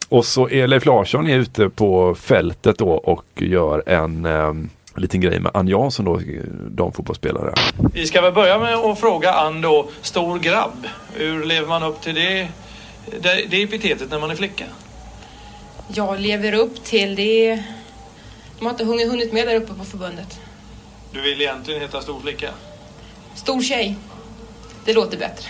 Och 0.10 0.26
så 0.26 0.50
är 0.50 0.68
Leif 0.68 0.86
Larsson 0.86 1.28
är 1.28 1.38
ute 1.38 1.70
på 1.70 2.16
fältet 2.16 2.78
då 2.78 2.90
och 2.90 3.26
gör 3.36 3.84
en 3.90 4.26
eh, 4.26 4.54
liten 4.96 5.22
grej 5.22 5.40
med 5.40 5.52
Ann 5.54 5.68
Jansson 5.68 6.06
då, 6.06 6.22
damfotbollsspelare. 6.70 7.54
Vi 7.94 8.06
ska 8.08 8.22
väl 8.22 8.34
börja 8.34 8.60
med 8.60 8.76
att 8.76 9.00
fråga 9.00 9.34
Ann 9.34 9.62
då, 9.62 9.90
stor 10.02 10.40
grabb. 10.40 10.88
Hur 11.14 11.46
lever 11.46 11.68
man 11.68 11.84
upp 11.84 12.02
till 12.02 12.16
det, 12.16 12.48
det, 13.22 13.46
det 13.50 13.64
epitetet 13.64 14.12
när 14.12 14.20
man 14.20 14.32
är 14.32 14.36
flicka? 14.36 14.66
Jag 15.88 16.20
lever 16.20 16.54
upp 16.54 16.84
till 16.84 17.16
det. 17.16 17.64
De 18.60 18.66
har 18.66 18.70
inte 18.72 18.86
hunnit 18.86 19.34
med 19.34 19.48
där 19.48 19.56
uppe 19.56 19.74
på 19.74 19.86
förbundet. 19.86 20.40
Du 21.14 21.22
vill 21.22 21.42
egentligen 21.42 21.82
heta 21.82 22.02
stor 22.02 22.20
flicka? 22.20 22.50
Stor 23.36 23.62
tjej. 23.62 23.96
Det 24.86 24.94
låter 24.94 25.18
bättre. 25.18 25.50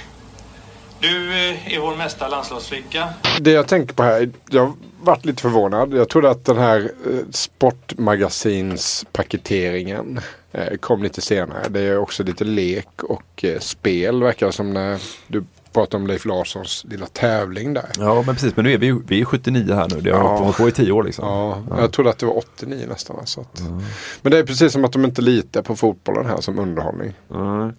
Du 1.01 1.29
eh, 1.33 1.73
är 1.75 1.79
vår 1.79 1.95
mesta 1.95 2.27
landslagsflicka. 2.27 3.09
Det 3.41 3.51
jag 3.51 3.67
tänker 3.67 3.93
på 3.93 4.03
här, 4.03 4.29
jag 4.49 4.73
varit 5.01 5.25
lite 5.25 5.41
förvånad. 5.41 5.93
Jag 5.93 6.09
trodde 6.09 6.29
att 6.29 6.45
den 6.45 6.57
här 6.57 6.79
eh, 6.79 7.19
sportmagasinspaketeringen 7.31 10.19
eh, 10.51 10.77
kom 10.77 11.03
lite 11.03 11.21
senare. 11.21 11.65
Det 11.69 11.79
är 11.81 11.97
också 11.97 12.23
lite 12.23 12.43
lek 12.43 13.03
och 13.03 13.45
spel 13.59 14.23
verkar 14.23 14.45
det 14.45 14.51
som 14.51 14.73
när 14.73 15.01
du 15.27 15.43
pratar 15.73 15.97
om 15.97 16.07
Leif 16.07 16.25
Larssons 16.25 16.85
lilla 16.89 17.05
tävling 17.05 17.73
där. 17.73 17.85
Ja 17.99 18.23
men 18.25 18.35
precis, 18.35 18.55
men 18.55 18.65
nu 18.65 18.73
är 18.73 18.77
vi, 18.77 18.85
ju- 18.85 19.01
vi 19.07 19.21
är 19.21 19.25
79 19.25 19.73
här 19.75 19.87
nu. 19.95 20.01
Det 20.01 20.11
har 20.11 20.19
Ja. 20.23 20.37
hållit 20.37 20.57
på 20.57 20.67
i 20.67 20.71
10 20.71 20.91
år 20.91 21.03
liksom. 21.03 21.27
Ja, 21.27 21.63
jag 21.77 21.91
trodde 21.91 22.09
att 22.09 22.19
det 22.19 22.25
var 22.25 22.37
89 22.37 22.85
nästan. 22.89 23.27
Så 23.27 23.41
att. 23.41 23.59
Men 24.21 24.31
det 24.31 24.37
är 24.37 24.43
precis 24.43 24.73
som 24.73 24.85
att 24.85 24.91
de 24.91 25.05
inte 25.05 25.21
litar 25.21 25.61
på 25.61 25.75
fotbollen 25.75 26.25
här 26.25 26.41
som 26.41 26.59
underhållning. 26.59 27.13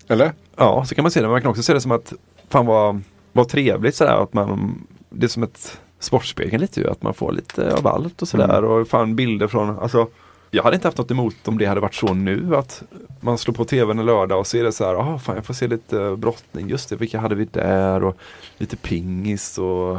Eller? 0.09 0.33
Ja, 0.57 0.85
så 0.89 0.95
kan 0.95 1.03
man 1.03 1.11
se 1.11 1.21
det. 1.21 1.27
Men 1.27 1.33
man 1.33 1.43
kan 1.43 1.51
också 1.51 1.63
se 1.63 1.73
det 1.75 1.81
som 1.81 1.91
att 1.91 2.13
fan 2.51 2.67
vad, 2.67 3.03
vad 3.33 3.49
trevligt 3.49 3.95
sådär. 3.95 4.23
Att 4.23 4.33
man, 4.33 4.83
det 5.11 5.27
är 5.27 5.29
som 5.29 5.43
ett 5.43 5.81
sportspegel 5.99 6.61
lite 6.61 6.81
ju. 6.81 6.91
Att 6.91 7.03
man 7.03 7.15
får 7.15 7.33
lite 7.33 7.75
av 7.75 7.87
allt 7.87 8.23
och 8.23 8.29
sådär. 8.29 8.59
Mm. 8.59 8.71
Och 8.71 8.89
fan 8.89 9.17
bilder 9.17 9.47
från, 9.47 9.79
alltså 9.79 10.07
jag 10.51 10.63
hade 10.63 10.75
inte 10.75 10.89
haft 10.89 10.99
något 10.99 11.11
emot 11.11 11.49
om 11.49 11.59
det 11.59 11.67
hade 11.67 11.81
varit 11.81 11.95
så 11.95 12.15
nu 12.15 12.57
att 12.57 12.83
man 13.21 13.39
slår 13.39 13.55
på 13.55 13.65
tvn 13.65 13.99
en 13.99 14.07
lördag 14.07 14.39
och 14.39 14.47
ser 14.47 14.65
det 14.65 14.73
så 14.73 14.85
här, 14.85 14.95
ah, 14.95 15.19
fan 15.19 15.37
jag 15.37 15.45
får 15.45 15.55
se 15.55 15.69
lite 15.69 16.17
brottning, 16.19 16.69
just 16.69 16.89
det, 16.89 16.97
vilka 16.97 17.19
hade 17.19 17.35
vi 17.35 17.45
där 17.45 18.05
och 18.05 18.17
lite 18.59 18.77
pingis 18.77 19.59
och 19.59 19.97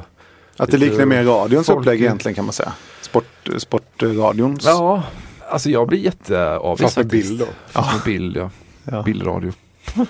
Att 0.58 0.72
det 0.72 0.78
liknar 0.78 1.06
mer 1.06 1.24
radions 1.24 1.68
folk- 1.68 1.80
upplägg 1.80 2.02
egentligen 2.02 2.36
kan 2.36 2.45
man 2.45 2.54
säga. 2.54 2.74
Sport, 3.02 3.49
sportradions. 3.58 4.66
Ja, 4.66 5.04
alltså 5.49 5.70
jag 5.70 5.88
blir 5.88 5.99
jätteavis 5.99 6.82
Fast 6.82 6.97
med 6.97 7.08
bild 7.08 7.39
då. 7.39 7.45
Fast 7.68 7.93
med 7.93 8.04
bild 8.06 8.49
ja. 8.84 9.04
Bildradio. 9.04 9.54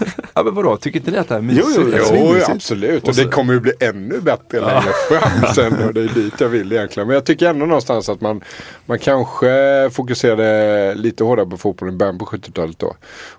ja 0.34 0.42
men 0.42 0.54
vadå, 0.54 0.76
tycker 0.76 0.98
inte 0.98 1.10
ni 1.10 1.18
att 1.18 1.28
det 1.28 1.34
här 1.34 1.42
är 1.42 1.46
Jo, 1.52 1.66
mysigt? 1.66 2.08
jo, 2.12 2.34
jo 2.38 2.42
absolut. 2.54 3.02
Och, 3.02 3.08
Och 3.08 3.14
så- 3.14 3.22
det 3.22 3.28
kommer 3.28 3.54
ju 3.54 3.60
bli 3.60 3.72
ännu 3.80 4.20
bättre 4.20 4.60
längre 4.60 4.92
fram 5.08 5.54
sen. 5.54 5.84
Och 5.86 5.94
det 5.94 6.00
är 6.00 6.08
dit 6.14 6.40
jag 6.40 6.48
vill 6.48 6.72
egentligen. 6.72 7.06
Men 7.06 7.14
jag 7.14 7.24
tycker 7.24 7.50
ändå 7.50 7.66
någonstans 7.66 8.08
att 8.08 8.20
man, 8.20 8.40
man 8.86 8.98
kanske 8.98 9.90
fokuserade 9.92 10.94
lite 10.94 11.24
hårdare 11.24 11.46
på 11.46 11.56
fotbollen 11.56 11.94
i 11.94 11.96
början 11.98 12.18
på 12.18 12.24
70-talet 12.24 12.78
då. 12.78 12.86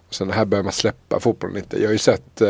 Och 0.10 0.16
sen 0.16 0.32
här 0.32 0.46
börjar 0.46 0.64
man 0.64 0.74
släppa 0.74 1.20
fotbollen 1.20 1.56
lite. 1.56 1.78
Jag 1.82 1.88
har 1.88 1.92
ju 1.92 1.98
sett 1.98 2.42
eh, 2.42 2.50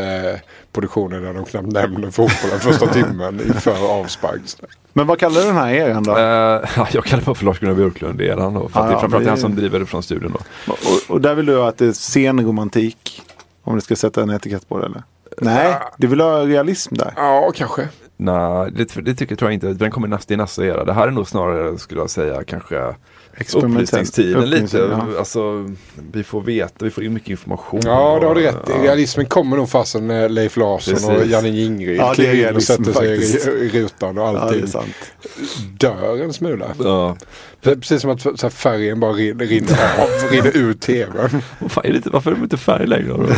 produktioner 0.74 1.20
där 1.22 1.34
de 1.34 1.46
knappt 1.46 1.68
nämner 1.68 2.12
fotbollen 2.12 2.60
första 2.60 2.88
timmen 2.94 3.42
inför 3.48 3.92
avspark. 4.02 4.42
Men 4.94 5.08
vad 5.08 5.20
kallar 5.20 5.42
du 5.42 5.48
den 5.48 5.56
här 5.56 5.72
eran 5.74 6.04
då? 6.04 6.12
ja, 6.12 6.88
jag 6.92 7.04
kallar 7.06 7.24
bara 7.24 7.36
för 7.36 7.46
Lars-Gunnar 7.46 7.74
Björklund-eran 7.76 8.54
då. 8.54 8.70
För 8.70 8.80
att 8.80 8.86
Ja, 8.86 8.92
det 8.92 8.96
är 8.96 9.00
framförallt 9.00 9.28
han 9.28 9.38
som 9.38 9.56
driver 9.56 9.80
det 9.80 9.86
från 9.86 10.04
studion 10.04 10.32
då. 10.66 10.74
Och, 10.74 11.14
och 11.16 11.22
där 11.22 11.36
vill 11.36 11.46
du 11.46 11.62
att 11.62 11.78
det 11.78 11.86
är 11.86 11.92
scenromantik? 11.92 13.22
Om 13.70 13.76
du 13.76 13.82
ska 13.82 13.96
sätta 13.96 14.22
en 14.22 14.30
etikett 14.30 14.70
på 14.70 14.80
det 14.80 14.86
eller? 14.86 15.04
Nej, 15.42 15.76
du 15.98 16.08
vill 16.08 16.22
ha 16.22 16.46
realism 16.46 16.96
där? 16.96 17.14
Ja, 17.16 17.52
kanske. 17.56 17.88
Nej, 18.18 18.72
det, 18.72 18.96
det 19.06 19.16
tycker 19.16 19.36
tror 19.36 19.52
jag 19.52 19.54
inte. 19.54 19.74
Den 19.74 19.92
kommer 19.92 20.08
nästa, 20.08 20.34
i 20.34 20.38
nästa 20.38 20.66
era. 20.66 20.84
Det 20.86 20.94
här 20.94 21.08
är 21.08 21.12
nog 21.12 21.28
snarare, 21.28 21.78
skulle 21.78 22.02
jag 22.02 22.10
säga, 22.10 22.44
kanske 22.44 22.96
upplysningstiden 23.54 24.50
lite. 24.50 24.78
ja. 24.78 25.08
Alltså, 25.20 25.70
vi 26.12 26.24
får 26.24 26.42
veta, 26.42 26.86
vi 26.86 26.92
får 26.92 27.04
in 27.04 27.14
mycket 27.14 27.30
information. 27.30 27.82
Ja, 27.84 28.18
det 28.22 28.28
har 28.28 28.36
du 28.36 28.42
rätt. 28.42 28.58
Ja. 28.68 28.84
Realismen 28.84 29.26
kommer 29.26 29.58
nog 29.58 29.70
fastän 29.70 30.08
när 30.08 30.30
Leif 30.30 30.58
Larsson 30.58 30.94
och 30.94 31.16
Precis. 31.16 31.32
Janne 31.32 31.50
Jingryd 31.50 31.98
Ja, 31.98 32.14
det 32.18 32.28
är 32.28 32.32
kliver 32.32 32.50
in 32.50 32.56
och 32.56 32.64
sätter 32.64 32.84
sig 32.84 32.94
faktiskt. 32.94 33.48
i, 33.48 33.70
rutan 33.74 34.18
och 34.18 34.24
Ja, 34.24 34.40
allting 34.40 34.68
sant. 34.68 34.96
dör 35.80 36.24
en 36.24 36.34
smula. 36.34 36.66
Ja. 36.84 37.16
Det 37.62 37.72
är 37.72 37.76
precis 37.76 38.02
som 38.02 38.12
att 38.12 38.22
så 38.22 38.30
här, 38.42 38.50
färgen 38.50 39.00
bara 39.00 39.14
rinner, 39.14 39.46
rinner 39.46 40.00
av, 40.00 40.32
rinner 40.32 40.58
ur 40.58 40.74
tvn. 40.74 41.42
Fan 41.70 41.86
är 41.86 41.90
det 41.90 41.96
inte, 41.96 42.10
varför 42.10 42.32
är 42.32 42.36
de 42.36 42.44
inte 42.44 42.58
färg 42.58 42.88
längre? 42.88 43.16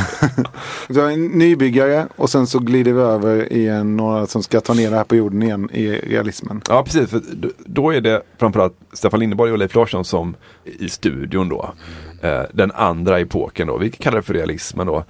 Du 0.88 1.02
har 1.02 1.12
en 1.12 1.26
nybyggare 1.26 2.08
och 2.16 2.30
sen 2.30 2.48
så 2.48 2.60
glider 2.60 2.94
vi 2.94 3.02
över 3.02 3.54
i 3.54 3.68
en, 3.68 3.98
några 3.98 4.28
som 4.28 4.44
ska 4.44 4.62
ta 4.62 4.74
ner 4.74 4.90
det 4.90 4.98
här 4.98 5.04
på 5.04 5.16
jorden 5.16 5.44
igen 5.44 5.70
i 5.74 5.92
realismen. 5.92 6.62
Ja 6.70 6.84
precis, 6.84 7.10
för 7.10 7.22
då 7.58 7.94
är 7.94 8.02
det 8.02 8.22
framförallt 8.38 8.74
Stefan 8.94 9.20
Lindeborg 9.20 9.52
och 9.52 9.58
Leif 9.58 9.76
Larsson 9.76 10.06
som 10.06 10.36
i 10.64 10.90
studion 10.90 11.50
då. 11.50 11.74
Eh, 12.22 12.42
den 12.54 12.72
andra 12.72 13.20
epoken 13.20 13.68
då, 13.68 13.78
vi 13.78 13.92
kallar 13.92 14.18
det 14.18 14.24
för 14.24 14.34
realismen 14.34 14.88
då. 14.88 15.06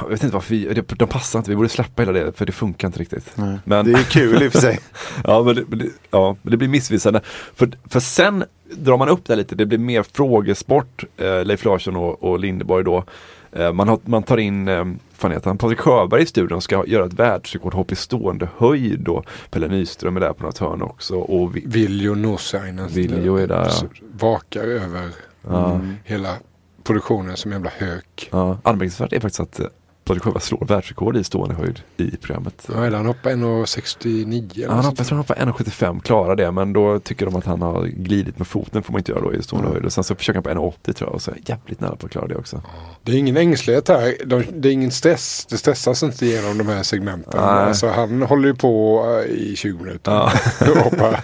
Jag 0.00 0.08
vet 0.08 0.22
inte 0.22 0.34
varför 0.34 0.54
vi, 0.54 0.82
de 0.96 1.06
passar 1.08 1.38
inte, 1.38 1.50
vi 1.50 1.56
borde 1.56 1.68
släppa 1.68 2.02
hela 2.02 2.12
det 2.12 2.32
för 2.32 2.46
det 2.46 2.52
funkar 2.52 2.88
inte 2.88 2.98
riktigt. 2.98 3.32
Nej. 3.34 3.58
Men, 3.64 3.84
Det 3.92 3.98
är 3.98 4.02
kul 4.02 4.42
i 4.42 4.48
och 4.48 4.52
för 4.52 4.58
sig. 4.60 4.80
ja, 5.24 5.42
men 5.42 5.54
det, 5.54 5.64
men 5.68 5.78
det, 5.78 5.86
ja, 6.10 6.36
men 6.42 6.50
det 6.50 6.56
blir 6.56 6.68
missvisande. 6.68 7.20
För, 7.54 7.70
för 7.88 8.00
sen 8.00 8.44
drar 8.70 8.96
man 8.98 9.08
upp 9.08 9.24
det 9.24 9.36
lite, 9.36 9.54
det 9.54 9.66
blir 9.66 9.78
mer 9.78 10.02
frågesport, 10.02 11.04
eh, 11.16 11.44
Leif 11.44 11.64
Larsson 11.64 11.96
och, 11.96 12.22
och 12.22 12.38
Lindeborg 12.38 12.84
då. 12.84 13.04
Eh, 13.52 13.72
man, 13.72 13.88
har, 13.88 13.98
man 14.04 14.22
tar 14.22 14.36
in, 14.36 14.68
eh, 14.68 14.84
fan 15.12 15.32
heter 15.32 15.46
han, 15.46 15.58
Patrik 15.58 15.78
Sjöberg 15.80 16.22
i 16.22 16.26
studion 16.26 16.56
och 16.56 16.62
ska 16.62 16.86
göra 16.86 17.06
ett 17.06 17.12
världsrekordhopp 17.12 17.92
i 17.92 17.96
stående 17.96 18.48
höjd 18.56 19.00
då. 19.00 19.22
Pelle 19.50 19.68
Nyström 19.68 20.16
är 20.16 20.20
där 20.20 20.32
på 20.32 20.42
något 20.42 20.58
hörn 20.58 20.82
också. 20.82 21.14
Och 21.16 21.56
vi, 21.56 21.62
Viljo 21.66 22.14
Norsainen. 22.14 22.88
Viljo 22.88 23.36
är 23.36 23.46
där, 23.46 23.68
ja. 23.82 23.88
Vakar 24.12 24.62
över 24.64 25.08
Ja. 25.48 25.74
mm, 25.74 25.94
hela 26.04 26.34
produktionen 26.82 27.36
som 27.36 27.52
jävla 27.52 27.70
hök. 27.70 28.28
Ja, 28.32 28.58
anmärkningsvärt 28.62 29.12
är 29.12 29.20
faktiskt 29.20 29.40
att 29.40 29.60
eh, 29.60 29.66
Patrik 30.04 30.22
Sjöberg 30.24 30.42
slår 30.42 30.64
världsrekord 30.66 31.16
i 31.16 31.24
stående 31.24 31.54
höjd 31.54 31.80
i 31.96 32.16
programmet. 32.16 32.68
Ja, 32.74 32.84
eller 32.84 32.96
han 32.96 33.06
hoppar 33.06 33.30
1,69 33.30 34.50
Ja, 34.54 34.64
eller 34.64 34.74
han 34.74 34.94
tror 34.94 35.06
han 35.08 35.18
hoppar 35.18 35.34
1,75, 35.34 36.00
klarar 36.00 36.36
det, 36.36 36.50
men 36.50 36.72
då 36.72 36.98
tycker 36.98 37.26
de 37.26 37.36
att 37.36 37.46
han 37.46 37.62
har 37.62 37.84
glidit 37.86 38.38
med 38.38 38.46
foten, 38.46 38.82
får 38.82 38.92
man 38.92 39.00
inte 39.00 39.12
göra 39.12 39.22
då 39.22 39.34
i 39.34 39.42
stående 39.42 39.70
höjd. 39.70 39.84
Och 39.84 39.92
sen 39.92 40.04
så 40.04 40.14
försöker 40.14 40.34
han 40.34 40.56
på 40.56 40.70
1,80 40.88 40.92
tror 40.92 41.08
jag, 41.08 41.14
och 41.14 41.22
så 41.22 41.30
är 41.30 41.34
jag 41.34 41.48
jävligt 41.48 41.80
nära 41.80 41.96
på 41.96 42.06
att 42.06 42.12
klara 42.12 42.26
det 42.26 42.36
också. 42.36 42.62
Det 43.02 43.12
är 43.12 43.16
ingen 43.16 43.36
ängslighet 43.36 43.88
här. 43.88 44.14
De, 44.26 44.44
det 44.52 44.68
är 44.68 44.72
ingen 44.72 44.90
stress. 44.90 45.46
Det 45.50 45.56
stressas 45.56 46.02
inte 46.02 46.26
igenom 46.26 46.58
de 46.58 46.68
här 46.68 46.82
segmenten. 46.82 47.32
Nej. 47.36 47.44
Alltså, 47.44 47.88
han 47.88 48.22
håller 48.22 48.48
ju 48.48 48.54
på 48.54 49.04
eh, 49.28 49.34
i 49.34 49.56
20 49.56 49.84
minuter. 49.84 50.12
Ja. 50.12 50.32
och 50.60 50.76
hoppar 50.76 51.20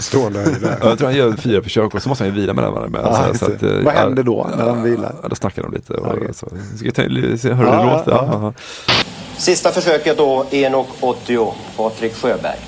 stående 0.00 0.38
höjd. 0.38 0.56
Ja, 0.62 0.88
jag 0.88 0.98
tror 0.98 1.08
han 1.08 1.16
gör 1.16 1.32
fyra 1.32 1.62
försök 1.62 1.94
och 1.94 2.02
så 2.02 2.08
måste 2.08 2.24
han 2.24 2.34
ju 2.34 2.40
vila 2.40 2.54
mellan 2.54 2.72
varandra. 2.72 3.02
Med, 3.02 3.10
Ja, 3.10 3.28
så, 3.32 3.38
så 3.38 3.52
att, 3.52 3.62
eh, 3.62 3.68
Vad 3.68 3.84
ja, 3.84 3.90
händer 3.90 4.22
då 4.22 4.50
när 4.56 4.68
han 4.68 4.82
vilar? 4.82 5.14
Ja, 5.22 5.28
då 5.28 5.34
snackar 5.34 5.62
de 5.62 5.72
lite. 5.72 5.94
Och, 5.94 6.16
Okej. 6.16 6.34
så. 6.34 6.46
Ska 6.76 6.86
jag 6.86 6.94
ta, 6.94 7.02
se, 7.38 7.52
hör 7.52 7.64
du 7.64 7.70
Ja, 7.70 7.76
det 7.76 7.90
ja, 7.90 7.96
låter? 7.96 8.17
Ja. 8.26 8.52
Sista 9.36 9.72
försöket 9.72 10.16
då, 10.16 10.46
Enok 10.50 10.88
80, 11.00 11.54
Patrik 11.76 12.14
Sjöberg. 12.14 12.58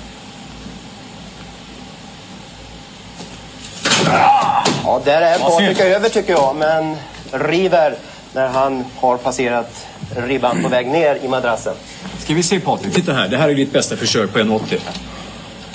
Ja, 4.83 5.01
där 5.05 5.21
är 5.21 5.39
Patrik 5.39 5.79
över 5.79 6.09
tycker 6.09 6.33
jag, 6.33 6.55
men 6.55 6.95
river 7.31 7.95
när 8.33 8.47
han 8.47 8.85
har 8.95 9.17
passerat 9.17 9.87
ribban 10.15 10.63
på 10.63 10.69
väg 10.69 10.87
ner 10.87 11.19
i 11.23 11.27
madrassen. 11.27 11.73
Ska 12.19 12.33
vi 12.33 12.43
se 12.43 12.59
Patrik, 12.59 12.93
titta 12.93 13.13
här. 13.13 13.27
Det 13.27 13.37
här 13.37 13.49
är 13.49 13.55
ditt 13.55 13.73
bästa 13.73 13.97
försök 13.97 14.33
på 14.33 14.39
1,80. 14.39 14.79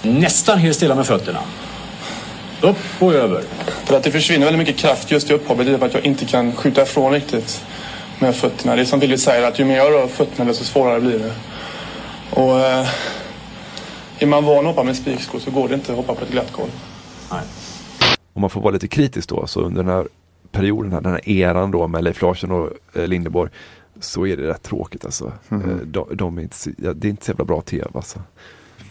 Nästan 0.02 0.58
helt 0.58 0.76
stilla 0.76 0.94
med 0.94 1.06
fötterna. 1.06 1.40
Upp 2.60 2.76
och 2.98 3.14
över. 3.14 3.42
För 3.84 3.96
att 3.96 4.02
det 4.02 4.10
försvinner 4.10 4.46
väldigt 4.46 4.66
mycket 4.66 4.76
kraft 4.76 5.10
just 5.10 5.30
i 5.30 5.34
upphoppet 5.34 5.66
i 5.66 5.74
och 5.74 5.80
med 5.80 5.86
att 5.86 5.94
jag 5.94 6.04
inte 6.04 6.24
kan 6.24 6.52
skjuta 6.56 6.82
ifrån 6.82 7.12
riktigt 7.12 7.64
med 8.18 8.36
fötterna. 8.36 8.74
Det 8.76 8.80
är 8.80 8.84
som 8.84 9.00
Willy 9.00 9.18
säger 9.18 9.48
att 9.48 9.58
ju 9.58 9.64
mer 9.64 9.76
jag 9.76 9.92
rör 9.92 10.06
fötterna 10.06 10.44
desto 10.44 10.64
svårare 10.64 11.00
blir 11.00 11.18
det. 11.18 11.34
Och 12.30 12.60
eh, 12.60 12.88
är 14.18 14.26
man 14.26 14.44
van 14.44 14.58
att 14.58 14.64
hoppa 14.64 14.82
med 14.82 14.96
spikskor 14.96 15.38
så 15.38 15.50
går 15.50 15.68
det 15.68 15.74
inte 15.74 15.92
att 15.92 15.98
hoppa 15.98 16.14
på 16.14 16.24
ett 16.24 16.30
glatt 16.30 16.52
golv. 16.52 16.70
Om 18.32 18.40
man 18.40 18.50
får 18.50 18.60
vara 18.60 18.72
lite 18.72 18.88
kritisk 18.88 19.28
då, 19.28 19.46
så 19.46 19.60
under 19.60 19.82
den 19.82 19.92
här 19.92 20.08
perioden, 20.52 20.92
här, 20.92 21.00
den 21.00 21.12
här 21.12 21.28
eran 21.28 21.70
då 21.70 21.88
med 21.88 22.04
Leif 22.04 22.22
Larsson 22.22 22.50
och 22.50 22.70
eh, 22.94 23.06
Lindeborg, 23.06 23.50
så 24.00 24.26
är 24.26 24.36
det 24.36 24.46
rätt 24.46 24.62
tråkigt 24.62 25.04
alltså. 25.04 25.32
Eh, 25.50 25.58
de, 25.84 26.08
de 26.12 26.38
är 26.38 26.42
inte, 26.42 26.56
det 26.76 27.06
är 27.06 27.10
inte 27.10 27.24
så 27.24 27.30
jävla 27.30 27.44
bra 27.44 27.60
tv 27.60 27.86
alltså. 27.94 28.20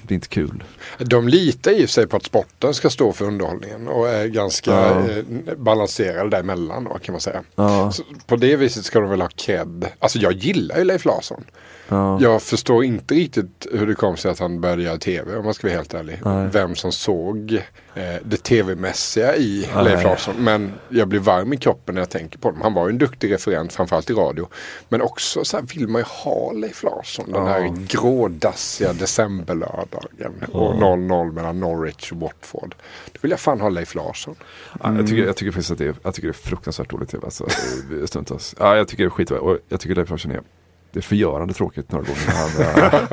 Det 0.07 0.13
är 0.13 0.15
inte 0.15 0.27
kul. 0.27 0.63
De 0.99 1.27
litar 1.27 1.71
i 1.71 1.87
sig 1.87 2.07
på 2.07 2.17
att 2.17 2.23
sporten 2.25 2.73
ska 2.73 2.89
stå 2.89 3.11
för 3.13 3.25
underhållningen 3.25 3.87
och 3.87 4.09
är 4.09 4.25
ganska 4.27 4.71
Ja. 4.71 5.09
eh, 5.09 5.55
balanserade 5.57 6.29
däremellan 6.29 6.83
då 6.83 6.97
kan 6.99 7.13
man 7.13 7.21
säga. 7.21 7.43
Ja. 7.55 7.91
På 8.27 8.35
det 8.35 8.55
viset 8.55 8.85
ska 8.85 8.99
de 8.99 9.09
väl 9.09 9.21
ha 9.21 9.29
cred. 9.35 9.85
Alltså 9.99 10.19
jag 10.19 10.33
gillar 10.33 10.77
ju 10.77 10.83
Leif 10.83 11.05
Larsson. 11.05 11.43
Ja. 11.89 12.17
Jag 12.21 12.41
förstår 12.41 12.83
inte 12.83 13.13
riktigt 13.15 13.67
hur 13.71 13.88
det 13.88 13.95
kom 13.95 14.17
sig 14.17 14.31
att 14.31 14.39
han 14.39 14.61
började 14.61 14.83
göra 14.83 14.97
tv 14.97 15.36
om 15.38 15.45
man 15.45 15.53
ska 15.53 15.67
vara 15.67 15.77
helt 15.77 15.93
ärlig. 15.93 16.21
Nej. 16.25 16.47
Vem 16.51 16.75
som 16.75 16.91
såg 16.91 17.53
eh, 17.95 18.03
det 18.23 18.43
tv-mässiga 18.43 19.36
i 19.36 19.69
Nej. 19.75 19.83
Leif 19.83 20.03
Larsson. 20.03 20.36
Men 20.39 20.73
jag 20.89 21.07
blir 21.07 21.19
varm 21.19 21.53
i 21.53 21.57
kroppen 21.57 21.95
när 21.95 22.01
jag 22.01 22.09
tänker 22.09 22.38
på 22.39 22.47
honom. 22.47 22.61
Han 22.61 22.73
var 22.73 22.88
ju 22.88 22.91
en 22.91 22.97
duktig 22.97 23.31
referent 23.33 23.73
framförallt 23.73 24.09
i 24.09 24.13
radio. 24.13 24.47
Men 24.89 25.01
också 25.01 25.45
så 25.45 25.57
här 25.57 25.63
vill 25.75 25.88
man 25.88 26.01
ju 26.01 26.05
ha 26.23 26.51
Leif 26.51 26.83
Larsson. 26.83 27.31
Den 27.31 27.47
här 27.47 27.59
Ja. 27.61 27.73
grådassiga 27.88 28.93
decemberlördagen. 28.93 30.33
Och 30.51 30.73
0-0 30.75 31.31
mellan 31.31 31.59
Norwich 31.59 32.11
och 32.11 32.17
Watford. 32.17 32.75
Då 33.11 33.19
vill 33.21 33.31
jag 33.31 33.39
fan 33.39 33.61
ha 33.61 33.69
Leif 33.69 33.95
Larsson. 33.95 34.36
Ja, 34.83 34.95
jag, 34.95 35.07
tycker, 35.07 35.25
jag 35.25 35.36
tycker 35.36 35.51
faktiskt 35.51 35.71
att 35.71 35.77
det 35.77 35.86
är, 35.88 35.95
jag 36.03 36.13
tycker 36.13 36.27
det 36.27 36.31
är 36.31 36.47
fruktansvärt 36.49 36.89
dåligt 36.89 37.09
tv. 37.09 37.25
Alltså, 37.25 37.47
stundtals. 38.05 38.55
Ja, 38.59 38.77
jag 38.77 38.88
tycker 38.88 39.03
det 39.03 39.07
är 39.07 39.09
skit 39.09 39.31
och 39.31 39.57
jag 39.69 39.79
tycker 39.79 39.95
Leif 39.95 40.09
Larsson 40.09 40.31
är 40.31 40.41
det 40.95 40.99
är 40.99 41.01
förgörande 41.01 41.53
tråkigt 41.53 41.91
några 41.91 42.05
gånger. 42.05 42.27
Han, 42.27 42.61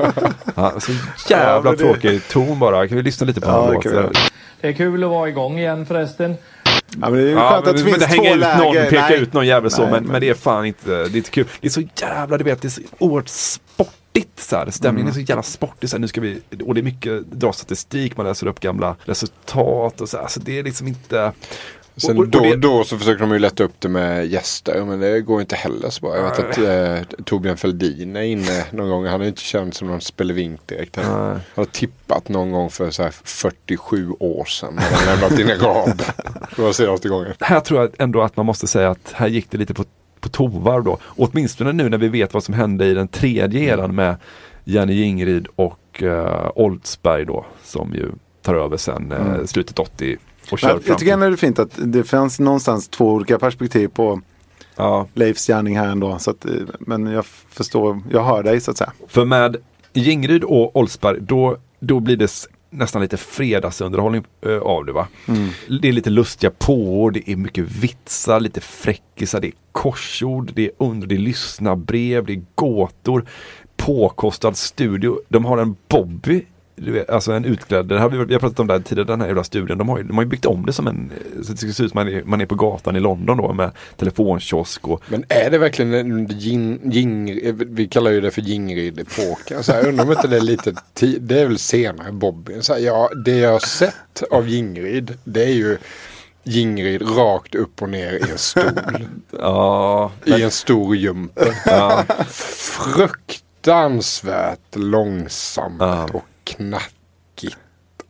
eh, 0.09 0.31
han, 0.55 0.81
så 0.81 0.91
jävla 1.29 1.53
Ja, 1.53 1.61
men 1.63 1.71
det- 1.71 1.77
tråkig 1.77 2.27
ton 2.27 2.59
bara. 2.59 2.87
Kan 2.87 2.97
vi 2.97 3.03
lyssna 3.03 3.27
lite 3.27 3.41
på 3.41 3.47
Ja, 3.47 3.81
ja, 3.83 3.91
det. 3.91 4.11
Det 4.61 4.67
är 4.67 4.73
kul 4.73 5.03
att 5.03 5.09
vara 5.09 5.29
igång 5.29 5.59
igen 5.59 5.85
förresten. 5.85 6.35
Ja, 6.63 6.73
men 7.09 7.13
det 7.13 7.19
är 7.19 7.25
ju 7.25 7.31
Ja, 7.31 7.49
skönt 7.49 7.65
men, 7.65 7.75
att 7.75 7.77
det 7.85 7.91
men 7.91 7.93
finns 7.99 8.15
två 8.15 8.25
ut 8.25 8.39
läger. 8.39 8.57
någon, 8.57 8.73
peka 8.89 9.01
Nej. 9.09 9.19
ut 9.21 9.33
någon 9.33 9.47
jävel 9.47 9.71
så, 9.71 9.81
Nej, 9.81 9.91
men, 9.91 10.03
men 10.03 10.21
det 10.21 10.29
är 10.29 10.33
fan 10.33 10.65
inte, 10.65 10.89
det 10.89 10.95
är 11.03 11.15
inte 11.17 11.29
kul. 11.31 11.45
Det 11.61 11.67
är 11.67 11.71
så 11.71 11.81
jävla, 11.95 12.37
du 12.37 12.43
vet, 12.43 12.61
det 12.61 12.67
är 12.67 12.69
så 12.69 12.81
oerhört 12.97 13.27
sportigt. 13.29 14.39
Så 14.39 14.55
här. 14.55 14.69
Stämningen 14.69 15.09
är 15.09 15.13
så 15.13 15.19
jävla 15.19 15.43
sportig. 15.43 15.89
Så 15.89 15.95
här, 15.95 16.01
nu 16.01 16.07
ska 16.07 16.21
vi, 16.21 16.41
och 16.65 16.73
det 16.75 16.81
är 16.81 16.83
mycket 16.83 17.31
dra 17.31 17.53
statistik, 17.53 18.17
man 18.17 18.25
läser 18.25 18.47
upp 18.47 18.59
gamla 18.59 18.95
resultat 19.05 20.01
och 20.01 20.09
så. 20.09 20.17
här. 20.17 20.27
Så 20.27 20.39
det 20.39 20.59
är 20.59 20.63
liksom 20.63 20.87
inte... 20.87 21.31
Sen 21.97 22.17
och- 22.17 22.23
och 22.23 22.27
då 22.29 22.39
det- 22.39 22.51
och 22.53 22.59
då 22.59 22.83
så 22.83 22.97
försöker 22.97 23.19
de 23.21 23.31
ju 23.31 23.39
lätta 23.39 23.63
upp 23.63 23.73
det 23.79 23.89
med 23.89 24.27
gäster 24.27 24.85
men 24.85 24.99
det 24.99 25.21
går 25.21 25.41
inte 25.41 25.55
heller 25.55 25.89
så 25.89 26.01
bra. 26.01 26.15
Jag 26.17 26.23
vet 26.23 26.39
att 26.39 26.57
eh, 26.57 27.23
Torbjörn 27.25 27.57
Fälldin 27.57 28.15
är 28.15 28.21
inne 28.21 28.65
någon 28.71 28.89
gång. 28.89 29.05
Han 29.05 29.21
är 29.21 29.25
inte 29.27 29.41
känd 29.41 29.73
som 29.73 29.87
någon 29.87 30.01
spelevink 30.01 30.67
direkt. 30.67 30.95
Han 30.95 31.39
har 31.55 31.65
tippat 31.65 32.29
någon 32.29 32.51
gång 32.51 32.69
för 32.69 32.91
så 32.91 33.03
här 33.03 33.11
47 33.11 34.11
år 34.19 34.45
sedan. 34.45 34.77
Han 34.77 35.05
lämnat 35.19 35.39
in 35.39 35.49
en 35.49 35.59
rad. 35.59 36.03
Det 36.55 36.61
var 36.61 36.71
senaste 36.71 37.09
gången. 37.09 37.33
här 37.39 37.59
tror 37.59 37.81
jag 37.81 37.89
ändå 37.99 38.21
att 38.21 38.37
man 38.37 38.45
måste 38.45 38.67
säga 38.67 38.89
att 38.89 39.11
här 39.13 39.27
gick 39.27 39.51
det 39.51 39.57
lite 39.57 39.73
på, 39.73 39.83
på 40.19 40.29
tovarv 40.29 40.83
då. 40.83 40.97
Åtminstone 41.05 41.71
nu 41.71 41.89
när 41.89 41.97
vi 41.97 42.07
vet 42.07 42.33
vad 42.33 42.43
som 42.43 42.53
hände 42.53 42.85
i 42.85 42.93
den 42.93 43.07
tredje 43.07 43.59
eran 43.73 43.95
med 43.95 44.15
Jenny 44.63 45.01
Ingrid 45.03 45.47
och 45.55 45.79
uh, 46.03 46.49
Oldsberg 46.55 47.25
då 47.25 47.45
som 47.63 47.93
ju 47.93 48.11
tar 48.41 48.55
över 48.55 48.77
sen 48.77 49.11
eh, 49.11 49.17
Mm. 49.27 49.47
slutet 49.47 49.79
80 49.79 50.17
och 50.51 50.59
kör 50.59 50.81
jag 50.85 50.99
tycker 50.99 51.13
ändå 51.13 51.25
det 51.25 51.35
är 51.35 51.37
fint 51.37 51.59
att 51.59 51.71
det 51.77 52.03
fanns 52.03 52.39
någonstans 52.39 52.87
två 52.87 53.11
olika 53.11 53.39
perspektiv 53.39 53.87
på 53.87 54.21
Leifs 55.13 55.47
gärning 55.47 55.77
här 55.77 55.87
ändå. 55.87 56.19
Så 56.19 56.31
att, 56.31 56.45
eh, 56.45 56.51
men 56.79 57.05
jag 57.07 57.25
förstår, 57.25 58.01
jag 58.11 58.23
hör 58.23 58.43
dig 58.43 58.61
så 58.61 58.71
att 58.71 58.77
säga. 58.77 58.93
För 59.07 59.25
med 59.25 59.57
Ingrid 59.93 60.43
och 60.43 60.75
Oldsberg 60.75 61.17
då, 61.21 61.57
då 61.79 61.99
blir 61.99 62.17
det 62.17 62.31
nästan 62.69 63.01
lite 63.01 63.17
fredagsunderhållning 63.17 64.23
eh, 64.41 64.57
av 64.57 64.85
det 64.85 64.91
va. 64.91 65.07
Mm. 65.27 65.49
Det 65.81 65.87
är 65.87 65.91
lite 65.91 66.09
lustiga 66.09 66.51
påord, 66.57 67.13
det 67.13 67.29
är 67.29 67.35
mycket 67.35 67.63
vitsar, 67.63 68.39
lite 68.39 68.61
fräckisar, 68.61 69.39
det 69.39 69.47
är 69.47 69.53
korsord, 69.71 70.51
det 70.55 70.65
är 70.65 70.71
under, 70.77 71.07
det 71.07 71.15
är 71.15 71.19
lyssnarbrev, 71.19 72.25
det 72.25 72.33
är 72.33 72.41
gåtor, 72.55 73.25
påkostad 73.77 74.57
studio. 74.57 75.19
De 75.29 75.45
har 75.45 75.57
en 75.57 75.75
Bobby 75.87 76.45
du 76.75 76.91
vet, 76.91 77.09
alltså 77.09 77.31
en 77.31 77.45
utklädd, 77.45 77.85
det 77.85 77.99
här, 77.99 78.09
vi 78.09 78.33
har 78.33 78.39
pratat 78.39 78.59
om 78.59 78.67
det 78.67 78.73
här 78.73 78.81
tidigare, 78.81 79.07
den 79.07 79.21
här 79.21 79.27
jävla 79.27 79.43
studion. 79.43 79.77
De 79.77 79.89
har, 79.89 79.97
ju, 79.97 80.03
de 80.03 80.17
har 80.17 80.23
ju 80.23 80.29
byggt 80.29 80.45
om 80.45 80.65
det 80.65 80.73
som 80.73 80.87
en, 80.87 81.11
så 81.43 81.51
det 81.51 81.57
ska 81.57 81.71
se 81.71 81.83
ut 81.83 81.91
som 81.91 81.99
man 81.99 82.07
är, 82.07 82.23
man 82.23 82.41
är 82.41 82.45
på 82.45 82.55
gatan 82.55 82.95
i 82.95 82.99
London 82.99 83.37
då 83.37 83.53
med 83.53 83.71
telefonkiosk 83.97 84.87
och 84.87 85.03
Men 85.07 85.25
är 85.29 85.51
det 85.51 85.57
verkligen 85.57 85.93
en 85.93 86.27
jing, 86.27 87.39
vi 87.75 87.87
kallar 87.87 88.11
ju 88.11 88.21
det 88.21 88.31
för 88.31 88.41
Jingrid-epoken. 88.41 89.63
Så 89.63 89.71
här, 89.71 89.87
undrar 89.87 90.05
om 90.05 90.11
inte 90.11 90.27
det 90.27 90.37
är 90.37 90.41
lite, 90.41 90.73
det 91.19 91.41
är 91.41 91.47
väl 91.47 91.57
senare 91.57 92.11
Bobby. 92.11 92.61
Så 92.61 92.73
här, 92.73 92.79
ja, 92.79 93.09
det 93.25 93.37
jag 93.37 93.51
har 93.51 93.59
sett 93.59 94.23
av 94.31 94.49
Jingrid, 94.49 95.17
det 95.23 95.43
är 95.43 95.53
ju 95.53 95.77
Jingrid 96.43 97.17
rakt 97.17 97.55
upp 97.55 97.81
och 97.81 97.89
ner 97.89 98.13
i 98.13 98.21
en 98.31 98.37
stol. 98.37 98.63
Ja, 99.39 100.11
I 100.25 100.43
en 100.43 100.51
stor 100.51 100.95
jumper. 100.95 101.55
Ja. 101.65 102.03
Fruktansvärt 102.27 104.75
långsamt 104.75 105.81
och 106.13 106.23
knackigt 106.43 107.57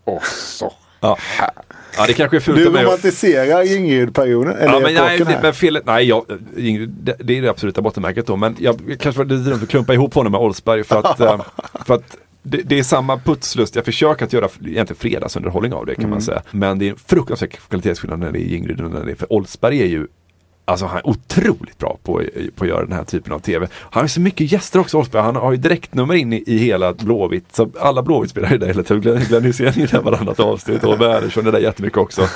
och 0.04 0.26
så 0.26 0.74
här. 1.02 1.50
Ja 1.98 2.06
det 2.08 2.14
kanske 2.14 2.38
är 2.38 2.42
fult 2.42 2.58
Du 2.58 2.66
romantiserar 2.66 3.76
Ingrid-perioden, 3.78 4.54
eller 4.58 4.74
ja, 4.74 4.80
men 4.80 4.94
nej, 4.94 5.20
det, 5.20 5.40
men 5.42 5.54
felet, 5.54 5.86
nej 5.86 6.06
jag, 6.08 6.26
Ingrid, 6.58 6.90
det, 6.90 7.16
det 7.20 7.38
är 7.38 7.42
det 7.42 7.50
absoluta 7.50 7.82
bottenmärket 7.82 8.28
då. 8.28 8.36
Men 8.36 8.56
jag 8.60 8.98
kanske 9.00 9.18
var 9.24 9.26
lite 9.26 9.50
dumt 9.50 9.60
att 9.64 9.70
klumpa 9.70 9.94
ihop 9.94 10.14
honom 10.14 10.32
med 10.32 10.42
Oldsberg 10.42 10.84
för 10.84 11.00
att, 11.00 11.20
eh, 11.20 11.42
för 11.86 11.94
att 11.94 12.18
det, 12.44 12.58
det 12.58 12.80
är 12.80 12.84
samma 12.84 13.18
putslustiga 13.18 13.84
försök 13.84 14.22
att 14.22 14.34
göra 14.34 14.46
egentligen 14.66 15.00
fredagsunderhållning 15.00 15.74
av 15.74 15.86
det 15.86 15.96
kan 15.96 16.04
man 16.04 16.12
Mm. 16.12 16.22
säga. 16.22 16.42
Men 16.52 16.80
det 16.80 16.86
är 16.86 16.90
en 16.90 16.98
fruktansvärd 17.06 17.52
kvalitetsskillnad 17.70 18.20
när 18.20 18.32
det 18.32 18.40
är 18.40 18.56
Ingrid 18.56 18.82
och 18.82 18.92
när 18.92 19.06
det 19.06 19.12
är, 19.12 19.16
för 19.16 19.34
Oldsberg 19.34 19.82
är 19.82 19.86
ju 19.86 20.08
Alltså 20.66 20.86
han 20.86 20.98
är 20.98 21.08
otroligt 21.08 21.78
bra 21.78 21.98
på, 22.04 22.22
på 22.56 22.64
att 22.64 22.70
göra 22.70 22.82
den 22.86 22.94
här 22.94 23.04
typen 23.04 23.34
av 23.34 23.40
tv. 23.40 23.68
Han 23.74 24.04
har 24.04 24.08
så 24.08 24.22
mycket 24.22 24.52
gäster 24.52 24.80
också 24.80 24.98
Oldsberg. 24.98 25.22
Han 25.24 25.36
har 25.36 25.52
ju 25.52 25.58
direktnummer 25.58 26.14
in 26.16 26.34
i, 26.34 26.44
i 26.48 26.58
hela 26.58 26.94
Blåvitt. 26.94 27.56
Så 27.56 27.70
alla 27.80 28.02
Blåvitt 28.04 28.32
spelar 28.32 28.52
ju 28.52 28.58
där 28.58 28.68
hela 28.68 28.84
tiden. 28.84 29.02
Glenn, 29.02 29.18
Glenn 29.28 29.44
Hysén 29.44 29.68
är 29.82 29.88
där 29.88 30.02
varannat 30.02 30.40
avsnitt 30.40 30.84
och 30.84 31.02
Wernersson 31.02 31.48
är 31.48 31.52
där 31.52 31.60
jättemycket 31.60 31.98
också. 31.98 32.28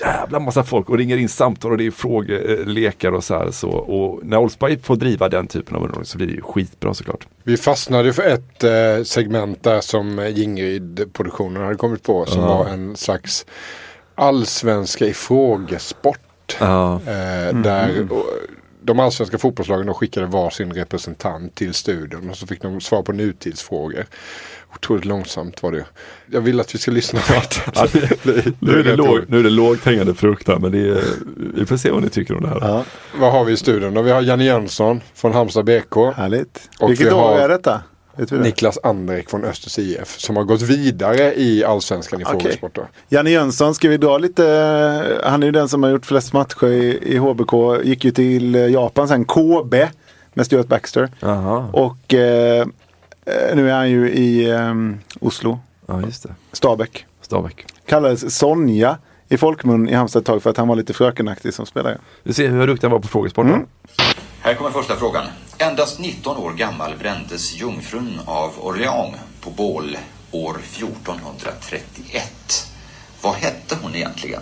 Jävla 0.00 0.40
massa 0.40 0.64
folk 0.64 0.88
och 0.90 0.98
ringer 0.98 1.16
in 1.16 1.28
samtal 1.28 1.70
och 1.72 1.78
det 1.78 1.86
är 1.86 1.90
frågelekar 1.90 3.12
och 3.12 3.24
så 3.24 3.34
här. 3.34 3.50
Så, 3.50 3.68
och 3.70 4.20
när 4.26 4.36
Oldsberg 4.36 4.78
får 4.82 4.96
driva 4.96 5.28
den 5.28 5.46
typen 5.46 5.76
av 5.76 5.82
underhållning 5.82 6.06
så 6.06 6.16
blir 6.18 6.26
det 6.26 6.32
ju 6.32 6.40
skitbra 6.42 6.94
såklart. 6.94 7.26
Vi 7.42 7.56
fastnade 7.56 8.12
för 8.12 8.22
ett 8.22 8.64
eh, 8.64 9.04
segment 9.04 9.62
där 9.62 9.80
som 9.80 10.32
Jingrid-produktionen 10.34 11.62
hade 11.62 11.74
kommit 11.76 12.02
på. 12.02 12.26
Som 12.26 12.40
Ja. 12.42 12.46
var 12.58 12.66
en 12.66 12.96
slags 12.96 13.46
allsvenska 14.14 15.06
i 15.06 15.14
frågesport. 15.14 16.18
Ja. 16.60 17.00
Eh, 17.06 17.48
Mm. 17.48 17.62
Där 17.62 18.06
de 18.82 19.00
allsvenska 19.00 19.38
fotbollslagen 19.38 19.86
de 19.86 19.94
skickade 19.94 20.26
var 20.26 20.50
sin 20.50 20.72
representant 20.72 21.54
till 21.54 21.74
studion. 21.74 22.30
Och 22.30 22.36
så 22.36 22.46
fick 22.46 22.62
de 22.62 22.80
svar 22.80 23.02
på 23.02 23.12
nutidsfrågor. 23.12 24.06
Otroligt 24.74 25.04
långsamt 25.04 25.62
var 25.62 25.72
det. 25.72 25.84
Jag 26.26 26.40
vill 26.40 26.60
att 26.60 26.74
vi 26.74 26.78
ska 26.78 26.90
lyssna 26.90 27.20
på 27.20 27.32
det. 27.72 27.72
Ja, 27.74 27.86
nu, 28.58 28.78
är 28.80 28.84
det 28.84 28.96
låg, 28.96 29.20
nu 29.28 29.38
är 29.38 29.42
det 29.42 29.50
lågt 29.50 29.84
hängande 29.84 30.14
frukt 30.14 30.48
här 30.48 30.58
men 30.58 30.72
det 30.72 30.88
är, 30.88 31.02
vi 31.54 31.66
får 31.66 31.76
se 31.76 31.90
vad 31.90 32.02
ni 32.02 32.08
tycker 32.08 32.34
om 32.36 32.42
det 32.42 32.48
här. 32.48 32.84
Vad 33.18 33.32
har 33.32 33.44
vi 33.44 33.52
i 33.52 33.56
studion? 33.56 33.94
då? 33.94 34.02
Vi 34.02 34.10
har 34.10 34.22
Janne 34.22 34.44
Jönsson 34.44 35.00
från 35.14 35.32
Halmstad 35.32 35.64
BK. 35.64 35.96
Härligt. 36.16 36.70
Och 36.80 36.90
Vilket 36.90 37.06
vi 37.06 37.10
år 37.10 37.20
har 37.20 37.38
är 37.38 37.48
detta? 37.48 37.82
Niklas 38.30 38.78
Andrek 38.82 39.30
från 39.30 39.44
Östers 39.44 39.78
IF 39.78 40.18
som 40.20 40.36
har 40.36 40.44
gått 40.44 40.62
vidare 40.62 41.34
i 41.34 41.64
allsvenskan 41.64 42.20
i 42.20 42.24
då. 42.74 42.86
Janne 43.08 43.30
Jönsson, 43.30 43.74
ska 43.74 43.88
vi 43.88 43.96
dra 43.96 44.18
lite? 44.18 44.46
eh, 45.22 45.30
Han 45.30 45.42
är 45.42 45.46
ju 45.46 45.52
den 45.52 45.68
som 45.68 45.82
har 45.82 45.90
gjort 45.90 46.06
flest 46.06 46.32
matcher 46.32 46.66
i, 46.66 46.98
i 47.14 47.16
HBK. 47.16 47.52
Gick 47.84 48.04
ju 48.04 48.10
till 48.10 48.54
eh, 48.54 48.66
Japan 48.66 49.08
sen, 49.08 49.24
KB 49.24 49.74
med 50.34 50.46
Stuart 50.46 50.68
Baxter. 50.68 51.08
Och 51.72 52.14
eh, 52.14 52.60
eh, 53.26 53.56
nu 53.56 53.70
är 53.70 53.74
han 53.74 53.90
ju 53.90 54.10
i 54.10 54.50
eh, 54.50 54.74
Oslo. 55.20 55.58
Ja, 55.86 56.02
just 56.02 56.22
det. 56.22 56.34
Stabäck. 56.52 57.06
Stabäck. 57.20 57.66
Kallades 57.86 58.38
Sonja 58.38 58.98
i 59.28 59.36
folkmun 59.36 59.88
i 59.88 59.94
Halmstad 59.94 60.20
ett 60.20 60.26
tag 60.26 60.42
för 60.42 60.50
att 60.50 60.56
han 60.56 60.68
var 60.68 60.76
lite 60.76 60.92
frökenaktig 60.92 61.54
som 61.54 61.66
spelare. 61.66 61.98
Vi 62.22 62.32
ser 62.32 62.48
hur 62.48 62.66
duktig 62.66 62.86
han 62.86 62.92
var 62.92 62.98
på 63.00 63.08
frågesport. 63.08 63.44
Mm. 63.46 63.66
Här 64.44 64.54
kommer 64.54 64.70
första 64.70 64.96
frågan. 64.96 65.26
Endast 65.58 65.98
19 65.98 66.36
år 66.36 66.52
gammal 66.52 66.96
brändes 66.96 67.54
jungfrun 67.54 68.20
av 68.26 68.52
Orléans 68.58 69.14
på 69.40 69.50
bål 69.50 69.96
år 70.30 70.56
1431. 70.74 72.72
Vad 73.22 73.34
hette 73.34 73.76
hon 73.82 73.94
egentligen? 73.94 74.40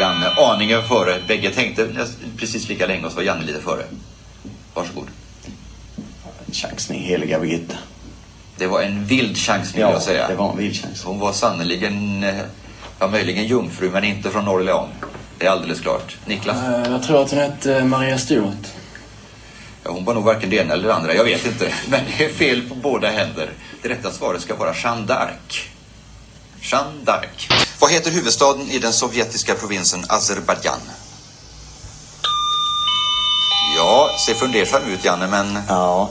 Janne 0.00 0.26
aningen 0.36 0.82
före. 0.88 1.22
Bägge 1.28 1.50
tänkte 1.50 2.06
precis 2.38 2.68
lika 2.68 2.86
länge 2.86 3.04
och 3.06 3.10
så 3.10 3.16
var 3.16 3.22
Janne 3.22 3.44
lite 3.44 3.60
före. 3.60 3.84
Varsågod. 4.74 5.08
Chansning, 6.52 7.02
heliga 7.02 7.40
Birgitta. 7.40 7.76
Det 8.56 8.66
var 8.66 8.82
en 8.82 9.04
vild 9.04 9.36
chansning 9.36 9.80
Ja, 9.80 9.86
vill 9.86 9.94
jag 9.94 10.02
säga. 10.02 10.28
det 10.28 10.34
var 10.34 10.50
en 10.50 10.56
vild 10.58 10.74
chansning. 10.74 11.12
Hon 11.12 11.18
var 11.20 11.32
sannerligen, 11.32 12.26
ja 12.98 13.08
möjligen 13.08 13.46
jungfru 13.46 13.90
men 13.90 14.04
inte 14.04 14.30
från 14.30 14.48
Orléans. 14.48 14.90
Det 15.38 15.46
är 15.46 15.50
alldeles 15.50 15.80
klart. 15.80 16.16
Niklas? 16.26 16.56
Eh, 16.56 16.92
Jag 16.92 17.02
tror 17.02 17.22
att 17.22 17.30
hon 17.30 17.40
hette 17.40 17.84
Maria 17.84 18.18
Stewart. 18.18 18.66
Ja, 19.84 19.90
hon 19.90 20.04
var 20.04 20.14
nog 20.14 20.24
varken 20.24 20.50
det 20.50 20.56
ena 20.56 20.72
eller 20.74 20.88
det 20.88 20.94
andra, 20.94 21.14
jag 21.14 21.24
vet 21.24 21.46
inte. 21.46 21.74
Men 21.88 22.00
det 22.18 22.24
är 22.24 22.28
fel 22.32 22.68
på 22.68 22.74
båda 22.74 23.10
händer. 23.10 23.50
Det 23.82 23.88
rätta 23.88 24.12
svaret 24.12 24.42
ska 24.42 24.54
vara 24.54 24.74
Jeanne 24.74 25.06
d'Arc. 25.06 25.60
Jeanne 26.60 27.04
d'Arc. 27.04 27.66
Vad 27.80 27.90
heter 27.90 28.10
huvudstaden 28.10 28.70
i 28.70 28.78
den 28.78 28.92
sovjetiska 28.92 29.54
provinsen 29.54 30.04
Azerbajdzjan? 30.08 30.80
Ja, 33.76 34.10
ser 34.26 34.34
fundersam 34.34 34.82
ut 34.84 35.04
Janne, 35.04 35.26
men... 35.26 35.58
Ja. 35.68 36.10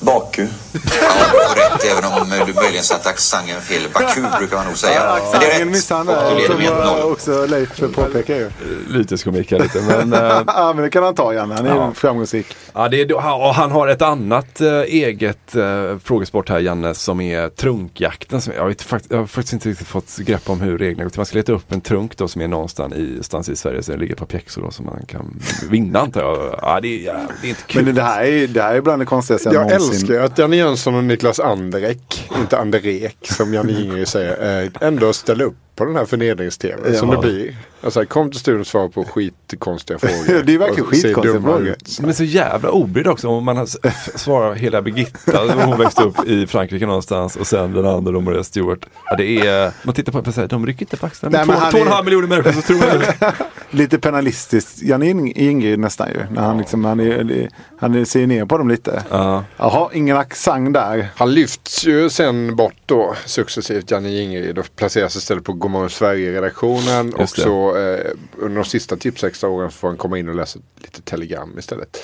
Baku. 0.00 0.46
Ja, 0.74 1.54
rätt, 1.56 1.84
även 1.84 2.04
om 2.12 2.32
eh, 2.32 2.46
du 2.46 2.52
möjligen 2.54 2.84
satt 2.84 3.06
accenten 3.06 3.60
fel. 3.60 3.82
Baku 3.94 4.20
brukar 4.38 4.56
man 4.56 4.66
nog 4.66 4.76
säga. 4.78 4.94
Ja, 4.94 5.18
Men 5.32 5.40
det 5.40 5.46
är 5.52 5.58
rätt. 5.58 5.68
missade 5.68 5.98
han 5.98 6.08
Och 6.08 6.30
du 6.30 6.34
leder 6.36 6.48
Som 6.54 6.58
med 6.62 6.70
var 6.86 6.96
1-0. 6.98 7.12
också 7.12 7.46
Leif 7.46 7.80
påpekar 7.94 8.34
ju. 8.34 8.50
Lyteskomik 8.88 9.52
här 9.52 9.58
lite 9.58 9.80
men 9.80 10.12
eh, 10.12 10.20
ja 10.46 10.72
men 10.74 10.84
det 10.84 10.90
kan 10.90 11.02
han 11.02 11.14
ta 11.14 11.34
Janne, 11.34 11.54
han 11.54 11.66
är 11.66 11.70
Ja. 11.76 11.92
framgångsrik. 11.94 12.46
Ja, 12.74 12.88
det 12.88 13.00
är, 13.00 13.14
och 13.14 13.54
han 13.54 13.70
har 13.70 13.88
ett 13.88 14.02
annat 14.02 14.60
eh, 14.60 14.68
eget 14.80 15.54
eh, 15.56 15.98
frågesport 16.04 16.48
här 16.48 16.58
Janne 16.58 16.94
som 16.94 17.20
är 17.20 17.48
trunkjakten. 17.48 18.40
Som, 18.40 18.52
jag, 18.56 18.66
vet, 18.66 18.82
fakt, 18.82 19.04
jag 19.08 19.18
har 19.18 19.26
faktiskt 19.26 19.52
inte 19.52 19.68
riktigt 19.68 19.86
fått 19.88 20.16
grepp 20.16 20.50
om 20.50 20.60
hur 20.60 20.78
reglerna 20.78 21.02
går 21.04 21.10
till. 21.10 21.18
Man 21.18 21.26
ska 21.26 21.36
leta 21.36 21.52
upp 21.52 21.72
en 21.72 21.80
trunk 21.80 22.16
då 22.16 22.28
som 22.28 22.40
är 22.42 22.48
någonstans 22.48 22.94
i, 22.94 23.02
någonstans 23.08 23.48
i 23.48 23.56
Sverige. 23.56 23.82
Så 23.82 23.92
det 23.92 23.98
ligger 23.98 24.12
ett 24.12 24.18
par 24.18 24.26
pjäxor 24.26 24.62
då 24.62 24.70
som 24.70 24.86
man 24.86 25.06
kan 25.08 25.40
vinna 25.70 26.00
antar 26.00 26.20
jag. 26.20 26.58
Ja, 26.62 26.80
det, 26.80 26.88
är, 26.88 27.06
ja, 27.06 27.14
det 27.42 27.46
är 27.46 27.48
inte 27.48 27.62
kul. 27.66 27.84
Men 27.84 27.94
det 27.94 28.02
här 28.02 28.22
är, 28.24 28.46
det 28.46 28.62
här 28.62 28.74
är 28.74 28.80
bland 28.80 29.02
det 29.02 29.06
konstigaste 29.06 29.48
jag 29.48 29.54
Jag 29.54 29.62
någonsin. 29.70 29.94
älskar 29.94 30.20
att 30.20 30.38
Janne 30.38 30.56
Jönsson 30.62 30.94
och 30.94 31.04
Niklas 31.04 31.40
Anderek, 31.40 32.30
inte 32.36 32.58
Anderek 32.58 33.16
som 33.22 33.54
Janne 33.54 33.80
Ingrid 33.80 34.08
säger, 34.08 34.62
eh, 34.62 34.70
ändå 34.80 35.12
ställer 35.12 35.44
upp 35.44 35.71
på 35.84 35.88
den 35.88 35.96
här 35.96 36.04
förnedrings-tv 36.04 36.94
som 36.94 37.08
Ja. 37.08 37.14
det 37.14 37.20
blir. 37.22 37.56
Alltså, 37.84 38.04
kom 38.04 38.30
till 38.30 38.40
studion 38.40 38.60
och 38.60 38.66
svara 38.66 38.88
på 38.88 39.04
skitkonstiga 39.04 39.98
frågor. 40.02 40.42
Det 40.42 40.54
är 40.54 40.58
verkligen 40.58 40.84
skitkonstiga 40.84 41.40
frågor. 41.40 41.76
Men 42.02 42.14
så 42.14 42.24
jävla 42.24 42.70
obrydd 42.70 43.06
också 43.06 43.28
om 43.28 43.44
man 43.44 43.66
svarar 44.14 44.54
hela 44.54 44.82
Birgitta, 44.82 45.64
hon 45.64 45.78
växte 45.78 46.02
upp 46.02 46.26
i 46.28 46.46
Frankrike 46.46 46.86
någonstans 46.86 47.36
och 47.36 47.46
sen 47.46 47.72
den 47.72 47.86
andra 47.86 48.12
då 48.12 48.20
Maria 48.20 48.44
Stewart. 48.44 48.86
Ja, 49.04 49.16
det 49.16 49.24
är, 49.46 49.72
man 49.82 49.94
tittar 49.94 50.12
på 50.12 50.20
det 50.20 50.28
och 50.28 50.34
säger, 50.34 50.48
de 50.48 50.66
rycker 50.66 50.82
inte 50.82 50.96
på 50.96 51.06
axlarna. 51.06 51.44
Två, 51.44 51.52
två 51.52 51.58
och 51.60 51.74
en 51.74 51.86
är- 51.86 51.90
halv 51.90 52.04
miljoner 52.04 52.28
människor 52.28 52.52
så 52.52 52.62
tror 52.62 52.78
jag 53.20 53.32
lite 53.70 53.98
penalistiskt 53.98 54.82
Jan 54.82 55.02
In- 55.02 55.32
Ingrid 55.36 55.78
nästan 55.78 56.08
ju. 56.08 56.34
När 56.34 56.42
han, 56.42 56.58
liksom, 56.58 56.84
han, 56.84 57.00
är, 57.00 57.48
han 57.78 58.06
ser 58.06 58.26
ner 58.26 58.44
på 58.44 58.58
dem 58.58 58.68
lite. 58.68 59.02
Jaha, 59.10 59.88
ingen 59.92 60.16
accent 60.16 60.74
där. 60.74 61.08
Han 61.16 61.34
lyfts 61.34 61.84
ju 61.86 62.10
sen 62.10 62.56
bort 62.56 62.74
då 62.86 63.14
successivt, 63.26 63.90
Janne 63.90 64.20
Ingrid, 64.22 64.58
och 64.58 64.66
placeras 64.76 65.16
istället 65.16 65.44
på 65.44 65.52
Godmorgon 65.72 65.90
Sverige-redaktionen. 65.90 67.14
Och 67.14 67.20
det. 67.20 67.26
så 67.26 67.76
eh, 67.76 68.10
under 68.38 68.56
de 68.62 68.64
sista 68.64 68.96
tipsextra 68.96 69.48
åren 69.50 69.70
får 69.70 69.88
han 69.88 69.96
komma 69.96 70.18
in 70.18 70.28
och 70.28 70.34
läsa 70.34 70.58
lite 70.78 71.02
telegram 71.02 71.58
istället. 71.58 72.02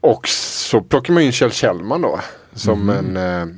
Och 0.00 0.28
så 0.28 0.80
plockar 0.80 1.14
man 1.14 1.22
in 1.22 1.32
Kjell 1.32 1.50
Kjellman 1.52 2.02
då, 2.02 2.20
som 2.54 2.80
Mhm. 2.86 3.16
en 3.16 3.16
eh, 3.48 3.54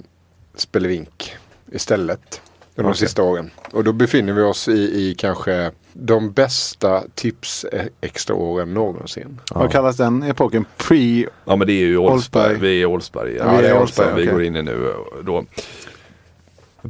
spelevink 0.56 1.36
istället. 1.72 2.40
Under 2.74 2.92
de 2.92 2.96
sista 2.98 3.22
åren. 3.22 3.50
Och 3.70 3.84
då 3.84 3.92
befinner 3.92 4.32
vi 4.32 4.42
oss 4.42 4.68
i, 4.68 4.72
i 4.72 5.14
kanske 5.18 5.70
de 5.92 6.32
bästa 6.32 7.02
tips 7.14 7.64
eh, 7.64 7.86
extra 8.00 8.34
åren 8.36 8.74
någonsin. 8.74 9.40
Vad 9.50 9.72
kallas 9.72 9.96
den 9.96 10.22
epoken? 10.22 10.64
Pre... 10.76 11.26
Ja 11.44 11.56
men 11.56 11.66
det 11.66 11.72
är 11.72 11.86
ju 11.86 11.98
Oldsberg. 11.98 12.54
Vi 12.54 12.82
är 12.82 12.86
Oldsberg. 12.86 13.34
Ja, 13.34 13.56
vi 13.56 13.66
är 13.66 13.80
Oldsberg, 13.80 14.14
vi 14.16 14.22
okej. 14.22 14.32
går 14.32 14.42
in 14.42 14.56
i 14.56 14.62
nu 14.62 14.88
eh, 14.88 15.24
då. 15.24 15.44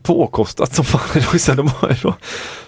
Påkostat 0.02 0.74
som 0.74 0.84
fan. 0.84 1.56
De 1.56 1.68
har 1.68 1.98
då, 2.02 2.14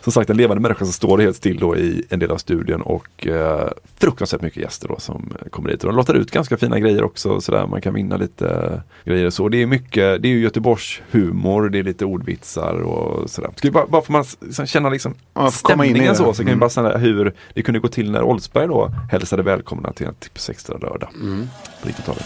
som 0.01 0.13
sagt 0.13 0.31
en 0.31 0.37
levande 0.37 0.61
människa 0.61 0.85
som 0.85 0.93
står 0.93 1.19
helt 1.19 1.37
still 1.37 1.59
då 1.59 1.77
i 1.77 2.05
en 2.09 2.19
del 2.19 2.31
av 2.31 2.37
studien 2.37 2.83
och 2.83 3.27
eh, 3.27 3.69
fruktansvärt 3.99 4.41
mycket 4.43 4.63
gäster 4.63 4.89
då 4.89 4.97
som 4.99 5.33
kommer 5.51 5.71
dit. 5.71 5.85
Och 5.85 5.91
de 5.91 5.97
lottar 5.97 6.15
ut 6.15 6.31
ganska 6.31 6.57
fina 6.57 6.79
grejer 6.79 7.05
också 7.05 7.41
så 7.41 7.53
där 7.53 7.67
man 7.67 7.81
kan 7.81 7.95
vinna 7.95 8.17
lite 8.17 8.83
grejer 9.05 9.27
och 9.27 9.33
så. 9.35 9.49
Det 9.49 9.63
är 9.63 9.67
mycket, 9.67 10.23
det 10.23 10.29
är 10.29 10.33
ju 10.33 10.41
Göteborgs 10.41 11.01
humor, 11.11 11.69
det 11.69 11.79
är 11.79 11.83
lite 11.83 12.05
ordvitsar 12.05 12.75
och 12.75 13.31
sådär. 13.31 13.51
Ska 13.57 13.69
vi 13.69 13.73
bara, 13.73 13.87
bara 13.87 14.03
för 14.03 14.13
man 14.13 14.25
liksom 14.41 14.67
känna 14.67 14.89
liksom 14.89 15.15
Ja, 15.35 15.41
får 15.45 15.51
stämningen 15.51 16.17
så, 16.17 16.33
så 16.33 16.37
kan 16.37 16.47
vi 16.47 16.51
Mm. 16.51 16.61
bara 16.61 16.71
säga 16.71 16.97
hur 16.99 17.35
det 17.55 17.63
kunde 17.63 17.81
gå 17.81 17.89
till 17.89 18.11
när 18.11 18.23
Oldsberg 18.23 18.67
då 18.67 18.93
hälsade 19.13 19.43
välkomna 19.43 19.93
till 19.93 20.07
en 20.07 20.15
Tips 20.15 20.51
Extra 20.51 20.79
lördag 20.79 21.09
på 21.83 21.89
90-talet. 21.89 22.25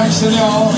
Tack 0.00 0.12
ska 0.12 0.26
ni 0.26 0.36
ha. 0.36 0.72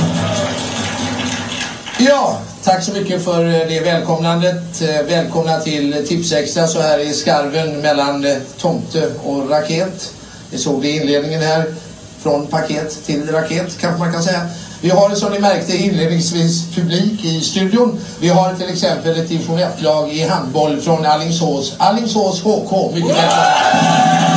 Ja, 1.99 2.39
tack 2.63 2.85
så 2.85 2.93
mycket 2.93 3.25
för 3.25 3.45
eh, 3.45 3.69
det 3.69 3.81
välkomnandet. 3.81 4.83
Eh, 4.83 5.07
välkomna 5.07 5.61
till 5.61 6.07
Tipsextra 6.09 6.67
så 6.67 6.81
här 6.81 6.99
i 6.99 7.13
skarven 7.13 7.81
mellan 7.81 8.25
eh, 8.25 8.37
tomte 8.59 9.11
och 9.25 9.51
raket. 9.51 10.15
Vi 10.51 10.59
såg 10.59 10.83
det 10.83 10.89
i 10.89 10.97
inledningen 10.97 11.43
här. 11.43 11.75
Från 12.23 12.47
paket 12.47 13.05
till 13.07 13.31
raket 13.31 13.79
kanske 13.81 13.99
man 13.99 14.13
kan 14.13 14.23
säga. 14.23 14.41
Vi 14.81 14.91
har 14.91 15.15
som 15.15 15.33
ni 15.33 15.39
märkte 15.39 15.77
inledningsvis 15.77 16.75
publik 16.75 17.25
i 17.25 17.41
studion. 17.41 18.01
Vi 18.21 18.29
har 18.29 18.55
till 18.55 18.69
exempel 18.69 19.21
ett 19.21 19.29
division 19.29 19.59
1-lag 19.59 20.13
i 20.13 20.27
handboll 20.29 20.81
från 20.81 21.07
Alingsås. 21.07 21.75
Alingsås 21.79 22.43
HK, 22.43 22.95
mycket 22.95 23.17
välkomna. 23.17 24.32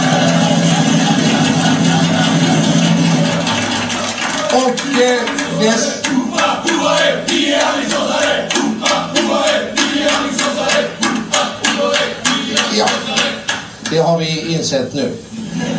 Ja, 12.77 12.87
det 13.89 13.97
har 13.97 14.19
vi 14.19 14.53
insett 14.53 14.93
nu. 14.93 15.11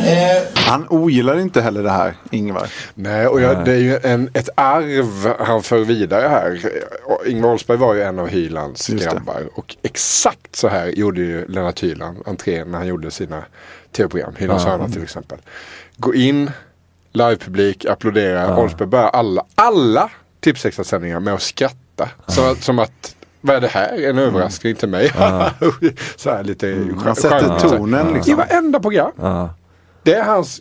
Eh, 0.07 0.43
Han 0.55 0.87
ogillar 0.91 1.39
inte 1.39 1.61
heller 1.61 1.83
det 1.83 1.91
här, 1.91 2.15
Ingvar. 2.31 2.69
Nej, 2.95 3.27
och 3.27 3.41
jag, 3.41 3.65
det 3.65 3.73
är 3.73 3.77
ju 3.79 3.99
en, 4.03 4.31
ett 4.35 4.49
arv 4.55 5.35
han 5.41 5.63
för 5.63 5.79
vidare 5.79 6.29
här. 6.29 6.61
Och 7.05 7.27
Ingvar 7.27 7.51
Oldsberg 7.51 7.77
var 7.79 7.95
ju 7.95 8.03
en 8.03 8.19
av 8.19 8.29
Hylands 8.29 8.87
grabbar. 8.89 9.43
Och 9.55 9.77
exakt 9.83 10.57
så 10.57 10.69
här 10.69 10.87
gjorde 10.87 11.21
ju 11.21 11.47
Lennart 11.49 11.83
Hyland 11.83 12.19
entré 12.27 12.65
när 12.65 12.79
han 12.79 12.87
gjorde 12.87 13.11
sina 13.11 13.43
tv-program. 13.97 14.35
Hylands 14.39 14.65
Ja. 14.65 14.71
hörna 14.71 14.89
till 14.89 15.03
exempel. 15.03 15.39
Gå 15.97 16.15
in, 16.15 16.51
livepublik, 17.17 17.85
applådera. 17.85 18.41
Ja. 18.43 18.57
Oldsberg 18.63 18.89
börjar 18.89 19.09
alla, 19.09 19.45
alla 19.55 20.11
Tipsextra-sändningar 20.41 21.21
med 21.21 21.35
att 21.35 21.43
skratta. 21.43 22.09
Som, 22.27 22.45
att- 22.53 22.63
som 22.63 22.79
att 22.79 23.13
vad 23.41 23.57
är 23.57 23.61
det 23.61 23.69
här? 23.69 24.03
En 24.11 24.19
överraskning 24.19 24.75
till 24.75 24.89
mig. 24.89 25.13
så 26.17 26.31
här 26.31 26.45
lite 26.45 26.73
mm, 26.73 26.99
Han 26.99 27.17
sätter 27.17 27.59
tonen 27.59 28.13
liksom. 28.15 28.33
I 28.33 28.37
varenda 28.37 28.81
program. 28.81 29.13
Ja. 29.21 29.51
Det 30.03 30.15
är 30.15 30.25
hans 30.25 30.61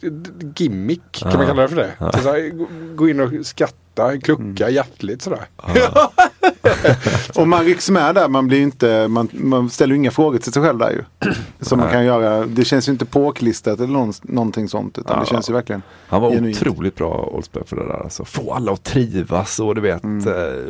gimmick, 0.55 1.01
kan 1.11 1.31
Ja. 1.31 1.37
man 1.37 1.47
kalla 1.47 1.61
det 1.61 1.67
för 1.67 1.75
det? 1.75 1.91
Ja. 1.97 2.11
Så 2.11 2.17
här, 2.31 2.49
gå- 2.49 2.67
gå 2.95 3.09
in 3.09 3.19
och 3.19 3.45
skratta, 3.45 3.75
klucka 4.23 4.69
hjärtligt 4.69 5.21
sådär. 5.21 5.45
Och 7.35 7.47
man 7.47 7.63
rycks 7.65 7.89
med 7.89 8.15
där, 8.15 8.27
man 8.27 8.47
blir 8.47 8.61
inte, 8.61 9.07
man, 9.07 9.29
man 9.33 9.69
ställer 9.69 9.95
inga 9.95 10.11
frågor 10.11 10.37
till 10.37 10.53
sig 10.53 10.61
själv 10.63 10.77
där 10.79 10.89
ju. 10.91 11.31
Som 11.61 11.79
man 11.79 11.89
kan 11.91 12.05
göra. 12.05 12.45
Det 12.45 12.65
känns 12.65 12.87
ju 12.87 12.91
inte 12.91 13.05
påklistrat 13.05 13.79
eller 13.79 13.93
någon, 13.93 14.13
någonting 14.21 14.69
sånt. 14.69 14.97
Utan 14.97 15.17
det 15.19 15.25
Ja. 15.27 15.31
känns 15.31 15.49
ju 15.49 15.53
verkligen 15.53 15.81
Han 16.07 16.21
var 16.21 16.31
genuint. 16.31 16.61
otroligt 16.61 16.95
bra 16.95 17.29
Oldsberg 17.33 17.63
för 17.67 17.75
det 17.75 17.87
där. 17.87 18.03
Alltså. 18.03 18.25
Få 18.25 18.53
alla 18.53 18.71
att 18.71 18.83
trivas 18.83 19.59
och 19.59 19.75
du 19.75 19.81
vet. 19.81 20.03
eh, 20.03 20.09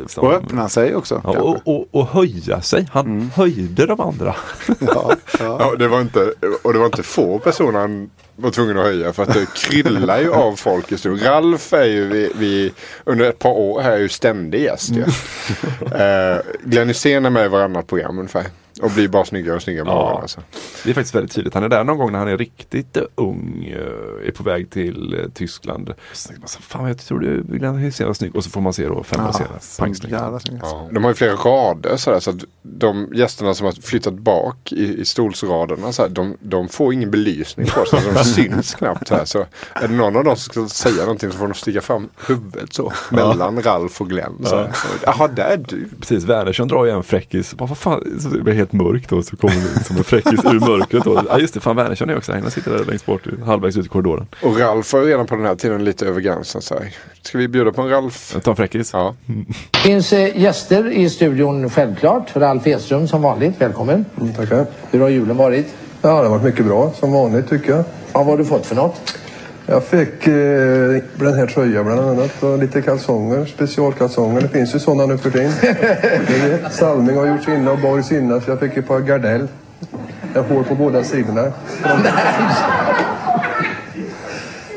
som- 0.06 0.24
Och 0.24 0.32
öppna 0.32 0.68
sig 0.68 0.94
också. 0.96 1.20
Ja, 1.24 1.30
och, 1.40 1.56
och, 1.64 1.86
och 1.90 2.06
höja 2.06 2.60
sig. 2.62 2.88
Han 2.92 3.30
höjde 3.34 3.86
de 3.86 4.00
andra. 4.00 4.36
Ja, 5.40 5.74
det 5.78 5.88
var 5.88 6.00
inte, 6.00 6.32
och 6.62 6.72
det 6.72 6.78
var 6.78 6.86
inte 6.86 7.02
få 7.02 7.38
personer 7.38 7.78
han 7.78 8.10
var 8.36 8.50
tvungen 8.50 8.78
att 8.78 8.84
höja 8.84 9.12
för 9.12 9.22
att 9.22 9.34
det 9.34 9.46
kryllar 9.54 10.20
ju 10.20 10.32
av 10.32 10.56
folk 10.56 10.92
i 10.92 10.98
studion. 10.98 11.28
Ralf 11.28 11.72
är 11.72 11.84
ju 11.84 12.06
vi, 12.06 12.32
vi, 12.38 12.72
under 13.04 13.28
ett 13.28 13.38
par 13.38 13.50
år 13.50 13.80
här 13.80 13.92
är 13.92 13.98
ju 13.98 14.08
ständig 14.08 14.62
gäst 14.62 14.90
ju. 14.90 15.04
Eh, 16.00 16.38
Glenn 16.64 16.88
Hysén 16.88 17.24
är 17.24 17.30
med 17.30 17.44
i 17.44 17.48
varannat 17.48 17.86
program 17.86 18.18
ungefär. 18.18 18.46
Och 18.82 18.90
blir 18.90 19.08
bara 19.08 19.24
snyggare 19.24 19.56
och 19.56 19.62
snyggare 19.62 19.84
med 19.84 19.94
åren. 19.94 20.16
Alltså. 20.22 20.40
Det 20.84 20.90
är 20.90 20.94
faktiskt 20.94 21.14
väldigt 21.14 21.32
tydligt. 21.32 21.54
Han 21.54 21.62
är 21.62 21.68
där 21.68 21.84
någon 21.84 21.98
gång 21.98 22.12
när 22.12 22.18
han 22.18 22.28
är 22.28 22.38
riktigt 22.38 22.96
ung. 23.14 23.64
eh, 23.76 24.28
Är 24.28 24.32
på 24.32 24.42
väg 24.42 24.70
till 24.70 25.14
eh, 25.20 25.28
Tyskland. 25.34 25.94
Så 26.12 26.26
tänker 26.28 26.40
man 26.40 26.48
så, 26.48 26.62
Fan 26.62 26.88
jag 26.88 26.98
tror 26.98 27.20
du 27.20 27.42
Glenn 27.42 27.76
Hysén 27.78 28.06
var 28.06 28.14
snygg. 28.14 28.36
Och 28.36 28.44
så 28.44 28.50
får 28.50 28.60
man 28.60 28.72
se 28.72 28.86
då 28.88 29.02
fem 29.02 29.20
år 29.20 29.26
Ja, 29.26 29.32
senare. 29.32 29.60
så. 29.60 29.82
Ja. 30.62 30.88
De 30.92 31.04
har 31.04 31.10
ju 31.10 31.14
flera 31.14 31.34
rader 31.34 31.96
sådär, 31.96 32.20
så 32.20 32.30
att 32.30 32.36
de 32.62 33.08
gästerna 33.14 33.54
som 33.54 33.64
har 33.64 33.72
flyttat 33.72 34.14
bak 34.14 34.72
i, 34.72 35.00
i 35.00 35.04
stolsraderna 35.04 35.92
så 35.92 36.02
här, 36.02 36.08
de, 36.08 36.36
de 36.40 36.68
får 36.68 36.92
ingen 36.92 37.10
belysning 37.10 37.66
på 37.66 37.84
sig. 37.84 38.00
De 38.14 38.24
syns 38.24 38.74
knappt 38.74 39.10
här. 39.10 39.24
Så 39.24 39.38
är 39.74 39.88
det 39.88 39.94
någon 39.94 40.16
av 40.16 40.24
dem 40.24 40.36
som 40.36 40.66
ska 40.68 40.88
säga 40.88 41.02
någonting 41.02 41.30
så 41.32 41.38
får 41.38 41.48
de 41.48 41.54
sticka 41.54 41.80
fram 41.80 42.08
huvudet 42.26 42.72
så. 42.72 42.92
Mellan 43.10 43.62
Ralf 43.62 44.00
och 44.00 44.08
Glenn. 44.10 44.32
Så. 44.44 44.68
Jaha, 45.02 45.28
där 45.28 45.44
är 45.44 45.56
du. 45.68 45.88
Precis, 46.00 46.24
Wernersson 46.24 46.68
drar 46.68 46.84
ju 46.84 46.90
en 46.90 47.02
fräckis. 47.02 47.54
Bara, 47.54 47.66
vad 47.66 47.78
fan, 47.78 48.20
så 48.20 48.28
det 48.28 48.42
blir 48.42 48.54
helt 48.54 48.65
mörkt 48.72 49.10
då. 49.10 49.22
Så 49.22 49.36
kommer 49.36 49.54
det 49.78 49.84
som 49.84 49.96
en 49.96 50.04
fräckis 50.04 50.44
ur 50.44 50.60
mörkret. 50.60 51.04
Då. 51.04 51.22
Ja 51.30 51.38
just 51.38 51.54
det, 51.54 51.60
fan 51.60 51.76
Wernersson 51.76 52.10
är 52.10 52.16
också 52.16 52.32
här. 52.32 52.40
Han 52.40 52.50
sitter 52.50 52.70
där 52.70 52.84
längst 52.84 53.06
bort, 53.06 53.22
halvvägs 53.44 53.76
ut 53.76 53.86
i 53.86 53.88
korridoren. 53.88 54.26
Och 54.42 54.58
Ralf 54.60 54.92
var 54.92 55.02
redan 55.02 55.26
på 55.26 55.36
den 55.36 55.46
här 55.46 55.54
tiden 55.54 55.84
lite 55.84 56.06
över 56.06 56.20
gränsen. 56.20 56.62
Så 56.62 56.74
här. 56.74 56.88
Ska 57.22 57.38
vi 57.38 57.48
bjuda 57.48 57.72
på 57.72 57.82
en 57.82 57.88
Ralf? 57.88 58.36
Ta 58.42 58.50
en 58.50 58.56
fräckis? 58.56 58.90
Ja. 58.92 59.14
Det 59.70 59.78
finns 59.78 60.12
eh, 60.12 60.40
gäster 60.40 60.90
i 60.90 61.10
studion 61.10 61.70
självklart. 61.70 62.36
Ralf 62.36 62.66
Edström 62.66 63.08
som 63.08 63.22
vanligt, 63.22 63.54
välkommen. 63.58 64.04
tackar. 64.36 64.66
Hur 64.90 65.00
har 65.00 65.08
julen 65.08 65.36
varit? 65.36 65.66
Ja, 66.02 66.08
det 66.08 66.14
har 66.14 66.28
varit 66.28 66.42
mycket 66.44 66.66
bra 66.66 66.92
som 67.00 67.12
vanligt 67.12 67.48
tycker 67.48 67.70
jag. 67.70 67.78
Ja, 67.78 67.84
vad 68.18 68.26
har 68.26 68.38
du 68.38 68.44
fått 68.44 68.66
för 68.66 68.74
något? 68.76 69.18
Jag 69.68 69.84
fick 69.84 70.26
eh, 70.26 70.32
den 71.14 71.34
här 71.34 71.46
tröjan 71.46 71.84
bland 71.84 72.00
annat 72.00 72.42
och 72.42 72.58
lite 72.58 72.82
kalsonger, 72.82 73.46
specialkalsonger. 73.46 74.40
Det 74.40 74.48
finns 74.48 74.74
ju 74.74 74.78
sådana 74.78 75.06
nu 75.06 75.18
för 75.18 75.30
tiden. 75.30 75.52
Salming 76.70 77.16
har 77.16 77.26
gjorts 77.26 77.48
inne 77.48 77.70
och 77.70 77.78
Borgs 77.78 78.12
inne 78.12 78.40
så 78.40 78.50
jag 78.50 78.60
fick 78.60 78.76
ett 78.76 78.88
par 78.88 79.00
Gardell. 79.00 79.48
Jag 80.34 80.42
hår 80.42 80.62
på 80.62 80.74
båda 80.74 81.04
sidorna. 81.04 81.52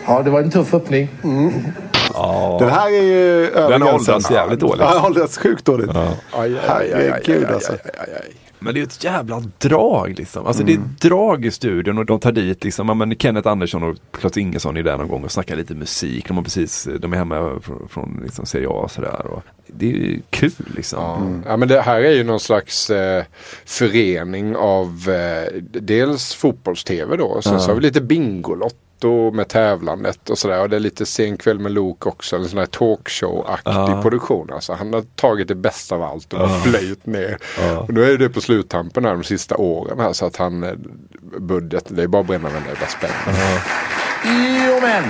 Ja, 0.07 0.21
det 0.21 0.29
var 0.29 0.39
en 0.39 0.51
tuff 0.51 0.73
öppning. 0.73 1.09
Den 2.59 2.69
här 2.69 2.87
är 2.87 3.03
ju 3.03 3.47
över 3.47 3.69
Den 3.69 3.83
åldrats 3.83 4.31
jävligt 4.31 4.59
dåligt. 4.59 4.81
Ja, 4.81 5.05
åldrats 5.07 5.37
sjukt 5.37 5.65
dåligt. 5.65 5.89
Ja. 5.93 6.07
Herregud 6.67 7.45
alltså. 7.45 7.73
Men 8.59 8.73
det 8.73 8.79
är 8.79 8.83
ett 8.83 9.03
jävla 9.03 9.43
drag 9.57 10.13
liksom. 10.17 10.45
Alltså 10.47 10.63
det 10.63 10.73
är 10.73 10.77
ett 10.77 11.01
drag 11.01 11.45
i 11.45 11.51
studion 11.51 11.97
och 11.97 12.05
de 12.05 12.19
tar 12.19 12.31
dit 12.31 12.63
liksom, 12.63 12.87
ja, 12.87 12.93
men 12.93 13.15
Kenneth 13.15 13.47
Andersson 13.47 13.83
och 13.83 13.97
Claes 14.11 14.37
Ingesson 14.37 14.77
är 14.77 14.83
där 14.83 14.97
någon 14.97 15.07
gång 15.07 15.23
och 15.23 15.31
snackar 15.31 15.55
lite 15.55 15.75
musik. 15.75 16.27
De, 16.27 16.37
har 16.37 16.43
precis, 16.43 16.87
de 16.99 17.13
är 17.13 17.17
hemma 17.17 17.59
från, 17.61 17.87
från 17.89 18.19
liksom 18.23 18.45
Serie 18.45 18.67
A 18.67 18.71
och 18.71 18.91
sådär. 18.91 19.27
Och 19.27 19.43
Det 19.67 19.85
är 19.85 19.93
ju 19.93 20.21
kul 20.29 20.51
liksom. 20.75 20.99
Ja. 20.99 21.49
ja 21.51 21.57
men 21.57 21.67
det 21.67 21.81
här 21.81 22.01
är 22.01 22.11
ju 22.11 22.23
någon 22.23 22.39
slags 22.39 22.89
eh, 22.89 23.23
förening 23.65 24.55
av 24.55 25.09
eh, 25.09 25.61
dels 25.61 26.33
fotbolls-tv 26.33 27.17
då. 27.17 27.25
Och 27.25 27.43
sen 27.43 27.53
Ja. 27.53 27.59
så 27.59 27.69
har 27.71 27.75
vi 27.75 27.81
lite 27.81 28.01
Bingolotto 28.99 29.31
med 29.35 29.47
tävlandet 29.47 30.29
och 30.29 30.37
sådär. 30.37 30.61
Och 30.61 30.69
det 30.69 30.75
är 30.75 30.79
lite 30.79 31.05
Sen 31.05 31.37
kväll 31.37 31.59
med 31.59 31.71
Lok 31.71 32.05
också. 32.07 32.35
En 32.35 32.45
sån 32.45 32.59
här 32.59 32.65
talkshow-aktig 32.65 33.71
Ja. 33.95 33.99
produktion. 34.01 34.49
Alltså, 34.53 34.73
han 34.73 34.93
har 34.93 35.01
tagit 35.15 35.47
det 35.47 35.55
bästa 35.55 35.95
av 35.95 36.03
allt 36.03 36.33
och 36.33 36.39
Ja. 36.39 36.61
plöjt 36.63 37.05
ner. 37.05 37.37
Ja. 37.61 37.77
Och 37.79 37.93
nu 37.93 38.13
är 38.13 38.17
det 38.17 38.29
på 38.29 38.41
sluttampen 38.41 39.05
här 39.05 39.11
de 39.13 39.23
sista 39.23 39.55
åren 39.57 39.99
här. 39.99 40.13
Så 40.13 40.25
att 40.25 40.35
han, 40.37 40.63
eh, 40.63 40.73
budgeten, 41.39 41.95
det 41.95 42.03
är 42.03 42.07
bara 42.07 42.21
att 42.21 42.27
bränna 42.27 42.49
varenda 42.49 42.87
spänn. 42.87 43.09
Jo 44.67 44.79
men. 44.81 45.03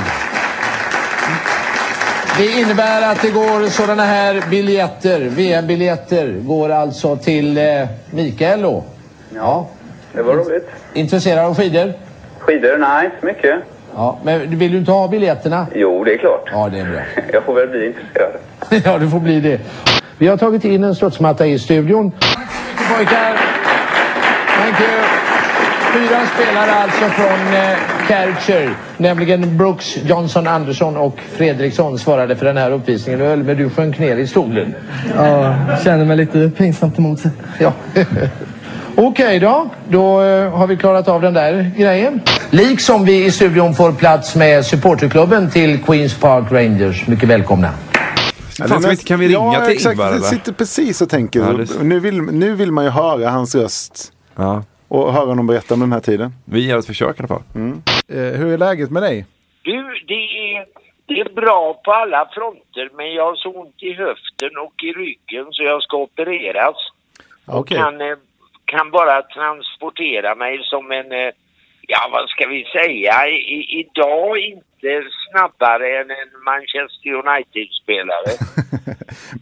Det 2.38 2.46
innebär 2.60 3.12
att 3.12 3.22
det 3.22 3.30
går 3.32 3.70
sådana 3.70 4.04
här 4.04 4.44
biljetter, 4.50 5.20
VM-biljetter, 5.22 6.34
går 6.42 6.70
alltså 6.70 7.16
till 7.18 7.58
eh, 7.58 7.88
Mikael 8.12 8.62
då. 8.62 8.84
Ja. 9.36 9.68
Det 10.14 10.22
var 10.22 10.34
roligt. 10.36 10.70
Intresserad 10.94 11.46
av 11.46 11.56
skidor? 11.56 11.94
Skidor? 12.40 12.78
Nej, 12.78 13.06
inte 13.06 13.26
mycket. 13.26 13.64
Ja, 13.96 14.18
men 14.24 14.58
vill 14.60 14.72
du 14.72 14.78
inte 14.78 14.92
ha 14.92 15.08
biljetterna? 15.08 15.68
Jo, 15.76 16.04
det 16.04 16.14
är 16.14 16.18
klart. 16.18 16.50
Ja, 16.52 16.70
det 16.72 16.80
är 16.80 16.86
bra. 16.86 17.02
Jag 17.34 17.44
får 17.44 17.54
väl 17.54 17.68
bli 17.68 17.86
intresserad. 17.86 18.32
ja, 18.86 18.98
du 18.98 19.10
får 19.10 19.20
bli 19.20 19.40
det. 19.40 19.60
Vi 20.18 20.28
har 20.28 20.38
tagit 20.38 20.66
in 20.66 20.84
en 20.84 20.96
studsmatta 20.96 21.48
i 21.48 21.60
studion. 21.60 22.12
Tack 22.12 22.52
så 22.52 22.70
mycket 22.70 22.98
pojkar. 22.98 23.38
Thank 24.58 24.80
you. 24.80 25.20
Fyra 25.94 26.20
spelare 26.36 26.72
alltså 26.72 27.06
från 27.06 27.54
eh, 27.54 27.78
Kärcher, 28.08 28.74
nämligen 28.98 29.58
Brooks, 29.58 29.98
Johnson, 30.04 30.48
Andersson 30.48 30.98
och 30.98 31.20
Fredriksson 31.20 32.00
svarade 32.00 32.36
för 32.36 32.46
den 32.46 32.58
här 32.58 32.72
uppvisningen. 32.72 33.22
Öl, 33.22 33.44
men 33.44 33.58
du 33.58 33.70
sjönk 33.70 34.00
ner 34.00 34.18
i 34.18 34.28
stolen. 34.28 34.76
Ja, 35.16 35.56
känner 35.84 36.06
mig 36.06 36.18
lite 36.18 36.52
pinsamt 36.58 37.00
emot 37.00 37.20
sig. 37.20 37.32
Ja. 37.60 37.74
Okej 39.02 39.40
då, 39.40 39.70
då 39.90 40.22
eh, 40.22 40.52
har 40.58 40.68
vi 40.68 40.78
klarat 40.78 41.08
av 41.08 41.22
den 41.22 41.34
där 41.34 41.72
grejen. 41.78 42.22
Liksom 42.52 43.06
vi 43.06 43.26
i 43.26 43.32
studion 43.32 43.74
får 43.74 43.92
plats 43.92 44.36
med 44.36 44.66
supporterklubben 44.66 45.50
till 45.52 45.84
Queens 45.84 46.20
Park 46.20 46.52
Rangers. 46.52 47.08
Mycket 47.08 47.30
välkomna. 47.30 47.68
Fan, 48.60 48.68
ska 48.68 48.78
vi 48.78 48.92
inte- 48.92 49.04
kan 49.04 49.20
vi 49.20 49.28
ringa 49.28 49.54
ja, 49.54 49.66
till 49.66 49.74
exakt. 49.74 49.94
Ingvar, 49.94 50.12
Jag 50.12 50.24
sitter 50.24 50.54
precis 50.54 51.02
och 51.02 51.10
tänker. 51.10 51.40
Ja, 51.40 51.54
det- 51.54 51.84
nu, 51.84 52.00
vill, 52.00 52.22
nu 52.22 52.56
vill 52.56 52.72
man 52.72 52.84
ju 52.84 52.90
höra 52.90 53.30
hans 53.30 53.56
röst. 53.56 54.14
Och 54.88 55.14
höra 55.14 55.26
honom 55.26 55.48
berätta 55.48 55.74
om 55.74 55.80
den 55.80 55.92
här 55.92 56.00
tiden. 56.00 56.34
Vi 56.46 56.60
ger 56.68 56.78
ett 56.78 56.86
försök 56.86 57.16
i 57.16 57.20
alla 57.20 57.28
fall. 57.28 57.42
Eh, 58.08 58.18
hur 58.40 58.54
är 58.54 58.58
läget 58.58 58.92
med 58.92 59.04
dig? 59.04 59.26
Du, 59.64 59.84
det 60.08 60.14
är, 60.14 60.66
det 61.08 61.14
är 61.20 61.34
bra 61.36 61.82
på 61.86 61.92
alla 61.92 62.30
fronter 62.34 62.90
men 62.98 63.14
jag 63.14 63.26
har 63.26 63.36
så 63.36 63.50
ont 63.62 63.84
i 63.84 63.94
höften 63.94 64.58
och 64.66 64.74
i 64.84 64.92
ryggen 64.92 65.46
så 65.52 65.64
jag 65.64 65.82
ska 65.84 65.98
opereras. 65.98 66.76
Kan, 67.68 68.02
eh, 68.02 68.08
kan 68.74 68.92
bara 68.92 69.22
transportera 69.22 70.36
mig 70.36 70.60
som 70.64 70.92
en, 70.92 71.12
eh, 71.12 71.32
ja 71.88 72.02
vad 72.12 72.30
ska 72.30 72.48
vi 72.48 72.66
säga, 72.66 73.28
I, 73.28 73.80
idag 73.82 74.38
inte 74.38 74.92
snabbare 75.32 75.88
än 76.00 76.10
en 76.22 76.32
Manchester 76.52 77.10
United-spelare. 77.24 78.32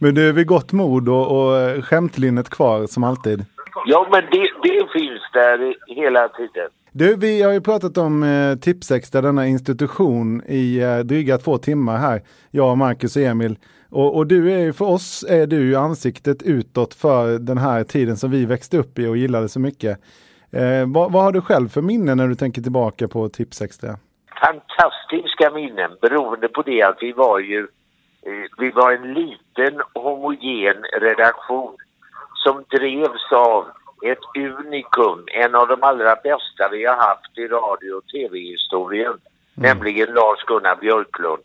Men 0.00 0.14
du 0.14 0.28
är 0.28 0.32
vid 0.32 0.46
gott 0.46 0.72
mod 0.72 1.08
och, 1.08 1.26
och 1.36 1.56
eh, 1.56 1.82
skämtlinnet 1.82 2.50
kvar 2.50 2.86
som 2.86 3.04
alltid. 3.04 3.44
ja 3.86 4.08
men 4.12 4.22
det, 4.30 4.48
det 4.62 4.86
finns 4.92 5.22
där 5.32 5.74
hela 5.86 6.28
tiden. 6.28 6.68
Du, 6.92 7.16
vi 7.16 7.42
har 7.42 7.52
ju 7.52 7.60
pratat 7.60 7.98
om 7.98 8.22
eh, 8.22 8.58
Tipsextra, 8.58 9.20
denna 9.20 9.46
institution, 9.46 10.42
i 10.46 10.80
eh, 10.80 10.98
dryga 10.98 11.38
två 11.38 11.58
timmar 11.58 11.96
här. 11.96 12.22
Jag, 12.50 12.78
Marcus 12.78 13.16
och 13.16 13.22
Emil. 13.22 13.56
Och, 13.90 14.16
och 14.16 14.26
du 14.26 14.52
är 14.52 14.58
ju, 14.58 14.72
för 14.72 14.84
oss 14.84 15.24
är 15.28 15.46
du 15.46 15.56
ju 15.56 15.76
ansiktet 15.76 16.42
utåt 16.42 16.94
för 16.94 17.38
den 17.38 17.58
här 17.58 17.84
tiden 17.84 18.16
som 18.16 18.30
vi 18.30 18.44
växte 18.44 18.78
upp 18.78 18.98
i 18.98 19.06
och 19.06 19.16
gillade 19.16 19.48
så 19.48 19.60
mycket. 19.60 19.98
Eh, 20.50 20.86
vad, 20.86 21.12
vad 21.12 21.22
har 21.22 21.32
du 21.32 21.40
själv 21.40 21.68
för 21.68 21.82
minnen 21.82 22.16
när 22.16 22.28
du 22.28 22.34
tänker 22.34 22.62
tillbaka 22.62 23.08
på 23.08 23.28
Tipsextra? 23.28 23.98
fantastiska 24.40 25.50
minnen 25.50 25.90
beroende 26.00 26.48
på 26.48 26.62
det 26.62 26.82
att 26.82 26.96
vi 27.00 27.12
var 27.12 27.38
ju 27.38 27.68
eh, 28.22 28.50
vi 28.58 28.70
var 28.70 28.92
en 28.92 29.14
liten 29.14 29.80
homogen 29.94 30.76
redaktion 31.00 31.76
som 32.34 32.64
drevs 32.68 33.32
av 33.32 33.64
ett 34.02 34.18
unikum, 34.36 35.24
en 35.26 35.54
av 35.54 35.68
de 35.68 35.82
allra 35.82 36.14
bästa 36.14 36.68
vi 36.72 36.84
har 36.84 36.96
haft 36.96 37.38
i 37.38 37.46
radio 37.46 37.92
och 37.92 38.06
tv-historien, 38.06 39.12
nämligen 39.54 40.08
Lars-Gunnar 40.08 40.76
Björklund. 40.76 41.42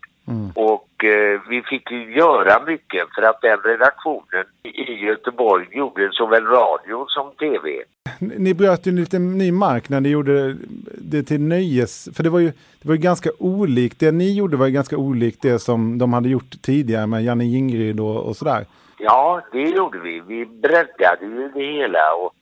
Och 0.54 0.83
eh, 1.04 1.40
vi 1.48 1.62
fick 1.62 1.90
ju 1.90 2.14
göra 2.16 2.64
mycket 2.66 3.14
för 3.14 3.22
att 3.22 3.40
den 3.42 3.58
redaktionen 3.64 4.44
i 4.62 5.06
Göteborg 5.06 5.66
gjorde 5.72 6.10
såväl 6.12 6.44
radio 6.44 7.06
som 7.08 7.30
tv. 7.30 7.84
Ni 8.18 8.54
bröt 8.54 8.86
ju 8.86 8.92
lite 8.92 9.18
ny 9.18 9.52
mark 9.52 9.88
när 9.88 10.00
ni 10.00 10.08
gjorde 10.08 10.56
det 10.98 11.22
till 11.22 11.40
nöjes... 11.40 12.08
För 12.16 12.22
det 12.22 12.30
var 12.30 12.38
ju, 12.38 12.52
det 12.82 12.88
var 12.88 12.94
ju 12.94 13.00
ganska 13.00 13.30
olikt. 13.38 14.00
Det 14.00 14.12
ni 14.12 14.36
gjorde 14.36 14.56
var 14.56 14.66
ju 14.66 14.72
ganska 14.72 14.96
olikt 14.96 15.42
det 15.42 15.58
som 15.58 15.98
de 15.98 16.12
hade 16.12 16.28
gjort 16.28 16.62
tidigare 16.62 17.06
med 17.06 17.24
Janne 17.24 17.44
Jingryd 17.44 18.00
och, 18.00 18.28
och 18.28 18.36
sådär. 18.36 18.66
Ja, 18.98 19.42
det 19.52 19.62
gjorde 19.62 19.98
vi. 19.98 20.20
Vi 20.20 20.46
breddade 20.46 21.26
ju 21.26 21.50
det 21.54 21.72
hela. 21.72 22.14
Och 22.14 22.34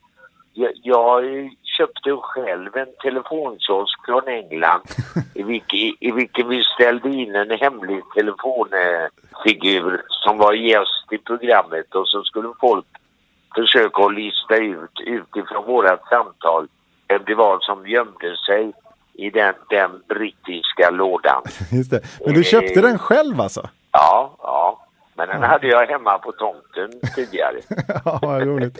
jag, 0.53 0.71
jag 0.83 1.23
köpte 1.77 2.17
själv 2.21 2.77
en 2.77 2.93
telefonkiosk 3.01 4.05
från 4.05 4.27
England 4.27 4.81
i, 5.33 5.43
vilken, 5.43 5.79
i 5.99 6.11
vilken 6.11 6.49
vi 6.49 6.63
ställde 6.63 7.09
in 7.09 7.35
en 7.35 7.51
hemlig 7.51 8.01
telefonfigur 8.15 10.01
som 10.09 10.37
var 10.37 10.53
gäst 10.53 11.11
i 11.11 11.17
programmet 11.17 11.95
och 11.95 12.07
så 12.07 12.23
skulle 12.23 12.53
folk 12.59 12.85
försöka 13.55 14.03
att 14.03 14.13
lista 14.13 14.55
ut 14.57 14.99
utifrån 15.05 15.65
vårat 15.65 16.01
samtal 16.09 16.67
vem 17.07 17.21
det 17.25 17.35
var 17.35 17.59
som 17.59 17.87
gömde 17.87 18.37
sig 18.47 18.73
i 19.13 19.29
den, 19.29 19.53
den 19.69 19.91
brittiska 20.07 20.89
lådan. 20.89 21.41
Just 21.71 21.91
det. 21.91 22.01
Men 22.25 22.33
du 22.33 22.43
köpte 22.43 22.81
den 22.81 22.99
själv 22.99 23.41
alltså? 23.41 23.69
Ja, 23.91 24.35
ja. 24.41 24.82
Men 25.15 25.27
den 25.27 25.43
hade 25.43 25.67
jag 25.67 25.85
hemma 25.87 26.17
på 26.17 26.31
tomten 26.31 26.99
tidigare. 27.15 27.55
Ja, 28.05 28.19
vad 28.21 28.41
roligt. 28.41 28.77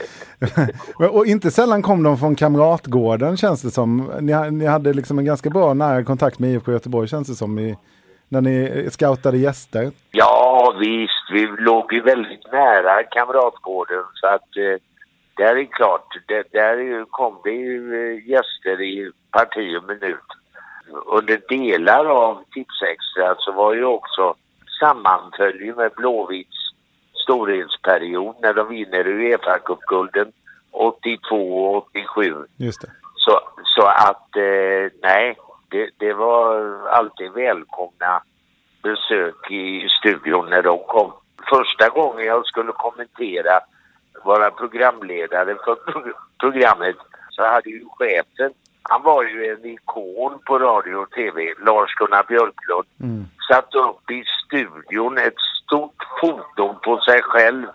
Och 1.11 1.25
inte 1.25 1.51
sällan 1.51 1.81
kom 1.81 2.03
de 2.03 2.17
från 2.17 2.35
Kamratgården 2.35 3.37
känns 3.37 3.61
det 3.61 3.71
som. 3.71 4.11
Ni, 4.21 4.51
ni 4.51 4.65
hade 4.65 4.93
liksom 4.93 5.19
en 5.19 5.25
ganska 5.25 5.49
bra 5.49 5.73
nära 5.73 6.03
kontakt 6.03 6.39
med 6.39 6.49
IFK 6.49 6.71
Göteborg 6.71 7.07
känns 7.07 7.27
det 7.27 7.35
som. 7.35 7.59
I, 7.59 7.77
när 8.29 8.41
ni 8.41 8.87
scoutade 8.91 9.37
gäster. 9.37 9.91
Ja 10.11 10.75
visst, 10.79 11.31
vi 11.33 11.47
låg 11.63 11.93
ju 11.93 12.01
väldigt 12.01 12.51
nära 12.51 13.03
Kamratgården 13.03 14.03
så 14.13 14.27
att 14.27 14.57
eh, 14.57 14.79
där 15.37 15.55
är 15.55 15.65
klart, 15.65 16.07
där 16.51 16.59
är 16.61 16.77
ju- 16.77 17.05
kom 17.09 17.37
det 17.43 17.49
ju 17.51 17.93
eh, 18.17 18.29
gäster 18.29 18.81
i 18.81 19.11
parti 19.31 19.77
och 19.77 19.87
minut. 19.87 20.29
Under 21.05 21.41
delar 21.49 22.05
av 22.05 22.35
Tipsextra 22.53 23.35
så 23.37 23.51
var 23.51 23.73
ju 23.73 23.85
också 23.85 24.35
sammanföll 24.87 25.61
ju 25.61 25.75
med 25.75 25.91
Blåvitts 25.95 26.57
storhetsperiod 27.23 28.35
när 28.41 28.53
de 28.53 28.69
vinner 28.69 29.03
Uefa-cupgulden 29.07 30.31
82 30.71 31.65
och 31.65 31.87
87. 31.89 32.35
Just 32.57 32.81
det. 32.81 32.91
Så, 33.15 33.39
så 33.63 33.85
att 33.87 34.35
eh, 34.35 34.91
nej, 35.01 35.37
det, 35.69 35.89
det 35.97 36.13
var 36.13 36.55
alltid 36.89 37.31
välkomna 37.31 38.21
besök 38.83 39.51
i 39.51 39.87
studion 39.99 40.49
när 40.49 40.61
de 40.61 40.79
kom. 40.87 41.11
Första 41.49 41.89
gången 41.89 42.25
jag 42.25 42.45
skulle 42.45 42.71
kommentera, 42.71 43.59
vara 44.23 44.51
programledare 44.51 45.55
för 45.65 45.75
pro- 45.75 46.13
programmet, 46.39 46.95
så 47.29 47.43
hade 47.43 47.69
ju 47.69 47.85
chefen, 47.99 48.53
han 48.83 49.03
var 49.03 49.23
ju 49.23 49.51
en 49.51 49.65
ikon 49.65 50.39
på 50.45 50.59
radio 50.59 50.95
och 50.95 51.11
tv, 51.11 51.53
Lars-Gunnar 51.65 52.23
Björklund, 52.27 52.87
satt 53.47 53.75
upp 53.75 54.11
i 54.11 54.23
studion 54.45 55.17
ett 55.17 55.39
stort 55.65 56.03
foto 56.21 56.73
på 56.73 56.99
sig 57.01 57.21
själv 57.21 57.67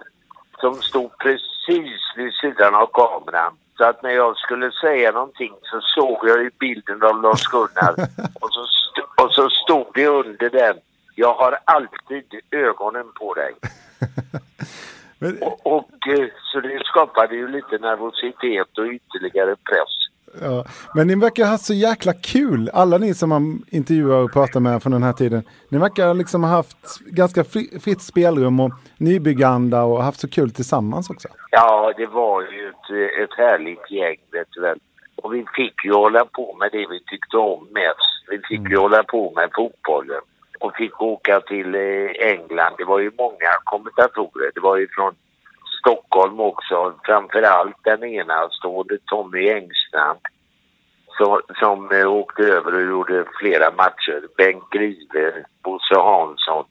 som 0.60 0.74
stod 0.74 1.18
precis 1.18 2.00
vid 2.16 2.32
sidan 2.32 2.74
av 2.74 2.86
kameran. 2.86 3.52
Så 3.76 3.84
att 3.84 4.02
när 4.02 4.10
jag 4.10 4.36
skulle 4.36 4.70
säga 4.70 5.12
någonting 5.12 5.52
så 5.62 5.80
såg 5.80 6.28
jag 6.28 6.42
ju 6.42 6.50
bilden 6.58 7.02
av 7.02 7.22
Lars-Gunnar 7.22 7.92
och, 8.40 8.52
så 8.52 8.66
och 9.24 9.32
så 9.32 9.50
stod 9.50 9.86
det 9.94 10.06
under 10.06 10.50
den. 10.50 10.76
Jag 11.14 11.34
har 11.34 11.58
alltid 11.64 12.24
ögonen 12.50 13.06
på 13.14 13.34
dig. 13.34 13.54
och, 15.40 15.66
och 15.66 16.08
eh, 16.08 16.28
så 16.52 16.60
det 16.60 16.84
skapade 16.84 17.36
ju 17.36 17.48
lite 17.48 17.78
nervositet 17.78 18.78
och 18.78 18.86
ytterligare 18.86 19.56
press. 19.56 20.08
Ja. 20.40 20.64
Men 20.94 21.06
ni 21.06 21.14
verkar 21.14 21.44
ha 21.44 21.50
haft 21.50 21.64
så 21.64 21.74
jäkla 21.74 22.12
kul. 22.12 22.70
Alla 22.72 22.98
ni 22.98 23.14
som 23.14 23.28
man 23.28 23.64
intervjuar 23.70 24.22
och 24.22 24.32
pratar 24.32 24.60
med 24.60 24.82
från 24.82 24.92
den 24.92 25.02
här 25.02 25.12
tiden. 25.12 25.42
Ni 25.68 25.78
verkar 25.78 26.14
liksom 26.14 26.44
ha 26.44 26.50
haft 26.50 27.00
ganska 27.06 27.44
fri, 27.44 27.80
fritt 27.80 28.02
spelrum 28.02 28.60
och 28.60 28.72
nybygganda 28.98 29.82
och 29.82 30.02
haft 30.02 30.20
så 30.20 30.28
kul 30.28 30.50
tillsammans 30.50 31.10
också. 31.10 31.28
Ja, 31.50 31.92
det 31.96 32.06
var 32.06 32.42
ju 32.42 32.68
ett, 32.68 32.90
ett 33.22 33.38
härligt 33.38 33.90
gäng, 33.90 34.16
vet 34.32 34.48
du 34.50 34.60
väl. 34.60 34.78
Och 35.22 35.34
vi 35.34 35.44
fick 35.56 35.84
ju 35.84 35.92
hålla 35.92 36.24
på 36.24 36.56
med 36.60 36.68
det 36.72 36.86
vi 36.90 37.00
tyckte 37.04 37.36
om 37.36 37.68
mest. 37.70 38.08
Vi 38.30 38.38
fick 38.48 38.70
ju 38.70 38.76
hålla 38.76 39.02
på 39.02 39.32
med 39.36 39.50
fotbollen. 39.54 40.20
Och 40.60 40.76
fick 40.76 41.02
åka 41.02 41.40
till 41.40 41.74
eh, 41.74 42.30
England. 42.32 42.74
Det 42.78 42.84
var 42.84 42.98
ju 42.98 43.10
många 43.18 43.50
kommentatorer. 43.64 44.50
Det 44.54 44.60
var 44.60 44.76
ju 44.76 44.88
från 44.88 45.14
Stockholm 45.80 46.40
också. 46.40 46.94
Framförallt 47.04 47.76
den 47.84 48.04
enastående 48.04 48.98
Tommy 49.06 49.48
Engstrand. 49.48 50.20
Så, 51.18 51.40
som 51.60 51.90
eh, 51.90 52.12
åkte 52.12 52.42
över 52.42 52.74
och 52.74 52.90
gjorde 52.90 53.24
flera 53.40 53.70
matcher. 53.70 54.22
Bengt 54.36 54.70
Grive, 54.70 55.44
Bosse 55.62 55.98
Hansson. 55.98 56.64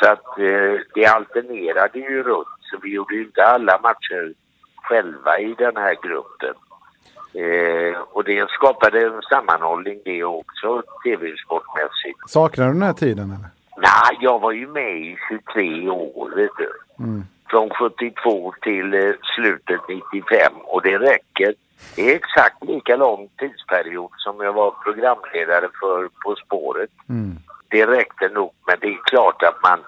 Så 0.00 0.12
att 0.12 0.38
eh, 0.38 0.74
det 0.94 1.06
alternerade 1.06 1.98
ju 1.98 2.22
runt. 2.22 2.58
Så 2.60 2.78
vi 2.82 2.94
gjorde 2.94 3.14
ju 3.14 3.24
inte 3.24 3.44
alla 3.44 3.80
matcher 3.82 4.34
själva 4.76 5.38
i 5.38 5.54
den 5.58 5.76
här 5.76 5.96
gruppen. 6.02 6.54
Eh, 7.34 7.98
och 8.12 8.24
det 8.24 8.50
skapade 8.50 9.06
en 9.06 9.22
sammanhållning 9.22 10.00
det 10.04 10.24
också, 10.24 10.82
tv-sportmässigt. 11.04 12.18
Saknar 12.26 12.66
du 12.66 12.72
den 12.72 12.82
här 12.82 12.92
tiden 12.92 13.24
eller? 13.24 13.48
Nej, 13.76 14.18
jag 14.20 14.38
var 14.38 14.52
ju 14.52 14.68
med 14.68 14.96
i 14.96 15.16
23 15.28 15.88
år, 15.88 16.36
vet 16.36 16.50
du. 16.58 17.04
Mm. 17.04 17.24
Från 17.46 17.70
72 17.70 18.54
till 18.62 18.94
eh, 18.94 19.12
slutet 19.36 19.80
95 19.88 20.52
och 20.64 20.82
det 20.82 20.98
räcker. 20.98 21.54
Det 21.96 22.10
är 22.10 22.16
exakt 22.16 22.64
lika 22.64 22.96
lång 22.96 23.28
tidsperiod 23.38 24.10
som 24.16 24.40
jag 24.40 24.52
var 24.52 24.70
programledare 24.70 25.68
för 25.80 26.08
På 26.24 26.36
spåret. 26.46 26.90
Mm. 27.08 27.36
Det 27.68 27.86
räckte 27.86 28.28
nog, 28.28 28.52
men 28.66 28.76
det 28.80 28.86
är 28.86 29.00
klart 29.04 29.42
att 29.42 29.62
man 29.62 29.78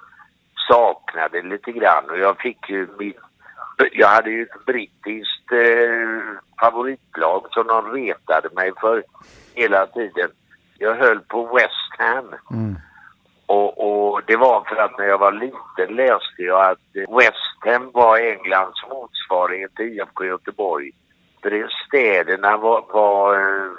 saknade 0.69 1.43
lite 1.43 1.73
grann 1.73 2.11
och 2.11 2.19
jag 2.19 2.41
fick 2.41 2.71
ju 2.71 2.89
mitt 2.99 3.17
jag 3.93 4.09
hade 4.09 4.31
ju 4.31 4.43
ett 4.43 4.65
brittiskt 4.67 5.53
eh, 5.53 6.41
favoritlag 6.61 7.47
som 7.51 7.67
de 7.67 7.93
retade 7.93 8.49
mig 8.55 8.73
för 8.81 9.05
hela 9.55 9.87
tiden. 9.87 10.31
Jag 10.79 10.95
höll 10.95 11.21
på 11.21 11.57
West 11.57 11.99
Ham. 11.99 12.35
Mm. 12.51 12.77
Och, 13.47 14.13
och 14.13 14.21
det 14.27 14.37
var 14.37 14.65
för 14.65 14.77
att 14.77 14.99
när 14.99 15.05
jag 15.05 15.19
var 15.19 15.33
liten 15.33 15.97
läste 15.97 16.43
jag 16.43 16.71
att 16.71 16.97
eh, 16.97 17.17
West 17.17 17.59
Ham 17.61 17.91
var 17.95 18.19
Englands 18.19 18.83
motsvarighet 18.91 19.75
till 19.75 19.87
IFK 19.87 20.25
Göteborg. 20.25 20.91
För 21.43 21.51
det 21.51 21.69
städerna 21.87 22.57
var, 22.57 22.85
var, 22.93 23.35
eh, 23.35 23.71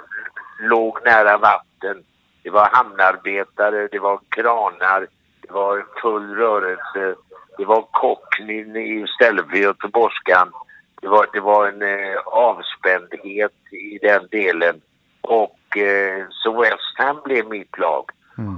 låg 0.60 0.98
nära 1.04 1.38
vatten. 1.38 2.04
Det 2.42 2.50
var 2.50 2.68
hamnarbetare, 2.72 3.88
det 3.88 3.98
var 3.98 4.20
kranar, 4.28 5.06
det 5.40 5.52
var 5.52 5.86
full 6.02 6.34
rörelse. 6.34 7.14
Det 7.58 7.64
var 7.64 7.82
kocknin 7.82 8.76
istället 8.76 9.50
för 9.50 9.56
göteborgskan. 9.56 10.52
Det 11.00 11.08
var, 11.08 11.26
det 11.32 11.40
var 11.40 11.68
en 11.68 11.82
eh, 11.82 12.18
avspändhet 12.26 13.72
i 13.72 13.98
den 14.02 14.28
delen. 14.30 14.80
Och 15.20 15.76
eh, 15.76 16.26
så 16.30 16.60
West 16.60 16.94
Ham 16.98 17.20
blev 17.24 17.48
mitt 17.48 17.78
lag. 17.78 18.04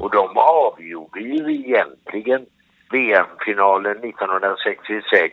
Och 0.00 0.10
de 0.10 0.28
avgjorde 0.36 1.20
ju 1.20 1.54
egentligen 1.54 2.46
VM-finalen 2.90 3.96
1966 4.04 5.32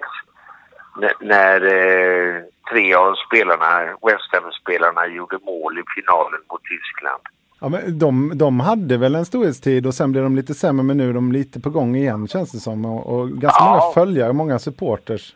när, 0.99 1.13
när 1.21 1.61
eh, 1.61 2.41
tre 2.71 2.93
av 2.93 3.15
spelarna, 3.27 3.81
West 3.85 4.29
Ham-spelarna 4.33 5.07
gjorde 5.07 5.37
mål 5.45 5.79
i 5.79 5.83
finalen 5.95 6.41
mot 6.51 6.61
Tyskland. 6.63 7.21
Ja, 7.59 7.69
men 7.69 7.99
de, 7.99 8.31
de 8.35 8.59
hade 8.59 8.97
väl 8.97 9.15
en 9.15 9.25
storhetstid 9.25 9.85
och 9.87 9.93
sen 9.93 10.11
blev 10.11 10.23
de 10.23 10.35
lite 10.35 10.53
sämre 10.53 10.83
men 10.83 10.97
nu 10.97 11.09
är 11.09 11.13
de 11.13 11.31
lite 11.31 11.59
på 11.59 11.69
gång 11.69 11.95
igen 11.95 12.27
känns 12.27 12.51
det 12.51 12.57
som. 12.59 12.85
Och, 12.85 13.13
och 13.19 13.29
ganska 13.29 13.63
Ja. 13.63 13.69
många 13.69 13.93
följare, 13.93 14.33
många 14.33 14.59
supporters. 14.59 15.35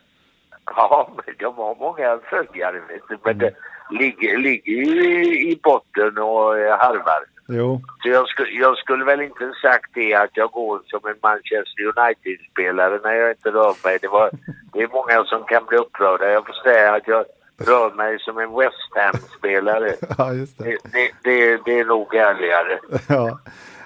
Ja, 0.76 1.10
men 1.26 1.34
de 1.38 1.54
har 1.54 1.74
många 1.74 2.18
följare 2.30 2.80
vet 2.88 3.02
du, 3.08 3.18
men 3.24 3.38
det 3.38 3.52
ligger, 3.90 4.38
ligger 4.38 4.72
ju 4.72 5.24
i, 5.24 5.50
i 5.52 5.60
botten 5.62 6.18
och 6.18 6.58
eh, 6.58 6.78
harvar. 6.78 7.31
Jo. 7.54 7.80
Så 8.02 8.08
jag, 8.08 8.28
skulle, 8.28 8.50
jag 8.50 8.76
skulle 8.78 9.04
väl 9.04 9.20
inte 9.20 9.52
sagt 9.62 9.90
det 9.94 10.14
att 10.14 10.30
jag 10.32 10.50
går 10.50 10.80
som 10.86 11.00
en 11.10 11.16
Manchester 11.22 11.82
United-spelare 11.96 13.00
när 13.04 13.12
jag 13.12 13.30
inte 13.30 13.50
rör 13.50 13.74
mig. 13.84 13.98
Det, 14.00 14.08
var, 14.08 14.30
det 14.72 14.82
är 14.82 14.88
många 14.88 15.24
som 15.24 15.44
kan 15.44 15.64
bli 15.68 15.78
upprörda. 15.78 16.30
Jag 16.30 16.46
får 16.46 16.62
säga 16.64 16.94
att 16.94 17.08
jag 17.08 17.24
rör 17.66 17.94
mig 17.94 18.18
som 18.18 18.38
en 18.38 18.56
West 18.58 18.92
Ham-spelare. 18.94 19.94
Ja, 20.18 20.32
just 20.32 20.58
det. 20.58 20.64
Det, 20.64 20.78
det, 20.92 21.10
det, 21.22 21.60
det 21.64 21.78
är 21.80 21.84
nog 21.84 22.14
ärligare. 22.14 22.78
Ja. 23.08 23.38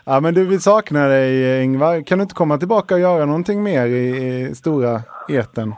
ja, 0.05 0.21
men 0.21 0.35
du, 0.35 0.47
vi 0.47 0.59
saknar 0.59 1.09
dig 1.09 1.63
Ingvar. 1.65 2.03
Kan 2.03 2.19
du 2.19 2.23
inte 2.23 2.35
komma 2.35 2.59
tillbaka 2.59 2.95
och 2.95 3.01
göra 3.01 3.25
någonting 3.25 3.63
mer 3.63 3.87
i, 3.87 4.09
i 4.51 4.55
stora 4.55 5.01
eten? 5.29 5.75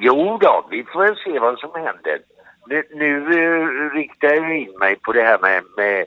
Jo 0.00 0.38
då, 0.40 0.66
vi 0.70 0.84
får 0.84 1.02
väl 1.02 1.16
se 1.16 1.38
vad 1.38 1.58
som 1.58 1.70
händer. 1.74 2.18
Nu, 2.66 2.82
nu 2.94 3.16
eh, 3.16 3.94
riktar 3.94 4.28
jag 4.28 4.56
in 4.56 4.78
mig 4.78 4.96
på 4.96 5.12
det 5.12 5.22
här 5.22 5.38
med, 5.38 5.62
med 5.76 6.06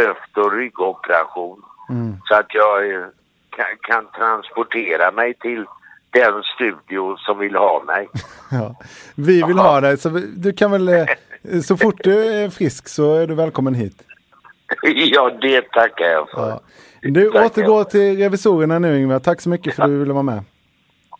höft 0.00 0.36
och 0.36 0.52
ryggoperation. 0.52 1.62
Mm. 1.88 2.16
Så 2.24 2.34
att 2.34 2.54
jag 2.54 2.94
eh, 2.94 3.06
kan, 3.50 3.66
kan 3.80 4.06
transportera 4.18 5.10
mig 5.10 5.34
till 5.34 5.64
den 6.10 6.42
studio 6.54 7.16
som 7.16 7.38
vill 7.38 7.56
ha 7.56 7.82
mig. 7.86 8.08
Ja. 8.52 8.74
Vi 9.14 9.42
vill 9.42 9.58
ha 9.58 9.80
dig, 9.80 9.98
så 9.98 10.08
du 10.36 10.52
kan 10.52 10.70
väl, 10.70 10.88
eh, 10.88 11.06
så 11.64 11.76
fort 11.76 12.00
du 12.04 12.24
är 12.24 12.50
frisk 12.50 12.88
så 12.88 13.14
är 13.14 13.26
du 13.26 13.34
välkommen 13.34 13.74
hit. 13.74 14.02
ja, 14.82 15.30
det 15.40 15.60
tackar 15.72 16.04
jag 16.04 16.30
för. 16.30 16.48
Ja. 16.48 16.60
Du 17.02 17.28
återgår 17.28 17.84
till 17.84 18.18
revisorerna 18.18 18.78
nu 18.78 18.98
Ingvar. 18.98 19.18
Tack 19.18 19.40
så 19.40 19.48
mycket 19.48 19.74
för 19.74 19.82
att 19.82 19.88
du 19.88 19.98
ville 19.98 20.12
vara 20.12 20.22
med. 20.22 20.42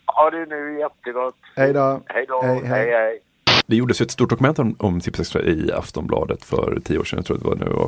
Ha 0.05 0.29
det 0.29 0.45
nu 0.45 0.79
jättegott. 0.79 1.35
Hej 1.55 1.73
då. 1.73 2.01
Hej 2.07 2.25
då. 2.27 2.41
Hej, 2.41 2.61
hej. 2.65 2.67
hej. 2.67 2.91
hej. 2.91 3.19
Det 3.67 3.75
gjordes 3.75 4.01
ett 4.01 4.11
stort 4.11 4.29
dokument 4.29 4.59
om, 4.59 4.75
om 4.79 4.99
Tips 4.99 5.19
Extra 5.19 5.41
i 5.41 5.71
Aftonbladet 5.71 6.45
för 6.45 6.79
tio 6.85 6.99
år 6.99 7.03
sedan. 7.03 7.17
Jag 7.17 7.25
tror 7.25 7.37
det 7.37 7.45
var 7.45 7.55
det 7.55 7.69
var 7.69 7.87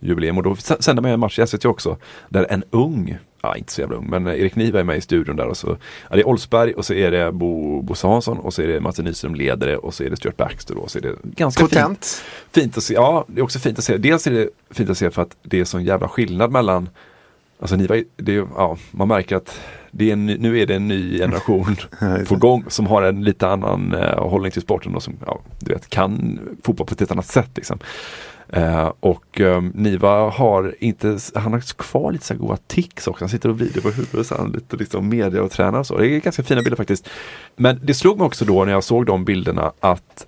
40-årsjubileum. 0.00 0.36
Och 0.36 0.42
då 0.42 0.56
sände 0.56 1.02
man 1.02 1.10
en 1.10 1.20
match 1.20 1.38
i 1.38 1.46
SVT 1.46 1.64
också. 1.64 1.96
Där 2.28 2.46
en 2.50 2.64
ung, 2.70 3.18
ja 3.42 3.56
inte 3.56 3.72
så 3.72 3.80
jävla 3.80 3.96
ung, 3.96 4.10
men 4.10 4.26
Erik 4.26 4.56
Niva 4.56 4.80
är 4.80 4.84
med 4.84 4.96
i 4.96 5.00
studion 5.00 5.36
där. 5.36 5.46
Och 5.46 5.56
så, 5.56 5.76
ja, 6.10 6.16
det 6.16 6.22
är 6.22 6.28
Olsberg 6.28 6.74
och 6.74 6.84
så 6.84 6.94
är 6.94 7.10
det 7.10 7.32
Bo, 7.32 7.82
Bosse 7.82 8.06
Hansson 8.06 8.38
och 8.38 8.54
så 8.54 8.62
är 8.62 8.68
det 8.68 8.80
Martin 8.80 9.04
Nyström 9.04 9.34
ledare 9.34 9.76
och 9.76 9.94
så 9.94 10.04
är 10.04 10.10
det 10.10 10.16
Stuart 10.16 10.36
Baxter. 10.36 10.74
Då, 10.74 10.80
och 10.80 10.90
så 10.90 10.98
är 10.98 11.02
det 11.02 11.14
ganska 11.22 11.62
Potent. 11.62 12.04
fint, 12.04 12.24
fint 12.52 12.76
att 12.76 12.82
se. 12.82 12.94
Ja, 12.94 13.24
det 13.28 13.40
är 13.40 13.44
också 13.44 13.58
fint 13.58 13.78
att 13.78 13.84
se. 13.84 13.96
Dels 13.96 14.26
är 14.26 14.30
det 14.30 14.48
fint 14.70 14.90
att 14.90 14.98
se 14.98 15.10
för 15.10 15.22
att 15.22 15.36
det 15.42 15.60
är 15.60 15.64
sån 15.64 15.84
jävla 15.84 16.08
skillnad 16.08 16.52
mellan 16.52 16.88
Alltså 17.60 17.76
Niva, 17.76 17.94
det 18.16 18.36
är, 18.36 18.46
ja, 18.56 18.76
man 18.90 19.08
märker 19.08 19.36
att 19.36 19.60
det 19.90 20.08
är 20.08 20.12
en, 20.12 20.26
nu 20.26 20.58
är 20.58 20.66
det 20.66 20.74
en 20.74 20.88
ny 20.88 21.18
generation 21.18 21.76
på 22.28 22.36
gång 22.36 22.64
som 22.68 22.86
har 22.86 23.02
en 23.02 23.24
lite 23.24 23.48
annan 23.48 23.94
eh, 23.94 24.28
hållning 24.28 24.52
till 24.52 24.62
sporten 24.62 24.94
och 24.94 25.02
som 25.02 25.16
ja, 25.26 25.40
du 25.60 25.72
vet, 25.72 25.88
kan 25.88 26.40
fotboll 26.62 26.86
på 26.86 26.92
ett 26.92 27.00
helt 27.00 27.10
annat 27.10 27.26
sätt. 27.26 27.50
Liksom. 27.54 27.78
Eh, 28.52 28.92
och 29.00 29.40
eh, 29.40 29.62
Niva 29.74 30.30
har 30.30 30.74
inte, 30.78 31.18
han 31.34 31.52
har 31.52 31.60
kvar 31.60 32.12
lite 32.12 32.26
så 32.26 32.34
goda 32.34 32.56
tics 32.66 33.06
också. 33.06 33.24
Han 33.24 33.28
sitter 33.28 33.48
och 33.48 33.58
vrider 33.58 33.80
på 33.80 33.90
huvudet 33.90 34.26
så 34.26 34.36
han 34.36 34.52
lite 34.52 34.76
liksom 34.76 35.08
media 35.08 35.42
och 35.42 35.50
tränar 35.50 35.78
och 35.78 35.86
så. 35.86 35.98
Det 35.98 36.06
är 36.06 36.20
ganska 36.20 36.42
fina 36.42 36.62
bilder 36.62 36.76
faktiskt. 36.76 37.08
Men 37.56 37.80
det 37.82 37.94
slog 37.94 38.18
mig 38.18 38.26
också 38.26 38.44
då 38.44 38.64
när 38.64 38.72
jag 38.72 38.84
såg 38.84 39.06
de 39.06 39.24
bilderna 39.24 39.72
att 39.80 40.26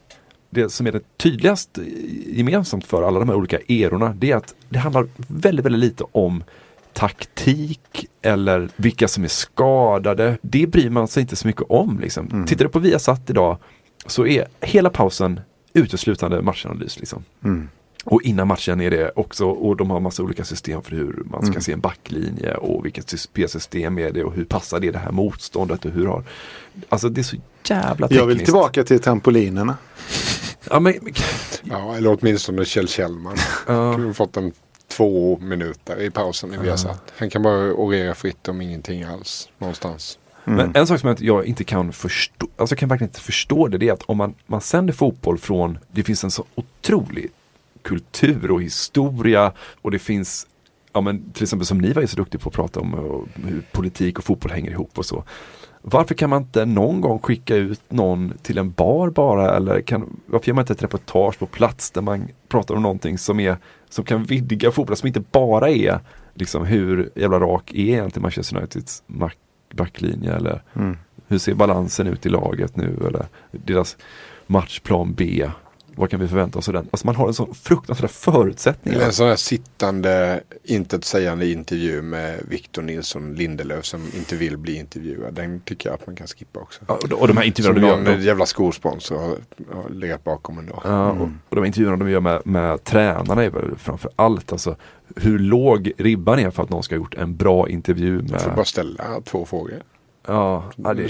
det 0.50 0.72
som 0.72 0.86
är 0.86 0.92
det 0.92 1.00
tydligast 1.16 1.78
gemensamt 2.26 2.84
för 2.84 3.02
alla 3.02 3.18
de 3.18 3.28
här 3.28 3.36
olika 3.36 3.58
erorna 3.68 4.14
det 4.18 4.30
är 4.30 4.36
att 4.36 4.54
det 4.68 4.78
handlar 4.78 5.08
väldigt, 5.16 5.66
väldigt 5.66 5.80
lite 5.80 6.04
om 6.12 6.44
taktik 6.92 8.06
eller 8.22 8.68
vilka 8.76 9.08
som 9.08 9.24
är 9.24 9.28
skadade. 9.28 10.38
Det 10.42 10.66
bryr 10.66 10.90
man 10.90 11.08
sig 11.08 11.20
inte 11.20 11.36
så 11.36 11.46
mycket 11.46 11.62
om. 11.68 12.00
Liksom. 12.00 12.44
Tittar 12.46 12.64
du 12.64 12.70
på 12.70 12.78
Viasat 12.78 13.30
idag 13.30 13.58
så 14.06 14.26
är 14.26 14.46
hela 14.60 14.90
pausen 14.90 15.40
uteslutande 15.72 16.42
matchanalys. 16.42 16.98
Liksom. 16.98 17.24
Mm. 17.44 17.68
Och 18.04 18.22
innan 18.22 18.48
matchen 18.48 18.80
är 18.80 18.90
det 18.90 19.10
också, 19.16 19.46
och 19.46 19.76
de 19.76 19.90
har 19.90 20.00
massa 20.00 20.22
olika 20.22 20.44
system 20.44 20.82
för 20.82 20.90
hur 20.90 21.22
man 21.30 21.42
ska 21.42 21.50
Mm. 21.50 21.60
se 21.62 21.72
en 21.72 21.80
backlinje 21.80 22.54
och 22.54 22.84
vilket 22.84 23.20
spelsystem 23.20 23.98
är 23.98 24.10
det 24.12 24.24
och 24.24 24.32
hur 24.34 24.44
passar 24.44 24.80
det 24.80 24.90
det 24.90 24.98
här 24.98 25.12
motståndet 25.12 25.84
och 25.84 25.90
hur 25.90 26.06
har... 26.06 26.24
Alltså 26.88 27.08
det 27.08 27.20
är 27.20 27.22
så 27.22 27.36
jävla 27.68 28.08
tekniskt. 28.08 28.20
Jag 28.20 28.26
vill 28.26 28.44
tillbaka 28.44 28.84
till 28.84 29.00
trampolinerna. 29.00 29.76
Ja, 30.70 30.80
men, 30.80 30.94
Ja, 31.62 31.96
eller 31.96 32.16
åtminstone 32.20 32.64
Kjell 32.64 32.88
Kjellman. 32.88 33.36
Ja. 33.66 33.94
Kunde 33.94 34.14
fått 34.14 34.36
en 34.36 34.52
två 34.88 35.38
minuter 35.38 36.00
i 36.02 36.10
pausen 36.10 36.54
i 36.54 36.56
Viasat. 36.56 37.12
Han 37.18 37.30
kan 37.30 37.42
bara 37.42 37.72
orera 37.74 38.14
fritt 38.14 38.48
om 38.48 38.60
ingenting 38.60 39.02
alls 39.02 39.48
någonstans. 39.58 40.18
Men 40.44 40.72
en 40.76 40.86
sak 40.86 41.00
som 41.00 41.08
jag- 41.08 41.20
jag 41.22 41.46
inte 41.46 41.64
kan 41.64 41.92
förstå, 41.92 42.46
alltså 42.56 42.72
jag 42.72 42.78
kan 42.78 42.88
verkligen 42.88 43.08
inte 43.08 43.20
förstå 43.20 43.68
det, 43.68 43.78
det 43.78 43.88
är 43.88 43.92
att 43.92 44.02
om 44.02 44.16
man, 44.16 44.34
man 44.46 44.60
sänder 44.60 44.92
fotboll 44.92 45.38
från, 45.38 45.78
det 45.92 46.02
finns 46.02 46.24
en 46.24 46.30
så 46.30 46.44
otrolig 46.54 47.30
kultur 47.82 48.50
och 48.50 48.62
historia 48.62 49.52
och 49.82 49.90
det 49.90 49.98
finns, 49.98 50.46
ja 50.92 51.00
men 51.00 51.32
till 51.32 51.42
exempel 51.42 51.66
som 51.66 51.78
ni 51.78 51.92
var 51.92 52.02
ju 52.02 52.08
så 52.08 52.16
duktig 52.16 52.40
på 52.40 52.48
att 52.48 52.54
prata 52.54 52.80
om 52.80 52.94
och 52.94 53.28
hur 53.34 53.62
politik 53.72 54.18
och 54.18 54.24
fotboll 54.24 54.52
hänger 54.52 54.70
ihop 54.70 54.98
och 54.98 55.06
så. 55.06 55.24
Varför 55.82 56.14
kan 56.14 56.30
man 56.30 56.42
inte 56.42 56.64
någon 56.64 57.00
gång 57.00 57.18
skicka 57.18 57.56
ut 57.56 57.80
någon 57.88 58.32
till 58.42 58.58
en 58.58 58.70
bar 58.70 59.10
bara 59.10 59.56
eller 59.56 59.80
kan, 59.80 60.20
varför 60.26 60.48
gör 60.48 60.54
man 60.54 60.62
inte 60.62 60.72
ett 60.72 60.82
reportage 60.82 61.38
på 61.38 61.46
plats 61.46 61.90
där 61.90 62.02
man 62.02 62.28
pratar 62.48 62.74
om 62.74 62.82
någonting 62.82 63.18
som 63.18 63.40
är 63.40 63.56
som 63.88 64.04
kan 64.04 64.24
vidga 64.24 64.70
fotbollen, 64.70 64.96
som 64.96 65.06
inte 65.06 65.22
bara 65.32 65.70
är 65.70 66.00
liksom 66.34 66.64
hur 66.64 67.10
jävla 67.14 67.40
rak 67.40 67.70
är 67.74 67.78
egentligen 67.78 68.22
Manchester 68.22 68.56
Uniteds 68.56 69.02
backlinje 69.74 70.32
eller 70.34 70.62
Mm. 70.74 70.96
hur 71.28 71.38
ser 71.38 71.54
balansen 71.54 72.06
ut 72.06 72.26
i 72.26 72.28
laget 72.28 72.76
nu 72.76 72.96
eller 73.06 73.26
deras 73.52 73.96
matchplan 74.46 75.12
B. 75.14 75.50
Vad 76.00 76.10
kan 76.10 76.20
vi 76.20 76.28
förvänta 76.28 76.58
oss 76.58 76.68
av 76.68 76.74
den? 76.74 76.88
Alltså 76.90 77.06
man 77.06 77.16
har 77.16 77.28
en 77.28 77.34
sån 77.34 77.54
fruktansvärda 77.54 78.08
förutsättningar. 78.08 78.96
Eller 78.98 79.06
en 79.06 79.12
sån 79.12 79.28
här 79.28 79.36
sittande, 79.36 80.40
intetsägande 80.64 81.46
intervju 81.50 82.02
med 82.02 82.40
Victor 82.48 82.82
Nilsson 82.82 83.34
Lindelöf 83.34 83.84
som 83.84 84.02
inte 84.16 84.36
vill 84.36 84.56
bli 84.58 84.74
intervjuad. 84.76 85.34
Den 85.34 85.60
tycker 85.60 85.88
jag 85.88 85.94
att 85.94 86.06
man 86.06 86.16
kan 86.16 86.26
skippa 86.26 86.60
också. 86.60 86.80
Ja, 86.88 86.94
och- 86.94 87.12
och 87.20 87.28
de 87.28 87.36
här 87.36 87.44
intervjuerna 87.44 87.74
Som 87.80 87.82
de 88.04 88.10
gör- 88.10 88.16
någon 88.16 88.24
jävla 88.24 88.46
skosponsor 88.46 89.18
har, 89.18 89.36
har 89.82 89.90
legat 89.90 90.24
bakom 90.24 90.58
ändå. 90.58 90.80
Ja, 90.84 91.10
och, 91.10 91.28
och 91.48 91.56
de 91.56 91.64
intervjuerna 91.64 91.96
de 91.96 92.10
gör 92.10 92.20
med, 92.20 92.46
med 92.46 92.84
tränarna 92.84 93.44
är 93.44 93.50
väl 93.50 93.76
framför 93.78 94.10
allt 94.16 94.52
alltså 94.52 94.76
hur 95.16 95.38
låg 95.38 95.92
ribban 95.98 96.38
är 96.38 96.50
för 96.50 96.62
att 96.62 96.70
någon 96.70 96.82
ska 96.82 96.94
ha 96.94 96.98
gjort 97.00 97.14
en 97.14 97.36
bra 97.36 97.68
intervju 97.68 98.20
Jag 98.30 98.40
får 98.40 98.46
med 98.48 98.56
bara 98.56 98.64
ställa 98.64 99.20
två 99.24 99.44
frågor. 99.44 99.82
Ja, 100.26 100.64
det. 100.76 101.08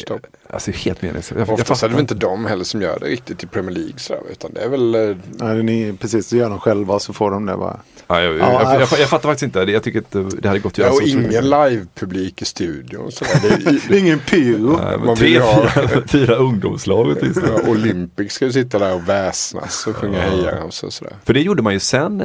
Alltså 0.52 0.70
helt 0.70 1.02
meningslöst. 1.02 1.38
Jag, 1.38 1.48
jag 1.48 1.54
Oftast 1.60 1.82
är 1.82 1.88
det 1.88 1.94
väl 1.94 2.00
inte 2.00 2.14
de 2.14 2.46
heller 2.46 2.64
som 2.64 2.82
gör 2.82 2.98
det 3.00 3.06
riktigt 3.06 3.44
i 3.44 3.46
Premier 3.46 3.70
League. 3.76 3.92
Sådär, 3.96 4.22
utan 4.32 4.52
det 4.54 4.60
är 4.60 4.68
väl... 4.68 4.94
eh, 4.94 5.16
Nej, 5.38 5.62
ni, 5.62 5.92
precis, 6.00 6.30
det 6.30 6.36
gör 6.36 6.50
de 6.50 6.60
själva 6.60 6.98
så 6.98 7.12
får 7.12 7.30
de 7.30 7.46
det 7.46 7.56
bara. 7.56 7.80
Ja, 8.06 8.22
jag, 8.22 8.38
Ja, 8.38 8.62
jag, 8.62 8.72
jag, 8.74 8.80
jag, 8.80 9.08
fattar 9.08 9.28
faktiskt 9.28 9.42
inte. 9.42 9.64
Det- 9.64 9.72
Jag 9.72 9.82
tycker 9.82 9.98
att 9.98 10.42
det 10.42 10.48
hade 10.48 10.60
gått 10.60 10.72
att 10.72 10.78
göra 10.78 10.88
Ja, 10.88 10.92
och 10.92 10.98
så 11.08 11.18
ingen 11.18 11.50
livepublik 11.50 12.42
i 12.42 12.44
studion. 12.44 13.10
Det 13.42 13.48
är, 13.92 13.98
Ingen 13.98 14.18
pyro. 14.18 14.80
Nej, 15.06 15.16
tre, 15.16 15.26
fyra, 15.28 16.02
fyra 16.06 16.34
ungdomslag 16.34 17.16
åtminstone. 17.20 17.48
Ja, 17.64 17.70
Olympic 17.70 18.32
ska 18.32 18.44
ju 18.44 18.52
sitta 18.52 18.78
där 18.78 18.94
och 18.94 19.08
väsnas 19.08 19.86
och 19.86 19.96
sjunga 19.96 20.20
hejaramsor 20.20 20.86
och 20.86 20.92
sådär. 20.92 21.14
För 21.24 21.34
det 21.34 21.40
gjorde 21.40 21.62
man 21.62 21.72
ju 21.72 21.80
sen. 21.80 22.22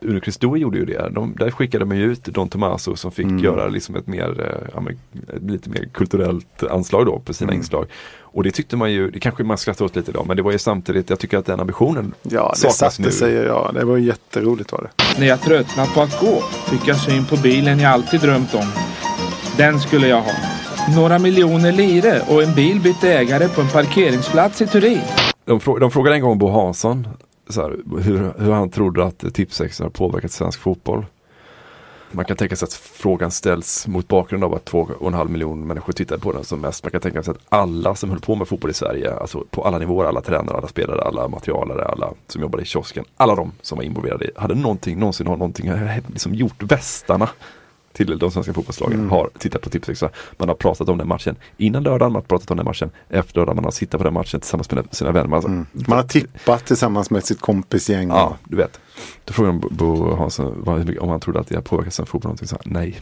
Uno 0.00 0.20
Cristo 0.20 0.56
gjorde 0.56 0.78
ju 0.78 0.84
det. 0.84 1.10
De, 1.12 1.34
där 1.38 1.50
skickade 1.50 1.84
man 1.84 1.96
ju 1.96 2.12
ut 2.12 2.24
Don 2.24 2.48
Tomaso 2.48 2.96
som 2.96 3.12
fick 3.12 3.26
Mm. 3.26 3.44
göra 3.44 3.68
liksom 3.68 3.96
ett 3.96 4.06
mer, 4.06 4.40
eh, 4.40 4.68
ja, 4.74 4.84
ett 5.36 5.42
lite 5.42 5.70
mer 5.70 5.88
kulturellt 5.94 6.62
anslag 6.70 7.06
då 7.06 7.18
på 7.18 7.34
sina 7.34 7.52
Mm. 7.52 7.60
Inslag. 7.68 7.86
Och 8.20 8.42
det 8.44 8.50
tyckte 8.50 8.76
man 8.76 8.92
ju, 8.92 9.10
det 9.10 9.20
kanske 9.20 9.44
man 9.44 9.58
skrattar 9.58 9.84
åt 9.84 9.96
lite 9.96 10.10
idag, 10.10 10.24
men 10.26 10.36
det 10.36 10.42
var 10.42 10.52
ju 10.52 10.58
samtidigt, 10.58 11.10
jag 11.10 11.18
tycker 11.18 11.38
att 11.38 11.46
den 11.46 11.60
ambitionen 11.60 12.14
Ja, 12.22 12.50
det 12.54 12.58
saknas 12.58 12.76
satte 12.78 13.02
nu. 13.02 13.10
sig. 13.10 13.32
Ja, 13.34 13.70
det 13.74 13.84
var 13.84 13.96
jätteroligt 13.96 14.72
var 14.72 14.82
det. 14.82 15.20
När 15.20 15.26
jag 15.26 15.40
tröttnat 15.40 15.94
på 15.94 16.02
att 16.02 16.20
gå 16.20 16.42
fick 16.70 16.88
jag 16.88 16.96
syn 16.96 17.24
på 17.24 17.36
bilen 17.36 17.80
jag 17.80 17.92
alltid 17.92 18.20
drömt 18.20 18.54
om. 18.54 18.64
Den 19.56 19.80
skulle 19.80 20.08
jag 20.08 20.20
ha. 20.20 20.32
Några 20.96 21.18
miljoner 21.18 21.72
lire 21.72 22.20
och 22.28 22.42
en 22.42 22.54
bil 22.54 22.80
bytte 22.80 23.12
ägare 23.12 23.48
på 23.48 23.60
en 23.60 23.68
parkeringsplats 23.68 24.62
i 24.62 24.66
Turin. 24.66 25.00
De, 25.44 25.60
frå, 25.60 25.78
de 25.78 25.90
frågade 25.90 26.16
en 26.16 26.22
gång 26.22 26.38
Bo 26.38 26.48
Hansson 26.50 27.08
så 27.48 27.62
här, 27.62 27.76
hur, 28.02 28.32
hur 28.44 28.52
han 28.52 28.70
trodde 28.70 29.04
att 29.04 29.34
Tipsextra 29.34 29.84
har 29.84 29.90
påverkat 29.90 30.32
svensk 30.32 30.60
fotboll. 30.60 31.06
Man 32.12 32.24
kan 32.24 32.36
tänka 32.36 32.56
sig 32.56 32.66
att 32.66 32.72
frågan 32.74 33.30
ställs 33.30 33.86
mot 33.86 34.08
bakgrund 34.08 34.44
av 34.44 34.54
att 34.54 34.64
två 34.64 34.88
och 34.98 35.08
en 35.08 35.14
halv 35.14 35.30
miljon 35.30 35.66
människor 35.66 35.92
tittade 35.92 36.20
på 36.20 36.32
den 36.32 36.44
som 36.44 36.60
mest. 36.60 36.84
Man 36.84 36.90
kan 36.90 37.00
tänka 37.00 37.22
sig 37.22 37.30
att 37.30 37.40
alla 37.48 37.94
som 37.94 38.10
höll 38.10 38.20
på 38.20 38.34
med 38.34 38.48
fotboll 38.48 38.70
i 38.70 38.74
Sverige, 38.74 39.14
alltså 39.14 39.44
på 39.50 39.64
alla 39.64 39.78
nivåer, 39.78 40.06
alla 40.06 40.20
tränare, 40.20 40.56
alla 40.56 40.68
spelare, 40.68 41.02
alla 41.02 41.28
materialare, 41.28 41.84
alla 41.84 42.12
som 42.26 42.42
jobbade 42.42 42.62
i 42.62 42.66
kiosken, 42.66 43.04
alla 43.16 43.34
de 43.34 43.52
som 43.62 43.76
var 43.78 43.82
involverade 43.82 44.24
i, 44.24 44.30
hade 44.36 44.54
någonting, 44.54 44.98
någonsin 44.98 45.26
har 45.26 45.36
någonting, 45.36 45.66
eh, 45.66 45.98
liksom 46.08 46.34
gjort 46.34 46.62
västarna 46.62 47.28
till 48.06 48.18
de 48.18 48.30
svenska 48.30 48.52
fotbollslagen 48.54 48.98
Mm. 48.98 49.10
har 49.10 49.30
tittat 49.38 49.62
på 49.62 49.70
Tipsextra. 49.70 50.10
Man 50.38 50.48
har 50.48 50.56
pratat 50.56 50.88
om 50.88 50.98
den 50.98 51.08
matchen 51.08 51.36
innan 51.56 51.82
lördagen, 51.82 52.12
man 52.12 52.22
har 52.22 52.26
pratat 52.26 52.50
om 52.50 52.56
den 52.56 52.66
matchen 52.66 52.90
efter 53.08 53.36
lördagen, 53.36 53.56
man 53.56 53.64
har 53.64 53.70
sittat 53.70 53.98
på 53.98 54.04
den 54.04 54.14
matchen 54.14 54.40
tillsammans 54.40 54.70
med 54.70 54.84
sina 54.90 55.12
vänner. 55.12 55.28
Man, 55.28 55.44
Mm. 55.44 55.66
Man 55.72 55.98
har 55.98 56.04
tippat 56.04 56.66
tillsammans 56.66 57.10
med 57.10 57.24
sitt 57.24 57.40
kompisgäng. 57.40 58.08
Ja, 58.08 58.36
du 58.44 58.56
vet. 58.56 58.80
Då 59.24 59.32
frågade 59.32 59.58
de 59.58 59.76
Bo- 59.76 60.14
Hansson 60.16 60.68
om 61.00 61.08
han 61.08 61.20
trodde 61.20 61.40
att 61.40 61.46
det 61.48 61.54
har 61.54 61.62
påverkat 61.62 61.94
svensk 61.94 62.10
fotboll. 62.12 62.28
någonting. 62.28 62.48
Så 62.48 62.56
han, 62.64 62.72
nej. 62.72 63.00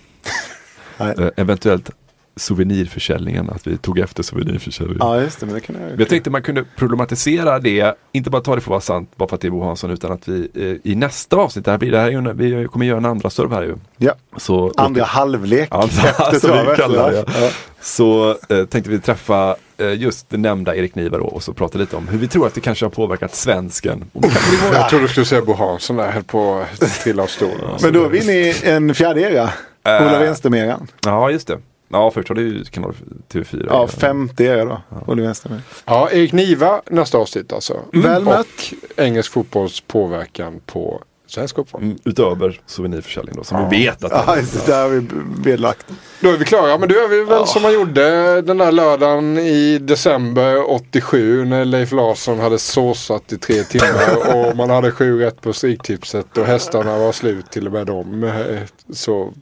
Nej. 0.98 1.14
Eh, 1.18 1.28
eventuellt 1.36 1.90
souvenirförsäljningen, 2.36 3.50
att 3.50 3.66
vi 3.66 3.76
tog 3.76 3.98
efter 3.98 4.22
souvenirförsäljningen. 4.22 5.06
Ja, 5.06 5.20
just 5.20 5.40
det. 5.40 5.46
Men 5.46 5.54
det 5.54 5.60
kan 5.60 5.76
jag 5.80 6.00
Jag 6.00 6.08
tänkte 6.08 6.30
man 6.30 6.42
kunde 6.42 6.64
problematisera 6.76 7.58
det, 7.58 7.94
inte 8.12 8.30
bara 8.30 8.42
ta 8.42 8.54
det 8.54 8.60
för 8.60 8.68
att 8.68 8.70
vara 8.70 8.80
sant, 8.80 9.10
bara 9.16 9.28
för 9.28 9.34
att 9.34 9.40
det 9.40 9.48
är 9.48 9.50
Bo 9.50 9.64
Hansson, 9.64 9.90
utan 9.90 10.12
att 10.12 10.28
vi 10.28 10.48
eh, 10.54 10.92
i 10.92 10.94
nästa 10.94 11.36
avsnitt, 11.36 11.64
det 11.64 11.70
här 11.70 11.78
blir, 11.78 11.90
det 11.92 11.98
här 11.98 12.10
är 12.10 12.32
vi 12.32 12.68
kommer 12.68 12.86
göra 12.86 12.98
en 12.98 13.04
andra 13.04 13.30
serve 13.30 13.54
här 13.54 13.62
ju. 13.62 13.76
Ja. 13.96 14.12
Så, 14.36 14.72
Andra 14.76 15.04
halvlek 15.04 15.68
Andra, 15.70 15.86
efter 15.86 16.24
som 16.24 16.50
vi 16.50 16.56
travet. 16.56 16.76
kallar 16.76 17.12
det. 17.12 17.24
Ja. 17.40 17.50
Så 17.80 18.30
eh, 18.48 18.64
tänkte 18.64 18.90
vi 18.90 18.98
träffa 19.00 19.56
eh, 19.78 19.92
just 19.94 20.30
det 20.30 20.36
nämnda 20.36 20.76
Erik 20.76 20.94
Niva 20.94 21.18
då 21.18 21.24
och 21.24 21.42
så 21.42 21.52
prata 21.52 21.78
lite 21.78 21.96
om 21.96 22.08
hur 22.08 22.18
vi 22.18 22.28
tror 22.28 22.46
att 22.46 22.54
det 22.54 22.60
kanske 22.60 22.84
har 22.84 22.90
påverkat 22.90 23.34
svensken. 23.34 24.04
Och 24.12 24.24
Jag 24.72 24.88
trodde 24.88 25.04
du 25.04 25.08
skulle 25.08 25.26
säga 25.26 25.42
Bo 25.42 25.52
Hansson 25.54 25.96
där, 25.96 26.10
höll 26.10 26.24
på 26.24 26.64
att 26.80 27.00
trilla 27.02 27.22
av 27.22 27.26
stolen. 27.26 27.70
Men 27.82 27.92
då 27.92 28.04
är 28.04 28.08
vi 28.08 28.22
inne 28.22 28.32
i 28.32 28.54
en 28.64 28.94
fjärde 28.94 29.20
era. 29.20 29.50
Äh. 29.84 30.06
Ola 30.06 30.18
Wenström-eran. 30.18 30.86
Ja, 31.04 31.30
just 31.30 31.46
det. 31.48 31.58
Ja, 31.88 32.10
först 32.10 32.28
var 32.28 32.34
det 32.36 32.42
ju 32.42 32.64
kanal 32.64 32.94
TV4. 33.32 33.66
Ja, 33.70 33.86
femte 33.88 34.44
era 34.44 34.64
då. 34.64 34.80
Ola 35.06 35.22
Wenström. 35.22 35.60
Ja, 35.84 36.10
Erik 36.10 36.32
Niva 36.32 36.82
nästa 36.90 37.18
avsnitt 37.18 37.52
alltså. 37.52 37.80
Väl 37.92 38.24
mött. 38.24 38.38
Och 38.40 39.00
engelsk 39.04 39.32
fotbolls 39.32 39.80
påverkan 39.80 40.60
på 40.66 41.02
svensk 41.28 41.56
fotboll. 41.56 41.82
Mm, 41.82 41.98
utöver 42.04 42.60
souvenirförsäljning 42.66 43.34
då, 43.36 43.44
som 43.44 43.68
vi 43.70 43.78
vet 43.84 44.04
att 44.04 44.12
Ja, 44.26 44.36
just 44.36 44.66
det. 44.66 44.72
Där 44.72 44.82
har 44.82 44.88
vi 44.88 45.00
belagt. 45.42 45.86
Då 46.20 46.28
är 46.30 46.36
vi 46.36 46.44
klara. 46.44 46.68
Ja, 46.70 46.78
men 46.78 46.88
då 46.88 46.94
gör 46.94 47.08
vi 47.08 47.24
väl 47.24 47.46
som 47.46 47.62
man 47.62 47.72
gjorde 47.74 48.40
den 48.42 48.58
där 48.58 48.72
lördagen 48.72 49.38
i 49.38 49.78
december 49.78 50.70
87 50.70 51.44
när 51.44 51.64
Leif 51.64 51.92
Larsson 51.92 52.38
hade 52.40 52.58
såsat 52.58 53.32
i 53.32 53.38
tre 53.38 53.62
timmar 53.62 54.34
och 54.50 54.56
man 54.56 54.70
hade 54.70 54.90
sju 54.90 55.18
rätt 55.20 55.40
på 55.40 55.52
Stryktipset 55.52 56.38
och 56.38 56.44
hästarna 56.44 56.98
var 56.98 57.12
slut 57.12 57.50
till 57.50 57.66
och 57.66 57.72
med 57.72 57.86
dem. 57.86 58.24
Eh, 58.24 58.60
Så 58.92 59.32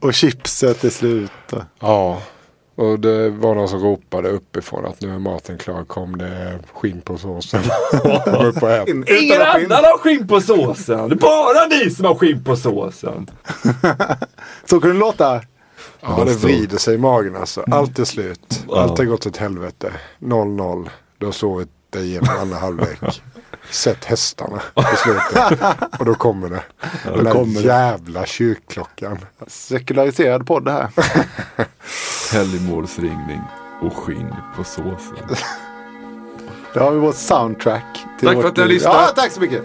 Och 0.00 0.14
chipset 0.14 0.84
är 0.84 0.90
slut. 0.90 1.30
ja. 1.80 2.22
Och 2.74 3.00
det 3.00 3.30
var 3.30 3.54
någon 3.54 3.68
som 3.68 3.78
ropade 3.80 4.28
uppifrån 4.28 4.86
att 4.86 5.00
nu 5.00 5.14
är 5.14 5.18
maten 5.18 5.58
klar. 5.58 5.84
Kom 5.84 6.18
det 6.18 6.58
skinn 6.74 7.00
på 7.00 7.18
såsen. 7.18 7.60
Ingen 9.20 9.42
annan 9.42 9.84
har 9.84 9.98
skinn 9.98 10.28
på 10.28 10.40
såsen! 10.40 11.08
Det 11.08 11.14
är 11.14 11.18
bara 11.18 11.66
ni 11.66 11.90
som 11.90 12.04
har 12.04 12.14
skinn 12.14 12.44
på 12.44 12.56
såsen! 12.56 13.30
Så 14.64 14.80
kan 14.80 14.90
det 14.90 14.96
låta. 14.96 15.40
Ja, 16.00 16.24
det 16.26 16.34
vrider 16.34 16.78
sig 16.78 16.94
i 16.94 16.98
magen 16.98 17.36
alltså. 17.36 17.64
Allt 17.70 17.98
är 17.98 18.04
slut. 18.04 18.64
Allt 18.72 18.98
har 18.98 19.04
gått 19.04 19.26
åt 19.26 19.36
helvete. 19.36 19.92
0-0. 20.20 20.88
Du 21.18 21.26
har 21.26 21.32
sovit 21.32 21.68
dig 21.90 22.06
igenom 22.06 22.28
alla 22.40 22.56
halvlek. 22.56 22.98
Sett 23.70 24.04
hästarna 24.04 24.62
på 24.74 24.82
slutet. 24.96 25.58
Och 25.98 26.04
då 26.04 26.14
kommer 26.14 26.48
det. 26.50 26.62
Den 27.04 27.16
då 27.16 27.22
där 27.22 27.32
kommer 27.32 27.60
det. 27.60 27.66
jävla 27.66 28.26
kyrkklockan. 28.26 29.18
Sekulariserad 29.46 30.46
podd 30.46 30.64
det 30.64 30.72
här. 30.72 30.90
Helgmålsringning 32.32 33.40
och 33.82 33.96
skinn 33.96 34.34
på 34.56 34.64
såsen. 34.64 35.36
Då 36.74 36.80
har 36.80 36.90
vi 36.90 36.98
vårt 36.98 37.14
soundtrack. 37.14 38.06
till 38.18 38.28
Tack 38.28 38.36
för 38.36 38.42
vårt 38.42 38.50
att 38.50 38.56
ni 38.56 38.62
har 38.62 38.68
lyssnat. 38.68 38.94
Ja, 38.94 39.22
tack 39.22 39.32
så 39.32 39.40
mycket. 39.40 39.62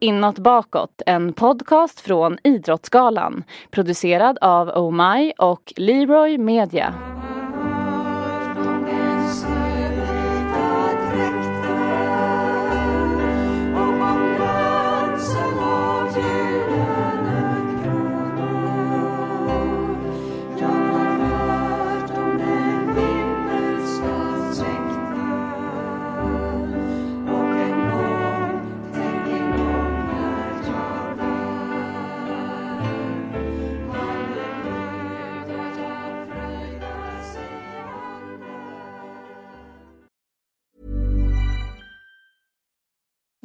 Inåt 0.00 0.38
bakåt, 0.38 1.02
en 1.06 1.32
podcast 1.32 2.00
från 2.00 2.38
Idrottsgalan. 2.44 3.44
Producerad 3.70 4.38
av 4.40 4.68
Oh 4.68 4.92
My 4.92 5.32
och 5.38 5.72
Leroy 5.76 6.38
Media. 6.38 7.09